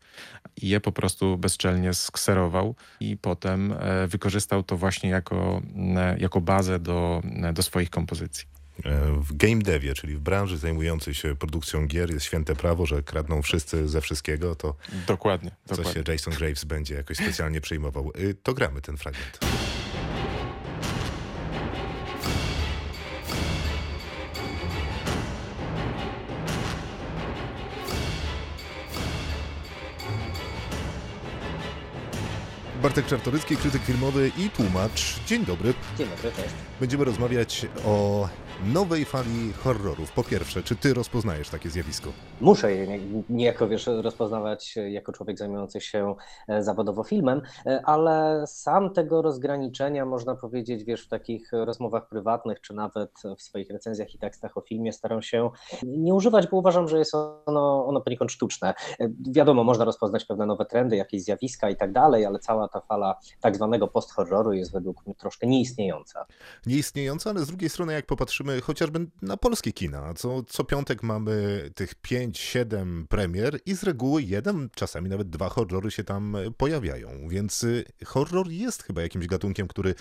i 0.61 0.69
je 0.69 0.79
po 0.79 0.91
prostu 0.91 1.37
bezczelnie 1.37 1.93
skserował 1.93 2.75
i 2.99 3.17
potem 3.17 3.71
e, 3.71 4.07
wykorzystał 4.07 4.63
to 4.63 4.77
właśnie 4.77 5.09
jako, 5.09 5.61
mm, 5.75 6.19
jako 6.19 6.41
bazę 6.41 6.79
do, 6.79 7.21
do 7.53 7.63
swoich 7.63 7.89
kompozycji. 7.89 8.50
E, 8.85 9.11
W 9.21 9.33
game 9.37 9.61
devie, 9.61 9.93
czyli 9.93 10.15
w 10.15 10.19
branży 10.19 10.57
zajmującej 10.57 11.13
się 11.13 11.35
produkcją 11.35 11.87
gier 11.87 12.13
jest 12.13 12.25
święte 12.25 12.55
prawo, 12.55 12.85
że 12.85 13.03
kradną 13.03 13.41
wszyscy 13.41 13.89
ze 13.89 14.01
wszystkiego, 14.01 14.55
to 14.55 14.75
Dokładnie. 15.07 15.51
co 15.65 15.75
dokładnie. 15.75 16.03
się 16.05 16.11
Jason 16.11 16.33
Graves 16.33 16.63
będzie 16.65 16.95
jakoś 16.95 17.17
specjalnie 17.17 17.61
przejmował. 17.61 18.11
Y, 18.19 18.35
To 18.43 18.53
gramy 18.53 18.81
ten 18.81 18.97
fragment. 18.97 19.39
Bartek 32.81 33.05
Czartorycki, 33.05 33.57
krytyk 33.57 33.81
filmowy 33.83 34.31
i 34.37 34.49
tłumacz. 34.49 35.19
Dzień 35.27 35.45
dobry. 35.45 35.73
Dzień 35.97 36.07
dobry, 36.09 36.31
cześć. 36.31 36.53
Będziemy 36.79 37.05
rozmawiać 37.05 37.65
o 37.85 38.29
nowej 38.65 39.05
fali 39.05 39.53
horrorów. 39.53 40.11
Po 40.11 40.23
pierwsze, 40.23 40.63
czy 40.63 40.75
ty 40.75 40.93
rozpoznajesz 40.93 41.49
takie 41.49 41.69
zjawisko? 41.69 42.09
Muszę 42.41 42.71
je 42.75 42.87
nie- 42.87 43.23
niejako, 43.29 43.67
wiesz, 43.67 43.87
rozpoznawać 44.01 44.75
jako 44.89 45.11
człowiek 45.11 45.37
zajmujący 45.37 45.81
się 45.81 46.15
e, 46.47 46.63
zawodowo 46.63 47.03
filmem, 47.03 47.41
e, 47.65 47.81
ale 47.85 48.43
sam 48.47 48.93
tego 48.93 49.21
rozgraniczenia, 49.21 50.05
można 50.05 50.35
powiedzieć, 50.35 50.83
wiesz, 50.83 51.05
w 51.05 51.07
takich 51.09 51.49
rozmowach 51.51 52.07
prywatnych, 52.07 52.61
czy 52.61 52.73
nawet 52.73 53.11
w 53.37 53.41
swoich 53.41 53.69
recenzjach 53.69 54.15
i 54.15 54.17
tekstach 54.17 54.57
o 54.57 54.61
filmie 54.61 54.93
staram 54.93 55.21
się 55.21 55.49
nie 55.83 56.13
używać, 56.13 56.47
bo 56.47 56.57
uważam, 56.57 56.87
że 56.87 56.97
jest 56.99 57.15
ono, 57.45 57.85
ono 57.87 58.01
poniekąd 58.01 58.31
sztuczne. 58.31 58.73
E, 58.99 59.09
Wiadomo, 59.31 59.63
można 59.63 59.85
rozpoznać 59.85 60.25
pewne 60.25 60.45
nowe 60.45 60.65
trendy, 60.65 60.95
jakieś 60.95 61.23
zjawiska 61.23 61.69
i 61.69 61.75
tak 61.75 61.91
dalej, 61.91 62.25
ale 62.25 62.39
cała 62.39 62.67
ta 62.67 62.81
fala 62.81 63.15
tak 63.41 63.55
zwanego 63.55 63.87
post-horroru 63.87 64.53
jest 64.53 64.71
według 64.71 65.05
mnie 65.05 65.15
troszkę 65.15 65.47
nieistniejąca. 65.47 66.25
Nieistniejąca, 66.65 67.29
ale 67.29 67.39
z 67.39 67.47
drugiej 67.47 67.69
strony, 67.69 67.93
jak 67.93 68.05
popatrzymy 68.05 68.50
chociażby 68.63 69.07
na 69.21 69.37
polskie 69.37 69.71
kina, 69.71 70.13
co, 70.13 70.43
co 70.43 70.63
piątek 70.63 71.03
mamy 71.03 71.69
tych 71.75 71.95
5-7 72.01 73.07
premier 73.07 73.59
i 73.65 73.75
z 73.75 73.83
reguły 73.83 74.23
jeden, 74.23 74.69
czasami 74.75 75.09
nawet 75.09 75.29
dwa 75.29 75.49
horrory 75.49 75.91
się 75.91 76.03
tam 76.03 76.37
pojawiają. 76.57 77.09
Więc 77.29 77.63
y, 77.63 77.85
horror 78.05 78.49
jest 78.49 78.83
chyba 78.83 79.01
jakimś 79.01 79.27
gatunkiem, 79.27 79.67
który 79.67 79.95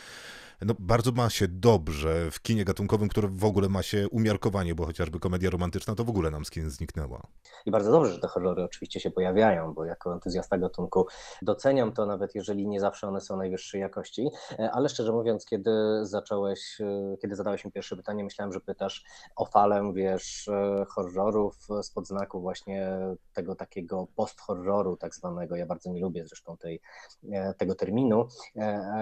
no, 0.63 0.75
bardzo 0.79 1.13
ma 1.13 1.31
się 1.31 1.49
dobrze 1.49 2.31
w 2.31 2.43
kinie 2.43 2.65
gatunkowym, 2.65 3.09
które 3.09 3.29
w 3.29 3.45
ogóle 3.45 3.69
ma 3.69 3.83
się 3.83 4.09
umiarkowanie, 4.09 4.75
bo 4.75 4.87
chociażby 4.87 5.21
komedia 5.21 5.51
romantyczna 5.51 5.95
to 5.95 6.05
w 6.05 6.11
ogóle 6.11 6.31
nam 6.31 6.45
z 6.45 6.51
kin 6.51 6.71
zniknęła. 6.71 7.23
I 7.67 7.71
bardzo 7.71 7.91
dobrze, 7.91 8.13
że 8.13 8.21
te 8.21 8.29
horrory 8.29 8.63
oczywiście 8.65 9.01
się 9.01 9.11
pojawiają, 9.11 9.75
bo 9.75 9.85
jako 9.85 10.13
entuzjasta 10.13 10.59
gatunku 10.59 11.07
doceniam 11.43 11.93
to, 11.93 12.07
nawet 12.07 12.35
jeżeli 12.35 12.69
nie 12.69 12.81
zawsze 12.81 13.09
one 13.09 13.21
są 13.21 13.37
najwyższej 13.37 13.81
jakości. 13.81 14.31
E, 14.59 14.71
Ale 14.73 14.89
szczerze 14.89 15.13
mówiąc, 15.13 15.45
kiedy 15.45 15.71
zacząłeś, 16.03 16.81
e, 16.81 17.17
kiedy 17.23 17.37
zadałeś 17.37 17.65
mi 17.65 17.73
pierwsze 17.73 17.97
pytanie, 17.97 18.25
myślałem, 18.25 18.53
że 18.53 18.61
pytasz 18.61 19.05
o 19.37 19.47
falę, 19.47 19.93
wiesz, 19.95 20.49
e, 20.49 20.85
horrorów 20.89 21.57
spod 21.83 22.07
znaku 22.07 22.41
właśnie 22.41 22.99
tego 23.33 23.55
takiego 23.55 24.07
post-horroru 24.17 24.97
tak 24.97 25.15
zwanego. 25.15 25.57
Ja 25.57 25.67
bardzo 25.67 25.91
nie 25.91 26.01
lubię 26.01 26.27
zresztą 26.27 26.57
tej, 26.57 26.81
tego 27.59 27.75
terminu, 27.75 28.29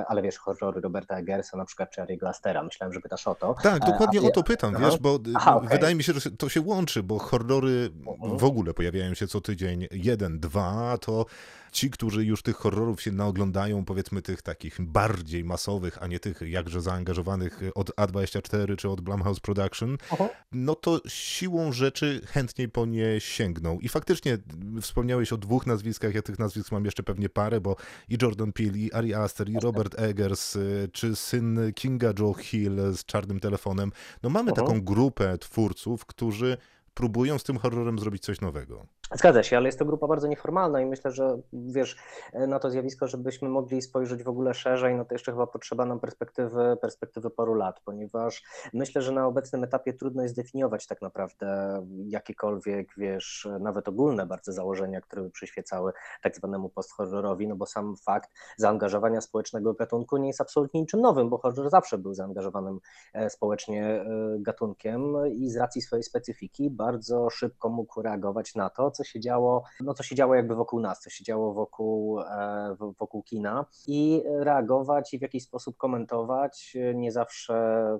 ale 0.08 0.22
wiesz, 0.22 0.38
horrory 0.38 0.80
Roberta 0.80 1.18
Eggersa 1.18 1.47
na 1.56 1.64
przykład, 1.64 1.90
czy 1.90 2.02
Ariego 2.02 2.28
Astera. 2.28 2.62
Myślałem, 2.62 2.92
że 2.94 3.00
pytasz 3.00 3.26
o 3.28 3.34
to. 3.34 3.54
Tak, 3.62 3.82
E, 3.82 3.86
dokładnie 3.86 4.20
a- 4.20 4.22
o 4.22 4.30
to 4.30 4.42
pytam, 4.42 4.76
wiesz, 4.80 4.98
bo 4.98 5.18
Aha, 5.36 5.56
okej. 5.56 5.68
wydaje 5.68 5.94
mi 5.94 6.02
się, 6.02 6.12
że 6.12 6.30
to 6.30 6.48
się 6.48 6.60
łączy, 6.60 7.02
bo 7.02 7.18
horrory 7.18 7.90
Mhm. 8.06 8.38
w 8.38 8.44
ogóle 8.44 8.74
pojawiają 8.74 9.14
się 9.14 9.26
co 9.26 9.40
tydzień 9.40 9.86
jeden, 9.90 10.40
dwa, 10.40 10.98
to 10.98 11.26
ci, 11.72 11.90
którzy 11.90 12.24
już 12.24 12.42
tych 12.42 12.56
horrorów 12.56 13.02
się 13.02 13.12
naoglądają, 13.12 13.84
powiedzmy 13.84 14.22
tych 14.22 14.42
takich 14.42 14.76
bardziej 14.80 15.44
masowych, 15.44 16.02
a 16.02 16.06
nie 16.06 16.20
tych 16.20 16.40
jakże 16.46 16.80
zaangażowanych 16.82 17.60
od 17.74 17.90
A24 17.96 18.76
czy 18.76 18.88
od 18.88 19.00
Blumhouse 19.00 19.40
Production, 19.40 19.98
Mhm. 20.10 20.30
no 20.52 20.74
to 20.74 21.00
siłą 21.08 21.72
rzeczy 21.72 22.20
chętniej 22.26 22.68
po 22.68 22.86
nie 22.86 23.20
sięgną. 23.20 23.78
I 23.78 23.88
faktycznie 23.88 24.38
wspomniałeś 24.82 25.32
o 25.32 25.36
dwóch 25.36 25.66
nazwiskach, 25.66 26.14
ja 26.14 26.22
tych 26.22 26.38
nazwisk 26.38 26.72
mam 26.72 26.84
jeszcze 26.84 27.02
pewnie 27.02 27.28
parę, 27.28 27.60
bo 27.60 27.76
i 28.08 28.16
Jordan 28.22 28.52
Peele, 28.52 28.78
i 28.78 28.92
Ari 28.92 29.14
Aster, 29.14 29.48
i 29.48 29.60
Robert 29.60 29.98
Eggers, 30.00 30.56
y, 30.56 30.88
czy 30.92 31.16
syn 31.16 31.60
Kinga 31.74 32.12
Joe 32.18 32.34
Hill 32.34 32.76
z 32.92 33.04
Czarnym 33.04 33.40
Telefonem. 33.40 33.92
No 34.22 34.30
mamy 34.30 34.50
Mhm. 34.50 34.66
taką 34.66 34.80
grupę 34.80 35.38
twórców, 35.38 36.06
którzy 36.06 36.56
próbują 36.94 37.38
z 37.38 37.44
tym 37.44 37.58
horrorem 37.58 37.98
zrobić 37.98 38.22
coś 38.22 38.40
nowego. 38.40 38.86
Zgadza 39.14 39.42
się, 39.42 39.56
ale 39.56 39.68
jest 39.68 39.78
to 39.78 39.84
grupa 39.84 40.06
bardzo 40.06 40.26
nieformalna 40.26 40.80
i 40.80 40.86
myślę, 40.86 41.10
że 41.10 41.38
wiesz, 41.52 41.96
na 42.34 42.58
to 42.58 42.70
zjawisko, 42.70 43.08
żebyśmy 43.08 43.48
mogli 43.48 43.82
spojrzeć 43.82 44.22
w 44.22 44.28
ogóle 44.28 44.54
szerzej, 44.54 44.96
no 44.96 45.04
to 45.04 45.14
jeszcze 45.14 45.32
chyba 45.32 45.46
potrzeba 45.46 45.84
nam 45.84 46.00
perspektywy, 46.00 46.76
perspektywy 46.80 47.30
paru 47.30 47.54
lat, 47.54 47.80
ponieważ 47.84 48.44
myślę, 48.72 49.02
że 49.02 49.12
na 49.12 49.26
obecnym 49.26 49.64
etapie 49.64 49.92
trudno 49.92 50.22
jest 50.22 50.34
zdefiniować 50.34 50.86
tak 50.86 51.02
naprawdę 51.02 51.80
jakiekolwiek, 52.06 52.88
wiesz, 52.96 53.48
nawet 53.60 53.88
ogólne 53.88 54.26
bardzo 54.26 54.52
założenia, 54.52 55.00
które 55.00 55.22
by 55.22 55.30
przyświecały 55.30 55.92
tak 56.22 56.36
zwanemu 56.36 56.68
post-horrorowi, 56.68 57.48
no 57.48 57.56
bo 57.56 57.66
sam 57.66 57.96
fakt 57.96 58.30
zaangażowania 58.56 59.20
społecznego 59.20 59.74
gatunku 59.74 60.16
nie 60.16 60.26
jest 60.26 60.40
absolutnie 60.40 60.80
niczym 60.80 61.00
nowym, 61.00 61.28
bo 61.28 61.38
horror 61.38 61.70
zawsze 61.70 61.98
był 61.98 62.14
zaangażowanym 62.14 62.78
e, 63.14 63.30
społecznie 63.30 63.84
e, 63.84 64.06
gatunkiem 64.38 65.14
i 65.32 65.50
z 65.50 65.56
racji 65.56 65.82
swojej 65.82 66.02
specyfiki 66.02 66.70
bardzo 66.70 67.30
szybko 67.30 67.68
mógł 67.68 68.02
reagować 68.02 68.54
na 68.54 68.70
to, 68.70 68.90
co 68.98 69.04
się 69.04 69.20
działo, 69.20 69.64
no 69.80 69.94
co 69.94 70.02
się 70.02 70.14
działo 70.14 70.34
jakby 70.34 70.54
wokół 70.54 70.80
nas, 70.80 71.00
co 71.00 71.10
się 71.10 71.24
działo 71.24 71.54
wokół, 71.54 72.20
e, 72.20 72.76
wokół 72.98 73.22
kina. 73.22 73.66
I 73.86 74.22
reagować 74.26 75.14
i 75.14 75.18
w 75.18 75.22
jakiś 75.22 75.42
sposób 75.44 75.76
komentować, 75.76 76.76
nie 76.94 77.12
zawsze 77.12 77.54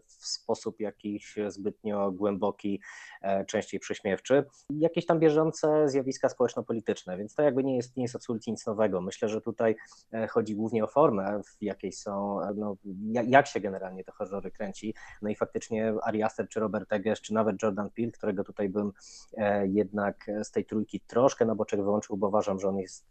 w 0.07 0.26
sposób 0.26 0.80
jakiś 0.80 1.36
zbytnio 1.49 2.11
głęboki, 2.12 2.80
e, 3.22 3.44
częściej 3.44 3.80
prześmiewczy, 3.80 4.44
jakieś 4.70 5.07
tam 5.07 5.18
bieżące 5.18 5.88
zjawiska 5.88 6.28
społeczno-polityczne, 6.28 7.16
więc 7.18 7.34
to 7.34 7.42
jakby 7.42 7.64
nie 7.64 7.76
jest, 7.76 7.96
nie 7.96 8.03
jest 8.03 8.16
absolutnie 8.16 8.51
nic 8.51 8.66
nowego. 8.66 9.01
Myślę, 9.01 9.28
że 9.28 9.40
tutaj 9.40 9.76
e, 10.12 10.26
chodzi 10.26 10.55
głównie 10.55 10.84
o 10.84 10.86
formę, 10.86 11.40
w 11.44 11.62
jakiej 11.62 11.92
są, 11.92 12.40
no, 12.57 12.76
ja- 13.12 13.22
jak 13.22 13.46
się 13.46 13.61
generalnie 13.61 14.05
te 14.05 14.12
horrory 14.12 14.51
kręci, 14.51 14.94
no 15.22 15.28
i 15.30 15.34
faktycznie 15.36 15.94
Ari 16.03 16.22
Aster, 16.22 16.49
czy 16.49 16.61
Robert 16.61 16.92
Eggers, 16.92 17.20
czy 17.20 17.34
nawet 17.34 17.62
Jordan 17.62 17.90
Peele, 17.90 18.11
którego 18.12 18.44
tutaj 18.44 18.68
bym 18.68 18.92
jednak 19.64 20.26
z 20.42 20.51
tej 20.51 20.64
trójki 20.64 20.88
piłki 20.89 21.07
troszkę 21.07 21.45
na 21.45 21.55
boczek 21.55 21.82
wyłączył, 21.82 22.16
bo 22.16 22.28
uważam, 22.28 22.61
że 22.61 22.68
on 22.68 22.78
jest 22.78 23.07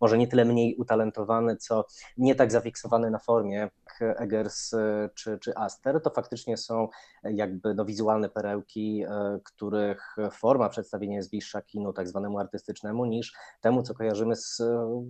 może 0.00 0.18
nie 0.18 0.28
tyle 0.28 0.44
mniej 0.44 0.76
utalentowany, 0.76 1.56
co 1.56 1.84
nie 2.16 2.34
tak 2.34 2.52
zafiksowany 2.52 3.10
na 3.10 3.18
formie 3.18 3.70
jak 4.00 4.20
Eggers 4.20 4.70
czy, 5.14 5.38
czy 5.38 5.56
Aster, 5.56 6.02
to 6.02 6.10
faktycznie 6.10 6.56
są 6.56 6.88
jakby 7.24 7.74
no, 7.74 7.84
wizualne 7.84 8.28
perełki, 8.28 9.04
których 9.44 10.16
forma 10.32 10.68
przedstawienia 10.68 11.16
jest 11.16 11.30
bliższa 11.30 11.62
kinu 11.62 11.92
tak 11.92 12.08
zwanemu 12.08 12.38
artystycznemu 12.38 13.04
niż 13.04 13.34
temu, 13.60 13.82
co 13.82 13.94
kojarzymy 13.94 14.36
z 14.36 14.62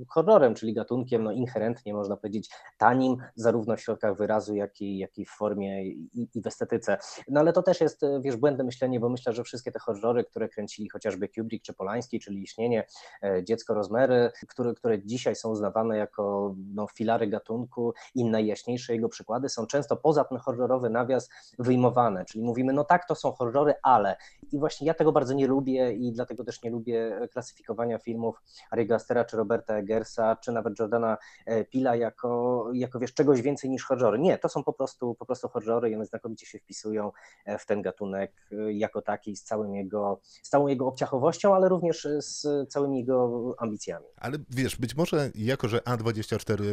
horrorem, 0.08 0.54
czyli 0.54 0.74
gatunkiem 0.74 1.24
no, 1.24 1.32
inherentnie, 1.32 1.94
można 1.94 2.16
powiedzieć, 2.16 2.50
tanim, 2.78 3.16
zarówno 3.34 3.76
w 3.76 3.80
środkach 3.80 4.16
wyrazu, 4.16 4.54
jak 4.54 4.80
i, 4.80 4.98
jak 4.98 5.18
i 5.18 5.24
w 5.24 5.30
formie 5.30 5.84
i, 5.84 6.28
i 6.34 6.42
w 6.42 6.46
estetyce. 6.46 6.98
No 7.28 7.40
ale 7.40 7.52
to 7.52 7.62
też 7.62 7.80
jest, 7.80 8.02
wiesz, 8.20 8.36
błędne 8.36 8.64
myślenie, 8.64 9.00
bo 9.00 9.08
myślę, 9.08 9.32
że 9.32 9.44
wszystkie 9.44 9.72
te 9.72 9.78
horrory, 9.78 10.24
które 10.24 10.48
kręcili 10.48 10.88
chociażby 10.88 11.28
Kubrick 11.28 11.64
czy 11.64 11.74
Polański, 11.74 12.03
czyli 12.10 12.40
Liśnienie, 12.40 12.86
e, 13.22 13.44
Dziecko 13.44 13.74
Rozmery, 13.74 14.30
które, 14.48 14.74
które 14.74 15.02
dzisiaj 15.02 15.36
są 15.36 15.50
uznawane 15.50 15.96
jako 15.96 16.54
no, 16.74 16.86
filary 16.86 17.26
gatunku 17.26 17.94
i 18.14 18.24
najjaśniejsze 18.24 18.94
jego 18.94 19.08
przykłady 19.08 19.48
są 19.48 19.66
często 19.66 19.96
poza 19.96 20.24
ten 20.24 20.38
horrorowy 20.38 20.90
nawias 20.90 21.30
wyjmowane, 21.58 22.24
czyli 22.24 22.44
mówimy, 22.44 22.72
no 22.72 22.84
tak, 22.84 23.08
to 23.08 23.14
są 23.14 23.32
horrory, 23.32 23.74
ale 23.82 24.16
i 24.52 24.58
właśnie 24.58 24.86
ja 24.86 24.94
tego 24.94 25.12
bardzo 25.12 25.34
nie 25.34 25.46
lubię 25.46 25.92
i 25.92 26.12
dlatego 26.12 26.44
też 26.44 26.62
nie 26.62 26.70
lubię 26.70 27.28
klasyfikowania 27.32 27.98
filmów 27.98 28.42
Ariego 28.70 28.94
Astera 28.94 29.24
czy 29.24 29.36
Roberta 29.36 29.74
Eggersa, 29.74 30.36
czy 30.36 30.52
nawet 30.52 30.78
Jordana 30.78 31.18
e, 31.46 31.64
Pila 31.64 31.96
jako, 31.96 32.70
jako 32.74 32.98
wiesz, 32.98 33.14
czegoś 33.14 33.42
więcej 33.42 33.70
niż 33.70 33.84
horrory. 33.84 34.18
Nie, 34.18 34.38
to 34.38 34.48
są 34.48 34.64
po 34.64 34.72
prostu, 34.72 35.14
po 35.14 35.26
prostu 35.26 35.48
horrory 35.48 35.90
i 35.90 35.94
one 35.94 36.06
znakomicie 36.06 36.46
się 36.46 36.58
wpisują 36.58 37.12
e, 37.44 37.58
w 37.58 37.66
ten 37.66 37.82
gatunek 37.82 38.32
jako 38.70 39.02
taki 39.02 39.36
z, 39.36 39.44
całym 39.44 39.74
jego, 39.74 40.20
z 40.42 40.48
całą 40.48 40.66
jego 40.66 40.86
obciachowością, 40.86 41.54
ale 41.54 41.68
również 41.68 41.93
z 42.20 42.46
całymi 42.68 42.98
jego 42.98 43.54
ambicjami. 43.58 44.06
Ale 44.16 44.38
wiesz, 44.50 44.76
być 44.76 44.94
może 44.94 45.30
jako, 45.34 45.68
że 45.68 45.78
A24 45.78 46.64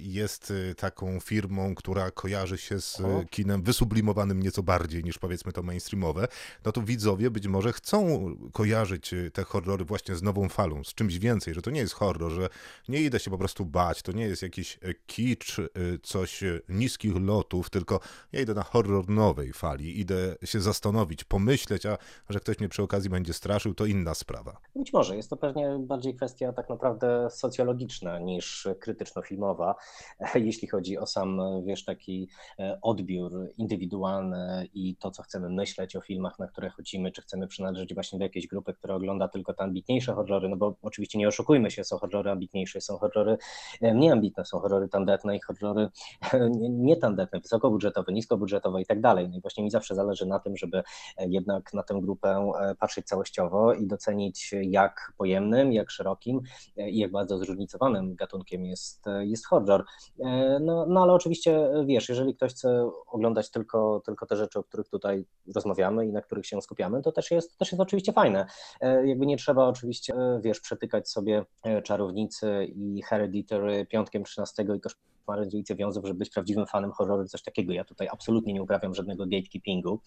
jest 0.00 0.52
taką 0.76 1.20
firmą, 1.20 1.74
która 1.74 2.10
kojarzy 2.10 2.58
się 2.58 2.80
z 2.80 3.00
o. 3.00 3.24
kinem 3.30 3.62
wysublimowanym 3.62 4.42
nieco 4.42 4.62
bardziej 4.62 5.04
niż 5.04 5.18
powiedzmy 5.18 5.52
to 5.52 5.62
mainstreamowe, 5.62 6.28
no 6.64 6.72
to 6.72 6.82
widzowie 6.82 7.30
być 7.30 7.46
może 7.46 7.72
chcą 7.72 8.26
kojarzyć 8.52 9.14
te 9.32 9.44
horrory 9.44 9.84
właśnie 9.84 10.16
z 10.16 10.22
nową 10.22 10.48
falą, 10.48 10.84
z 10.84 10.94
czymś 10.94 11.18
więcej, 11.18 11.54
że 11.54 11.62
to 11.62 11.70
nie 11.70 11.80
jest 11.80 11.94
horror, 11.94 12.32
że 12.32 12.48
nie 12.88 13.02
idę 13.02 13.18
się 13.18 13.30
po 13.30 13.38
prostu 13.38 13.66
bać, 13.66 14.02
to 14.02 14.12
nie 14.12 14.24
jest 14.24 14.42
jakiś 14.42 14.78
kicz, 15.06 15.56
coś 16.02 16.40
niskich 16.68 17.16
lotów, 17.16 17.70
tylko 17.70 18.00
ja 18.32 18.40
idę 18.40 18.54
na 18.54 18.62
horror 18.62 19.08
nowej 19.08 19.52
fali, 19.52 20.00
idę 20.00 20.36
się 20.44 20.60
zastanowić, 20.60 21.24
pomyśleć, 21.24 21.86
a 21.86 21.98
że 22.28 22.40
ktoś 22.40 22.58
mnie 22.58 22.68
przy 22.68 22.82
okazji 22.82 23.10
będzie 23.10 23.32
straszył, 23.32 23.74
to 23.74 23.86
inna 23.86 24.14
sprawa. 24.14 24.60
Być 24.76 24.92
może, 24.92 25.16
jest 25.16 25.30
to 25.30 25.36
pewnie 25.36 25.76
bardziej 25.78 26.14
kwestia 26.14 26.52
tak 26.52 26.68
naprawdę 26.68 27.30
socjologiczna 27.30 28.18
niż 28.18 28.68
krytyczno-filmowa, 28.80 29.74
jeśli 30.34 30.68
chodzi 30.68 30.98
o 30.98 31.06
sam, 31.06 31.40
wiesz, 31.64 31.84
taki 31.84 32.28
odbiór 32.82 33.48
indywidualny 33.58 34.68
i 34.74 34.96
to, 34.96 35.10
co 35.10 35.22
chcemy 35.22 35.50
myśleć 35.50 35.96
o 35.96 36.00
filmach, 36.00 36.38
na 36.38 36.46
które 36.46 36.70
chodzimy, 36.70 37.12
czy 37.12 37.22
chcemy 37.22 37.46
przynależeć 37.46 37.94
właśnie 37.94 38.18
do 38.18 38.24
jakiejś 38.24 38.46
grupy, 38.46 38.74
która 38.74 38.94
ogląda 38.94 39.28
tylko 39.28 39.54
te 39.54 39.64
ambitniejsze 39.64 40.12
horrory, 40.12 40.48
no 40.48 40.56
bo 40.56 40.74
oczywiście 40.82 41.18
nie 41.18 41.28
oszukujmy 41.28 41.70
się, 41.70 41.84
są 41.84 41.98
horrory 41.98 42.30
ambitniejsze, 42.30 42.80
są 42.80 42.98
horrory 42.98 43.36
e, 43.80 43.94
mniej 43.94 44.10
ambitne, 44.10 44.44
są 44.44 44.60
horrory 44.60 44.88
tandetne 44.88 45.36
i 45.36 45.40
horrory 45.40 45.88
e, 46.32 46.50
nietandetne, 46.70 47.40
wysokobudżetowe, 47.40 48.12
niskobudżetowe 48.12 48.82
i 48.82 48.86
tak 48.86 49.00
dalej. 49.00 49.28
No 49.28 49.36
i 49.36 49.40
właśnie 49.40 49.64
mi 49.64 49.70
zawsze 49.70 49.94
zależy 49.94 50.26
na 50.26 50.38
tym, 50.38 50.56
żeby 50.56 50.82
e, 51.16 51.28
jednak 51.28 51.74
na 51.74 51.82
tę 51.82 51.98
grupę 52.02 52.52
patrzeć 52.78 53.06
całościowo 53.06 53.74
i 53.74 53.86
docenić, 53.86 54.49
jak 54.52 55.12
pojemnym, 55.18 55.72
jak 55.72 55.90
szerokim 55.90 56.40
i 56.76 56.98
jak 56.98 57.10
bardzo 57.10 57.38
zróżnicowanym 57.38 58.14
gatunkiem 58.14 58.66
jest, 58.66 59.04
jest 59.20 59.46
horror. 59.46 59.84
No, 60.60 60.86
no 60.88 61.02
ale 61.02 61.12
oczywiście, 61.12 61.70
wiesz, 61.84 62.08
jeżeli 62.08 62.34
ktoś 62.34 62.52
chce 62.52 62.90
oglądać 63.06 63.50
tylko, 63.50 64.02
tylko 64.04 64.26
te 64.26 64.36
rzeczy, 64.36 64.58
o 64.58 64.62
których 64.62 64.88
tutaj 64.88 65.24
rozmawiamy 65.54 66.06
i 66.06 66.12
na 66.12 66.20
których 66.20 66.46
się 66.46 66.62
skupiamy, 66.62 67.02
to 67.02 67.12
też 67.12 67.30
jest, 67.30 67.58
też 67.58 67.72
jest 67.72 67.80
oczywiście 67.80 68.12
fajne. 68.12 68.46
Jakby 69.04 69.26
nie 69.26 69.36
trzeba 69.36 69.66
oczywiście, 69.66 70.14
wiesz, 70.40 70.60
przetykać 70.60 71.08
sobie 71.08 71.44
Czarownicy 71.84 72.64
i 72.64 73.02
Hereditary 73.02 73.86
piątkiem 73.86 74.24
13 74.24 74.62
i 74.62 74.80
Koszmary 74.80 75.10
z 75.50 75.54
ulicy 75.54 75.74
Wiązów, 75.74 76.06
żeby 76.06 76.18
być 76.18 76.30
prawdziwym 76.30 76.66
fanem 76.66 76.92
horroru, 76.92 77.28
coś 77.28 77.42
takiego. 77.42 77.72
Ja 77.72 77.84
tutaj 77.84 78.08
absolutnie 78.12 78.52
nie 78.52 78.62
uprawiam 78.62 78.94
żadnego 78.94 79.26
gatekeepingu, 79.26 80.00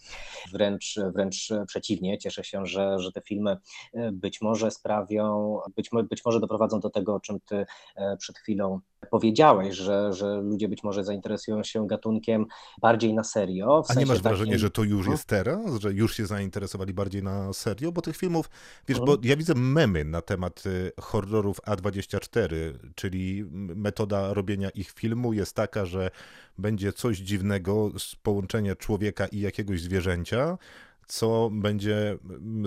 wręcz, 0.53 0.99
wręcz 1.13 1.49
przeciwnie. 1.67 2.17
Cieszę 2.17 2.43
się, 2.43 2.65
że, 2.65 2.99
że 2.99 3.11
te 3.11 3.21
filmy 3.21 3.57
e, 3.93 4.11
być 4.11 4.41
może 4.41 4.71
sprawią, 4.71 5.57
być, 5.75 5.89
być 6.09 6.25
może 6.25 6.39
doprowadzą 6.39 6.79
do 6.79 6.89
tego, 6.89 7.15
o 7.15 7.19
czym 7.19 7.39
ty 7.39 7.65
e, 7.95 8.17
przed 8.17 8.37
chwilą 8.37 8.79
powiedziałeś, 9.11 9.75
że, 9.75 10.13
że 10.13 10.41
ludzie 10.41 10.67
być 10.67 10.83
może 10.83 11.03
zainteresują 11.03 11.63
się 11.63 11.87
gatunkiem 11.87 12.45
bardziej 12.81 13.13
na 13.13 13.23
serio. 13.23 13.83
A 13.89 13.93
nie 13.93 14.05
masz 14.05 14.21
wrażenia, 14.21 14.45
takim... 14.51 14.59
że 14.59 14.71
to 14.71 14.83
już 14.83 15.07
jest 15.07 15.25
teraz? 15.25 15.79
Że 15.79 15.93
już 15.93 16.15
się 16.15 16.25
zainteresowali 16.25 16.93
bardziej 16.93 17.23
na 17.23 17.53
serio? 17.53 17.91
Bo 17.91 18.01
tych 18.01 18.17
filmów, 18.17 18.49
wiesz, 18.87 18.99
bo 18.99 19.17
ja 19.23 19.35
widzę 19.35 19.53
memy 19.55 20.05
na 20.05 20.21
temat 20.21 20.65
y, 20.65 20.91
horrorów 21.01 21.61
A24, 21.61 22.55
czyli 22.95 23.45
metoda 23.75 24.33
robienia 24.33 24.69
ich 24.69 24.91
filmu 24.91 25.33
jest 25.33 25.55
taka, 25.55 25.85
że 25.85 26.11
będzie 26.57 26.93
coś 26.93 27.17
dziwnego 27.17 27.91
z 27.97 28.15
połączenia 28.15 28.75
człowieka 28.75 29.27
i 29.27 29.39
jakiegoś 29.39 29.81
zwierzęcia, 29.81 30.57
co 31.07 31.49
będzie 31.51 32.17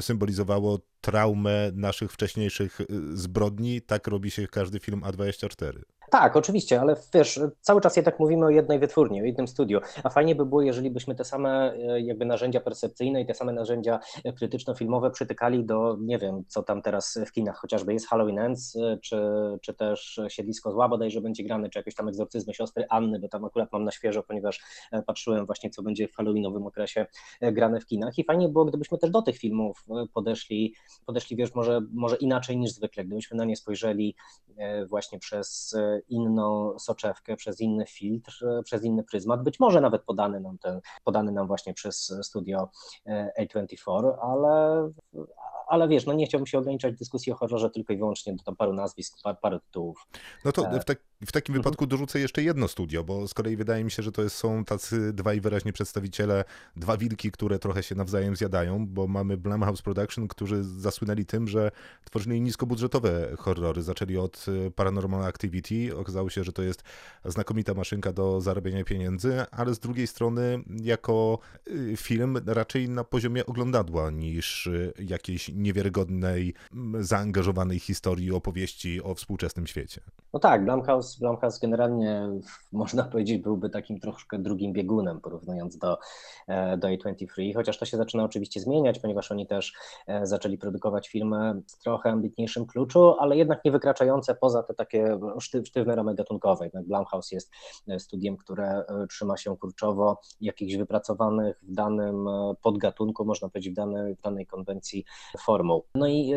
symbolizowało 0.00 0.78
traumę 1.06 1.70
naszych 1.74 2.12
wcześniejszych 2.12 2.80
y, 2.80 2.86
zbrodni. 3.12 3.82
Tak 3.82 4.06
robi 4.06 4.30
się 4.30 4.46
każdy 4.46 4.80
film 4.80 5.00
A24. 5.00 5.82
Tak, 6.10 6.36
oczywiście, 6.36 6.80
ale 6.80 6.96
wiesz, 7.14 7.40
cały 7.60 7.80
czas 7.80 7.96
jednak 7.96 8.20
mówimy 8.20 8.46
o 8.46 8.50
jednej 8.50 8.78
wytwórni, 8.78 9.22
o 9.22 9.24
jednym 9.24 9.48
studiu, 9.48 9.80
a 10.04 10.10
fajnie 10.10 10.34
by 10.34 10.46
było, 10.46 10.62
jeżeli 10.62 10.90
byśmy 10.90 11.14
te 11.14 11.24
same 11.24 11.72
e, 11.72 12.00
jakby 12.00 12.24
narzędzia 12.24 12.60
percepcyjne 12.60 13.20
i 13.20 13.26
te 13.26 13.34
same 13.34 13.52
narzędzia 13.52 14.00
krytyczno-filmowe 14.24 15.10
przytykali 15.10 15.64
do, 15.64 15.96
nie 16.00 16.18
wiem, 16.18 16.42
co 16.48 16.62
tam 16.62 16.82
teraz 16.82 17.18
w 17.26 17.32
kinach 17.32 17.56
chociażby 17.56 17.92
jest 17.92 18.08
Halloween 18.08 18.38
Ends, 18.38 18.76
e, 18.76 18.98
czy, 19.02 19.20
czy 19.62 19.74
też 19.74 20.20
Siedlisko 20.28 20.72
Zła 20.72 20.88
bodajże 20.88 21.20
będzie 21.20 21.44
grany, 21.44 21.70
czy 21.70 21.78
jakieś 21.78 21.94
tam 21.94 22.08
egzorcyzmy 22.08 22.54
siostry 22.54 22.84
Anny, 22.90 23.18
bo 23.18 23.28
tam 23.28 23.44
akurat 23.44 23.72
mam 23.72 23.84
na 23.84 23.90
świeżo, 23.90 24.22
ponieważ 24.22 24.60
e, 24.92 25.02
patrzyłem 25.02 25.46
właśnie, 25.46 25.70
co 25.70 25.82
będzie 25.82 26.08
w 26.08 26.14
Halloweenowym 26.14 26.66
okresie 26.66 27.06
grane 27.40 27.80
w 27.80 27.86
kinach 27.86 28.18
i 28.18 28.24
fajnie 28.24 28.48
było, 28.48 28.64
gdybyśmy 28.64 28.98
też 28.98 29.10
do 29.10 29.22
tych 29.22 29.38
filmów 29.38 29.84
podeszli, 30.14 30.74
podeszli 31.04 31.36
wiesz, 31.36 31.54
może, 31.54 31.80
może 31.92 32.16
inaczej 32.16 32.56
niż 32.56 32.72
zwykle, 32.72 33.04
gdybyśmy 33.04 33.36
na 33.36 33.44
nie 33.44 33.56
spojrzeli 33.56 34.16
właśnie 34.88 35.18
przez 35.18 35.76
inną 36.08 36.78
soczewkę, 36.78 37.36
przez 37.36 37.60
inny 37.60 37.86
filtr, 37.86 38.44
przez 38.64 38.84
inny 38.84 39.04
pryzmat, 39.04 39.42
być 39.42 39.60
może 39.60 39.80
nawet 39.80 40.02
podany 40.02 40.40
nam, 40.40 40.58
ten, 40.58 40.80
podany 41.04 41.32
nam 41.32 41.46
właśnie 41.46 41.74
przez 41.74 42.14
studio 42.22 42.70
e, 43.06 43.46
A24, 43.46 44.12
ale, 44.22 44.92
ale 45.66 45.88
wiesz, 45.88 46.06
no 46.06 46.12
nie 46.12 46.26
chciałbym 46.26 46.46
się 46.46 46.58
ograniczać 46.58 46.96
dyskusji 46.96 47.32
o 47.32 47.36
horrorze 47.36 47.70
tylko 47.70 47.92
i 47.92 47.96
wyłącznie 47.96 48.34
do 48.34 48.44
tam 48.44 48.56
paru 48.56 48.72
nazwisk, 48.72 49.22
par, 49.22 49.40
paru 49.40 49.60
tytułów. 49.60 50.06
No 50.44 50.52
to 50.52 50.70
e, 50.70 50.80
w, 50.80 50.84
tak, 50.84 50.98
w 51.26 51.32
takim 51.32 51.52
mhm. 51.52 51.62
wypadku 51.62 51.86
dorzucę 51.86 52.20
jeszcze 52.20 52.42
jedno 52.42 52.68
studio, 52.68 53.04
bo 53.04 53.28
z 53.28 53.34
kolei 53.34 53.56
wydaje 53.56 53.84
mi 53.84 53.90
się, 53.90 54.02
że 54.02 54.12
to 54.12 54.22
jest, 54.22 54.36
są 54.36 54.64
tacy 54.64 55.12
dwaj 55.12 55.40
wyraźni 55.40 55.72
przedstawiciele, 55.72 56.44
dwa 56.76 56.96
wilki, 56.96 57.30
które 57.30 57.58
trochę 57.58 57.82
się 57.82 57.94
nawzajem 57.94 58.36
zjadają, 58.36 58.86
bo 58.86 59.06
mamy 59.06 59.36
Blumhouse 59.36 59.82
Production, 59.82 60.28
którzy 60.28 60.64
zasłynęli 60.64 61.26
tym, 61.26 61.48
że 61.48 61.70
tworzyli 62.04 62.40
niskobudżetowe 62.40 63.36
horrory. 63.38 63.82
Zaczęli 63.82 64.16
od 64.16 64.46
e, 64.66 64.70
Paranormal 64.70 65.24
Activity, 65.24 65.96
okazało 65.96 66.30
się, 66.30 66.44
że 66.44 66.52
to 66.52 66.62
jest 66.62 66.82
znakomita 67.24 67.74
maszynka 67.74 68.12
do 68.12 68.40
zarabiania 68.40 68.84
pieniędzy, 68.84 69.44
ale 69.50 69.74
z 69.74 69.78
drugiej 69.78 70.06
strony 70.06 70.58
jako 70.82 71.38
e, 71.66 71.96
film 71.96 72.40
raczej 72.46 72.88
na 72.88 73.04
poziomie 73.04 73.46
oglądadła 73.46 74.10
niż 74.10 74.68
jakiejś 74.98 75.55
niewiarygodnej, 75.56 76.54
zaangażowanej 77.00 77.78
historii, 77.78 78.32
opowieści 78.32 79.02
o 79.02 79.14
współczesnym 79.14 79.66
świecie. 79.66 80.00
No 80.32 80.40
tak, 80.40 80.64
Blumhouse, 80.64 81.18
Blumhouse 81.18 81.58
generalnie 81.58 82.28
można 82.72 83.02
powiedzieć 83.04 83.42
byłby 83.42 83.70
takim 83.70 84.00
troszkę 84.00 84.38
drugim 84.38 84.72
biegunem 84.72 85.20
porównując 85.20 85.78
do, 85.78 85.98
e, 86.46 86.76
do 86.76 86.88
A23, 86.88 87.54
chociaż 87.54 87.78
to 87.78 87.84
się 87.84 87.96
zaczyna 87.96 88.24
oczywiście 88.24 88.60
zmieniać, 88.60 88.98
ponieważ 88.98 89.32
oni 89.32 89.46
też 89.46 89.74
e, 90.06 90.26
zaczęli 90.26 90.58
produkować 90.58 91.08
filmy 91.08 91.62
z 91.66 91.78
trochę 91.78 92.10
ambitniejszym 92.10 92.66
kluczu, 92.66 93.14
ale 93.18 93.36
jednak 93.36 93.64
nie 93.64 93.72
wykraczające 93.72 94.34
poza 94.34 94.62
te 94.62 94.74
takie 94.74 95.18
sztywne 95.64 95.96
ramy 95.96 96.14
gatunkowe. 96.14 96.64
Jednak 96.64 96.84
Blumhouse 96.84 97.32
jest 97.32 97.50
e, 97.88 98.00
studiem, 98.00 98.36
które 98.36 98.84
trzyma 99.10 99.36
się 99.36 99.56
kurczowo 99.56 100.20
jakichś 100.40 100.76
wypracowanych 100.76 101.58
w 101.62 101.74
danym 101.74 102.26
podgatunku, 102.62 103.24
można 103.24 103.48
powiedzieć 103.48 103.72
w 103.72 103.76
danej, 103.76 104.16
w 104.16 104.20
danej 104.20 104.46
konwencji 104.46 105.04
formuł. 105.46 105.84
No 105.94 106.08
i 106.08 106.32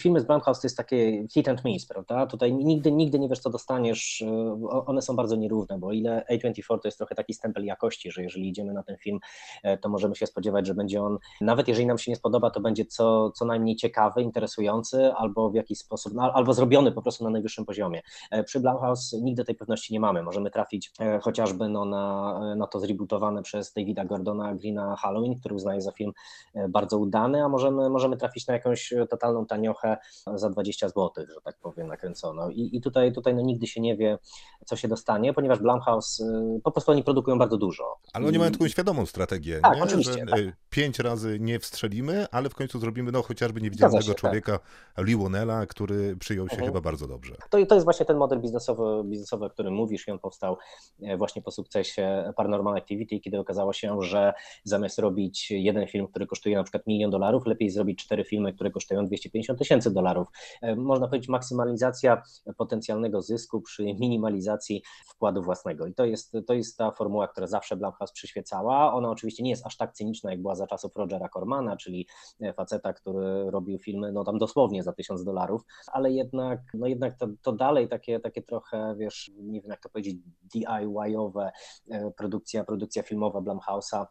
filmy 0.00 0.20
z 0.20 0.24
Blumhouse 0.24 0.60
to 0.60 0.66
jest 0.66 0.76
takie 0.76 1.28
hit 1.28 1.48
and 1.48 1.64
miss, 1.64 1.86
prawda? 1.86 2.26
Tutaj 2.26 2.54
nigdy, 2.54 2.92
nigdy 2.92 3.18
nie 3.18 3.28
wiesz, 3.28 3.38
co 3.38 3.50
dostaniesz 3.50 4.22
e, 4.22 4.84
one 4.86 5.02
są 5.02 5.16
bardzo 5.16 5.36
nierówne, 5.36 5.78
bo 5.78 5.92
ile 5.92 6.24
A24 6.30 6.78
to 6.78 6.88
jest 6.88 6.98
trochę 6.98 7.14
taki 7.14 7.34
stempel 7.34 7.64
jakości, 7.64 8.10
że 8.10 8.22
jeżeli 8.22 8.48
idziemy 8.48 8.72
na 8.72 8.82
ten 8.82 8.96
film, 8.96 9.18
e, 9.62 9.78
to 9.78 9.88
możemy 9.88 10.16
się 10.16 10.26
spodziewać, 10.26 10.66
że 10.66 10.74
będzie 10.74 11.02
on, 11.02 11.18
nawet 11.40 11.68
jeżeli 11.68 11.86
nam 11.86 11.98
się 11.98 12.10
nie 12.10 12.16
spodoba, 12.16 12.50
to 12.50 12.60
będzie 12.60 12.84
co, 12.84 13.30
co 13.30 13.44
najmniej 13.44 13.76
ciekawy, 13.76 14.22
interesujący, 14.22 15.12
albo 15.12 15.50
w 15.50 15.54
jakiś 15.54 15.78
sposób, 15.78 16.14
no, 16.14 16.32
albo 16.34 16.52
zrobiony 16.52 16.92
po 16.92 17.02
prostu 17.02 17.24
na 17.24 17.30
najwyższym 17.30 17.64
poziomie. 17.64 18.02
E, 18.30 18.44
Przy 18.44 18.60
Blumhouse 18.60 19.12
nigdy 19.12 19.44
tej 19.44 19.54
pewności 19.54 19.92
nie 19.92 20.00
mamy. 20.00 20.22
Możemy 20.22 20.50
trafić 20.50 20.92
e, 21.00 21.18
chociażby 21.18 21.68
no, 21.68 21.84
na, 21.84 22.40
na 22.56 22.66
to 22.66 22.80
zrebootowane 22.80 23.42
przez 23.42 23.72
Davida 23.72 24.04
Gordona 24.04 24.54
Greena 24.54 24.96
Halloween, 24.96 25.40
który 25.40 25.54
uznaje 25.54 25.80
za 25.80 25.92
film 25.92 26.12
e, 26.54 26.68
bardzo 26.68 26.98
udany, 26.98 27.44
a 27.44 27.48
możemy, 27.48 27.90
możemy 27.90 28.16
trafić 28.16 28.27
na 28.48 28.54
jakąś 28.54 28.92
e, 28.92 29.06
totalną 29.06 29.46
taniochę 29.46 29.96
za 30.34 30.50
20 30.50 30.88
zł, 30.88 31.10
że 31.16 31.40
tak 31.44 31.58
powiem, 31.62 31.86
nakręcono. 31.86 32.50
I, 32.50 32.70
i 32.76 32.80
tutaj, 32.80 33.12
tutaj 33.12 33.34
no, 33.34 33.42
nigdy 33.42 33.66
się 33.66 33.80
nie 33.80 33.96
wie, 33.96 34.18
co 34.66 34.76
się 34.76 34.88
dostanie, 34.88 35.32
ponieważ 35.32 35.58
Blumhouse 35.58 36.20
e, 36.20 36.58
po 36.64 36.70
prostu 36.70 36.92
oni 36.92 37.04
produkują 37.04 37.38
bardzo 37.38 37.56
dużo. 37.56 37.84
Ale 38.12 38.26
oni 38.26 38.38
mają 38.38 38.50
I- 38.50 38.52
taką 38.52 38.68
świadomą 38.68 39.06
strategię, 39.06 39.60
Tak, 39.62 39.76
nie? 39.76 39.82
oczywiście, 39.82 40.12
że 40.12 40.26
tak. 40.26 40.38
y, 40.38 40.52
pięć 40.70 40.98
razy 40.98 41.38
nie 41.40 41.58
wstrzelimy, 41.60 42.26
ale 42.30 42.48
w 42.48 42.54
końcu 42.54 42.78
zrobimy 42.78 43.12
no 43.12 43.22
chociażby 43.22 43.60
niewidzialnego 43.60 44.02
się, 44.02 44.08
tak. 44.08 44.16
człowieka 44.20 44.58
Lee 44.98 45.16
Wonella, 45.16 45.66
który 45.66 46.16
przyjął 46.16 46.48
się 46.48 46.52
Mhm. 46.52 46.68
chyba 46.70 46.80
bardzo 46.80 47.08
dobrze. 47.08 47.34
To, 47.50 47.66
to 47.66 47.74
jest 47.74 47.84
właśnie 47.84 48.06
ten 48.06 48.16
model 48.16 48.40
biznesowy, 48.40 49.04
biznesowy, 49.04 49.44
o 49.44 49.50
którym 49.50 49.74
mówisz 49.74 50.08
i 50.08 50.10
on 50.10 50.18
powstał 50.18 50.56
e, 51.02 51.16
właśnie 51.16 51.42
po 51.42 51.50
sukcesie 51.50 52.32
Paranormal 52.36 52.76
Activity, 52.76 53.20
kiedy 53.20 53.38
okazało 53.38 53.72
się, 53.72 54.02
że 54.02 54.32
zamiast 54.64 54.98
robić 54.98 55.50
jeden 55.50 55.86
film, 55.86 56.06
który 56.06 56.26
kosztuje 56.26 56.56
na 56.56 56.62
przykład 56.62 56.86
milion 56.86 57.10
dolarów, 57.10 57.46
lepiej 57.46 57.70
zrobić 57.70 58.04
cztery 58.04 58.17
filmy, 58.24 58.52
które 58.52 58.70
kosztują 58.70 59.06
250 59.06 59.58
tysięcy 59.58 59.90
dolarów. 59.90 60.28
E, 60.62 60.76
Można 60.76 61.08
powiedzieć 61.08 61.28
maksymalizacja 61.28 62.22
potencjalnego 62.56 63.22
zysku 63.22 63.60
przy 63.60 63.84
minimalizacji 63.84 64.82
wkładu 65.08 65.42
własnego 65.42 65.86
i 65.86 65.94
to 65.94 66.04
jest, 66.04 66.36
to 66.46 66.54
jest 66.54 66.76
ta 66.76 66.90
formuła, 66.90 67.28
która 67.28 67.46
zawsze 67.46 67.76
Blumhouse 67.76 68.12
przyświecała. 68.12 68.94
Ona 68.94 69.10
oczywiście 69.10 69.42
nie 69.42 69.50
jest 69.50 69.66
aż 69.66 69.76
tak 69.76 69.92
cyniczna, 69.92 70.30
jak 70.30 70.42
była 70.42 70.54
za 70.54 70.66
czasów 70.66 70.96
Rogera 70.96 71.28
Cormana, 71.28 71.76
czyli 71.76 72.06
e, 72.40 72.52
faceta, 72.52 72.92
który 72.92 73.50
robił 73.50 73.78
filmy 73.78 74.12
no 74.12 74.24
tam 74.24 74.38
dosłownie 74.38 74.82
za 74.82 74.92
tysiąc 74.92 75.24
dolarów, 75.24 75.62
ale 75.92 76.12
jednak, 76.12 76.60
no 76.74 76.86
jednak 76.86 77.18
to, 77.18 77.28
to 77.42 77.52
dalej 77.52 77.88
takie, 77.88 78.20
takie 78.20 78.42
trochę, 78.42 78.94
wiesz, 78.98 79.30
nie 79.36 79.60
wiem 79.60 79.70
jak 79.70 79.80
to 79.80 79.88
powiedzieć, 79.88 80.16
DIY-owe 80.54 81.50
e, 81.90 82.10
produkcja, 82.10 82.64
produkcja 82.64 83.02
filmowa 83.02 83.40
Blumhouse'a 83.40 84.06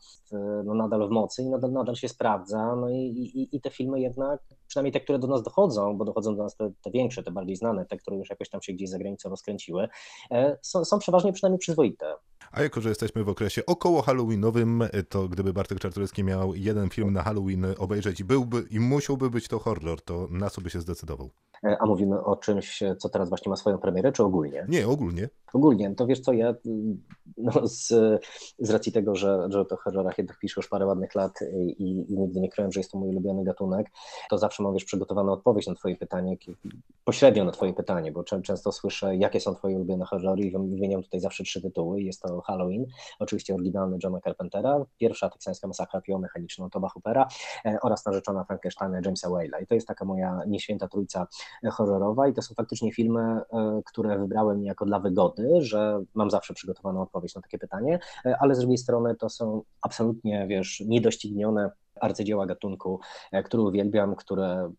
no 0.66 0.74
nadal 0.74 1.08
w 1.08 1.12
mocy 1.12 1.44
i 1.44 1.50
nadal, 1.50 1.72
nadal 1.72 1.96
się 1.96 2.10
sprawdza, 2.10 2.76
no 2.76 2.90
i, 2.90 2.96
i, 2.96 3.56
i 3.56 3.62
te 3.62 3.70
filmy 3.70 3.97
jednak, 3.98 4.42
przynajmniej 4.68 4.94
te, 4.94 5.00
które 5.00 5.20
do 5.20 5.28
nas 5.28 5.44
dochodzą, 5.44 5.98
bo 5.98 6.06
dochodzą 6.06 6.36
do 6.36 6.44
nas 6.44 6.56
te, 6.56 6.72
te 6.84 6.92
większe, 6.92 7.24
te 7.24 7.32
bardziej 7.32 7.56
znane, 7.56 7.86
te, 7.86 7.98
które 7.98 8.18
już 8.18 8.30
jakoś 8.30 8.50
tam 8.50 8.62
się 8.62 8.74
gdzieś 8.74 8.90
za 8.90 8.98
granicą 8.98 9.30
rozkręciły, 9.30 9.88
e, 10.32 10.58
są, 10.62 10.86
są 10.86 11.00
przeważnie 11.00 11.34
przynajmniej 11.34 11.60
przyzwoite. 11.60 12.16
A 12.52 12.62
jako, 12.62 12.82
że 12.82 12.90
jesteśmy 12.90 13.24
w 13.24 13.30
okresie 13.30 13.66
około 13.66 14.02
Halloweenowym, 14.02 14.84
to 15.10 15.28
gdyby 15.28 15.54
Bartek 15.54 15.80
Czartoryski 15.80 16.24
miał 16.24 16.56
jeden 16.56 16.90
film 16.90 17.14
na 17.14 17.24
Halloween 17.24 17.66
obejrzeć 17.78 18.24
byłby 18.24 18.64
i 18.72 18.80
musiałby 18.80 19.30
być 19.30 19.48
to 19.48 19.60
horror, 19.60 20.02
to 20.02 20.28
na 20.32 20.50
co 20.50 20.62
by 20.62 20.70
się 20.70 20.82
zdecydował? 20.82 21.30
E, 21.64 21.78
A 21.80 21.86
mówimy 21.86 22.24
o 22.24 22.36
czymś, 22.36 22.84
co 22.98 23.10
teraz 23.10 23.30
właśnie 23.30 23.50
ma 23.50 23.56
swoją 23.56 23.78
premierę, 23.78 24.12
czy 24.12 24.24
ogólnie? 24.24 24.66
Nie, 24.70 24.88
ogólnie. 24.88 25.30
Ogólnie, 25.54 25.96
to 25.96 26.08
wiesz 26.08 26.20
co, 26.20 26.34
ja 26.34 26.56
no, 27.38 27.68
z, 27.68 27.88
z 28.60 28.70
racji 28.70 28.92
tego, 28.92 29.16
że, 29.16 29.48
że 29.50 29.60
o 29.60 29.66
tych 29.66 29.80
horrorach 29.80 30.18
jednak 30.18 30.40
piszę 30.40 30.54
już 30.58 30.68
parę 30.68 30.86
ładnych 30.86 31.16
lat 31.16 31.40
i, 31.78 32.10
i 32.10 32.20
nigdy 32.20 32.40
nie 32.40 32.50
kryłem, 32.50 32.72
że 32.72 32.80
jest 32.80 32.92
to 32.92 32.98
mój 32.98 33.10
ulubiony 33.10 33.44
gatunek, 33.44 33.88
to 34.30 34.38
zawsze 34.38 34.57
mam 34.64 34.74
wiesz 34.74 34.86
przygotowaną 34.86 35.32
odpowiedź 35.32 35.68
na 35.68 35.76
twoje 35.76 35.96
pytanie, 35.96 36.38
pośrednio 37.06 37.44
na 37.46 37.52
twoje 37.52 37.74
pytanie, 37.74 38.12
bo 38.12 38.24
czę- 38.24 38.42
często 38.42 38.72
słyszę, 38.72 39.16
jakie 39.16 39.40
są 39.40 39.56
twoje 39.56 39.76
ulubione 39.76 40.06
horrory 40.06 40.44
i 40.44 40.52
wymieniam 40.52 41.04
tutaj 41.04 41.20
zawsze 41.20 41.44
trzy 41.44 41.62
tytuły. 41.62 42.02
Jest 42.02 42.22
to 42.22 42.42
Halloween, 42.42 42.86
oczywiście 43.20 43.54
oryginalny 43.56 43.98
Johna 44.04 44.22
Carpentera, 44.22 44.86
pierwsza 44.98 45.30
teksańska 45.30 45.68
masakra 45.68 46.02
biomechaniczna 46.08 46.70
Toba 46.70 46.90
Hoopera 46.90 47.28
e, 47.66 47.78
oraz 47.82 48.06
narzeczona 48.06 48.44
Frankensteina 48.44 49.00
Jamesa 49.06 49.30
Whale'a. 49.30 49.64
I 49.64 49.68
to 49.68 49.76
jest 49.76 49.88
taka 49.88 50.06
moja 50.06 50.42
nieświęta 50.48 50.88
trójca 50.88 51.28
e, 51.64 51.70
horrorowa 51.70 52.28
i 52.28 52.34
to 52.34 52.42
są 52.42 52.56
faktycznie 52.56 52.92
filmy, 52.94 53.22
e, 53.22 53.82
które 53.86 54.20
wybrałem 54.20 54.62
niejako 54.62 54.86
dla 54.86 55.00
wygody, 55.00 55.62
że 55.62 56.04
mam 56.14 56.32
zawsze 56.32 56.54
przygotowaną 56.54 57.02
odpowiedź 57.02 57.36
na 57.36 57.42
takie 57.42 57.58
pytanie, 57.58 58.00
ale 58.40 58.56
z 58.56 58.60
drugiej 58.60 58.78
strony 58.78 59.16
to 59.16 59.30
są 59.30 59.62
absolutnie, 59.82 60.48
wiesz, 60.48 60.84
niedoścignione 60.88 61.72
arcydzieła 62.02 62.46
gatunku, 62.46 63.00
e, 63.32 63.44
które 63.44 63.64
uwielbiam, 63.64 64.16
które 64.16 64.72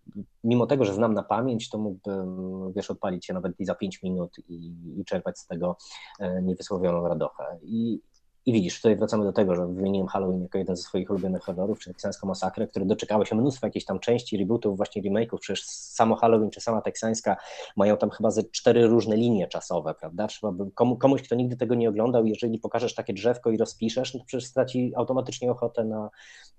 mimo 0.44 0.66
tego, 0.66 0.84
że 0.84 0.94
znam 0.94 1.14
na 1.14 1.22
pamięć, 1.22 1.70
to 1.70 1.78
mógłbym, 1.78 2.72
wiesz, 2.72 2.90
odpalić 2.90 3.26
się 3.26 3.34
nawet 3.34 3.60
i 3.60 3.64
za 3.64 3.74
5 3.74 4.02
minut 4.02 4.36
i, 4.48 4.74
i 5.00 5.04
czerpać 5.04 5.38
z 5.38 5.46
tego 5.46 5.76
e, 6.20 6.42
niewysłowioną 6.42 7.08
radochę. 7.08 7.58
I, 7.62 8.00
i 8.48 8.52
widzisz, 8.52 8.76
tutaj 8.76 8.96
wracamy 8.96 9.24
do 9.24 9.32
tego, 9.32 9.54
że 9.54 9.66
wymieniłem 9.66 10.08
Halloween 10.08 10.42
jako 10.42 10.58
jeden 10.58 10.76
ze 10.76 10.82
swoich 10.82 11.10
ulubionych 11.10 11.42
horrorów, 11.42 11.78
czy 11.78 11.90
teksańską 11.90 12.28
masakrę, 12.28 12.66
które 12.66 12.86
doczekały 12.86 13.26
się 13.26 13.36
mnóstwa 13.36 13.66
jakichś 13.66 13.84
tam 13.84 14.00
części, 14.00 14.38
rebootów, 14.38 14.76
właśnie 14.76 15.02
remake'ów, 15.02 15.38
przecież 15.40 15.64
samo 15.66 16.16
Halloween 16.16 16.50
czy 16.50 16.60
sama 16.60 16.80
teksańska 16.80 17.36
mają 17.76 17.96
tam 17.96 18.10
chyba 18.10 18.30
ze 18.30 18.44
cztery 18.44 18.86
różne 18.86 19.16
linie 19.16 19.48
czasowe, 19.48 19.94
prawda? 19.94 20.26
Trzeba 20.26 20.52
by, 20.52 20.70
komu, 20.70 20.96
komuś, 20.96 21.22
kto 21.22 21.34
nigdy 21.34 21.56
tego 21.56 21.74
nie 21.74 21.88
oglądał, 21.88 22.26
jeżeli 22.26 22.58
pokażesz 22.58 22.94
takie 22.94 23.12
drzewko 23.12 23.50
i 23.50 23.56
rozpiszesz, 23.56 24.14
no 24.14 24.20
to 24.20 24.26
przecież 24.26 24.48
straci 24.48 24.92
automatycznie 24.96 25.50
ochotę 25.50 25.84
na 25.84 26.10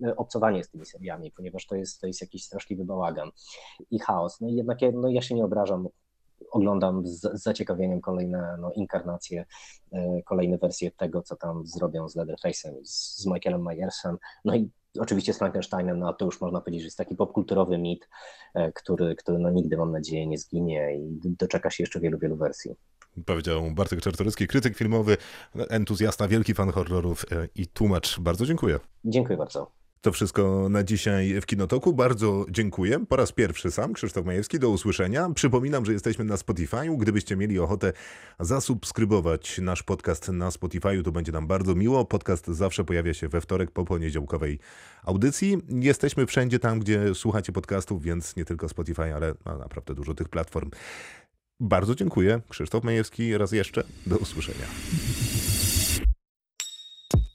e, 0.04 0.16
obcowanie 0.16 0.64
z 0.64 0.70
tymi 0.70 0.86
seriami, 0.86 1.32
ponieważ 1.32 1.66
to 1.66 1.76
jest, 1.76 2.02
to 2.02 2.08
jest 2.08 2.22
jakiś 2.22 2.44
straszliwy 2.44 2.86
bałagan 2.86 3.30
i 3.92 4.00
chaos. 4.00 4.42
No 4.42 4.50
i 4.50 4.56
jednak 4.56 4.82
ja, 4.82 4.92
no 4.94 5.10
ja 5.10 5.22
się 5.22 5.36
nie 5.36 5.46
obrażam, 5.46 5.88
oglądam 6.52 7.08
z, 7.08 7.22
z 7.22 7.44
zaciekawieniem 7.44 8.02
kolejne 8.02 8.58
no, 8.62 8.72
inkarnacje, 8.72 9.46
e, 9.92 10.22
kolejne 10.26 10.58
wersje 10.58 10.92
tego, 10.92 11.22
co 11.22 11.36
tam 11.36 11.68
zrobią 11.68 12.10
z 12.10 12.16
Leatherface'em, 12.16 12.74
z, 12.84 13.18
z 13.18 13.26
Michaelem 13.26 13.64
Myersem, 13.64 14.18
no 14.46 14.56
i 14.56 14.70
oczywiście 15.00 15.34
z 15.34 15.38
Frankensteinem, 15.38 16.00
no 16.00 16.10
a 16.10 16.14
to 16.14 16.26
już 16.26 16.42
można 16.42 16.62
powiedzieć, 16.62 16.82
że 16.82 16.88
jest 16.88 16.98
taki 16.98 17.16
popkulturowy 17.16 17.78
mit, 17.78 18.10
e, 18.54 18.72
który, 18.72 19.16
który 19.16 19.40
no 19.40 19.50
nigdy, 19.50 19.78
mam 19.78 19.92
nadzieję, 19.92 20.28
nie 20.28 20.38
zginie 20.38 20.96
i 20.98 21.20
doczeka 21.24 21.70
się 21.70 21.84
jeszcze 21.84 22.00
wielu, 22.00 22.20
wielu 22.20 22.36
wersji. 22.36 22.76
Powiedział 23.26 23.72
Bartek 23.72 24.02
Czartoryski, 24.02 24.48
krytyk 24.48 24.78
filmowy, 24.78 25.18
entuzjasta, 25.70 26.28
wielki 26.28 26.54
fan 26.54 26.72
horrorów 26.72 27.26
e, 27.32 27.48
i 27.56 27.68
tłumacz. 27.68 28.20
Bardzo 28.20 28.46
dziękuję. 28.46 28.80
Dziękuję 29.06 29.38
bardzo. 29.38 29.72
To 30.02 30.12
wszystko 30.12 30.68
na 30.70 30.84
dzisiaj 30.84 31.42
w 31.42 31.46
Kinotoku. 31.46 31.94
Bardzo 31.94 32.46
dziękuję. 32.50 33.06
Po 33.06 33.16
raz 33.16 33.32
pierwszy 33.32 33.72
sam, 33.72 33.94
Krzysztof 33.94 34.26
Majewski. 34.26 34.60
Do 34.60 34.70
usłyszenia. 34.70 35.30
Przypominam, 35.36 35.86
że 35.86 35.94
jesteśmy 35.94 36.26
na 36.26 36.36
Spotify'u. 36.36 36.98
Gdybyście 36.98 37.36
mieli 37.36 37.60
ochotę 37.60 37.94
zasubskrybować 38.40 39.58
nasz 39.58 39.84
podcast 39.84 40.30
na 40.30 40.50
Spotify'u, 40.50 41.04
to 41.04 41.12
będzie 41.12 41.32
nam 41.32 41.48
bardzo 41.48 41.76
miło. 41.76 42.06
Podcast 42.06 42.48
zawsze 42.48 42.84
pojawia 42.84 43.14
się 43.14 43.28
we 43.28 43.42
wtorek 43.42 43.72
po 43.72 43.86
poniedziałkowej 43.86 44.60
audycji. 45.04 45.58
Jesteśmy 45.70 46.26
wszędzie 46.26 46.60
tam, 46.60 46.80
gdzie 46.80 47.16
słuchacie 47.16 47.52
podcastów, 47.52 48.04
więc 48.04 48.36
nie 48.36 48.46
tylko 48.46 48.70
Spotify, 48.70 49.16
ale 49.16 49.34
no, 49.46 49.58
naprawdę 49.58 49.96
dużo 49.96 50.14
tych 50.14 50.30
platform. 50.30 50.70
Bardzo 51.60 51.96
dziękuję. 51.96 52.42
Krzysztof 52.50 52.84
Majewski 52.84 53.38
raz 53.38 53.52
jeszcze. 53.52 53.84
Do 54.08 54.18
usłyszenia. 54.18 54.66